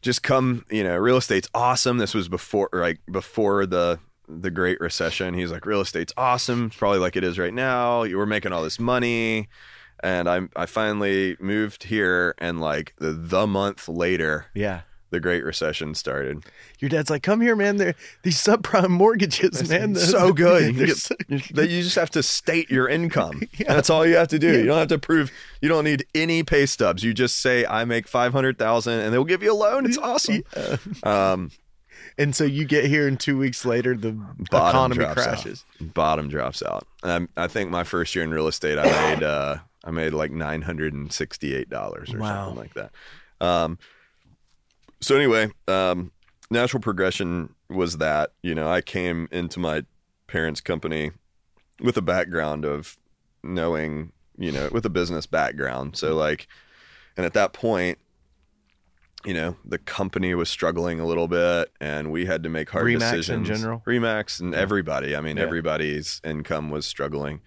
"Just 0.00 0.22
come. 0.22 0.64
You 0.70 0.84
know, 0.84 0.96
real 0.96 1.16
estate's 1.16 1.48
awesome. 1.54 1.98
This 1.98 2.14
was 2.14 2.28
before, 2.28 2.70
like 2.72 3.00
before 3.10 3.66
the." 3.66 3.98
the 4.26 4.50
Great 4.50 4.80
Recession. 4.80 5.34
He's 5.34 5.52
like, 5.52 5.66
real 5.66 5.82
estate's 5.82 6.14
awesome. 6.16 6.68
It's 6.68 6.76
probably 6.76 6.98
like 6.98 7.14
it 7.14 7.22
is 7.22 7.38
right 7.38 7.52
now. 7.52 8.04
You 8.04 8.16
were 8.16 8.24
making 8.24 8.54
all 8.54 8.62
this 8.62 8.80
money. 8.80 9.50
And 10.02 10.30
I 10.30 10.40
I 10.56 10.64
finally 10.64 11.36
moved 11.40 11.84
here 11.84 12.34
and 12.38 12.58
like 12.58 12.94
the, 12.98 13.12
the 13.12 13.46
month 13.46 13.86
later, 13.86 14.46
Yeah. 14.54 14.80
The 15.10 15.20
Great 15.20 15.44
Recession 15.44 15.94
started. 15.94 16.44
Your 16.80 16.88
dad's 16.88 17.08
like, 17.10 17.22
"Come 17.22 17.40
here, 17.40 17.54
man. 17.54 17.76
They're 17.76 17.94
these 18.22 18.36
subprime 18.38 18.90
mortgages, 18.90 19.68
man. 19.68 19.92
they're- 19.92 20.04
so 20.04 20.32
good. 20.46 20.74
You 20.74 20.86
they're 20.86 20.94
so- 20.94 21.14
That 21.54 21.68
you 21.70 21.82
just 21.82 21.96
have 21.96 22.10
to 22.10 22.22
state 22.22 22.70
your 22.70 22.88
income. 22.88 23.42
Yeah. 23.58 23.74
That's 23.74 23.90
all 23.90 24.04
you 24.06 24.16
have 24.16 24.28
to 24.28 24.38
do. 24.38 24.48
Yeah. 24.52 24.58
You 24.58 24.66
don't 24.66 24.78
have 24.78 24.88
to 24.88 24.98
prove 24.98 25.30
you 25.60 25.68
don't 25.68 25.84
need 25.84 26.04
any 26.14 26.42
pay 26.42 26.66
stubs. 26.66 27.04
You 27.04 27.14
just 27.14 27.40
say 27.40 27.64
I 27.66 27.84
make 27.84 28.08
500,000 28.08 29.00
and 29.00 29.12
they'll 29.14 29.24
give 29.24 29.42
you 29.42 29.52
a 29.52 29.54
loan. 29.54 29.86
It's 29.86 29.98
awesome. 29.98 30.42
Yeah. 30.56 30.76
Um 31.04 31.50
And 32.18 32.34
so 32.34 32.44
you 32.44 32.64
get 32.64 32.84
here, 32.84 33.08
and 33.08 33.18
two 33.18 33.36
weeks 33.38 33.64
later, 33.64 33.96
the 33.96 34.12
Bottom 34.12 34.46
economy 34.92 34.96
drops 34.96 35.18
out. 35.20 35.24
crashes. 35.24 35.64
Bottom 35.80 36.28
drops 36.28 36.62
out. 36.62 36.86
Um, 37.02 37.28
I 37.36 37.46
think 37.48 37.70
my 37.70 37.82
first 37.84 38.14
year 38.14 38.22
in 38.24 38.30
real 38.32 38.46
estate, 38.46 38.78
I 38.78 38.84
made 39.14 39.22
uh, 39.24 39.56
I 39.84 39.90
made 39.90 40.12
like 40.14 40.30
nine 40.30 40.62
hundred 40.62 40.92
and 40.94 41.12
sixty 41.12 41.54
eight 41.54 41.68
dollars 41.70 42.12
or 42.14 42.18
Wow. 42.18 42.46
something 42.46 42.58
like 42.62 42.74
that. 42.74 42.90
Um, 43.44 43.78
so 45.04 45.16
anyway, 45.16 45.50
um, 45.68 46.10
natural 46.50 46.80
progression 46.80 47.54
was 47.68 47.98
that 47.98 48.32
you 48.42 48.54
know 48.54 48.68
I 48.68 48.80
came 48.80 49.28
into 49.30 49.58
my 49.60 49.84
parents' 50.26 50.60
company 50.60 51.12
with 51.80 51.96
a 51.96 52.02
background 52.02 52.64
of 52.64 52.96
knowing 53.42 54.12
you 54.38 54.50
know 54.52 54.68
with 54.72 54.84
a 54.86 54.90
business 54.90 55.26
background. 55.26 55.96
So 55.96 56.14
like, 56.14 56.48
and 57.16 57.26
at 57.26 57.34
that 57.34 57.52
point. 57.52 57.98
You 59.26 59.32
know, 59.32 59.56
the 59.64 59.78
company 59.78 60.34
was 60.34 60.50
struggling 60.50 61.00
a 61.00 61.06
little 61.06 61.28
bit, 61.28 61.72
and 61.80 62.12
we 62.12 62.26
had 62.26 62.42
to 62.42 62.50
make 62.50 62.68
hard 62.68 62.84
Remax 62.84 63.32
in 63.32 63.46
general? 63.46 63.82
Remax 63.86 64.38
and 64.38 64.54
everybody. 64.54 65.16
I 65.16 65.22
mean, 65.22 65.38
Yeah. 65.38 65.44
everybody's 65.44 66.20
income 66.22 66.68
was 66.68 66.84
struggling, 66.84 67.40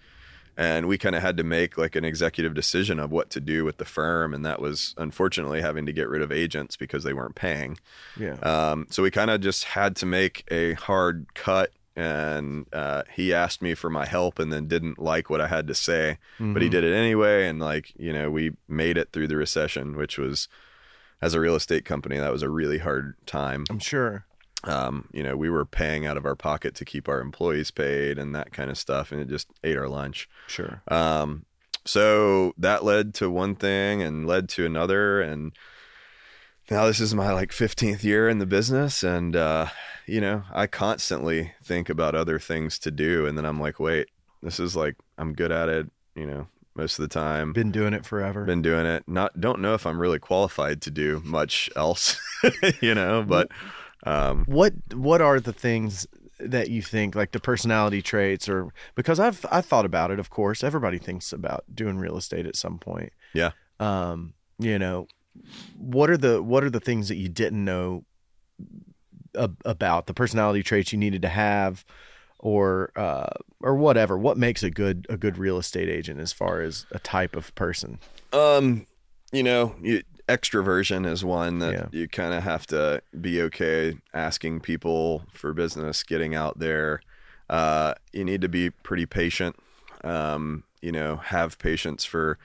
and 0.58 0.88
we 0.88 0.98
kind 0.98 1.14
of 1.14 1.22
had 1.22 1.36
to 1.36 1.44
make 1.44 1.78
like 1.78 1.94
an 1.94 2.04
executive 2.04 2.52
decision 2.52 2.98
of 2.98 3.12
what 3.12 3.30
to 3.30 3.40
do 3.40 3.64
with 3.64 3.76
the 3.76 3.84
firm, 3.84 4.34
and 4.34 4.44
that 4.44 4.60
was 4.60 4.94
unfortunately 4.98 5.62
having 5.62 5.86
to 5.86 5.92
get 5.92 6.08
rid 6.08 6.20
of 6.20 6.32
agents 6.32 6.76
because 6.76 7.04
they 7.04 7.14
weren't 7.14 7.36
paying. 7.36 7.78
Yeah. 8.18 8.34
Um, 8.42 8.88
so 8.90 9.04
we 9.04 9.12
kind 9.12 9.30
of 9.30 9.40
just 9.40 9.62
had 9.64 9.94
to 9.96 10.06
make 10.06 10.44
a 10.50 10.74
hard 10.74 11.32
cut. 11.34 11.72
And 11.94 12.66
uh, 12.72 13.02
he 13.12 13.34
asked 13.34 13.60
me 13.60 13.74
for 13.74 13.90
my 13.90 14.06
help, 14.06 14.38
and 14.38 14.52
then 14.52 14.68
didn't 14.68 15.00
like 15.00 15.30
what 15.30 15.40
I 15.40 15.48
had 15.48 15.66
to 15.66 15.74
say, 15.74 16.18
but 16.38 16.62
he 16.62 16.68
did 16.68 16.84
it 16.84 16.94
anyway. 16.94 17.48
And 17.48 17.58
like 17.58 17.92
you 17.98 18.12
know, 18.12 18.30
we 18.30 18.52
made 18.68 18.96
it 18.96 19.10
through 19.12 19.26
the 19.26 19.36
recession, 19.36 19.96
which 19.96 20.16
was, 20.16 20.46
as 21.20 21.34
a 21.34 21.40
real 21.40 21.56
estate 21.56 21.84
company, 21.84 22.16
that 22.18 22.30
was 22.30 22.42
a 22.42 22.48
really 22.48 22.78
hard 22.78 23.16
time. 23.26 23.64
I'm 23.68 23.80
sure. 23.80 24.24
Um, 24.64 25.08
you 25.12 25.22
know, 25.22 25.36
we 25.36 25.50
were 25.50 25.64
paying 25.64 26.06
out 26.06 26.16
of 26.16 26.24
our 26.24 26.34
pocket 26.34 26.74
to 26.76 26.84
keep 26.84 27.08
our 27.08 27.20
employees 27.20 27.70
paid 27.70 28.18
and 28.18 28.34
that 28.34 28.52
kind 28.52 28.70
of 28.70 28.78
stuff, 28.78 29.12
and 29.12 29.20
it 29.20 29.28
just 29.28 29.48
ate 29.62 29.76
our 29.76 29.88
lunch. 29.88 30.28
Sure. 30.48 30.82
Um, 30.88 31.44
so 31.84 32.52
that 32.58 32.84
led 32.84 33.14
to 33.14 33.30
one 33.30 33.54
thing 33.54 34.02
and 34.02 34.26
led 34.26 34.48
to 34.50 34.66
another, 34.66 35.20
and 35.20 35.52
now 36.70 36.86
this 36.86 37.00
is 37.00 37.14
my 37.14 37.32
like 37.32 37.50
15th 37.50 38.02
year 38.02 38.28
in 38.28 38.38
the 38.38 38.46
business, 38.46 39.02
and 39.02 39.36
uh, 39.36 39.68
you 40.06 40.20
know, 40.20 40.42
I 40.52 40.66
constantly 40.66 41.52
think 41.62 41.88
about 41.88 42.14
other 42.14 42.38
things 42.38 42.78
to 42.80 42.90
do, 42.90 43.26
and 43.26 43.38
then 43.38 43.44
I'm 43.44 43.60
like, 43.60 43.78
wait, 43.78 44.08
this 44.42 44.58
is 44.58 44.74
like 44.74 44.96
I'm 45.16 45.32
good 45.32 45.52
at 45.52 45.68
it, 45.68 45.90
you 46.14 46.26
know, 46.26 46.48
most 46.74 46.98
of 46.98 47.02
the 47.02 47.14
time. 47.14 47.52
Been 47.52 47.72
doing 47.72 47.94
it 47.94 48.04
forever. 48.04 48.44
Been 48.44 48.62
doing 48.62 48.86
it. 48.86 49.04
Not 49.06 49.40
don't 49.40 49.60
know 49.60 49.74
if 49.74 49.86
I'm 49.86 50.00
really 50.00 50.18
qualified 50.18 50.82
to 50.82 50.90
do 50.90 51.22
much 51.24 51.70
else, 51.76 52.20
you 52.80 52.94
know, 52.94 53.24
but 53.26 53.50
um, 54.10 54.44
what 54.46 54.72
What 54.94 55.20
are 55.20 55.40
the 55.40 55.52
things 55.52 56.06
that 56.40 56.70
you 56.70 56.82
think, 56.82 57.14
like 57.14 57.32
the 57.32 57.40
personality 57.40 58.00
traits, 58.00 58.48
or 58.48 58.72
because 58.94 59.18
I've 59.20 59.44
I 59.50 59.60
thought 59.60 59.84
about 59.84 60.10
it. 60.10 60.18
Of 60.18 60.30
course, 60.30 60.62
everybody 60.64 60.98
thinks 60.98 61.32
about 61.32 61.64
doing 61.74 61.98
real 61.98 62.16
estate 62.16 62.46
at 62.46 62.56
some 62.56 62.78
point. 62.78 63.12
yeah. 63.34 63.50
um, 63.80 64.34
you 64.58 64.78
know, 64.78 65.06
what 65.76 66.10
are 66.10 66.16
the 66.16 66.42
what 66.42 66.64
are 66.64 66.70
the 66.70 66.80
things 66.80 67.08
that 67.08 67.16
you 67.16 67.28
didn't 67.28 67.64
know 67.64 68.04
ab- 69.36 69.60
about 69.64 70.06
the 70.06 70.14
personality 70.14 70.62
traits 70.62 70.92
you 70.92 70.98
needed 70.98 71.22
to 71.22 71.28
have, 71.28 71.84
or 72.38 72.90
uh, 72.96 73.30
or 73.60 73.74
whatever? 73.74 74.16
What 74.16 74.36
makes 74.36 74.62
a 74.62 74.70
good 74.70 75.06
a 75.08 75.16
good 75.16 75.38
real 75.38 75.58
estate 75.58 75.88
agent 75.88 76.20
as 76.20 76.32
far 76.32 76.60
as 76.60 76.86
a 76.92 76.98
type 76.98 77.36
of 77.36 77.54
person? 77.54 77.98
Um, 78.32 78.86
you 79.32 79.42
know, 79.42 79.74
you, 79.82 80.02
extroversion 80.28 81.06
is 81.10 81.24
one 81.24 81.58
that 81.60 81.72
Yeah. 81.72 81.86
you 81.90 82.08
kind 82.08 82.34
of 82.34 82.42
have 82.42 82.66
to 82.68 83.02
be 83.20 83.40
okay 83.42 83.96
asking 84.14 84.60
people 84.60 85.24
for 85.32 85.52
business, 85.54 86.02
getting 86.02 86.34
out 86.34 86.58
there. 86.58 87.00
Uh, 87.48 87.94
you 88.12 88.24
need 88.24 88.40
to 88.42 88.48
be 88.48 88.70
pretty 88.70 89.06
patient. 89.06 89.56
Um, 90.04 90.64
you 90.82 90.92
know, 90.92 91.16
have 91.16 91.58
patience 91.58 92.04
for 92.04 92.38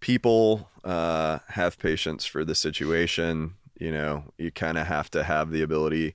people, 0.00 0.70
uh, 0.84 1.40
have 1.48 1.78
patience 1.78 2.24
for 2.24 2.44
the 2.44 2.54
situation. 2.54 3.54
You 3.78 3.92
know, 3.92 4.24
you 4.38 4.50
kind 4.50 4.78
of 4.78 4.86
have 4.86 5.10
to 5.10 5.24
have 5.24 5.50
the 5.50 5.62
ability. 5.62 6.14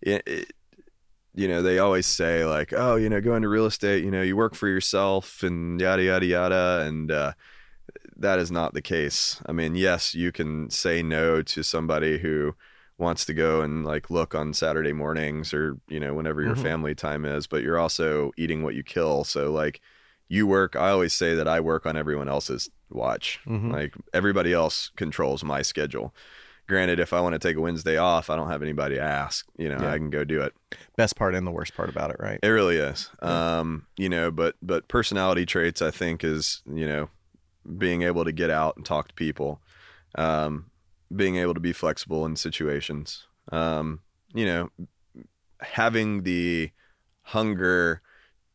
It, 0.00 0.22
it, 0.26 0.52
you 1.34 1.48
know, 1.48 1.62
they 1.62 1.78
always 1.80 2.06
say 2.06 2.44
like, 2.44 2.72
oh, 2.72 2.94
you 2.94 3.08
know, 3.08 3.20
go 3.20 3.34
into 3.34 3.48
real 3.48 3.66
estate, 3.66 4.04
you 4.04 4.10
know, 4.10 4.22
you 4.22 4.36
work 4.36 4.54
for 4.54 4.68
yourself 4.68 5.42
and 5.42 5.80
yada 5.80 6.04
yada 6.04 6.26
yada, 6.26 6.84
and 6.86 7.10
uh, 7.10 7.32
that 8.16 8.38
is 8.38 8.50
not 8.50 8.74
the 8.74 8.82
case. 8.82 9.40
I 9.46 9.52
mean, 9.52 9.74
yes, 9.74 10.14
you 10.14 10.32
can 10.32 10.70
say 10.70 11.02
no 11.02 11.42
to 11.42 11.62
somebody 11.62 12.18
who 12.18 12.54
wants 12.96 13.24
to 13.24 13.34
go 13.34 13.60
and 13.60 13.84
like 13.84 14.08
look 14.10 14.34
on 14.34 14.54
Saturday 14.54 14.92
mornings 14.92 15.52
or, 15.52 15.76
you 15.88 15.98
know, 15.98 16.14
whenever 16.14 16.42
your 16.42 16.54
Mhm. 16.54 16.62
family 16.62 16.94
time 16.94 17.24
is, 17.24 17.46
but 17.46 17.62
you're 17.62 17.78
also 17.78 18.30
eating 18.36 18.62
what 18.62 18.74
you 18.74 18.82
kill. 18.84 19.24
So 19.24 19.50
like 19.52 19.80
you 20.28 20.46
work, 20.46 20.76
I 20.76 20.90
always 20.90 21.12
say 21.12 21.34
that 21.34 21.48
I 21.48 21.58
work 21.60 21.86
on 21.86 21.96
everyone 21.96 22.28
else's 22.28 22.70
watch. 22.90 23.40
Mhm. 23.46 23.72
Like 23.72 23.94
everybody 24.12 24.52
else 24.52 24.90
controls 24.96 25.42
my 25.42 25.60
schedule. 25.62 26.14
Granted, 26.66 26.98
if 26.98 27.12
I 27.12 27.20
want 27.20 27.34
to 27.34 27.38
take 27.38 27.56
a 27.56 27.60
Wednesday 27.60 27.96
off, 27.98 28.30
I 28.30 28.36
don't 28.36 28.48
have 28.48 28.62
anybody 28.62 28.94
to 28.94 29.00
ask. 29.02 29.44
You 29.58 29.68
know, 29.68 29.78
Yeah. 29.80 29.90
I 29.92 29.98
can 29.98 30.08
go 30.08 30.24
do 30.24 30.40
it. 30.40 30.54
Best 30.96 31.14
part 31.16 31.34
and 31.34 31.46
the 31.46 31.50
worst 31.50 31.74
part 31.74 31.90
about 31.90 32.10
it, 32.10 32.16
right? 32.20 32.38
It 32.42 32.48
really 32.48 32.76
is. 32.78 33.10
Um, 33.20 33.86
you 33.98 34.08
know, 34.08 34.30
but 34.30 34.54
but 34.62 34.88
personality 34.88 35.44
traits 35.44 35.82
I 35.82 35.90
think 35.90 36.22
is, 36.24 36.62
you 36.72 36.86
know, 36.86 37.10
being 37.78 38.02
able 38.02 38.24
to 38.24 38.32
get 38.32 38.50
out 38.50 38.76
and 38.76 38.84
talk 38.84 39.08
to 39.08 39.14
people. 39.14 39.60
Um, 40.16 40.70
being 41.14 41.36
able 41.36 41.54
to 41.54 41.60
be 41.60 41.72
flexible 41.72 42.24
in 42.24 42.36
situations. 42.36 43.26
Um, 43.52 44.00
you 44.32 44.46
know, 44.46 44.70
having 45.60 46.22
the 46.22 46.70
hunger 47.22 48.02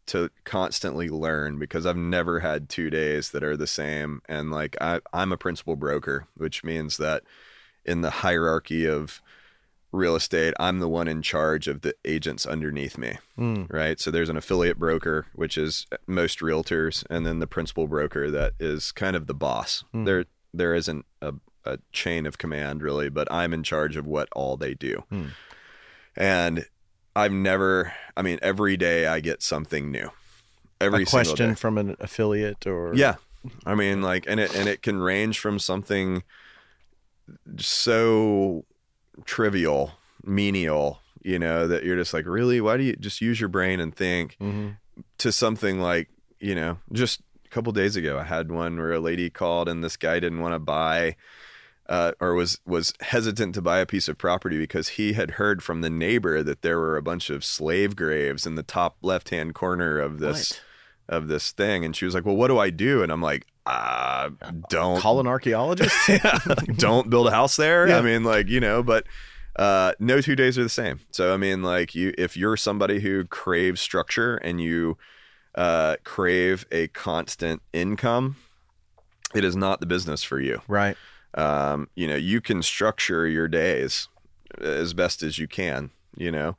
to 0.08 0.30
constantly 0.44 1.08
learn 1.08 1.60
because 1.60 1.86
I've 1.86 1.96
never 1.96 2.40
had 2.40 2.68
two 2.68 2.90
days 2.90 3.30
that 3.32 3.44
are 3.44 3.56
the 3.56 3.68
same. 3.68 4.22
And 4.28 4.52
like 4.52 4.76
I, 4.82 5.02
I'm 5.14 5.32
a 5.32 5.38
principal 5.38 5.76
broker, 5.76 6.28
which 6.36 6.64
means 6.64 6.98
that 6.98 7.24
in 7.86 8.02
the 8.02 8.10
hierarchy 8.10 8.88
of 8.88 9.22
real 9.92 10.16
estate, 10.16 10.54
I'm 10.60 10.80
the 10.80 10.88
one 10.88 11.08
in 11.08 11.22
charge 11.24 11.68
of 11.68 11.82
the 11.82 11.96
agents 12.06 12.46
underneath 12.46 12.98
me 12.98 13.18
Mm. 13.38 13.72
right? 13.74 14.00
So 14.00 14.12
there's 14.12 14.30
an 14.30 14.38
affiliate 14.38 14.78
broker, 14.78 15.26
which 15.34 15.58
is 15.58 15.88
most 16.06 16.40
realtors, 16.42 17.04
and 17.10 17.26
then 17.26 17.40
the 17.40 17.48
principal 17.48 17.88
broker 17.88 18.30
that 18.30 18.54
is 18.60 18.92
kind 18.92 19.16
of 19.16 19.26
the 19.28 19.34
boss. 19.34 19.84
Hmm. 19.92 20.04
There 20.06 20.26
there 20.54 20.76
isn't 20.76 21.06
a, 21.22 21.34
a 21.66 21.80
chain 21.92 22.26
of 22.26 22.38
command 22.38 22.82
really, 22.84 23.10
but 23.10 23.32
I'm 23.32 23.54
in 23.54 23.64
charge 23.64 23.96
of 23.98 24.06
what 24.06 24.28
all 24.34 24.58
they 24.58 24.74
do. 24.74 25.04
Hmm. 25.10 25.26
And 26.16 26.66
I've 27.16 27.32
never 27.32 27.94
I 28.16 28.22
mean, 28.22 28.38
every 28.42 28.78
day 28.78 29.08
I 29.08 29.20
get 29.22 29.42
something 29.42 29.92
new. 29.92 30.12
Every 30.82 31.04
a 31.04 31.06
question 31.06 31.56
from 31.56 31.78
an 31.78 31.96
affiliate 32.00 32.68
or 32.68 32.94
Yeah. 32.94 33.16
I 33.66 33.74
mean 33.74 34.02
like 34.02 34.26
and 34.28 34.40
it 34.40 34.54
and 34.56 34.70
it 34.70 34.82
can 34.84 35.00
range 35.00 35.40
from 35.40 35.58
something 35.60 36.24
so 37.58 38.66
trivial, 39.26 39.92
menial, 40.24 41.00
you 41.22 41.40
know, 41.40 41.68
that 41.68 41.84
you're 41.84 41.96
just 41.98 42.14
like, 42.14 42.26
really? 42.26 42.62
Why 42.62 42.78
do 42.78 42.84
you 42.84 42.96
just 42.96 43.22
use 43.22 43.40
your 43.40 43.50
brain 43.50 43.80
and 43.80 43.94
think 43.96 44.38
Mhm. 44.40 44.78
to 45.20 45.32
something 45.32 45.80
like, 45.82 46.10
you 46.40 46.56
know, 46.56 46.78
just 46.92 47.22
a 47.46 47.50
couple 47.50 47.72
days 47.74 47.96
ago 47.96 48.18
I 48.20 48.24
had 48.24 48.52
one 48.52 48.78
where 48.78 48.94
a 48.94 49.00
lady 49.00 49.30
called 49.30 49.68
and 49.68 49.84
this 49.84 49.98
guy 49.98 50.20
didn't 50.20 50.40
want 50.40 50.54
to 50.56 50.60
buy 50.60 51.16
uh, 51.88 52.12
or 52.20 52.36
was 52.36 52.60
was 52.68 52.94
hesitant 53.02 53.56
to 53.56 53.62
buy 53.64 53.80
a 53.80 53.86
piece 53.86 54.08
of 54.08 54.16
property 54.18 54.60
because 54.60 54.90
he 54.90 55.14
had 55.14 55.32
heard 55.32 55.64
from 55.64 55.82
the 55.82 55.90
neighbor 55.90 56.44
that 56.44 56.62
there 56.62 56.78
were 56.78 56.96
a 56.98 57.02
bunch 57.02 57.32
of 57.32 57.44
slave 57.44 57.96
graves 57.96 58.46
in 58.46 58.54
the 58.54 58.62
top 58.62 58.98
left 59.02 59.30
hand 59.30 59.56
corner 59.56 59.98
of 59.98 60.20
this 60.20 60.62
of 61.10 61.28
this 61.28 61.52
thing 61.52 61.84
and 61.84 61.96
she 61.96 62.06
was 62.06 62.14
like 62.14 62.26
well 62.26 62.36
what 62.36 62.48
do 62.48 62.58
i 62.58 62.70
do 62.70 63.04
and 63.04 63.12
i'm 63.12 63.22
like 63.22 63.46
uh 63.66 64.30
don't 64.70 65.00
call 65.00 65.20
an 65.20 65.28
archaeologist. 65.28 65.96
yeah, 66.10 66.40
like, 66.46 66.78
don't 66.78 67.10
build 67.10 67.28
a 67.28 67.32
house 67.32 67.56
there. 67.56 67.88
Yeah. 67.88 67.98
I 67.98 68.02
mean, 68.02 68.24
like 68.24 68.48
you 68.48 68.60
know, 68.60 68.82
but 68.84 69.06
uh, 69.56 69.94
no 70.00 70.22
two 70.22 70.36
days 70.36 70.58
are 70.58 70.64
the 70.64 70.70
same. 70.70 71.02
So 71.12 71.34
I 71.34 71.38
mean, 71.38 71.64
like 71.64 71.96
you, 71.96 72.14
if 72.18 72.36
you're 72.36 72.58
somebody 72.58 73.00
who 73.00 73.26
craves 73.26 73.82
structure 73.82 74.38
and 74.38 74.62
you 74.62 74.98
uh, 75.56 75.98
crave 76.04 76.66
a 76.72 76.88
constant 76.88 77.62
income, 77.74 78.38
it 79.36 79.44
is 79.44 79.56
not 79.56 79.80
the 79.80 79.86
business 79.86 80.24
for 80.24 80.40
you. 80.40 80.62
right. 80.68 80.98
Um, 81.36 81.90
you 81.94 82.08
know, 82.08 82.16
you 82.16 82.42
can 82.42 82.64
structure 82.64 83.28
your 83.28 83.48
days 83.48 84.08
as 84.60 84.96
best 84.96 85.22
as 85.22 85.38
you 85.38 85.48
can. 85.48 85.92
You 86.18 86.32
know. 86.32 86.58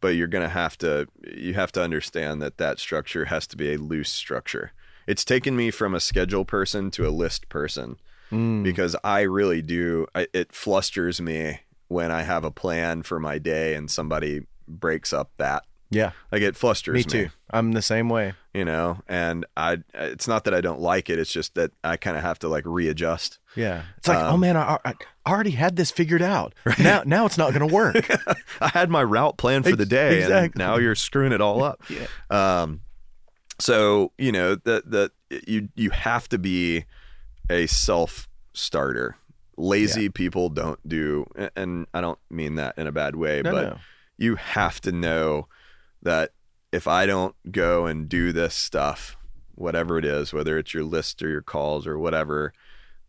But 0.00 0.08
you're 0.16 0.26
gonna 0.28 0.48
have 0.48 0.78
to 0.78 1.06
you 1.36 1.54
have 1.54 1.72
to 1.72 1.82
understand 1.82 2.40
that 2.42 2.58
that 2.58 2.78
structure 2.78 3.26
has 3.26 3.46
to 3.48 3.56
be 3.56 3.72
a 3.74 3.78
loose 3.78 4.10
structure. 4.10 4.72
It's 5.06 5.24
taken 5.24 5.56
me 5.56 5.70
from 5.70 5.94
a 5.94 6.00
schedule 6.00 6.44
person 6.44 6.90
to 6.92 7.06
a 7.06 7.10
list 7.10 7.48
person 7.48 7.96
Mm. 8.30 8.62
because 8.62 8.94
I 9.02 9.22
really 9.22 9.62
do. 9.62 10.06
I, 10.14 10.26
it 10.34 10.52
flusters 10.52 11.18
me 11.18 11.60
when 11.88 12.10
I 12.12 12.22
have 12.22 12.44
a 12.44 12.50
plan 12.50 13.02
for 13.02 13.18
my 13.18 13.38
day 13.38 13.74
and 13.74 13.90
somebody 13.90 14.42
breaks 14.68 15.14
up 15.14 15.30
that. 15.38 15.64
Yeah, 15.90 16.10
Like 16.30 16.42
it 16.42 16.54
flusters 16.56 16.92
me, 16.94 16.98
me 16.98 17.04
too. 17.04 17.30
I'm 17.50 17.72
the 17.72 17.80
same 17.82 18.08
way. 18.10 18.34
you 18.52 18.64
know. 18.64 18.98
And 19.08 19.46
I, 19.56 19.78
it's 19.94 20.28
not 20.28 20.44
that 20.44 20.52
I 20.54 20.60
don't 20.60 20.80
like 20.80 21.08
it. 21.08 21.18
It's 21.18 21.32
just 21.32 21.54
that 21.54 21.70
I 21.82 21.96
kind 21.96 22.16
of 22.16 22.22
have 22.22 22.38
to 22.40 22.48
like 22.48 22.64
readjust. 22.66 23.38
Yeah, 23.56 23.84
it's 23.96 24.06
like, 24.06 24.18
Um, 24.18 24.34
oh 24.34 24.36
man, 24.36 24.56
I, 24.58 24.78
I 24.84 24.94
already 25.26 25.52
had 25.52 25.76
this 25.76 25.90
figured 25.90 26.20
out. 26.22 26.54
Now, 26.78 27.02
now 27.06 27.24
it's 27.24 27.38
not 27.38 27.54
going 27.54 27.66
to 27.66 27.74
work. 27.74 28.06
I 28.60 28.68
had 28.68 28.90
my 28.90 29.02
route 29.02 29.38
planned 29.38 29.64
for 29.64 29.76
the 29.76 29.86
day, 29.86 30.22
and 30.30 30.54
now 30.54 30.76
you're 30.76 30.94
screwing 30.94 31.32
it 31.32 31.40
all 31.40 31.62
up. 31.62 31.82
Yeah. 31.90 32.06
Um, 32.30 32.82
so 33.58 34.12
you 34.18 34.30
know 34.30 34.54
that 34.54 34.90
that 34.90 35.10
you 35.46 35.68
you 35.74 35.90
have 35.90 36.28
to 36.28 36.38
be 36.38 36.84
a 37.50 37.66
self 37.66 38.28
starter. 38.52 39.16
Lazy 39.56 40.08
people 40.08 40.50
don't 40.50 40.78
do, 40.86 41.26
and 41.56 41.86
I 41.92 42.00
don't 42.00 42.18
mean 42.30 42.54
that 42.56 42.78
in 42.78 42.86
a 42.86 42.92
bad 42.92 43.16
way, 43.16 43.42
No, 43.42 43.50
but 43.50 43.62
no. 43.70 43.78
you 44.16 44.36
have 44.36 44.80
to 44.82 44.92
know 44.92 45.48
that 46.02 46.30
if 46.72 46.86
I 46.86 47.06
don't 47.06 47.34
go 47.50 47.86
and 47.86 48.08
do 48.08 48.32
this 48.32 48.54
stuff, 48.54 49.16
whatever 49.54 49.98
it 49.98 50.04
is, 50.04 50.32
whether 50.32 50.58
it's 50.58 50.74
your 50.74 50.84
list 50.84 51.22
or 51.22 51.28
your 51.28 51.42
calls 51.42 51.86
or 51.86 51.98
whatever, 51.98 52.52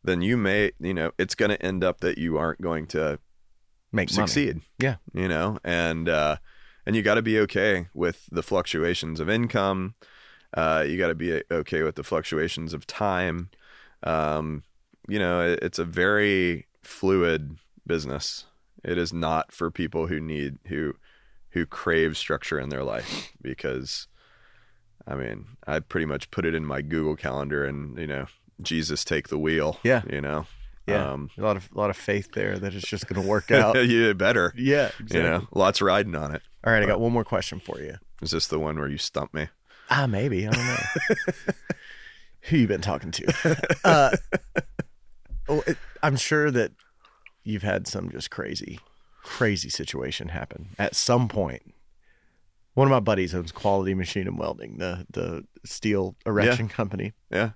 then 0.04 0.22
you 0.22 0.38
may, 0.38 0.72
you 0.80 0.94
know, 0.94 1.12
it's 1.20 1.36
going 1.36 1.52
to 1.52 1.62
end 1.62 1.84
up 1.84 2.00
that 2.02 2.18
you 2.18 2.38
aren't 2.38 2.62
going 2.62 2.88
to 2.88 3.20
Make 3.92 4.12
money. 4.16 4.28
succeed. 4.28 4.62
Yeah. 4.80 4.96
You 5.14 5.28
know, 5.28 5.58
and 5.64 6.08
uh 6.08 6.38
and 6.86 6.96
you 6.96 7.02
got 7.02 7.16
to 7.16 7.22
be 7.22 7.40
okay 7.40 7.88
with 7.94 8.26
the 8.32 8.44
fluctuations 8.44 9.20
of 9.20 9.30
income. 9.30 9.96
Uh 10.56 10.86
you 10.88 10.98
got 10.98 11.08
to 11.10 11.16
be 11.16 11.42
okay 11.52 11.84
with 11.84 11.96
the 11.96 12.04
fluctuations 12.04 12.74
of 12.74 12.88
time. 12.88 13.50
Um 14.04 14.64
you 15.08 15.18
know, 15.20 15.42
it, 15.42 15.60
it's 15.64 15.80
a 15.80 15.86
very 15.86 16.68
fluid 16.84 17.58
business. 17.86 18.46
It 18.84 18.98
is 18.98 19.12
not 19.12 19.52
for 19.52 19.70
people 19.72 20.08
who 20.08 20.20
need 20.20 20.60
who 20.68 20.94
who 21.52 21.66
crave 21.66 22.18
structure 22.18 22.60
in 22.60 22.70
their 22.70 22.84
life 22.84 23.32
because 23.42 24.08
I 25.08 25.16
mean, 25.16 25.46
I 25.66 25.80
pretty 25.80 26.06
much 26.06 26.30
put 26.32 26.46
it 26.46 26.54
in 26.54 26.66
my 26.66 26.82
Google 26.82 27.16
calendar 27.16 27.66
and, 27.66 27.98
you 27.98 28.06
know, 28.08 28.28
Jesus 28.62 29.04
take 29.04 29.30
the 29.30 29.40
wheel. 29.40 29.80
Yeah. 29.84 30.04
You 30.10 30.22
know. 30.22 30.46
Yeah. 30.88 31.12
Um 31.12 31.30
a 31.38 31.42
lot 31.42 31.58
of, 31.58 31.70
a 31.74 31.78
lot 31.78 31.90
of 31.90 31.98
faith 31.98 32.32
there 32.34 32.58
that 32.60 32.74
it's 32.74 32.88
just 32.88 33.08
going 33.08 33.22
to 33.22 33.28
work 33.28 33.52
out. 33.52 33.76
yeah, 33.88 34.14
better. 34.14 34.54
yeah. 34.56 34.92
Exactly. 35.00 35.18
You 35.18 35.24
know, 35.24 35.48
lots 35.54 35.82
riding 35.82 36.16
on 36.16 36.36
it. 36.36 36.42
All 36.64 36.74
right. 36.74 36.84
I 36.84 36.86
got 36.86 37.00
one 37.00 37.12
more 37.12 37.24
question 37.26 37.60
for 37.60 37.80
you. 37.80 37.96
Is 38.22 38.32
this 38.32 38.48
the 38.48 38.60
one 38.60 38.78
where 38.78 38.88
you 38.88 38.98
stump 38.98 39.34
me? 39.34 39.48
Ah, 39.90 40.06
maybe. 40.06 40.48
I 40.48 40.52
don't 40.52 40.66
know. 40.66 41.34
Who 42.44 42.58
you 42.58 42.68
been 42.68 42.82
talking 42.82 43.12
to? 43.12 43.78
Uh, 43.84 44.16
oh, 45.50 45.64
it, 45.66 45.78
I'm 46.04 46.16
sure 46.16 46.52
that 46.52 46.72
you've 47.44 47.64
had 47.64 47.88
some 47.88 48.10
just 48.12 48.30
crazy, 48.30 48.80
crazy 49.24 49.70
situation 49.70 50.30
happen 50.30 50.70
at 50.78 50.96
some 50.96 51.28
point. 51.28 51.74
One 52.74 52.88
of 52.88 52.92
my 52.92 53.00
buddies 53.00 53.36
owns 53.36 53.52
Quality 53.52 53.94
Machine 53.94 54.28
and 54.28 54.38
Welding, 54.38 54.78
the 54.78 55.06
the 55.10 55.46
steel 55.66 56.16
erection 56.26 56.70
company. 56.70 57.14
Yeah. 57.30 57.52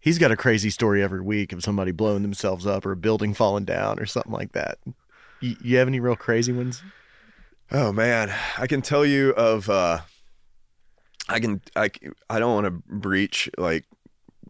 He's 0.00 0.18
got 0.18 0.30
a 0.30 0.36
crazy 0.36 0.68
story 0.68 1.02
every 1.02 1.22
week 1.22 1.52
of 1.52 1.62
somebody 1.62 1.90
blowing 1.90 2.22
themselves 2.22 2.66
up 2.66 2.84
or 2.84 2.92
a 2.92 2.96
building 2.96 3.32
falling 3.32 3.64
down 3.64 3.98
or 3.98 4.04
something 4.04 4.32
like 4.32 4.52
that. 4.52 4.78
You, 5.40 5.56
you 5.62 5.76
have 5.78 5.88
any 5.88 5.98
real 5.98 6.16
crazy 6.16 6.52
ones? 6.52 6.82
Oh 7.70 7.92
man, 7.92 8.32
I 8.58 8.66
can 8.66 8.82
tell 8.82 9.04
you 9.06 9.30
of. 9.30 9.70
uh 9.70 10.00
I 11.28 11.40
can. 11.40 11.62
I. 11.74 11.90
I 12.28 12.38
don't 12.38 12.54
want 12.54 12.66
to 12.66 12.70
breach 12.70 13.48
like 13.56 13.86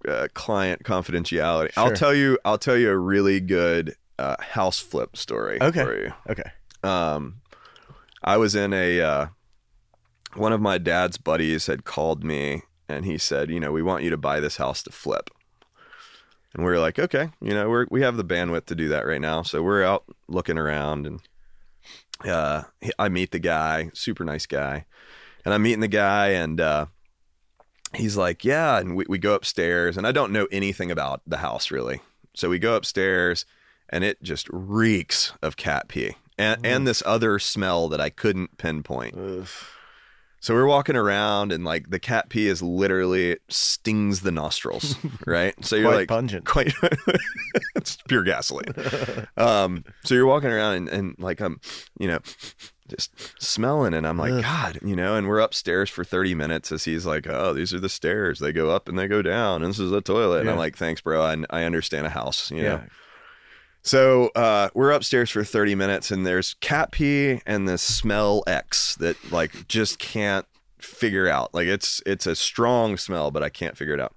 uh, 0.09 0.29
client 0.35 0.83
confidentiality. 0.83 1.70
I'll 1.77 1.93
tell 1.93 2.14
you. 2.14 2.39
I'll 2.45 2.59
tell 2.59 2.77
you 2.77 2.91
a 2.91 2.97
really 2.97 3.39
good 3.41 3.95
uh, 4.18 4.36
house 4.40 4.78
flip 4.80 5.16
story 5.16 5.58
Okay. 5.60 5.82
for 5.84 5.96
you. 6.04 6.12
Okay. 6.30 6.50
um, 6.82 7.36
I 8.22 8.36
was 8.36 8.54
in 8.54 8.72
a 8.72 9.00
uh, 9.00 9.26
one 10.34 10.52
of 10.52 10.60
my 10.60 10.78
dad's 10.78 11.18
buddies 11.18 11.66
had 11.66 11.84
called 11.84 12.24
me 12.24 12.62
and 12.88 13.04
he 13.04 13.18
said, 13.18 13.50
you 13.50 13.60
know, 13.60 13.72
we 13.72 13.82
want 13.82 14.02
you 14.04 14.10
to 14.10 14.16
buy 14.16 14.40
this 14.40 14.56
house 14.56 14.82
to 14.84 14.90
flip. 14.92 15.30
And 16.54 16.64
we 16.64 16.70
were 16.70 16.78
like, 16.78 16.98
okay, 16.98 17.30
you 17.40 17.52
know, 17.54 17.68
we're 17.68 17.86
we 17.90 18.02
have 18.02 18.16
the 18.16 18.24
bandwidth 18.24 18.66
to 18.66 18.74
do 18.74 18.88
that 18.88 19.06
right 19.06 19.20
now, 19.20 19.42
so 19.42 19.62
we're 19.62 19.82
out 19.82 20.04
looking 20.28 20.56
around 20.58 21.06
and 21.06 21.20
uh, 22.24 22.62
I 22.98 23.08
meet 23.08 23.32
the 23.32 23.38
guy, 23.40 23.90
super 23.92 24.24
nice 24.24 24.46
guy, 24.46 24.86
and 25.44 25.52
I'm 25.52 25.62
meeting 25.62 25.80
the 25.80 25.88
guy 25.88 26.28
and. 26.28 26.60
Uh, 26.60 26.86
He's 27.94 28.16
like, 28.16 28.44
yeah, 28.44 28.80
and 28.80 28.96
we, 28.96 29.04
we 29.08 29.18
go 29.18 29.34
upstairs, 29.34 29.96
and 29.96 30.04
I 30.04 30.10
don't 30.10 30.32
know 30.32 30.48
anything 30.50 30.90
about 30.90 31.22
the 31.28 31.36
house 31.36 31.70
really. 31.70 32.00
So 32.34 32.48
we 32.50 32.58
go 32.58 32.74
upstairs, 32.74 33.46
and 33.95 34.03
it 34.03 34.20
just 34.22 34.49
reeks 34.51 35.32
of 35.40 35.57
cat 35.57 35.86
pee 35.86 36.16
and 36.36 36.66
and 36.66 36.84
this 36.84 37.01
other 37.07 37.38
smell 37.38 37.88
that 37.88 38.01
I 38.01 38.11
couldn't 38.11 38.59
pinpoint. 38.59 39.14
So 40.40 40.53
we're 40.53 40.66
walking 40.66 40.97
around 40.97 41.53
and 41.53 41.64
like 41.64 41.88
the 41.88 42.01
cat 42.01 42.28
pee 42.28 42.49
is 42.49 42.61
literally 42.61 43.30
it 43.30 43.42
stings 43.49 44.20
the 44.20 44.32
nostrils, 44.32 44.97
right? 45.26 45.55
So 45.64 45.76
you're 45.76 45.86
Quite 45.86 45.97
like 45.97 46.09
pungent. 46.09 46.45
quite 46.45 46.74
it's 47.76 47.97
pure 48.09 48.24
gasoline. 48.24 48.74
Um, 49.36 49.84
so 50.05 50.14
you're 50.14 50.26
walking 50.26 50.51
around 50.51 50.74
and, 50.74 50.88
and 50.88 51.16
like 51.18 51.40
I'm, 51.40 51.61
you 51.99 52.09
know, 52.09 52.18
just 52.88 53.11
smelling 53.42 53.95
and 53.95 54.07
I'm 54.07 54.18
like, 54.18 54.32
Ugh. 54.32 54.42
God, 54.42 54.78
you 54.82 54.97
know, 54.97 55.16
and 55.16 55.28
we're 55.28 55.38
upstairs 55.40 55.88
for 55.88 56.05
30 56.05 56.34
minutes 56.34 56.70
as 56.72 56.84
he's 56.84 57.07
like, 57.07 57.26
Oh, 57.26 57.55
these 57.55 57.72
are 57.72 57.80
the 57.80 57.88
stairs. 57.88 58.38
They 58.40 58.53
go 58.53 58.70
up 58.70 58.88
and 58.88 58.99
they 58.99 59.07
go 59.09 59.22
down. 59.22 59.62
And 59.62 59.70
this 59.70 59.78
is 59.78 59.90
the 59.90 60.03
toilet. 60.03 60.40
And 60.40 60.51
I'm 60.51 60.59
like, 60.59 60.76
Thanks, 60.76 61.01
bro. 61.01 61.22
I, 61.22 61.36
I 61.51 61.64
understand 61.64 62.07
a 62.07 62.11
house, 62.11 62.51
you 62.51 62.62
know. 62.62 62.82
So 63.85 64.30
uh, 64.35 64.70
we're 64.72 64.93
upstairs 64.93 65.30
for 65.30 65.45
30 65.45 65.74
minutes, 65.74 66.11
and 66.11 66.26
there's 66.26 66.55
cat 66.55 66.91
pee 66.91 67.43
and 67.45 67.68
this 67.68 67.82
smell 67.82 68.43
X 68.47 68.95
that 68.97 69.30
like 69.30 69.68
just 69.68 69.99
can't 69.99 70.47
figure 70.78 71.28
out. 71.28 71.53
Like 71.53 71.66
it's 71.66 72.03
it's 72.07 72.26
a 72.26 72.35
strong 72.35 72.97
smell, 72.97 73.30
but 73.30 73.43
I 73.43 73.51
can't 73.51 73.76
figure 73.76 73.93
it 73.93 74.01
out. 74.01 74.14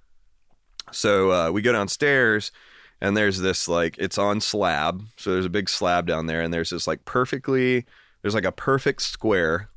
So 0.94 1.32
uh, 1.32 1.52
we 1.52 1.62
go 1.62 1.74
downstairs, 1.74 2.54
and 3.02 3.18
there's 3.18 3.40
this 3.40 3.68
like 3.68 3.98
it's 3.98 4.18
on 4.18 4.40
slab. 4.40 5.04
So 5.18 5.34
there's 5.34 5.46
a 5.46 5.50
big 5.50 5.68
slab 5.68 6.08
down 6.08 6.28
there, 6.28 6.42
and 6.42 6.54
there's 6.54 6.70
this 6.70 6.88
like 6.88 7.04
perfectly 7.04 7.86
there's 8.22 8.36
like 8.36 8.46
a 8.46 8.54
perfect 8.54 9.02
square. 9.02 9.70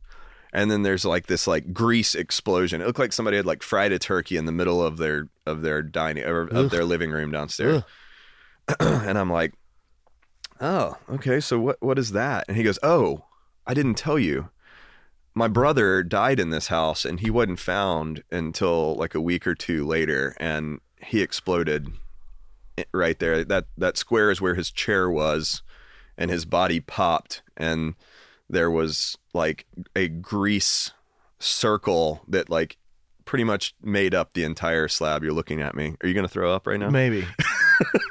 And 0.53 0.69
then 0.69 0.83
there's 0.83 1.05
like 1.05 1.27
this 1.27 1.47
like 1.47 1.73
grease 1.73 2.17
explosion. 2.17 2.81
It 2.81 2.87
looked 2.87 2.99
like 2.99 3.13
somebody 3.13 3.37
had 3.37 3.47
like 3.47 3.63
fried 3.63 3.93
a 3.93 4.01
turkey 4.01 4.37
in 4.37 4.47
the 4.47 4.53
middle 4.53 4.83
of 4.85 4.97
their 4.97 5.29
of 5.47 5.63
their 5.63 5.81
dining 5.81 6.25
or 6.25 6.43
of 6.49 6.71
their 6.71 6.85
living 6.85 7.13
room 7.13 7.31
downstairs. 7.31 7.85
and 8.81 9.17
I'm 9.17 9.31
like, 9.31 9.55
oh, 10.61 10.97
okay. 11.09 11.41
So 11.41 11.59
what 11.59 11.77
what 11.81 11.99
is 11.99 12.13
that? 12.13 12.45
And 12.49 12.57
he 12.57 12.63
goes, 12.63 12.79
oh, 12.83 13.25
I 13.67 13.75
didn't 13.75 13.95
tell 13.95 14.19
you. 14.19 14.51
My 15.33 15.47
brother 15.47 16.03
died 16.03 16.41
in 16.41 16.51
this 16.51 16.69
house, 16.69 17.05
and 17.05 17.21
he 17.21 17.31
wasn't 17.31 17.61
found 17.61 18.25
until 18.33 18.97
like 18.97 19.15
a 19.15 19.21
week 19.21 19.47
or 19.47 19.55
two 19.55 19.87
later, 19.87 20.35
and 20.39 20.81
he 21.01 21.23
exploded 21.23 21.89
right 22.93 23.19
there. 23.19 23.45
That 23.45 23.67
that 23.79 23.97
square 23.97 24.31
is 24.31 24.41
where 24.41 24.55
his 24.55 24.71
chair 24.71 25.09
was, 25.09 25.63
and 26.19 26.31
his 26.31 26.45
body 26.45 26.81
popped, 26.81 27.43
and 27.57 27.95
there 28.49 28.71
was 28.71 29.17
like 29.33 29.67
a 29.95 30.09
grease 30.09 30.91
circle 31.39 32.23
that 32.29 32.51
like 32.51 32.77
pretty 33.25 33.45
much 33.45 33.75
made 33.81 34.15
up 34.15 34.35
the 34.35 34.43
entire 34.43 34.89
slab. 34.89 35.23
You're 35.23 35.33
looking 35.33 35.63
at 35.63 35.77
me. 35.77 35.95
Are 36.03 36.09
you 36.09 36.15
gonna 36.15 36.29
throw 36.29 36.53
up 36.53 36.67
right 36.67 36.81
now? 36.81 36.91
Maybe. 36.91 37.27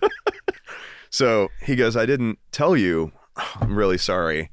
So 1.09 1.49
he 1.61 1.75
goes, 1.75 1.95
I 1.95 2.05
didn't 2.05 2.39
tell 2.51 2.75
you. 2.75 3.11
I'm 3.35 3.75
really 3.75 3.97
sorry. 3.97 4.49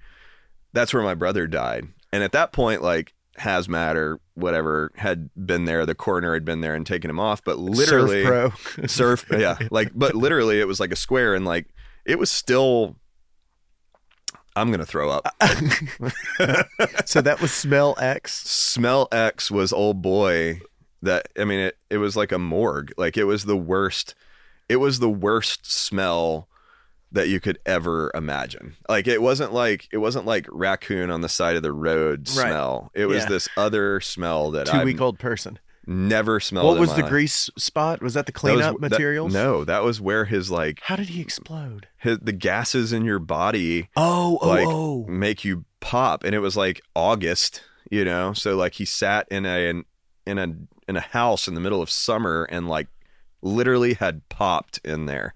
That's 0.73 0.93
where 0.93 1.03
my 1.03 1.15
brother 1.15 1.47
died. 1.47 1.89
And 2.13 2.23
at 2.23 2.33
that 2.33 2.53
point, 2.53 2.83
like 2.83 3.15
hazmat 3.39 3.95
or 3.97 4.21
whatever 4.35 4.93
had 4.97 5.31
been 5.35 5.65
there. 5.65 5.87
The 5.87 5.95
coroner 5.95 6.35
had 6.35 6.45
been 6.45 6.61
there 6.61 6.75
and 6.75 6.87
taken 6.87 7.11
him 7.11 7.21
off. 7.21 7.43
But 7.45 7.59
literally, 7.59 8.25
Surf 8.25 8.79
surf, 8.87 9.27
yeah, 9.31 9.57
like, 9.71 9.93
but 9.95 10.15
literally, 10.15 10.61
it 10.61 10.67
was 10.67 10.81
like 10.81 10.93
a 10.93 10.97
square, 10.97 11.35
and 11.35 11.45
like 11.45 11.67
it 12.05 12.19
was 12.19 12.31
still. 12.31 12.97
I'm 14.55 14.71
gonna 14.71 14.87
throw 14.87 15.11
up. 15.11 15.27
so 17.05 17.21
that 17.21 17.39
was 17.43 17.53
smell 17.53 17.95
X. 18.01 18.33
Smell 18.49 19.07
X 19.13 19.51
was 19.51 19.73
old 19.73 20.01
boy. 20.01 20.61
That 21.03 21.29
I 21.39 21.45
mean, 21.45 21.61
it 21.61 21.79
it 21.91 21.99
was 21.99 22.17
like 22.17 22.33
a 22.33 22.39
morgue. 22.39 22.93
Like 22.97 23.17
it 23.19 23.25
was 23.25 23.45
the 23.45 23.57
worst. 23.57 24.15
It 24.69 24.77
was 24.77 24.99
the 24.99 25.11
worst 25.11 25.71
smell 25.71 26.49
that 27.13 27.29
you 27.29 27.41
could 27.41 27.59
ever 27.65 28.11
imagine. 28.15 28.77
Like 28.89 29.07
it 29.07 29.23
wasn't 29.23 29.53
like 29.53 29.89
it 29.93 29.99
wasn't 29.99 30.27
like 30.27 30.47
raccoon 30.51 31.11
on 31.11 31.21
the 31.21 31.29
side 31.29 31.57
of 31.57 31.63
the 31.63 31.73
road 31.73 32.29
Right. 32.31 32.49
smell. 32.49 32.91
It 32.95 33.07
was 33.07 33.23
Yeah. 33.23 33.29
this 33.29 33.49
other 33.57 34.01
smell 34.01 34.51
that 34.51 34.67
Two 34.67 34.83
week 34.83 35.01
old 35.01 35.19
person. 35.19 35.59
never 35.87 36.41
smelled. 36.41 36.67
What 36.67 36.81
was 36.81 36.95
the 36.97 37.03
life. 37.03 37.11
grease 37.11 37.49
spot? 37.57 38.03
Was 38.03 38.15
that 38.15 38.27
the 38.27 38.33
That 38.33 38.39
cleanup 38.39 38.81
that- 38.81 38.91
materials? 38.91 39.33
no, 39.33 39.65
that 39.65 39.85
was 39.85 40.01
where 40.01 40.25
his 40.25 40.51
like 40.51 40.81
How 40.83 40.97
did 40.97 41.11
he 41.11 41.21
explode? 41.21 41.87
his, 41.97 42.19
the 42.21 42.33
gases 42.33 42.93
in 42.93 43.05
your 43.05 43.21
body 43.21 43.89
Oh, 43.97 44.39
oh, 44.43 44.49
like 44.49 44.67
oh. 44.67 45.05
make 45.09 45.45
you 45.45 45.65
pop 45.81 46.25
and 46.25 46.35
it 46.35 46.41
was 46.41 46.57
like 46.57 46.81
august 46.97 47.63
you 47.93 48.05
know 48.05 48.33
so 48.33 48.57
like 48.57 48.75
he 48.75 48.85
sat 48.85 49.29
in 49.31 49.47
a 49.47 49.71
in 50.27 50.39
a 50.39 50.57
in 50.89 50.97
a 50.97 51.01
house 51.01 51.47
in 51.47 51.55
the 51.55 51.61
middle 51.61 51.81
of 51.81 51.89
summer 51.89 52.49
and 52.51 52.69
like 52.69 52.89
literally 53.43 53.95
had 53.95 54.27
popped 54.29 54.79
in 54.85 55.07
there 55.07 55.35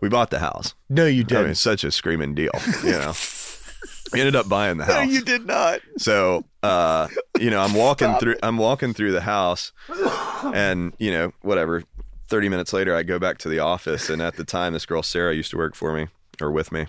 we 0.00 0.08
bought 0.08 0.30
the 0.30 0.38
house 0.40 0.74
No, 0.88 1.06
you 1.06 1.24
didn't. 1.24 1.46
mean 1.46 1.54
such 1.54 1.84
a 1.84 1.90
screaming 1.90 2.34
deal 2.34 2.50
you 2.84 2.92
know 2.92 3.12
we 4.12 4.20
ended 4.20 4.36
up 4.36 4.48
buying 4.48 4.76
the 4.78 4.86
no, 4.88 4.92
house 4.94 5.08
you 5.08 5.22
did 5.22 5.46
not. 5.46 5.80
so 5.98 6.44
uh 6.62 7.08
you 7.38 7.50
know 7.50 7.60
i'm 7.60 7.74
walking 7.74 8.14
through 8.16 8.36
i'm 8.42 8.56
walking 8.58 8.92
through 8.94 9.12
the 9.12 9.20
house 9.22 9.72
and 10.54 10.92
you 10.98 11.10
know 11.10 11.32
whatever 11.42 11.82
30 12.28 12.48
minutes 12.48 12.72
later 12.72 12.94
i 12.96 13.02
go 13.02 13.18
back 13.18 13.38
to 13.38 13.48
the 13.48 13.58
office 13.58 14.08
and 14.10 14.20
at 14.22 14.36
the 14.36 14.44
time 14.44 14.72
this 14.72 14.86
girl 14.86 15.02
sarah 15.02 15.34
used 15.34 15.50
to 15.50 15.56
work 15.56 15.74
for 15.74 15.92
me 15.94 16.08
or 16.40 16.50
with 16.50 16.72
me. 16.72 16.86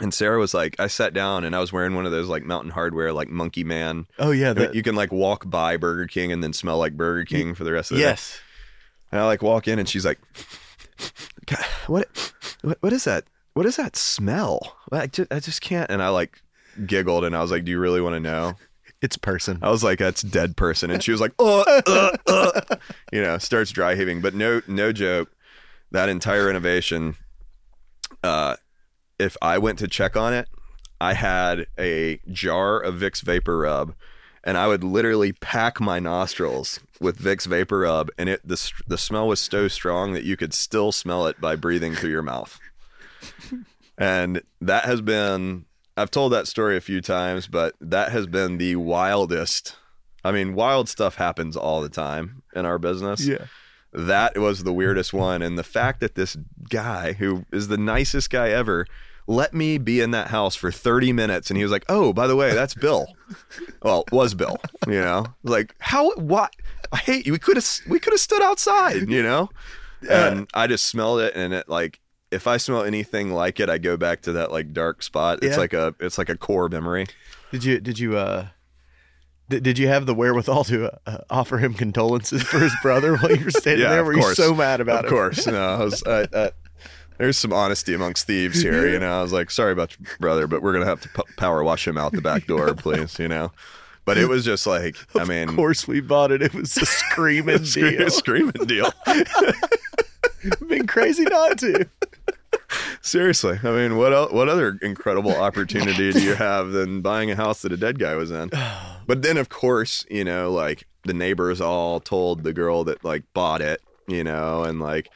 And 0.00 0.12
Sarah 0.12 0.38
was 0.38 0.54
like, 0.54 0.78
I 0.80 0.86
sat 0.86 1.12
down 1.12 1.44
and 1.44 1.54
I 1.54 1.60
was 1.60 1.72
wearing 1.72 1.94
one 1.94 2.06
of 2.06 2.12
those 2.12 2.26
like 2.28 2.44
Mountain 2.44 2.72
Hardwear, 2.72 3.14
like 3.14 3.28
Monkey 3.28 3.62
Man. 3.62 4.06
Oh 4.18 4.30
yeah, 4.30 4.52
that 4.54 4.74
you 4.74 4.82
can 4.82 4.94
like 4.94 5.12
walk 5.12 5.48
by 5.48 5.76
Burger 5.76 6.06
King 6.06 6.32
and 6.32 6.42
then 6.42 6.52
smell 6.54 6.78
like 6.78 6.96
Burger 6.96 7.24
King 7.24 7.54
for 7.54 7.64
the 7.64 7.72
rest 7.72 7.90
of 7.90 7.98
the 7.98 8.02
day. 8.02 8.08
yes. 8.08 8.32
day. 8.32 8.38
And 9.12 9.20
I 9.20 9.26
like 9.26 9.42
walk 9.42 9.68
in 9.68 9.78
and 9.78 9.88
she's 9.88 10.04
like, 10.04 10.18
what, 11.86 12.32
what, 12.62 12.78
what 12.80 12.92
is 12.92 13.04
that? 13.04 13.24
What 13.54 13.66
is 13.66 13.76
that 13.76 13.94
smell? 13.94 14.76
I 14.90 15.06
just, 15.06 15.32
I 15.32 15.38
just 15.38 15.60
can't. 15.60 15.90
And 15.90 16.02
I 16.02 16.08
like 16.08 16.40
giggled 16.86 17.24
and 17.24 17.36
I 17.36 17.42
was 17.42 17.50
like, 17.50 17.64
Do 17.64 17.70
you 17.70 17.78
really 17.78 18.00
want 18.00 18.14
to 18.14 18.20
know? 18.20 18.54
It's 19.02 19.16
person. 19.16 19.58
I 19.62 19.70
was 19.70 19.82
like, 19.82 19.98
"That's 19.98 20.22
dead 20.22 20.56
person," 20.56 20.88
and 20.88 21.02
she 21.02 21.10
was 21.10 21.20
like, 21.20 21.32
"Uh, 21.36 21.64
uh, 21.88 22.16
uh," 22.28 22.76
you 23.12 23.20
know, 23.20 23.36
starts 23.38 23.72
dry 23.72 23.96
heaving. 23.96 24.20
But 24.20 24.32
no, 24.32 24.62
no 24.68 24.92
joke. 24.92 25.32
That 25.90 26.08
entire 26.08 26.46
renovation, 26.46 27.16
uh, 28.22 28.56
if 29.18 29.36
I 29.42 29.58
went 29.58 29.80
to 29.80 29.88
check 29.88 30.16
on 30.16 30.32
it, 30.32 30.48
I 31.00 31.14
had 31.14 31.66
a 31.76 32.20
jar 32.30 32.78
of 32.78 32.94
Vicks 32.94 33.24
VapoRub, 33.24 33.94
and 34.44 34.58
I 34.58 34.66
would 34.66 34.84
literally 34.84 35.32
pack 35.32 35.80
my 35.80 35.98
nostrils 35.98 36.80
with 37.00 37.18
Vicks 37.18 37.46
VapoRub, 37.46 38.08
and 38.18 38.28
it 38.28 38.46
the 38.46 38.72
the 38.86 38.98
smell 38.98 39.28
was 39.28 39.40
so 39.40 39.68
strong 39.68 40.12
that 40.12 40.24
you 40.24 40.36
could 40.36 40.54
still 40.54 40.92
smell 40.92 41.26
it 41.26 41.40
by 41.40 41.56
breathing 41.56 41.94
through 41.94 42.10
your 42.10 42.22
mouth. 42.22 42.58
And 43.98 44.42
that 44.60 44.84
has 44.84 45.00
been 45.00 45.66
I've 45.96 46.10
told 46.10 46.32
that 46.32 46.48
story 46.48 46.76
a 46.76 46.80
few 46.80 47.00
times, 47.00 47.46
but 47.46 47.74
that 47.80 48.12
has 48.12 48.26
been 48.26 48.58
the 48.58 48.76
wildest. 48.76 49.76
I 50.24 50.32
mean, 50.32 50.54
wild 50.54 50.88
stuff 50.88 51.16
happens 51.16 51.56
all 51.56 51.82
the 51.82 51.88
time 51.88 52.42
in 52.54 52.64
our 52.64 52.78
business. 52.78 53.26
Yeah. 53.26 53.46
That 53.92 54.38
was 54.38 54.64
the 54.64 54.72
weirdest 54.72 55.12
one. 55.12 55.42
And 55.42 55.58
the 55.58 55.64
fact 55.64 56.00
that 56.00 56.14
this 56.14 56.36
guy, 56.70 57.12
who 57.12 57.44
is 57.52 57.68
the 57.68 57.76
nicest 57.76 58.30
guy 58.30 58.48
ever, 58.48 58.86
let 59.26 59.54
me 59.54 59.78
be 59.78 60.00
in 60.00 60.10
that 60.12 60.28
house 60.28 60.54
for 60.56 60.70
30 60.72 61.12
minutes. 61.12 61.50
And 61.50 61.56
he 61.56 61.62
was 61.62 61.70
like, 61.72 61.84
oh, 61.88 62.12
by 62.12 62.26
the 62.26 62.36
way, 62.36 62.54
that's 62.54 62.74
Bill. 62.74 63.06
well, 63.82 64.04
was 64.12 64.34
Bill, 64.34 64.56
you 64.86 65.00
know? 65.00 65.26
Like, 65.42 65.74
how, 65.78 66.12
what? 66.14 66.54
I 66.92 66.96
hate 66.98 67.26
you. 67.26 67.32
We 67.32 67.38
could 67.38 67.56
have, 67.56 67.68
we 67.88 67.98
could 67.98 68.12
have 68.12 68.20
stood 68.20 68.42
outside, 68.42 69.08
you 69.08 69.22
know? 69.22 69.48
And 70.10 70.48
I 70.52 70.66
just 70.66 70.86
smelled 70.86 71.20
it 71.20 71.34
and 71.36 71.54
it 71.54 71.68
like, 71.68 72.00
if 72.32 72.46
I 72.46 72.56
smell 72.56 72.82
anything 72.82 73.30
like 73.30 73.60
it, 73.60 73.68
I 73.68 73.76
go 73.78 73.96
back 73.96 74.22
to 74.22 74.32
that 74.32 74.50
like 74.50 74.72
dark 74.72 75.02
spot. 75.02 75.40
It's 75.42 75.54
Yeah. 75.54 75.60
like 75.60 75.72
a 75.74 75.94
it's 76.00 76.16
like 76.16 76.30
a 76.30 76.36
core 76.36 76.68
memory. 76.70 77.06
Did 77.50 77.62
you 77.62 77.78
did 77.78 77.98
you 77.98 78.16
uh 78.16 78.46
did, 79.50 79.62
did 79.62 79.78
you 79.78 79.88
have 79.88 80.06
the 80.06 80.14
wherewithal 80.14 80.64
to 80.64 80.90
uh, 81.06 81.18
offer 81.28 81.58
him 81.58 81.74
condolences 81.74 82.42
for 82.42 82.58
his 82.58 82.74
brother 82.82 83.16
while 83.18 83.30
you 83.36 83.44
were 83.44 83.50
standing 83.50 83.84
there? 83.88 84.00
of 84.00 84.06
Were 84.06 84.14
you 84.14 84.34
so 84.34 84.54
mad 84.54 84.80
about 84.80 85.04
it? 85.04 85.08
of 85.08 85.12
it? 85.12 85.14
course, 85.14 85.46
no. 85.46 85.62
I 85.62 85.84
was. 85.84 86.02
I, 86.04 86.26
I, 86.32 86.50
there's 87.22 87.38
some 87.38 87.52
honesty 87.52 87.94
amongst 87.94 88.26
thieves 88.26 88.60
here, 88.60 88.88
you 88.88 88.98
know. 88.98 89.20
I 89.20 89.22
was 89.22 89.32
like, 89.32 89.50
sorry 89.50 89.72
about 89.72 89.96
your 89.98 90.08
brother, 90.18 90.46
but 90.48 90.60
we're 90.62 90.72
gonna 90.72 90.86
have 90.86 91.00
to 91.02 91.08
p- 91.08 91.22
power 91.36 91.62
wash 91.62 91.86
him 91.86 91.96
out 91.96 92.12
the 92.12 92.20
back 92.20 92.46
door, 92.48 92.74
please, 92.76 93.18
you 93.18 93.28
know. 93.28 93.52
But 94.04 94.18
it 94.18 94.28
was 94.28 94.44
just 94.44 94.66
like, 94.66 94.96
I 95.14 95.24
mean, 95.24 95.48
Of 95.50 95.54
course, 95.54 95.86
we 95.86 96.00
bought 96.00 96.32
it. 96.32 96.42
It 96.42 96.52
was 96.52 96.76
a 96.76 96.84
screaming 96.84 97.64
scre- 97.64 97.90
deal. 97.90 98.10
screaming 98.10 98.66
deal. 98.66 98.92
Been 100.68 100.88
crazy 100.88 101.22
not 101.22 101.58
to. 101.58 101.86
Seriously, 103.00 103.60
I 103.62 103.70
mean, 103.70 103.96
what 103.96 104.12
el- 104.12 104.30
what 104.30 104.48
other 104.48 104.76
incredible 104.82 105.34
opportunity 105.36 106.10
do 106.12 106.20
you 106.20 106.34
have 106.34 106.70
than 106.72 107.00
buying 107.00 107.30
a 107.30 107.36
house 107.36 107.62
that 107.62 107.70
a 107.72 107.76
dead 107.76 107.98
guy 107.98 108.14
was 108.16 108.30
in? 108.30 108.50
But 109.04 109.22
then, 109.22 109.36
of 109.36 109.48
course, 109.48 110.06
you 110.08 110.22
know, 110.22 110.52
like 110.52 110.84
the 111.04 111.12
neighbors 111.12 111.60
all 111.60 111.98
told 111.98 112.44
the 112.44 112.52
girl 112.52 112.84
that 112.84 113.04
like 113.04 113.24
bought 113.34 113.60
it, 113.60 113.82
you 114.06 114.22
know, 114.22 114.62
and 114.62 114.80
like 114.80 115.08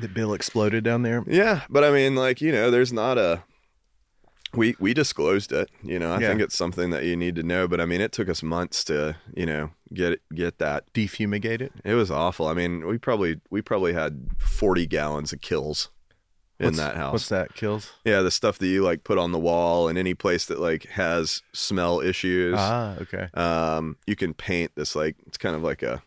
The 0.00 0.08
bill 0.08 0.34
exploded 0.34 0.82
down 0.84 1.02
there. 1.02 1.22
yeah. 1.26 1.62
But 1.70 1.84
I 1.84 1.90
mean, 1.90 2.14
like 2.16 2.40
you 2.40 2.50
know, 2.52 2.70
there's 2.70 2.92
not 2.92 3.16
a 3.18 3.44
we 4.52 4.76
we 4.78 4.94
disclosed 4.94 5.52
it, 5.52 5.68
you 5.82 5.98
know. 5.98 6.12
I 6.12 6.20
Yeah. 6.20 6.28
think 6.28 6.40
it's 6.40 6.56
something 6.56 6.90
that 6.90 7.04
you 7.04 7.16
need 7.16 7.34
to 7.36 7.42
know. 7.42 7.66
But 7.68 7.80
I 7.80 7.86
mean, 7.86 8.00
it 8.00 8.12
took 8.12 8.28
us 8.28 8.42
months 8.42 8.84
to 8.84 9.16
you 9.36 9.46
know 9.46 9.70
get 9.92 10.20
get 10.34 10.58
that. 10.58 10.92
defumigated. 10.94 11.70
it. 11.84 11.94
Was 11.94 12.10
awful. 12.10 12.46
I 12.48 12.54
mean, 12.54 12.86
we 12.86 12.98
probably 12.98 13.40
we 13.50 13.62
probably 13.62 13.92
had 13.92 14.26
40 14.38 14.86
gallons 14.86 15.32
of 15.32 15.40
Kilz 15.40 15.88
in 16.60 16.66
What's- 16.66 16.78
that 16.78 16.96
house. 16.96 17.12
What's 17.12 17.28
that? 17.30 17.54
Kilz. 17.54 17.90
Yeah, 18.04 18.22
the 18.22 18.30
stuff 18.30 18.58
that 18.58 18.66
you 18.68 18.82
like 18.84 19.02
put 19.02 19.18
on 19.18 19.32
the 19.32 19.38
wall 19.40 19.88
and 19.88 19.98
any 19.98 20.14
place 20.14 20.46
that 20.46 20.60
like 20.60 20.84
has 20.90 21.42
smell 21.52 22.00
issues. 22.00 22.54
Ah, 22.58 22.94
okay. 23.00 23.28
Um, 23.34 23.96
you 24.06 24.14
can 24.14 24.34
paint 24.34 24.70
this 24.76 24.94
like 24.94 25.16
it's 25.26 25.38
kind 25.38 25.56
of 25.56 25.62
like 25.64 25.82
a 25.82 26.02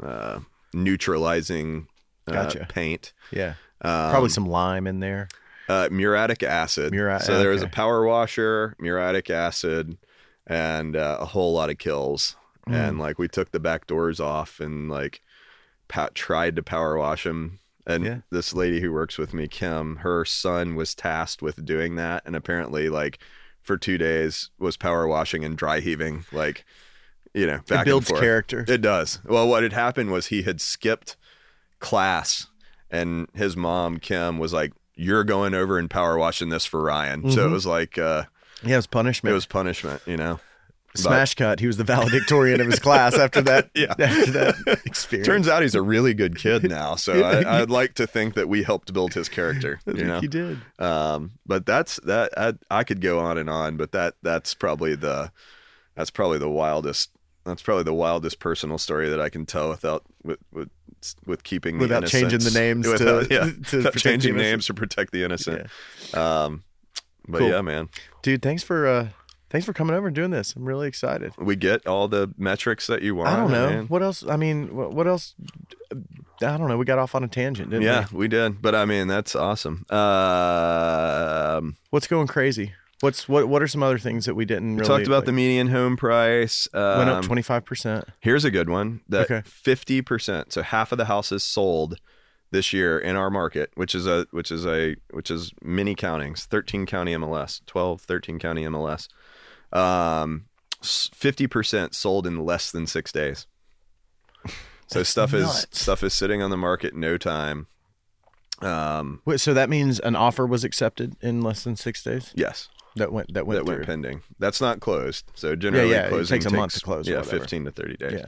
uh, 0.00 0.40
neutralizing 0.72 1.88
Gotcha. 2.34 2.66
paint. 2.68 3.12
Yeah. 3.30 3.54
Um, 3.82 4.10
Probably 4.10 4.28
some 4.30 4.46
lime 4.46 4.86
in 4.86 5.00
there. 5.00 5.28
uh, 5.68 5.88
muriatic 5.90 6.42
acid. 6.42 6.92
So 7.22 7.38
there 7.38 7.50
was 7.50 7.62
a 7.62 7.68
power 7.68 8.04
washer, 8.04 8.74
muriatic 8.78 9.30
acid, 9.30 9.96
and 10.46 10.96
uh, 10.96 11.18
a 11.20 11.24
whole 11.26 11.52
lot 11.52 11.70
of 11.70 11.76
Kilz. 11.78 12.34
Mm. 12.68 12.74
And 12.88 12.98
like 12.98 13.18
we 13.18 13.28
took 13.28 13.52
the 13.52 13.60
back 13.60 13.86
doors 13.86 14.20
off 14.20 14.60
and 14.60 14.90
like 14.90 15.22
pa- 15.88 16.10
tried 16.14 16.56
to 16.56 16.62
power 16.62 16.96
wash 16.98 17.24
them. 17.24 17.58
And 17.86 18.04
Yeah. 18.04 18.18
this 18.30 18.52
lady 18.52 18.80
who 18.80 18.92
works 18.92 19.16
with 19.16 19.32
me, 19.32 19.48
Kim, 19.48 19.96
her 19.96 20.24
son 20.24 20.74
was 20.74 20.94
tasked 20.94 21.40
with 21.40 21.64
doing 21.64 21.96
that, 21.96 22.22
and 22.26 22.36
apparently 22.36 22.88
like 22.90 23.18
for 23.62 23.76
two 23.78 23.96
days 23.98 24.50
was 24.58 24.76
power 24.76 25.06
washing 25.06 25.44
and 25.44 25.56
dry 25.56 25.80
heaving, 25.80 26.24
like 26.32 26.64
you 27.32 27.46
know, 27.46 27.60
back 27.68 27.82
it 27.82 27.86
builds 27.86 28.08
character. 28.10 28.64
It 28.68 28.82
does. 28.82 29.20
Well, 29.24 29.48
what 29.48 29.62
had 29.62 29.72
happened 29.72 30.10
was 30.10 30.26
he 30.26 30.42
had 30.42 30.60
skipped 30.60 31.16
class, 31.80 32.46
and 32.90 33.26
his 33.34 33.56
mom 33.56 33.98
Kim 33.98 34.38
was 34.38 34.52
like, 34.52 34.72
"You're 34.94 35.24
going 35.24 35.54
over 35.54 35.78
and 35.78 35.90
power 35.90 36.16
washing 36.16 36.48
this 36.50 36.64
for 36.64 36.80
Ryan." 36.82 37.30
So 37.30 37.46
it 37.46 37.48
Mhm. 37.48 37.52
was 37.52 37.66
like 37.66 37.98
uh, 37.98 38.24
yeah, 38.62 38.74
it 38.74 38.76
was 38.76 38.86
punishment. 38.86 39.30
it 39.32 39.34
was 39.34 39.46
punishment, 39.46 40.02
you 40.06 40.16
know. 40.16 40.38
Smash 40.96 41.36
cut. 41.36 41.60
He 41.60 41.68
was 41.68 41.76
the 41.76 41.84
valedictorian 41.84 42.60
of 42.60 42.66
his 42.66 42.80
class 42.80 43.16
after 43.16 43.40
that. 43.42 43.70
Yeah. 43.76 43.94
After 43.96 44.32
that 44.32 44.82
experience. 44.84 45.24
Turns 45.28 45.46
out 45.46 45.62
he's 45.62 45.76
a 45.76 45.82
really 45.82 46.14
good 46.14 46.36
kid 46.36 46.64
now, 46.68 46.96
so 46.96 47.22
I, 47.22 47.60
I'd 47.60 47.70
like 47.70 47.94
to 47.94 48.08
think 48.08 48.34
that 48.34 48.48
we 48.48 48.64
helped 48.64 48.92
build 48.92 49.14
his 49.14 49.28
character. 49.28 49.78
I 49.86 49.92
You 49.92 50.04
know, 50.04 50.20
he 50.20 50.26
did. 50.26 50.58
um, 50.80 51.30
but 51.46 51.64
that's 51.64 52.00
that. 52.00 52.32
I, 52.36 52.54
I 52.70 52.82
could 52.82 53.00
go 53.00 53.20
on 53.20 53.38
and 53.38 53.48
on, 53.48 53.76
but 53.76 53.92
that 53.92 54.14
that's 54.22 54.52
probably 54.52 54.96
the 54.96 55.30
that's 55.94 56.10
probably 56.10 56.38
the 56.38 56.50
wildest. 56.50 57.10
That's 57.46 57.62
probably 57.62 57.84
the 57.84 57.94
wildest 57.94 58.40
personal 58.40 58.76
story 58.76 59.08
that 59.10 59.20
I 59.20 59.28
can 59.28 59.46
tell 59.46 59.68
without 59.68 60.02
with 60.24 60.40
with, 60.52 60.70
with 61.26 61.42
keeping 61.44 61.78
the 61.78 61.82
Without 61.84 62.06
changing 62.06 62.40
the 62.40 62.50
names 62.50 62.86
to- 62.98 63.26
yeah, 63.30 63.50
to 63.70 63.76
without 63.78 63.92
the 63.94 64.00
changing 64.00 64.34
innocent. 64.34 64.50
names 64.50 64.66
to 64.66 64.74
protect 64.74 65.12
the 65.12 65.24
innocent. 65.24 65.66
Um, 66.14 66.62
but 67.28 67.38
Cool. 67.38 67.48
yeah, 67.50 67.60
man, 67.62 67.88
Dude, 68.22 68.42
thanks 68.42 68.62
for 68.62 68.86
uh 68.86 69.08
thanks 69.50 69.64
for 69.66 69.72
coming 69.72 69.94
over 69.96 70.06
and 70.08 70.14
doing 70.16 70.30
this. 70.30 70.54
I'm 70.56 70.64
really 70.64 70.88
excited. 70.88 71.32
we 71.38 71.56
get 71.56 71.86
all 71.86 72.06
the 72.08 72.32
metrics 72.38 72.86
that 72.88 73.02
you 73.02 73.14
want. 73.14 73.28
I 73.30 73.36
don't 73.36 73.50
know. 73.50 73.68
man. 73.70 73.86
What 73.86 74.02
else? 74.02 74.24
I 74.26 74.36
mean, 74.36 74.74
what, 74.74 74.92
what 74.92 75.06
else? 75.06 75.34
I 76.42 76.56
don't 76.56 76.68
know. 76.68 76.78
We 76.78 76.84
got 76.86 76.98
off 76.98 77.14
on 77.14 77.22
a 77.24 77.28
tangent, 77.28 77.70
didn't 77.70 77.82
Yeah, 77.82 78.06
we? 78.12 78.18
we 78.20 78.28
did. 78.28 78.62
But 78.62 78.74
I 78.74 78.84
mean, 78.86 79.08
that's 79.08 79.34
awesome. 79.36 79.84
Um, 79.90 81.76
What's 81.90 82.06
going 82.06 82.26
crazy? 82.28 82.72
What's 83.00 83.28
what? 83.28 83.48
What 83.48 83.62
are 83.62 83.68
some 83.68 83.82
other 83.82 83.98
things 83.98 84.26
that 84.26 84.34
we 84.34 84.44
didn't 84.44 84.74
we 84.76 84.80
really 84.80 84.88
talked 84.88 85.06
about 85.06 85.16
like, 85.18 85.24
the 85.26 85.32
median 85.32 85.68
home 85.68 85.96
price. 85.96 86.68
Um, 86.74 86.98
went 86.98 87.10
up 87.10 87.24
twenty 87.24 87.42
five 87.42 87.64
percent. 87.64 88.04
Here's 88.20 88.44
a 88.44 88.50
good 88.50 88.68
one. 88.68 89.00
That 89.08 89.30
Okay. 89.30 89.42
fifty 89.46 90.02
percent, 90.02 90.52
so 90.52 90.62
half 90.62 90.92
of 90.92 90.98
the 90.98 91.06
houses 91.06 91.42
sold 91.42 91.96
this 92.50 92.72
year 92.72 92.98
in 92.98 93.16
our 93.16 93.30
market, 93.30 93.70
which 93.74 93.94
is 93.94 94.06
a 94.06 94.26
which 94.32 94.50
is 94.50 94.66
a 94.66 94.96
which 95.12 95.30
is 95.30 95.52
mini 95.62 95.94
countings, 95.94 96.44
thirteen 96.46 96.84
county 96.84 97.14
MLS, 97.14 97.64
12, 97.66 98.02
13 98.02 98.38
county 98.38 98.64
MLS. 98.64 99.08
Um, 99.72 100.46
fifty 100.82 101.46
percent 101.46 101.94
sold 101.94 102.26
in 102.26 102.44
less 102.44 102.70
than 102.70 102.86
six 102.86 103.12
days. 103.12 103.46
So 104.88 104.98
That's 104.98 105.08
stuff 105.08 105.32
nuts. 105.32 105.60
is 105.60 105.66
stuff 105.70 106.02
is 106.02 106.12
sitting 106.12 106.42
on 106.42 106.50
the 106.50 106.56
market 106.56 106.94
in 106.94 107.00
no 107.00 107.16
time. 107.16 107.68
Um, 108.60 109.22
Wait, 109.24 109.40
so 109.40 109.54
that 109.54 109.70
means 109.70 110.00
an 110.00 110.16
offer 110.16 110.44
was 110.46 110.64
accepted 110.64 111.16
in 111.22 111.40
less 111.40 111.64
than 111.64 111.76
six 111.76 112.02
days. 112.02 112.32
yes, 112.34 112.68
That 112.96 113.12
went 113.12 113.32
that 113.34 113.46
went 113.46 113.58
that 113.60 113.64
through. 113.66 113.76
went 113.76 113.86
pending. 113.86 114.22
That's 114.38 114.60
not 114.60 114.80
closed. 114.80 115.30
So 115.34 115.54
generally, 115.56 115.90
yeah, 115.90 116.06
it 116.06 116.08
closing 116.10 116.40
takes 116.40 116.46
a 116.52 116.54
month 116.56 116.74
to 116.74 116.80
close 116.80 117.06
Yeah, 117.08 117.22
fifteen 117.22 117.64
to 117.64 117.70
thirty 117.70 117.96
days. 117.96 118.20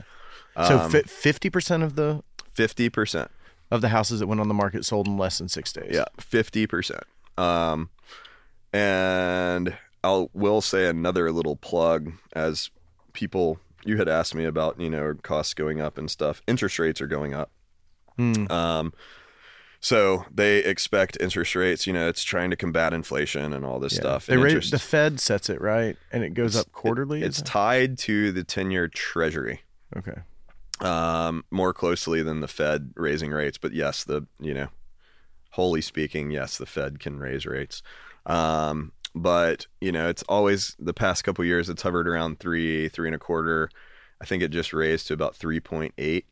Yeah. 0.55 0.65
So 0.67 0.79
Um, 0.79 0.91
fifty 0.91 1.49
percent 1.49 1.83
of 1.83 1.95
the 1.95 2.23
fifty 2.53 2.89
percent. 2.89 3.29
of 3.71 3.81
the 3.81 3.89
houses 3.89 4.19
that 4.19 4.27
went 4.27 4.39
on 4.39 4.47
the 4.47 4.53
market 4.53 4.85
sold 4.85 5.07
in 5.07 5.17
less 5.17 5.37
than 5.39 5.49
six 5.49 5.73
days. 5.73 5.89
Yeah, 5.91 6.05
fifty 6.19 6.65
percent. 6.67 7.03
Um, 7.37 7.89
and 8.71 9.75
I 10.03 10.27
will 10.33 10.61
say 10.61 10.87
another 10.87 11.31
little 11.31 11.55
plug 11.55 12.13
as 12.33 12.69
people 13.13 13.59
you 13.85 13.97
had 13.97 14.07
asked 14.07 14.33
me 14.35 14.45
about, 14.45 14.79
you 14.79 14.89
know, 14.89 15.13
costs 15.23 15.53
going 15.53 15.81
up 15.81 15.97
and 15.97 16.09
stuff. 16.09 16.41
Interest 16.47 16.79
rates 16.79 17.01
are 17.01 17.07
going 17.07 17.33
up. 17.33 17.51
Hmm. 18.17 18.49
Um, 18.51 18.93
so 19.83 20.23
they 20.33 20.59
expect 20.59 21.17
interest 21.19 21.55
rates. 21.55 21.85
You 21.85 21.91
know, 21.91 22.07
it's 22.07 22.23
trying 22.23 22.49
to 22.51 22.55
combat 22.55 22.93
inflation 22.93 23.51
and 23.51 23.65
all 23.65 23.79
this 23.79 23.93
Yeah. 23.93 23.99
stuff. 23.99 24.25
They 24.27 24.37
raise, 24.37 24.71
the 24.71 24.79
Fed 24.79 25.19
sets 25.19 25.49
it 25.49 25.59
right, 25.59 25.97
and 26.11 26.23
it 26.23 26.33
goes 26.33 26.55
It's- 26.55 26.65
up 26.65 26.71
quarterly. 26.71 27.21
it's 27.21 27.37
is 27.39 27.43
tied 27.43 27.97
to 27.99 28.31
the 28.31 28.43
ten-year 28.45 28.87
Treasury. 28.87 29.61
okay. 29.95 30.21
um, 30.79 31.45
more 31.51 31.71
closely 31.73 32.23
than 32.23 32.39
the 32.41 32.47
Fed 32.47 32.91
raising 32.95 33.31
rates. 33.31 33.57
But 33.59 33.73
yes, 33.73 34.03
the 34.03 34.25
you 34.39 34.53
know, 34.53 34.69
wholly 35.51 35.81
speaking, 35.81 36.31
yes, 36.31 36.57
the 36.57 36.65
Fed 36.65 36.99
can 36.99 37.19
raise 37.19 37.45
rates. 37.45 37.83
Um, 38.25 38.91
but 39.13 39.67
you 39.81 39.91
know, 39.91 40.09
it's 40.09 40.23
always 40.23 40.75
the 40.79 40.93
past 40.93 41.23
couple 41.23 41.45
years 41.45 41.69
it's 41.69 41.83
hovered 41.83 42.07
around 42.07 42.39
three, 42.39 42.87
three 42.89 43.07
and 43.07 43.15
a 43.15 43.19
quarter. 43.19 43.69
I 44.19 44.25
think 44.25 44.41
it 44.43 44.49
just 44.51 44.73
raised 44.73 45.07
to 45.07 45.13
about 45.13 45.35
three 45.35 45.59
point 45.59 45.93
eight, 45.97 46.25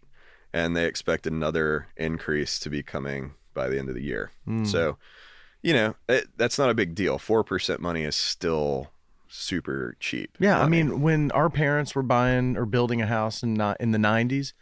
and 0.53 0.75
they 0.75 0.85
expect 0.85 1.27
another 1.27 1.87
increase 1.95 2.57
to 2.59 2.69
be 2.69 2.81
coming 2.81 3.33
by 3.53 3.67
the 3.69 3.77
end 3.77 3.89
of 3.89 3.95
the 3.95 4.03
year. 4.03 4.31
Mm. 4.47 4.67
So, 4.67 4.97
you 5.61 5.73
know, 5.73 5.95
it, 6.09 6.27
that's 6.37 6.57
not 6.57 6.69
a 6.69 6.73
big 6.73 6.95
deal. 6.95 7.17
Four 7.17 7.43
percent 7.43 7.81
money 7.81 8.03
is 8.03 8.15
still 8.15 8.91
super 9.27 9.95
cheap. 9.99 10.37
Yeah, 10.39 10.61
I 10.61 10.67
mean, 10.67 11.01
when 11.01 11.31
our 11.31 11.49
parents 11.49 11.95
were 11.95 12.03
buying 12.03 12.57
or 12.57 12.65
building 12.65 13.01
a 13.01 13.07
house 13.07 13.43
in 13.43 13.53
not 13.53 13.79
in 13.79 13.91
the 13.91 13.97
'90s, 13.97 14.53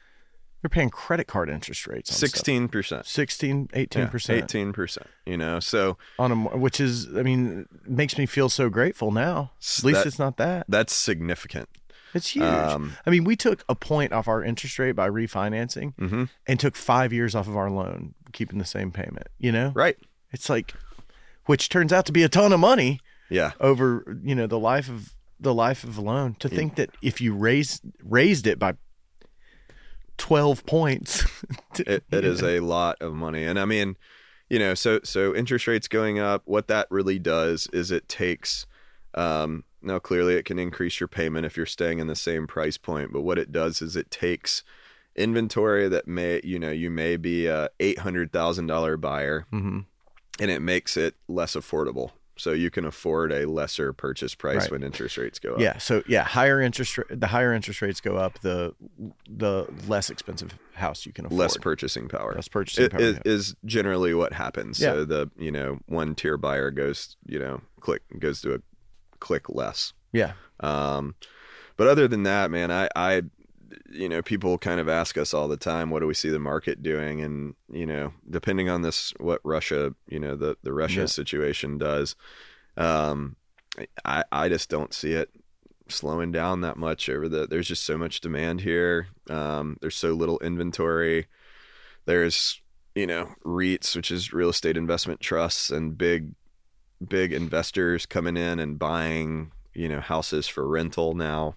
they're 0.61 0.69
paying 0.69 0.89
credit 0.89 1.25
card 1.27 1.49
interest 1.49 1.87
rates. 1.87 2.11
on 2.11 2.17
sixteen 2.17 2.67
percent. 2.67 3.05
16, 3.05 3.69
18 3.73 4.07
percent 4.09 4.43
Eighteen 4.43 4.73
percent. 4.73 5.07
You 5.25 5.37
know, 5.37 5.59
so 5.59 5.97
on 6.17 6.31
a, 6.31 6.35
which 6.35 6.79
is, 6.79 7.07
I 7.15 7.23
mean, 7.23 7.65
makes 7.85 8.17
me 8.17 8.25
feel 8.25 8.49
so 8.49 8.69
grateful 8.69 9.11
now. 9.11 9.51
At 9.77 9.83
least 9.83 9.99
that- 10.01 10.07
it's 10.07 10.19
not 10.19 10.37
that. 10.37 10.65
that's 10.67 10.93
significant. 10.93 11.69
It's 12.13 12.29
huge. 12.29 12.43
Um, 12.43 12.93
I 13.05 13.11
mean, 13.11 13.23
we 13.23 13.35
took 13.35 13.63
a 13.69 13.75
point 13.75 14.13
off 14.13 14.27
our 14.27 14.43
interest 14.43 14.79
rate 14.79 14.93
by 14.93 15.07
refinancing 15.09 15.93
hmm 15.97 16.23
and 16.47 16.59
took 16.59 16.75
five 16.75 17.13
years 17.13 17.35
off 17.35 17.47
of 17.47 17.55
our 17.55 17.69
loan, 17.69 18.15
keeping 18.33 18.59
the 18.59 18.65
same 18.65 18.91
payment. 18.91 19.27
You 19.37 19.51
know, 19.51 19.71
Right. 19.75 19.97
it's 20.31 20.49
like, 20.49 20.73
which 21.45 21.69
turns 21.69 21.91
out 21.93 22.05
to 22.07 22.11
be 22.11 22.23
a 22.23 22.29
ton 22.29 22.53
of 22.53 22.59
money 22.59 22.99
Yeah. 23.29 23.51
over 23.59 24.17
you 24.23 24.35
know 24.35 24.47
the 24.47 24.59
life 24.59 24.89
of 24.89 25.13
the 25.39 25.53
life 25.53 25.83
of 25.83 25.97
a 25.97 26.01
loan. 26.01 26.35
To 26.39 26.49
think 26.49 26.75
that 26.75 26.89
if 27.01 27.21
you 27.21 27.33
raise 27.33 27.81
raised 28.03 28.45
it 28.47 28.59
by 28.59 28.73
twelve 30.17 30.65
points, 30.65 31.25
It, 31.79 32.03
it 32.11 32.25
is 32.25 32.43
a 32.43 32.59
lot 32.59 32.97
of 33.01 33.13
money, 33.13 33.45
and 33.45 33.57
I 33.59 33.63
mean, 33.65 33.95
you 34.49 34.59
know, 34.59 34.73
so 34.73 34.99
so 35.03 35.33
interest 35.33 35.65
rates 35.67 35.87
going 35.87 36.19
up. 36.19 36.41
What 36.45 36.67
that 36.67 36.87
really 36.89 37.19
does 37.19 37.67
is 37.71 37.89
it 37.91 38.09
takes. 38.09 38.65
Um, 39.13 39.63
now, 39.81 39.97
clearly, 39.97 40.33
it 40.35 40.43
can 40.43 40.59
increase 40.59 40.99
your 40.99 41.07
payment 41.07 41.45
if 41.45 41.55
you're 41.55 41.65
staying 41.65 41.99
in 41.99 42.07
the 42.07 42.15
same 42.15 42.47
price 42.47 42.77
point. 42.77 43.13
But 43.13 43.21
what 43.21 43.37
it 43.39 43.51
does 43.51 43.81
is 43.81 43.95
it 43.95 44.11
takes 44.11 44.63
inventory 45.19 45.87
that 45.89 46.07
may, 46.07 46.41
you 46.43 46.57
know, 46.59 46.71
you 46.71 46.89
may 46.89 47.17
be 47.17 47.45
a 47.47 47.69
eight 47.79 47.99
hundred 47.99 48.31
thousand 48.31 48.67
dollar 48.67 48.97
buyer, 48.97 49.45
Mhm. 49.53 49.85
and 50.39 50.51
it 50.51 50.61
makes 50.61 50.95
it 50.97 51.15
less 51.27 51.55
affordable. 51.55 52.11
So 52.37 52.53
you 52.53 52.69
can 52.71 52.85
afford 52.85 53.33
a 53.33 53.45
lesser 53.45 53.91
purchase 53.91 54.33
price 54.33 54.61
Right. 54.61 54.71
when 54.71 54.83
interest 54.83 55.17
rates 55.17 55.39
go 55.39 55.55
up. 55.55 55.59
Yeah. 55.59 55.77
So 55.77 56.03
yeah, 56.07 56.23
higher 56.23 56.61
interest 56.61 56.97
the 57.09 57.27
higher 57.27 57.53
interest 57.53 57.81
rates 57.81 57.99
go 57.99 58.15
up, 58.15 58.39
the 58.39 58.73
the 59.29 59.67
less 59.89 60.09
expensive 60.09 60.57
house 60.75 61.05
you 61.05 61.11
can 61.11 61.25
afford. 61.25 61.37
less 61.37 61.57
purchasing 61.57 62.07
power. 62.07 62.33
Less 62.35 62.47
purchasing 62.47 62.85
It 62.85 62.91
power. 62.93 63.01
is, 63.01 63.19
is 63.25 63.55
generally 63.65 64.13
what 64.13 64.31
happens. 64.31 64.79
Yeah. 64.79 64.93
So 64.93 65.05
the 65.05 65.29
you 65.37 65.51
know 65.51 65.79
one 65.87 66.15
tier 66.15 66.37
buyer 66.37 66.71
goes 66.71 67.17
you 67.25 67.39
know 67.39 67.59
click 67.81 68.03
goes 68.17 68.39
to 68.43 68.53
a 68.53 68.59
click 69.19 69.49
less. 69.49 69.91
yeah. 70.13 70.31
Um, 70.61 71.15
but 71.75 71.87
other 71.87 72.07
than 72.07 72.23
that, 72.23 72.51
man, 72.51 72.71
I 72.71 72.87
I 72.95 73.23
you 73.89 74.09
know 74.09 74.21
people 74.21 74.57
kind 74.57 74.79
of 74.79 74.89
ask 74.89 75.17
us 75.17 75.33
all 75.33 75.47
the 75.47 75.57
time, 75.57 75.89
what 75.89 75.99
do 76.01 76.07
we 76.07 76.13
see 76.13 76.29
the 76.29 76.39
market 76.39 76.81
doing? 76.83 77.21
And 77.21 77.55
you 77.71 77.85
know 77.85 78.13
depending 78.29 78.69
on 78.69 78.81
this, 78.81 79.13
what 79.19 79.41
Russia 79.43 79.93
you 80.07 80.19
know 80.19 80.35
the 80.35 80.57
the 80.63 80.73
Russia 80.73 81.01
Yeah. 81.01 81.05
situation 81.07 81.77
does, 81.77 82.15
um, 82.77 83.35
I 84.05 84.23
I 84.31 84.49
just 84.49 84.69
don't 84.69 84.93
see 84.93 85.13
it 85.13 85.29
slowing 85.87 86.31
down 86.31 86.61
that 86.61 86.77
much 86.77 87.09
over 87.09 87.27
the 87.27 87.47
there's 87.47 87.67
just 87.67 87.83
so 87.83 87.97
much 87.97 88.21
demand 88.21 88.61
here 88.61 89.07
um 89.29 89.75
there's 89.81 89.95
so 89.95 90.13
little 90.13 90.37
inventory 90.39 91.25
there's 92.05 92.61
you 92.95 93.07
know 93.07 93.29
REITs 93.45 93.95
which 93.95 94.11
is 94.11 94.33
real 94.33 94.49
estate 94.49 94.77
investment 94.77 95.19
trusts 95.19 95.69
and 95.71 95.97
big 95.97 96.33
big 97.07 97.33
investors 97.33 98.05
coming 98.05 98.37
in 98.37 98.59
and 98.59 98.77
buying 98.79 99.51
you 99.73 99.87
know 99.89 99.99
houses 100.01 100.47
for 100.47 100.67
rental 100.67 101.15
now 101.15 101.55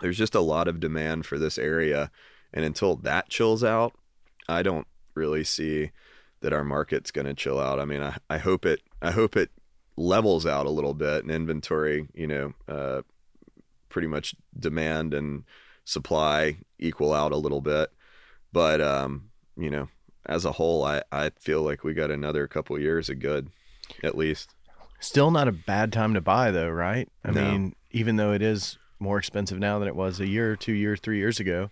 there's 0.00 0.18
just 0.18 0.34
a 0.34 0.40
lot 0.40 0.68
of 0.68 0.80
demand 0.80 1.26
for 1.26 1.38
this 1.38 1.58
area 1.58 2.10
and 2.52 2.64
until 2.64 2.96
that 2.96 3.28
chills 3.28 3.62
out 3.64 3.94
i 4.48 4.62
don't 4.62 4.86
really 5.14 5.44
see 5.44 5.90
that 6.40 6.52
our 6.52 6.64
market's 6.64 7.10
going 7.10 7.26
to 7.26 7.34
chill 7.34 7.58
out 7.60 7.78
i 7.80 7.84
mean 7.84 8.02
I, 8.02 8.16
I 8.28 8.38
hope 8.38 8.66
it 8.66 8.80
i 9.00 9.10
hope 9.10 9.36
it 9.36 9.50
levels 9.96 10.44
out 10.46 10.66
a 10.66 10.70
little 10.70 10.94
bit 10.94 11.22
and 11.22 11.30
inventory 11.30 12.08
you 12.14 12.26
know 12.26 12.52
uh, 12.68 13.02
pretty 13.88 14.08
much 14.08 14.34
demand 14.58 15.14
and 15.14 15.44
supply 15.84 16.58
equal 16.78 17.12
out 17.12 17.30
a 17.32 17.36
little 17.36 17.60
bit 17.60 17.90
but 18.52 18.80
um 18.80 19.30
you 19.56 19.70
know 19.70 19.88
as 20.26 20.44
a 20.44 20.52
whole 20.52 20.84
i 20.84 21.02
i 21.12 21.30
feel 21.38 21.62
like 21.62 21.84
we 21.84 21.94
got 21.94 22.10
another 22.10 22.48
couple 22.48 22.78
years 22.78 23.08
of 23.08 23.18
good 23.20 23.48
at 24.02 24.16
least 24.16 24.50
Still 25.00 25.30
not 25.30 25.48
a 25.48 25.52
bad 25.52 25.92
time 25.92 26.14
to 26.14 26.22
buy 26.22 26.50
though, 26.50 26.70
right? 26.70 27.10
I 27.22 27.30
No. 27.30 27.44
mean, 27.44 27.74
even 27.90 28.16
though 28.16 28.32
it 28.32 28.40
is 28.40 28.78
more 28.98 29.18
expensive 29.18 29.58
now 29.58 29.78
than 29.78 29.88
it 29.88 29.96
was 29.96 30.20
a 30.20 30.26
year, 30.26 30.56
two 30.56 30.72
years, 30.72 31.00
three 31.00 31.18
years 31.18 31.40
ago, 31.40 31.70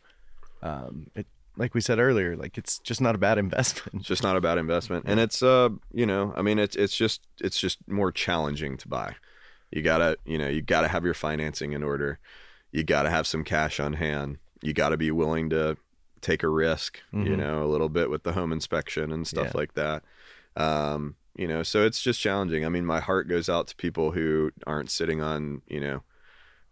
um, 0.62 1.07
it 1.15 1.27
like 1.57 1.74
we 1.74 1.81
said 1.82 1.99
earlier, 1.99 2.35
like 2.35 2.57
it's 2.57 2.78
just 2.78 3.01
not 3.01 3.15
a 3.15 3.19
bad 3.19 3.36
investment. 3.47 4.01
it's 4.01 4.09
just 4.09 4.23
not 4.23 4.36
a 4.36 4.40
bad 4.40 4.57
investment. 4.59 5.05
And 5.07 5.20
it's 5.20 5.43
uh 5.43 5.69
you 5.93 6.07
know 6.07 6.32
i 6.36 6.40
mean 6.43 6.59
it's 6.59 6.74
it's 6.77 6.97
just 6.97 7.20
it's 7.40 7.61
just 7.61 7.78
more 7.89 8.11
challenging 8.12 8.77
to 8.78 8.89
buy. 8.89 9.16
You 9.70 9.82
gotta 9.82 10.16
you 10.24 10.39
know 10.39 10.49
you 10.49 10.62
gotta 10.62 10.89
have 10.89 11.05
your 11.05 11.15
financing 11.15 11.73
in 11.73 11.82
order. 11.82 12.19
You 12.70 12.85
gotta 12.85 13.11
have 13.11 13.27
some 13.27 13.44
cash 13.44 13.81
on 13.81 13.94
hand. 13.94 14.39
You 14.62 14.73
gotta 14.73 14.97
be 14.97 15.11
willing 15.11 15.51
to 15.51 15.77
take 16.23 16.43
a 16.43 16.49
risk 16.49 17.01
you 17.12 17.19
Mhm. 17.19 17.39
know 17.39 17.65
a 17.65 17.66
little 17.66 17.89
bit 17.89 18.09
with 18.09 18.23
the 18.23 18.32
home 18.32 18.53
inspection 18.53 19.12
and 19.12 19.27
stuff 19.27 19.49
Yeah. 19.49 19.59
like 19.59 19.74
that. 19.74 20.05
Um 20.57 21.16
you 21.36 21.47
know 21.49 21.62
so 21.62 21.85
it's 21.85 22.01
just 22.01 22.20
challenging. 22.20 22.65
I 22.65 22.69
mean 22.70 22.86
my 22.86 23.01
heart 23.01 23.28
goes 23.28 23.49
out 23.49 23.66
to 23.69 23.77
people 23.77 24.12
who 24.12 24.53
aren't 24.66 24.90
sitting 24.90 25.20
on 25.20 25.62
you 25.69 25.81
know 25.81 26.03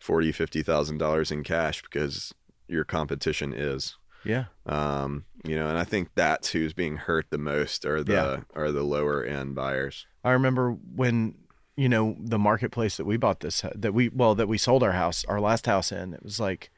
forty 0.01 0.32
fifty 0.32 0.62
thousand 0.62 0.98
dollars 0.98 1.31
in 1.31 1.44
cash 1.44 1.82
because 1.82 2.35
your 2.66 2.85
competition 2.85 3.52
is 3.52 3.97
Yeah. 4.24 4.47
um, 4.66 5.24
you 5.44 5.55
know, 5.56 5.68
and 5.68 5.78
I 5.78 5.85
think 5.85 6.10
that's 6.14 6.51
who's 6.51 6.72
being 6.72 6.97
hurt 6.98 7.27
the 7.31 7.39
most 7.39 7.85
are 7.86 8.02
the 8.02 8.12
Yeah. 8.12 8.40
are 8.60 8.72
the 8.72 8.82
lower 8.82 9.22
end 9.24 9.55
buyers. 9.55 10.06
I 10.24 10.32
remember 10.32 10.72
when 10.72 11.35
you 11.77 11.89
know 11.89 12.16
the 12.20 12.39
marketplace 12.39 12.97
that 12.98 13.06
we 13.06 13.16
bought 13.16 13.40
this 13.40 13.64
that 13.74 13.94
we 13.94 14.09
well 14.10 14.35
that 14.35 14.48
we 14.48 14.59
sold 14.59 14.82
our 14.82 14.93
house 14.93 15.24
our 15.27 15.40
last 15.40 15.64
house 15.66 15.90
in 15.93 16.12
it 16.12 16.22
was 16.22 16.39
like 16.39 16.70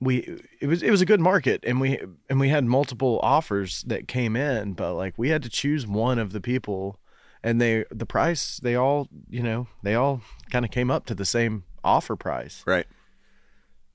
we 0.00 0.38
it 0.60 0.66
was 0.66 0.82
it 0.82 0.90
was 0.90 1.00
a 1.00 1.06
good 1.06 1.20
market 1.20 1.62
and 1.66 1.80
we 1.80 1.98
and 2.30 2.38
we 2.40 2.48
had 2.50 2.64
multiple 2.64 3.18
offers 3.22 3.82
that 3.86 4.08
came 4.08 4.36
in 4.36 4.72
but 4.74 4.94
like 4.94 5.14
we 5.16 5.30
had 5.30 5.42
to 5.42 5.48
choose 5.48 5.86
one 5.86 6.18
of 6.18 6.32
the 6.32 6.40
people 6.40 6.98
and 7.42 7.60
they 7.60 7.84
the 7.90 8.06
price 8.06 8.58
they 8.62 8.74
all 8.74 9.08
you 9.28 9.42
know 9.42 9.66
they 9.82 9.94
all 9.94 10.20
kind 10.50 10.64
of 10.64 10.70
came 10.70 10.90
up 10.90 11.04
to 11.06 11.14
the 11.14 11.24
same 11.24 11.64
offer 11.86 12.16
price 12.16 12.62
Right. 12.66 12.86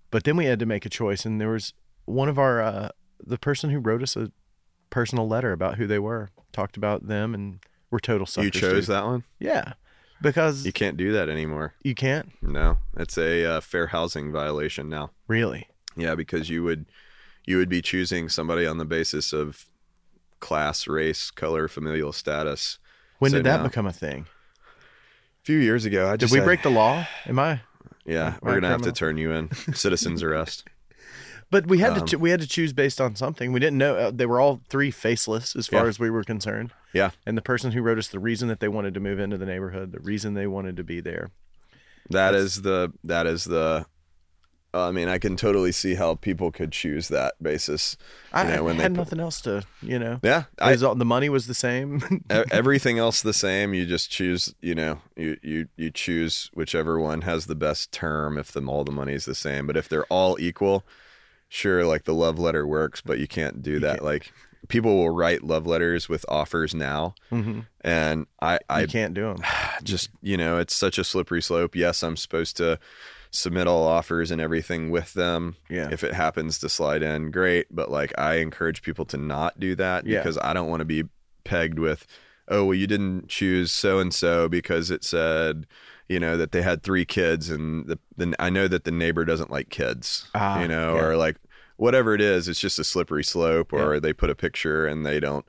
but 0.10 0.24
then 0.24 0.36
we 0.38 0.46
had 0.46 0.60
to 0.60 0.66
make 0.66 0.86
a 0.86 0.90
choice 0.90 1.26
and 1.26 1.40
there 1.42 1.50
was 1.50 1.74
one 2.06 2.30
of 2.30 2.40
our 2.40 2.62
uh 2.62 2.90
the 3.24 3.38
person 3.38 3.70
who 3.70 3.80
wrote 3.80 4.02
us 4.02 4.16
a 4.16 4.32
personal 4.90 5.28
letter 5.28 5.52
about 5.52 5.76
who 5.76 5.86
they 5.88 6.00
were 6.00 6.30
talked 6.52 6.76
about 6.78 7.08
them 7.08 7.34
and 7.34 7.60
we're 7.92 8.00
total 8.00 8.26
suckers 8.26 8.46
you 8.46 8.52
chose 8.52 8.86
dude. 8.88 8.96
that 8.96 9.06
one. 9.06 9.24
Yeah, 9.40 9.74
because 10.22 10.64
You 10.64 10.70
you, 10.70 10.74
can't 10.74 10.96
do 10.98 11.12
that 11.12 11.28
anymore. 11.30 11.74
You 11.84 11.94
can't 11.96 12.32
No, 12.42 12.78
it's 12.98 13.18
a 13.18 13.46
uh, 13.46 13.62
fair 13.62 13.88
housing 13.88 14.32
violation 14.32 14.90
now. 14.90 15.12
really. 15.28 15.68
Yeah, 15.98 16.16
because 16.16 16.50
you 16.50 16.64
would 16.64 16.86
you 17.46 17.58
would 17.58 17.70
be 17.70 17.82
choosing 17.82 18.30
somebody 18.30 18.66
on 18.66 18.78
the 18.78 18.86
basis 18.86 19.34
of 19.34 19.66
class, 20.40 20.88
race, 20.88 21.30
color, 21.32 21.68
familial 21.68 22.14
status. 22.14 22.80
When 23.20 23.32
So 23.32 23.38
did 23.38 23.46
that 23.46 23.58
now- 23.58 23.64
become 23.68 23.86
a 23.88 23.94
thing? 23.94 24.26
A 25.42 25.44
few 25.46 25.58
years 25.58 25.86
ago, 25.86 26.10
I 26.10 26.18
Did 26.18 26.32
we 26.32 26.38
had- 26.40 26.46
break 26.46 26.62
the 26.64 26.70
law? 26.72 27.06
Am 27.26 27.38
I? 27.40 27.62
Yeah, 28.06 28.36
we're 28.41 28.56
gonna 28.56 28.69
have 28.69 28.82
to 28.84 28.91
turn 28.91 29.18
you 29.18 29.32
in. 29.32 29.52
Citizens 29.73 30.23
arrest. 30.23 30.68
But 31.49 31.68
we 31.68 31.80
had 31.80 31.91
Um, 31.94 31.99
to 31.99 32.06
cho- 32.06 32.18
we 32.18 32.30
had 32.32 32.40
to 32.41 32.48
choose 32.48 32.72
based 32.73 33.02
on 33.02 33.15
something. 33.15 33.52
We 33.52 33.60
didn't 33.60 33.78
know 33.78 33.95
uh, 33.95 34.11
they 34.11 34.26
were 34.26 34.40
all 34.40 34.61
three 34.69 34.90
faceless 34.90 35.56
as 35.56 35.68
far 35.68 35.84
Yeah. 35.84 35.90
as 35.90 35.99
we 35.99 36.10
were 36.10 36.23
concerned. 36.23 36.72
Yeah. 36.94 37.11
And 37.26 37.38
the 37.38 37.41
person 37.41 37.72
who 37.73 37.82
wrote 37.82 37.98
us 37.98 38.07
the 38.07 38.19
reason 38.19 38.48
that 38.48 38.60
they 38.61 38.69
wanted 38.69 38.94
to 38.94 38.99
move 39.02 39.19
into 39.19 39.38
the 39.38 39.45
neighborhood, 39.45 39.91
the 39.91 39.99
reason 39.99 40.34
they 40.34 40.48
wanted 40.48 40.78
to 40.78 40.84
be 40.84 41.02
there. 41.02 41.30
That 42.10 42.32
That's- 42.32 42.41
is 42.44 42.61
the 42.61 42.94
that 43.03 43.28
is 43.28 43.44
the. 43.44 43.86
I 44.73 44.91
mean, 44.91 45.10
I 45.10 45.18
can 45.18 45.35
totally 45.35 45.72
see 45.73 45.95
how 45.95 46.15
people 46.15 46.49
could 46.52 46.72
choose 46.72 47.10
that 47.10 47.34
basis. 47.41 47.98
I, 48.31 48.43
know, 48.56 48.64
when 48.64 48.76
I 48.76 48.77
they 48.77 48.84
had 48.84 48.91
put- 48.93 48.98
nothing 49.02 49.19
else 49.19 49.41
to, 49.41 49.64
you 49.81 49.99
know. 49.99 50.19
Yeah, 50.23 50.43
I, 50.60 50.76
all- 50.77 50.95
the 50.95 51.03
money 51.06 51.27
was 51.27 51.48
the 51.48 51.53
same. 51.53 52.23
Everything 52.30 52.98
else 52.98 53.22
the 53.22 53.34
same 53.34 53.73
you 53.73 53.85
just 53.85 54.10
choose 54.10 54.53
you 54.61 54.73
know 54.76 55.02
you 55.18 55.38
you 55.43 55.68
you 55.76 55.91
choose 55.91 56.49
whichever 56.53 56.99
one 56.99 57.22
has 57.22 57.48
the 57.48 57.56
best 57.56 57.91
term 57.91 58.38
if 58.38 58.52
the 58.52 58.61
all 58.65 58.84
the 58.84 58.91
money's 58.91 59.26
the 59.26 59.35
same 59.35 59.68
but 59.68 59.76
if 59.76 59.89
they're 59.89 60.06
all 60.06 60.39
equal 60.39 60.85
sure 61.49 61.85
like 61.85 62.03
the 62.06 62.14
love 62.14 62.39
letter 62.39 62.65
works 62.65 63.02
but 63.02 63.19
you 63.19 63.27
can't 63.27 63.61
do 63.61 63.80
that 63.80 63.95
can't. 63.95 64.03
like 64.03 64.31
people 64.69 64.95
will 64.95 65.10
write 65.10 65.43
love 65.43 65.68
letters 65.68 66.07
with 66.07 66.23
offers 66.30 66.73
now 66.73 67.14
hmm 67.30 67.60
and 67.81 68.26
i 68.41 68.57
i 68.69 68.81
you 68.81 68.88
can't 68.88 69.14
do 69.14 69.23
them. 69.34 69.43
just 69.84 70.10
you 70.22 70.38
know 70.38 70.57
it's 70.60 70.76
such 70.76 70.98
a 70.98 71.03
slippery 71.03 71.41
slope 71.41 71.76
yes 71.76 72.03
i'm 72.03 72.15
supposed 72.15 72.56
to 72.57 72.80
submit 73.32 73.66
all 73.68 73.88
offers 73.88 74.30
and 74.32 74.40
everything 74.41 74.91
with 74.91 75.14
them 75.14 75.56
Yeah. 75.70 75.90
if 75.91 76.03
it 76.03 76.14
happens 76.14 76.60
to 76.60 76.70
slide 76.70 77.02
in 77.02 77.32
great 77.32 77.68
but 77.72 77.90
like 77.90 78.12
i 78.18 78.36
encourage 78.36 78.82
people 78.82 79.06
to 79.06 79.18
not 79.18 79.60
do 79.60 79.74
that 79.76 80.06
Yeah. 80.06 80.20
because 80.20 80.38
i 80.44 80.53
don't 80.53 80.70
want 80.70 80.82
to 80.82 80.86
be 80.86 81.03
pegged 81.44 81.80
with, 81.80 82.06
oh, 82.49 82.66
well, 82.66 82.76
you 82.76 82.86
didn't 82.86 83.28
choose 83.30 83.72
so 83.72 83.98
and 83.99 84.14
so 84.14 84.48
because 84.48 84.91
it 84.91 85.03
said, 85.03 85.66
you 86.08 86.20
know, 86.20 86.38
that 86.38 86.52
they 86.52 86.62
had 86.62 86.84
three 86.84 87.03
kids, 87.03 87.49
and 87.49 87.88
the, 87.88 87.98
the 88.16 88.36
I 88.38 88.52
know 88.52 88.68
that 88.68 88.84
the 88.84 88.91
neighbor 88.91 89.26
doesn't 89.26 89.49
like 89.49 89.70
kids, 89.70 90.30
Ah, 90.36 90.62
you 90.62 90.68
know, 90.68 90.95
yeah. 90.95 91.02
or 91.02 91.18
like 91.18 91.38
whatever 91.78 92.14
it 92.14 92.22
is, 92.22 92.48
it's 92.48 92.60
just 92.60 92.78
a 92.78 92.84
slippery 92.84 93.24
slope, 93.24 93.74
or 93.74 93.95
Yeah. 93.95 93.99
they 94.02 94.14
put 94.14 94.30
a 94.30 94.36
picture 94.36 94.86
and 94.86 95.03
they 95.03 95.20
don't, 95.20 95.44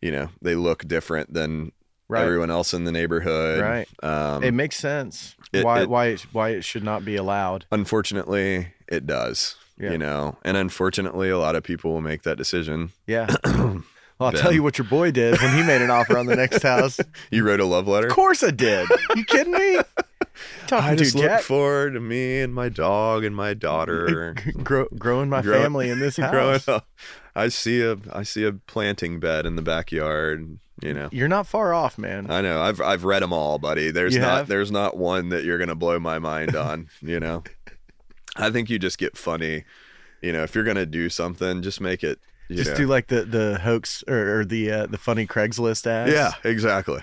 you 0.00 0.12
know, 0.12 0.28
they 0.40 0.54
look 0.54 0.86
different 0.86 1.32
than 1.34 1.72
Right. 2.12 2.24
everyone 2.24 2.50
else 2.50 2.74
in 2.74 2.84
the 2.84 2.92
neighborhood, 2.92 3.60
Right. 3.60 3.88
Um, 4.02 4.44
it 4.44 4.52
makes 4.52 4.76
sense 4.76 5.34
it- 5.52 5.64
why 5.64 5.82
it- 5.82 5.88
why 5.88 6.06
it, 6.08 6.26
why 6.32 6.50
it 6.50 6.64
should 6.64 6.84
not 6.84 7.04
be 7.04 7.16
allowed. 7.16 7.64
unfortunately, 7.72 8.68
it 8.88 9.06
does. 9.06 9.56
Yeah. 9.78 9.92
You 9.92 9.98
know, 9.98 10.36
and 10.44 10.56
unfortunately, 10.56 11.30
a 11.30 11.38
lot 11.38 11.56
of 11.56 11.62
people 11.64 11.92
will 11.92 12.02
make 12.02 12.22
that 12.22 12.36
decision. 12.36 12.92
Yeah. 13.06 13.26
well, 13.44 13.82
I'll 14.20 14.30
Ben. 14.32 14.40
tell 14.40 14.52
you 14.52 14.62
what 14.62 14.78
your 14.78 14.86
boy 14.86 15.10
did 15.10 15.40
when 15.40 15.56
he 15.56 15.62
made 15.62 15.80
an 15.82 15.90
offer 15.90 16.16
on 16.18 16.26
the 16.26 16.36
next 16.36 16.62
house. 16.72 17.00
You 17.30 17.42
wrote 17.44 17.58
a 17.60 17.64
love 17.64 17.88
letter. 17.88 18.06
Of 18.06 18.12
course 18.12 18.42
I 18.44 18.50
did. 18.50 18.86
You 19.16 19.24
kidding 19.24 19.52
me? 19.52 19.78
Talking 20.66 20.90
I 20.90 20.96
just 20.96 21.14
look 21.14 21.24
Jack. 21.24 21.42
forward 21.42 21.92
to 21.94 22.00
me 22.00 22.40
and 22.40 22.54
my 22.54 22.68
dog 22.68 23.24
and 23.24 23.34
my 23.36 23.54
daughter 23.54 24.34
Grow, 24.62 24.86
growing 24.98 25.28
my 25.28 25.42
Grow- 25.42 25.60
family 25.60 25.90
in 25.90 25.98
this 25.98 26.16
growing 26.30 26.52
house. 26.54 26.68
up. 26.68 26.86
I 27.34 27.48
see 27.48 27.82
a 27.82 27.96
I 28.12 28.22
see 28.22 28.44
a 28.44 28.52
planting 28.52 29.18
bed 29.20 29.46
in 29.46 29.56
the 29.56 29.62
backyard. 29.62 30.58
You 30.82 30.92
know, 30.94 31.08
You're 31.12 31.28
not 31.28 31.46
far 31.46 31.72
off, 31.72 31.96
man. 31.96 32.30
I 32.30 32.40
know. 32.40 32.60
I've 32.60 32.80
I've 32.80 33.04
read 33.04 33.22
them 33.22 33.32
all, 33.32 33.58
buddy. 33.58 33.90
There's 33.90 34.14
You 34.14 34.20
not 34.20 34.36
have? 34.38 34.48
there's 34.48 34.70
not 34.72 34.96
one 34.96 35.28
that 35.28 35.44
you're 35.44 35.58
gonna 35.58 35.74
blow 35.76 35.98
my 36.00 36.18
mind 36.18 36.56
on. 36.56 36.88
you 37.00 37.20
know, 37.20 37.44
I 38.36 38.50
think 38.50 38.68
you 38.68 38.78
just 38.78 38.98
get 38.98 39.16
funny. 39.16 39.64
You 40.22 40.32
know, 40.32 40.42
if 40.42 40.54
you're 40.54 40.64
gonna 40.64 40.86
do 40.86 41.08
something, 41.08 41.62
just 41.62 41.80
make 41.80 42.02
it. 42.02 42.18
Just 42.50 42.70
know. 42.72 42.76
do 42.78 42.86
like 42.86 43.06
the 43.06 43.22
the 43.24 43.60
hoax 43.62 44.02
or, 44.08 44.40
or 44.40 44.44
the 44.44 44.70
uh, 44.72 44.86
the 44.86 44.98
funny 44.98 45.26
Craigslist 45.26 45.86
ads. 45.86 46.12
yeah, 46.12 46.32
exactly. 46.44 47.00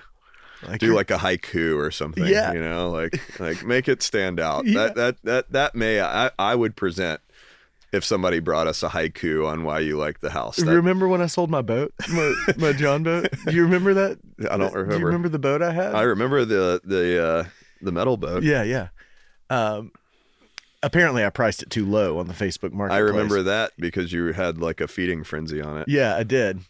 Like 0.68 0.80
do 0.80 0.94
like 0.94 1.12
a 1.12 1.18
haiku 1.18 1.78
or 1.78 1.92
something. 1.92 2.26
Yeah. 2.26 2.54
you 2.54 2.62
know, 2.62 2.90
like 2.90 3.40
like 3.40 3.64
make 3.66 3.88
it 3.88 4.02
stand 4.02 4.40
out. 4.40 4.66
Yeah. 4.70 4.74
That 4.88 4.96
that 4.96 5.16
that 5.24 5.52
that 5.52 5.76
may 5.76 6.02
I 6.02 6.32
I 6.38 6.56
would 6.56 6.76
present 6.76 7.22
if 7.92 8.06
somebody 8.06 8.40
brought 8.40 8.68
us 8.68 8.84
a 8.84 8.90
haiku 8.90 9.48
on 9.48 9.64
why 9.64 9.80
you 9.80 9.98
like 9.98 10.20
the 10.20 10.30
house. 10.32 10.58
That- 10.58 10.68
remember 10.68 11.08
when 11.08 11.22
I 11.22 11.26
sold 11.26 11.50
my 11.50 11.62
boat, 11.62 11.94
my, 12.10 12.34
my 12.58 12.74
John 12.74 13.04
boat? 13.04 13.30
Do 13.48 13.56
you 13.56 13.64
remember 13.64 13.94
that? 13.96 14.20
I 14.52 14.58
don't 14.58 14.74
remember. 14.74 14.92
Do 14.92 15.00
you 15.00 15.06
remember. 15.06 15.30
the 15.30 15.40
boat 15.40 15.62
I 15.62 15.72
had? 15.72 15.96
I 15.96 16.04
remember 16.04 16.46
the 16.46 16.82
the 16.84 17.26
uh, 17.26 17.44
the 17.82 17.92
metal 17.92 18.18
boat. 18.18 18.44
yeah, 18.44 18.64
yeah. 18.64 18.90
Um, 19.50 19.92
apparently, 20.84 21.26
I 21.26 21.30
priced 21.30 21.64
it 21.64 21.70
too 21.70 21.86
low 21.86 22.20
on 22.20 22.28
the 22.28 22.34
Facebook 22.34 22.72
market. 22.74 22.94
I 22.94 23.00
remember 23.00 23.42
that 23.44 23.72
because 23.78 24.14
you 24.14 24.34
had 24.34 24.60
like 24.60 24.82
a 24.82 24.88
feeding 24.88 25.24
frenzy 25.24 25.62
on 25.62 25.78
it. 25.78 25.88
Yeah, 25.88 26.16
I 26.16 26.24
did. 26.24 26.62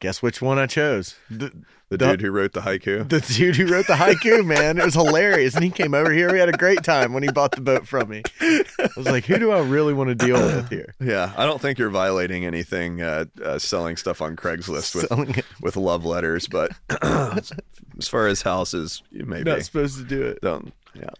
Guess 0.00 0.22
which 0.22 0.40
one 0.40 0.58
I 0.58 0.66
chose? 0.66 1.16
The, 1.30 1.52
The 1.90 1.96
the- 1.96 2.06
dude 2.12 2.20
who 2.22 2.30
wrote 2.30 2.52
the 2.52 2.60
haiku. 2.60 3.08
the 3.08 3.20
dude 3.20 3.56
who 3.56 3.66
wrote 3.66 3.86
the 3.88 3.94
haiku, 3.94 4.46
man. 4.46 4.78
It 4.78 4.84
was 4.84 4.94
hilarious. 4.94 5.54
And 5.56 5.64
he 5.64 5.70
came 5.70 5.92
over 5.92 6.12
here. 6.12 6.32
We 6.32 6.38
had 6.38 6.48
a 6.48 6.56
great 6.56 6.82
time 6.84 7.12
when 7.12 7.22
he 7.24 7.30
bought 7.32 7.50
the 7.52 7.60
boat 7.60 7.86
from 7.88 8.08
me. 8.08 8.22
I 8.40 8.64
was 8.96 9.06
like, 9.06 9.24
who 9.24 9.38
do 9.38 9.50
I 9.50 9.58
really 9.60 9.92
want 9.92 10.08
to 10.08 10.14
deal 10.14 10.36
with 10.40 10.70
here? 10.70 10.94
yeah, 11.00 11.32
I 11.36 11.46
don't 11.46 11.60
think 11.60 11.78
you're 11.78 11.90
violating 11.90 12.46
anything 12.46 13.02
uh, 13.02 13.24
uh, 13.44 13.58
selling 13.58 13.96
stuff 13.96 14.22
on 14.22 14.36
Craigslist 14.36 14.94
with 14.94 15.44
with 15.60 15.76
love 15.76 16.04
letters, 16.04 16.46
but 16.46 16.70
as 17.02 18.06
far 18.08 18.28
as 18.28 18.42
houses, 18.42 19.02
you 19.10 19.26
may 19.26 19.42
Not 19.42 19.56
be. 19.58 19.62
supposed 19.64 19.98
to 19.98 20.04
do 20.04 20.22
it. 20.22 20.40
don't. 20.42 20.72
Yeah. 20.94 21.10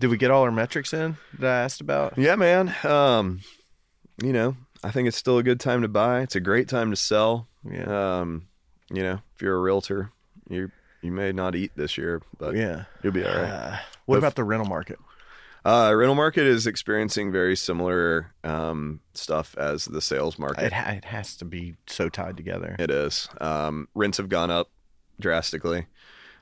Did 0.00 0.08
we 0.10 0.16
get 0.16 0.30
all 0.30 0.42
our 0.44 0.52
metrics 0.52 0.92
in 0.94 1.16
that 1.38 1.50
I 1.50 1.64
asked 1.64 1.80
about? 1.80 2.16
Yeah, 2.16 2.36
man. 2.36 2.74
Um, 2.84 3.40
you 4.22 4.32
know, 4.32 4.56
I 4.82 4.90
think 4.90 5.08
it's 5.08 5.16
still 5.16 5.38
a 5.38 5.42
good 5.42 5.60
time 5.60 5.82
to 5.82 5.88
buy. 5.88 6.20
It's 6.22 6.36
a 6.36 6.40
great 6.40 6.68
time 6.68 6.90
to 6.90 6.96
sell. 6.96 7.48
Yeah. 7.70 8.20
Um, 8.20 8.46
you 8.90 9.02
know, 9.02 9.20
if 9.38 9.42
you're 9.42 9.54
a 9.56 9.60
realtor, 9.60 10.10
you 10.50 10.68
you 11.00 11.12
may 11.12 11.30
not 11.30 11.54
eat 11.54 11.70
this 11.76 11.96
year, 11.96 12.20
but 12.38 12.56
Yeah. 12.56 12.86
you'll 13.04 13.12
be 13.12 13.24
all 13.24 13.32
right. 13.32 13.44
Uh, 13.48 13.76
what 14.06 14.16
But- 14.16 14.18
about 14.18 14.34
the 14.34 14.42
rental 14.42 14.66
market? 14.68 14.98
Uh, 15.64 15.92
rental 15.94 16.16
market 16.16 16.44
is 16.44 16.66
experiencing 16.66 17.30
very 17.30 17.54
similar 17.54 18.32
um, 18.42 18.98
stuff 19.14 19.56
as 19.56 19.84
the 19.84 20.00
sales 20.00 20.40
market. 20.40 20.64
It, 20.64 20.72
ha- 20.72 20.90
it 20.90 21.04
has 21.04 21.36
to 21.36 21.44
be 21.44 21.76
so 21.86 22.08
tied 22.08 22.36
together. 22.36 22.74
It 22.80 22.90
is. 22.90 23.28
Um, 23.40 23.86
rents 23.94 24.18
have 24.18 24.28
gone 24.28 24.50
up 24.50 24.70
drastically, 25.20 25.86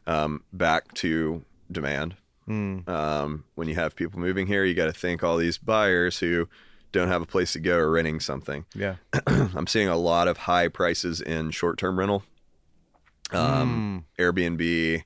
um, 0.07 0.43
back 0.55 0.95
to 0.95 1.45
demand. 1.71 2.17
Mm, 2.49 2.89
Um, 2.89 3.45
when 3.57 3.69
you 3.69 3.75
have 3.75 3.95
people 3.95 4.21
moving 4.21 4.47
here, 4.47 4.65
you 4.65 4.73
got 4.75 4.87
to 4.87 4.93
think 4.93 5.23
all 5.23 5.37
these 5.37 5.59
buyers 5.59 6.21
who 6.21 6.49
don't 6.93 7.09
have 7.09 7.21
a 7.21 7.27
place 7.27 7.53
to 7.55 7.61
go 7.61 7.77
are 7.77 7.91
renting 7.91 8.21
something. 8.21 8.65
yeah. 8.75 8.97
I'm 9.27 9.67
seeing 9.67 9.89
a 9.89 9.97
lot 9.97 10.29
of 10.29 10.39
high 10.39 10.69
prices 10.69 11.21
in 11.21 11.51
short-term 11.51 11.99
rental, 11.99 12.23
um, 13.33 14.05
Airbnb, 14.19 15.03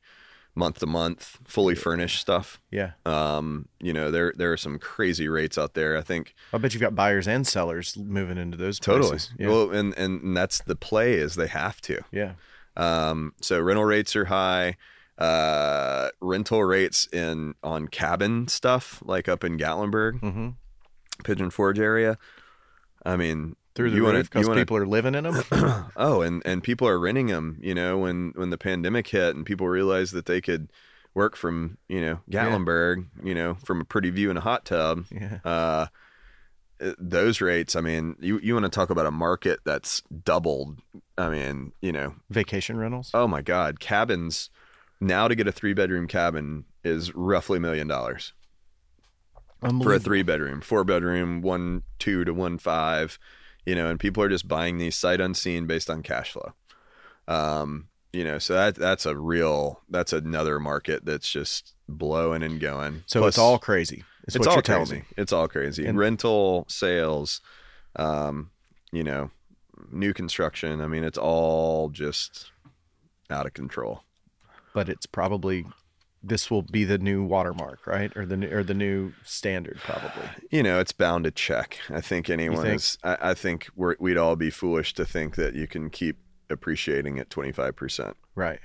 month 0.55 0.79
to 0.81 0.87
month, 0.87 1.39
fully 1.47 1.75
furnished 1.75 2.21
stuff. 2.21 2.61
Yeah. 2.71 2.93
Um, 3.07 3.69
you 3.81 3.93
know, 3.93 4.11
there 4.11 4.33
there 4.37 4.53
are 4.53 4.57
some 4.57 4.79
crazy 4.79 5.29
rates 5.29 5.57
out 5.57 5.75
there. 5.75 5.97
I 5.97 6.03
think 6.03 6.35
I 6.53 6.59
bet 6.59 6.75
you've 6.75 6.81
got 6.81 6.95
buyers 6.95 7.27
and 7.29 7.47
sellers 7.47 7.97
moving 7.97 8.37
into 8.39 8.57
those 8.57 8.79
totally. 8.79 9.19
Yeah. 9.39 9.49
Well, 9.49 9.71
and, 9.71 9.95
and 9.97 10.23
and 10.23 10.37
that's 10.37 10.61
the 10.63 10.77
play 10.77 11.15
is 11.15 11.35
they 11.37 11.47
have 11.49 11.81
to. 11.83 12.01
yeah. 12.13 12.33
Um, 12.77 13.35
so 13.41 13.61
rental 13.61 13.85
rates 13.85 14.15
are 14.17 14.27
high. 14.27 14.77
Uh, 15.19 16.09
rental 16.23 16.65
rates 16.65 17.07
in 17.13 17.55
on 17.63 17.89
cabin 17.89 18.49
stuff 18.49 19.03
like 19.05 19.29
up 19.29 19.45
in 19.45 19.59
Gatlinburg, 19.59 20.21
Mm-hmm. 20.21 20.49
Pigeon 21.25 21.51
Forge 21.51 21.79
area. 21.79 22.17
I 23.05 23.17
mean, 23.17 23.57
Through 23.75 23.91
the 23.91 23.97
you 23.97 24.07
roof 24.11 24.31
because 24.31 24.49
wanna- 24.49 24.61
people 24.61 24.77
are 24.77 24.87
living 24.87 25.15
in 25.15 25.25
them. 25.25 25.43
oh, 25.97 26.23
and 26.23 26.43
and 26.45 26.63
people 26.63 26.89
are 26.89 26.99
renting 26.99 27.27
them. 27.29 27.59
You 27.63 27.75
know, 27.75 27.99
when 27.99 28.33
when 28.35 28.51
the 28.51 28.59
pandemic 28.59 29.07
hit 29.09 29.37
and 29.37 29.47
people 29.47 29.69
realized 29.69 30.13
that 30.15 30.27
they 30.27 30.41
could 30.41 30.73
work 31.15 31.37
from 31.37 31.79
you 31.89 32.01
know 32.01 32.21
Gatlinburg, 32.31 33.07
you 33.23 33.35
know, 33.35 33.55
from 33.65 33.81
a 33.81 33.85
pretty 33.85 34.11
view 34.11 34.31
in 34.31 34.37
a 34.37 34.41
hot 34.41 34.65
tub. 34.65 35.05
yeah. 35.11 35.39
Uh, 35.45 35.87
uh, 36.81 36.95
those 36.99 37.41
rates. 37.41 37.77
I 37.77 37.81
mean, 37.81 38.17
you 38.21 38.41
you 38.43 38.55
want 38.55 38.65
to 38.65 38.71
talk 38.71 38.91
about 38.91 39.07
a 39.07 39.11
market 39.11 39.61
that's 39.65 40.03
doubled. 40.25 40.79
I 41.19 41.29
mean, 41.29 41.73
you 41.81 41.93
know, 41.93 42.15
Vacation 42.31 42.77
rentals. 42.79 43.11
oh 43.15 43.29
my 43.29 43.43
God, 43.43 43.79
cabins 43.81 44.51
now 45.01 45.29
to 45.29 45.35
get 45.35 45.47
a 45.47 45.53
three 45.53 45.75
bedroom 45.75 46.07
cabin 46.09 46.65
is 46.83 47.15
roughly 47.15 47.59
a 47.59 47.61
million 47.61 47.87
dollars 47.87 48.33
for 49.83 49.95
a 49.95 50.01
three 50.01 50.23
bedroom, 50.23 50.61
four 50.63 50.85
bedroom, 50.85 51.43
one 51.43 51.83
two 51.99 52.25
to 52.25 52.33
one 52.33 52.57
five, 52.57 53.19
you 53.65 53.75
know, 53.75 53.89
and 53.89 54.01
people 54.01 54.23
are 54.23 54.29
just 54.29 54.49
buying 54.49 54.79
these 54.79 54.97
sight 54.97 55.21
unseen 55.21 55.67
based 55.67 55.91
on 55.91 56.03
cash 56.03 56.33
flow. 56.33 56.53
Um, 57.29 57.89
you 58.13 58.25
know, 58.25 58.39
so 58.39 58.55
that 58.55 58.75
that's 58.75 59.07
a 59.07 59.17
real 59.17 59.81
that's 59.89 60.13
another 60.13 60.59
market 60.59 61.05
that's 61.05 61.31
just 61.31 61.75
blowing 61.89 62.43
and 62.43 62.61
going. 62.61 63.05
So 63.07 63.21
Plus- 63.21 63.35
it's 63.35 63.39
all 63.39 63.59
crazy. 63.59 64.05
It's, 64.25 64.37
it's 64.37 64.39
what 64.41 64.49
all 64.49 64.55
you're 64.57 64.63
telling 64.63 64.87
crazy. 64.87 65.01
me. 65.03 65.07
It's 65.17 65.33
all 65.33 65.49
crazy. 65.49 65.87
And- 65.87 65.99
Rental, 65.99 66.67
sales, 66.69 67.41
um, 67.97 68.51
you 68.93 69.03
know, 69.05 69.31
new 69.91 70.13
construction. 70.13 70.81
I 70.81 70.87
mean, 70.89 71.05
it's 71.05 71.19
all 71.19 71.89
just 71.89 72.51
out 73.31 73.47
of 73.47 73.55
control. 73.55 74.03
But 74.75 74.89
it's 74.89 75.07
probably 75.07 75.67
this 76.23 76.51
will 76.51 76.63
be 76.63 76.85
the 76.85 76.99
new 76.99 77.25
watermark, 77.25 77.87
right? 77.87 78.15
Or 78.17 78.27
the 78.27 78.37
new, 78.37 78.49
or 78.51 78.63
the 78.63 78.75
new 78.75 79.13
standard, 79.25 79.79
probably. 79.83 80.29
You 80.51 80.63
know, 80.63 80.79
it's 80.79 80.93
bound 80.93 81.25
to 81.25 81.31
check. 81.31 81.79
I 81.89 82.01
think 82.01 82.29
anyone 82.29 82.63
think? 82.63 82.77
is. 82.77 82.99
I, 83.03 83.17
I 83.31 83.35
think 83.35 83.69
we're, 83.75 83.97
we'd 83.99 84.19
all 84.19 84.37
be 84.37 84.51
foolish 84.51 84.93
to 84.95 85.05
think 85.05 85.37
that 85.37 85.55
you 85.55 85.67
can 85.67 85.89
keep 85.91 86.19
appreciating 86.51 87.19
at 87.19 87.31
twenty 87.31 87.53
five 87.53 87.77
percent. 87.77 88.17
Right. 88.35 88.61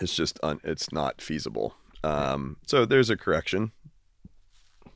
It's 0.00 0.16
just 0.16 0.40
un, 0.42 0.60
it's 0.64 0.92
not 0.92 1.20
feasible. 1.20 1.74
Um, 2.02 2.56
so 2.66 2.84
there's 2.84 3.10
a 3.10 3.16
correction. 3.16 3.72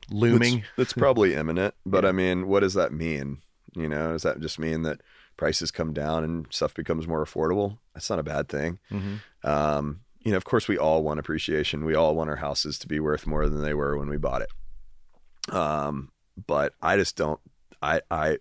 Looming. 0.09 0.63
That's 0.77 0.93
probably 0.93 1.35
imminent. 1.35 1.73
But 1.85 2.05
I 2.05 2.11
mean, 2.11 2.47
what 2.47 2.61
does 2.61 2.73
that 2.73 2.91
mean? 2.91 3.39
You 3.75 3.87
know, 3.87 4.13
does 4.13 4.23
that 4.23 4.39
just 4.39 4.57
mean 4.57 4.81
that 4.83 5.01
prices 5.37 5.69
come 5.69 5.93
down 5.93 6.23
and 6.23 6.47
stuff 6.49 6.73
becomes 6.73 7.07
more 7.07 7.23
affordable? 7.23 7.77
That's 7.93 8.09
not 8.09 8.17
a 8.19 8.23
bad 8.23 8.49
thing. 8.49 8.79
Mhm. 8.91 9.19
Um, 9.43 10.01
you 10.21 10.31
know, 10.31 10.37
of 10.37 10.45
course, 10.45 10.67
we 10.67 10.77
all 10.77 11.03
want 11.03 11.19
appreciation. 11.19 11.85
We 11.85 11.95
all 11.95 12.15
want 12.15 12.29
our 12.29 12.35
houses 12.37 12.77
to 12.79 12.87
be 12.87 12.99
worth 12.99 13.25
more 13.27 13.47
than 13.47 13.61
they 13.61 13.73
were 13.73 13.97
when 13.97 14.09
we 14.09 14.17
bought 14.17 14.41
it. 14.41 15.53
Um, 15.53 16.11
but 16.45 16.73
I 16.81 16.97
just 16.97 17.15
don't. 17.15 17.39
I 17.81 18.01
I 18.11 18.37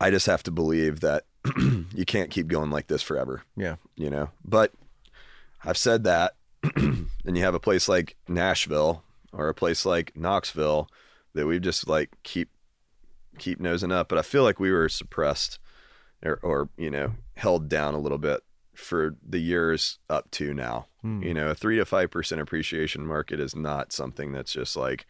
I 0.00 0.10
just 0.10 0.26
have 0.26 0.42
to 0.44 0.50
believe 0.50 1.00
that 1.00 1.24
you 1.94 2.04
can't 2.06 2.30
keep 2.30 2.46
going 2.46 2.70
like 2.70 2.86
this 2.86 3.02
forever 3.02 3.42
Yeah. 3.56 3.76
you 3.96 4.08
know. 4.10 4.30
But 4.44 4.72
I've 5.64 5.76
said 5.78 6.04
that, 6.04 6.34
and 6.76 7.08
you 7.24 7.42
have 7.42 7.54
a 7.54 7.60
place 7.60 7.88
like 7.88 8.16
Nashville 8.28 9.02
or 9.32 9.48
a 9.48 9.54
place 9.54 9.84
like 9.84 10.16
Knoxville 10.16 10.88
that 11.34 11.46
we've 11.46 11.60
just 11.62 11.86
like 11.88 12.10
keep 12.22 12.48
keep 13.38 13.60
nosing 13.60 13.92
up. 13.92 14.08
But 14.08 14.18
I 14.18 14.22
feel 14.22 14.42
like 14.44 14.58
we 14.60 14.70
were 14.72 14.88
suppressed 14.88 15.58
or, 16.24 16.38
or 16.42 16.68
you 16.76 16.90
know 16.90 17.14
held 17.36 17.68
down 17.68 17.94
a 17.94 17.98
little 18.00 18.18
bit 18.18 18.40
for 18.74 19.16
the 19.26 19.38
years 19.38 19.98
up 20.08 20.30
to 20.32 20.54
now. 20.54 20.86
Hmm. 21.02 21.22
You 21.22 21.34
know, 21.34 21.48
a 21.50 21.54
three 21.54 21.76
to 21.76 21.84
five 21.84 22.10
percent 22.10 22.40
appreciation 22.40 23.06
market 23.06 23.40
is 23.40 23.54
not 23.54 23.92
something 23.92 24.32
that's 24.32 24.52
just 24.52 24.76
like 24.76 25.06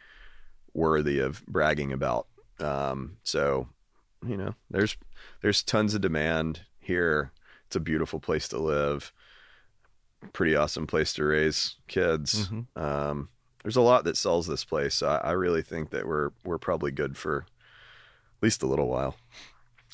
worthy 0.74 1.18
of 1.18 1.44
bragging 1.46 1.92
about. 1.92 2.26
Um, 2.58 3.18
so, 3.22 3.68
you 4.26 4.36
know, 4.36 4.54
there's 4.70 4.96
there's 5.42 5.62
tons 5.62 5.94
of 5.94 6.00
demand 6.00 6.62
here. 6.78 7.32
It's 7.66 7.76
a 7.76 7.80
beautiful 7.80 8.20
place 8.20 8.48
to 8.48 8.58
live. 8.58 9.12
Pretty 10.32 10.54
awesome 10.54 10.86
place 10.86 11.12
to 11.14 11.24
raise 11.24 11.76
kids. 11.88 12.48
Mhm. 12.48 12.66
Um, 12.76 13.28
there's 13.62 13.76
a 13.76 13.80
lot 13.80 14.04
that 14.04 14.16
sells 14.16 14.46
this 14.46 14.64
place. 14.64 14.94
So 14.96 15.08
I, 15.08 15.16
I 15.28 15.30
really 15.32 15.62
think 15.62 15.90
that 15.90 16.06
we're 16.06 16.30
we're 16.44 16.58
probably 16.58 16.90
good 16.90 17.16
for 17.16 17.38
at 17.38 18.42
least 18.42 18.62
a 18.62 18.66
little 18.66 18.88
while. 18.88 19.16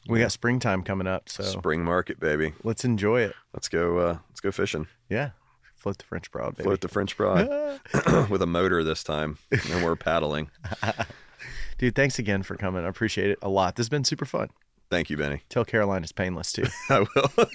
We 0.08 0.20
got 0.20 0.32
springtime 0.32 0.82
coming 0.82 1.06
up, 1.06 1.28
so 1.28 1.42
Spring 1.42 1.84
market, 1.84 2.18
baby. 2.18 2.54
let's 2.64 2.84
enjoy 2.84 3.20
it. 3.20 3.34
Let's 3.52 3.68
go. 3.68 3.98
Uh, 3.98 4.18
let's 4.30 4.40
go 4.40 4.50
fishing. 4.50 4.86
Yeah. 5.10 5.30
Float 5.76 5.98
the 5.98 6.04
French 6.04 6.30
Broad, 6.32 6.56
baby. 6.56 6.64
Float 6.64 6.80
the 6.80 6.88
French 6.88 7.16
Broad 7.16 7.46
with 8.30 8.42
a 8.42 8.46
motor 8.46 8.82
this 8.82 9.04
time, 9.04 9.38
and 9.52 9.84
we're 9.84 9.96
paddling. 9.96 10.50
Dude, 11.78 11.94
thanks 11.94 12.18
again 12.18 12.42
for 12.42 12.56
coming. 12.56 12.84
I 12.84 12.88
appreciate 12.88 13.30
it 13.30 13.38
a 13.42 13.48
lot. 13.48 13.76
This 13.76 13.84
has 13.84 13.88
been 13.90 14.02
super 14.02 14.24
fun. 14.24 14.48
Thank 14.90 15.10
you, 15.10 15.16
Benny. 15.16 15.42
Tell 15.50 15.64
Caroline 15.64 16.02
it's 16.02 16.10
painless 16.12 16.52
too. 16.52 16.64
I 16.90 17.00
will. 17.00 17.46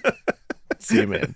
See 0.80 1.00
you, 1.02 1.08
man. 1.08 1.36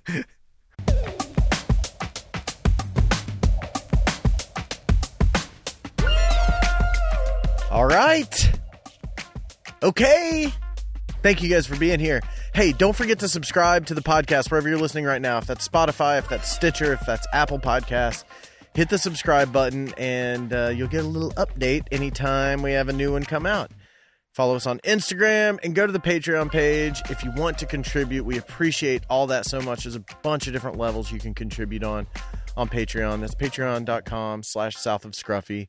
All 7.69 7.85
right. 7.85 8.59
Okay. 9.83 10.51
Thank 11.27 11.43
you 11.43 11.49
guys 11.49 11.67
for 11.67 11.75
being 11.75 11.99
here. 11.99 12.21
Hey, 12.53 12.71
don't 12.71 12.95
forget 12.95 13.19
to 13.19 13.27
subscribe 13.27 13.85
to 13.87 13.93
the 13.93 13.99
podcast 13.99 14.49
wherever 14.49 14.69
you're 14.69 14.77
listening 14.77 15.03
right 15.03 15.21
now. 15.21 15.39
If 15.39 15.45
that's 15.45 15.67
Spotify, 15.67 16.19
if 16.19 16.29
that's 16.29 16.49
Stitcher, 16.49 16.93
if 16.93 17.01
that's 17.05 17.27
Apple 17.33 17.59
Podcasts, 17.59 18.23
hit 18.73 18.87
the 18.87 18.97
subscribe 18.97 19.51
button 19.51 19.93
and 19.97 20.53
uh, 20.53 20.71
you'll 20.73 20.87
get 20.87 21.03
a 21.03 21.07
little 21.07 21.31
update 21.31 21.83
anytime 21.91 22.61
we 22.61 22.71
have 22.71 22.87
a 22.87 22.93
new 22.93 23.11
one 23.11 23.23
come 23.23 23.45
out. 23.45 23.71
Follow 24.31 24.55
us 24.55 24.65
on 24.65 24.79
Instagram 24.85 25.59
and 25.63 25.75
go 25.75 25.85
to 25.85 25.91
the 25.91 25.99
Patreon 25.99 26.49
page 26.49 27.01
if 27.09 27.21
you 27.25 27.31
want 27.35 27.57
to 27.57 27.65
contribute. 27.65 28.23
We 28.23 28.37
appreciate 28.37 29.03
all 29.09 29.27
that 29.27 29.45
so 29.45 29.59
much. 29.59 29.83
There's 29.83 29.97
a 29.97 30.05
bunch 30.23 30.47
of 30.47 30.53
different 30.53 30.77
levels 30.77 31.11
you 31.11 31.19
can 31.19 31.33
contribute 31.33 31.83
on 31.83 32.07
on 32.55 32.69
Patreon. 32.69 33.19
That's 33.19 33.35
patreon.com 33.35 34.43
slash 34.43 34.77
south 34.77 35.03
of 35.03 35.11
scruffy. 35.11 35.67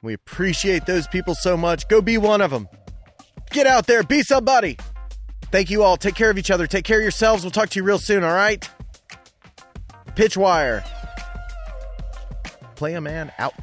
We 0.00 0.14
appreciate 0.14 0.86
those 0.86 1.06
people 1.06 1.34
so 1.34 1.54
much. 1.54 1.86
Go 1.88 2.00
be 2.00 2.16
one 2.16 2.40
of 2.40 2.50
them. 2.50 2.66
Get 3.50 3.66
out 3.66 3.86
there, 3.86 4.02
be 4.02 4.22
somebody. 4.22 4.76
Thank 5.50 5.70
you 5.70 5.82
all. 5.82 5.96
Take 5.96 6.14
care 6.14 6.30
of 6.30 6.38
each 6.38 6.50
other. 6.50 6.66
Take 6.66 6.84
care 6.84 6.98
of 6.98 7.02
yourselves. 7.02 7.42
We'll 7.42 7.50
talk 7.52 7.68
to 7.70 7.78
you 7.78 7.84
real 7.84 7.98
soon, 7.98 8.24
all 8.24 8.34
right? 8.34 8.68
Pitchwire. 10.14 10.84
Play 12.74 12.94
a 12.94 13.00
man 13.00 13.32
out. 13.38 13.54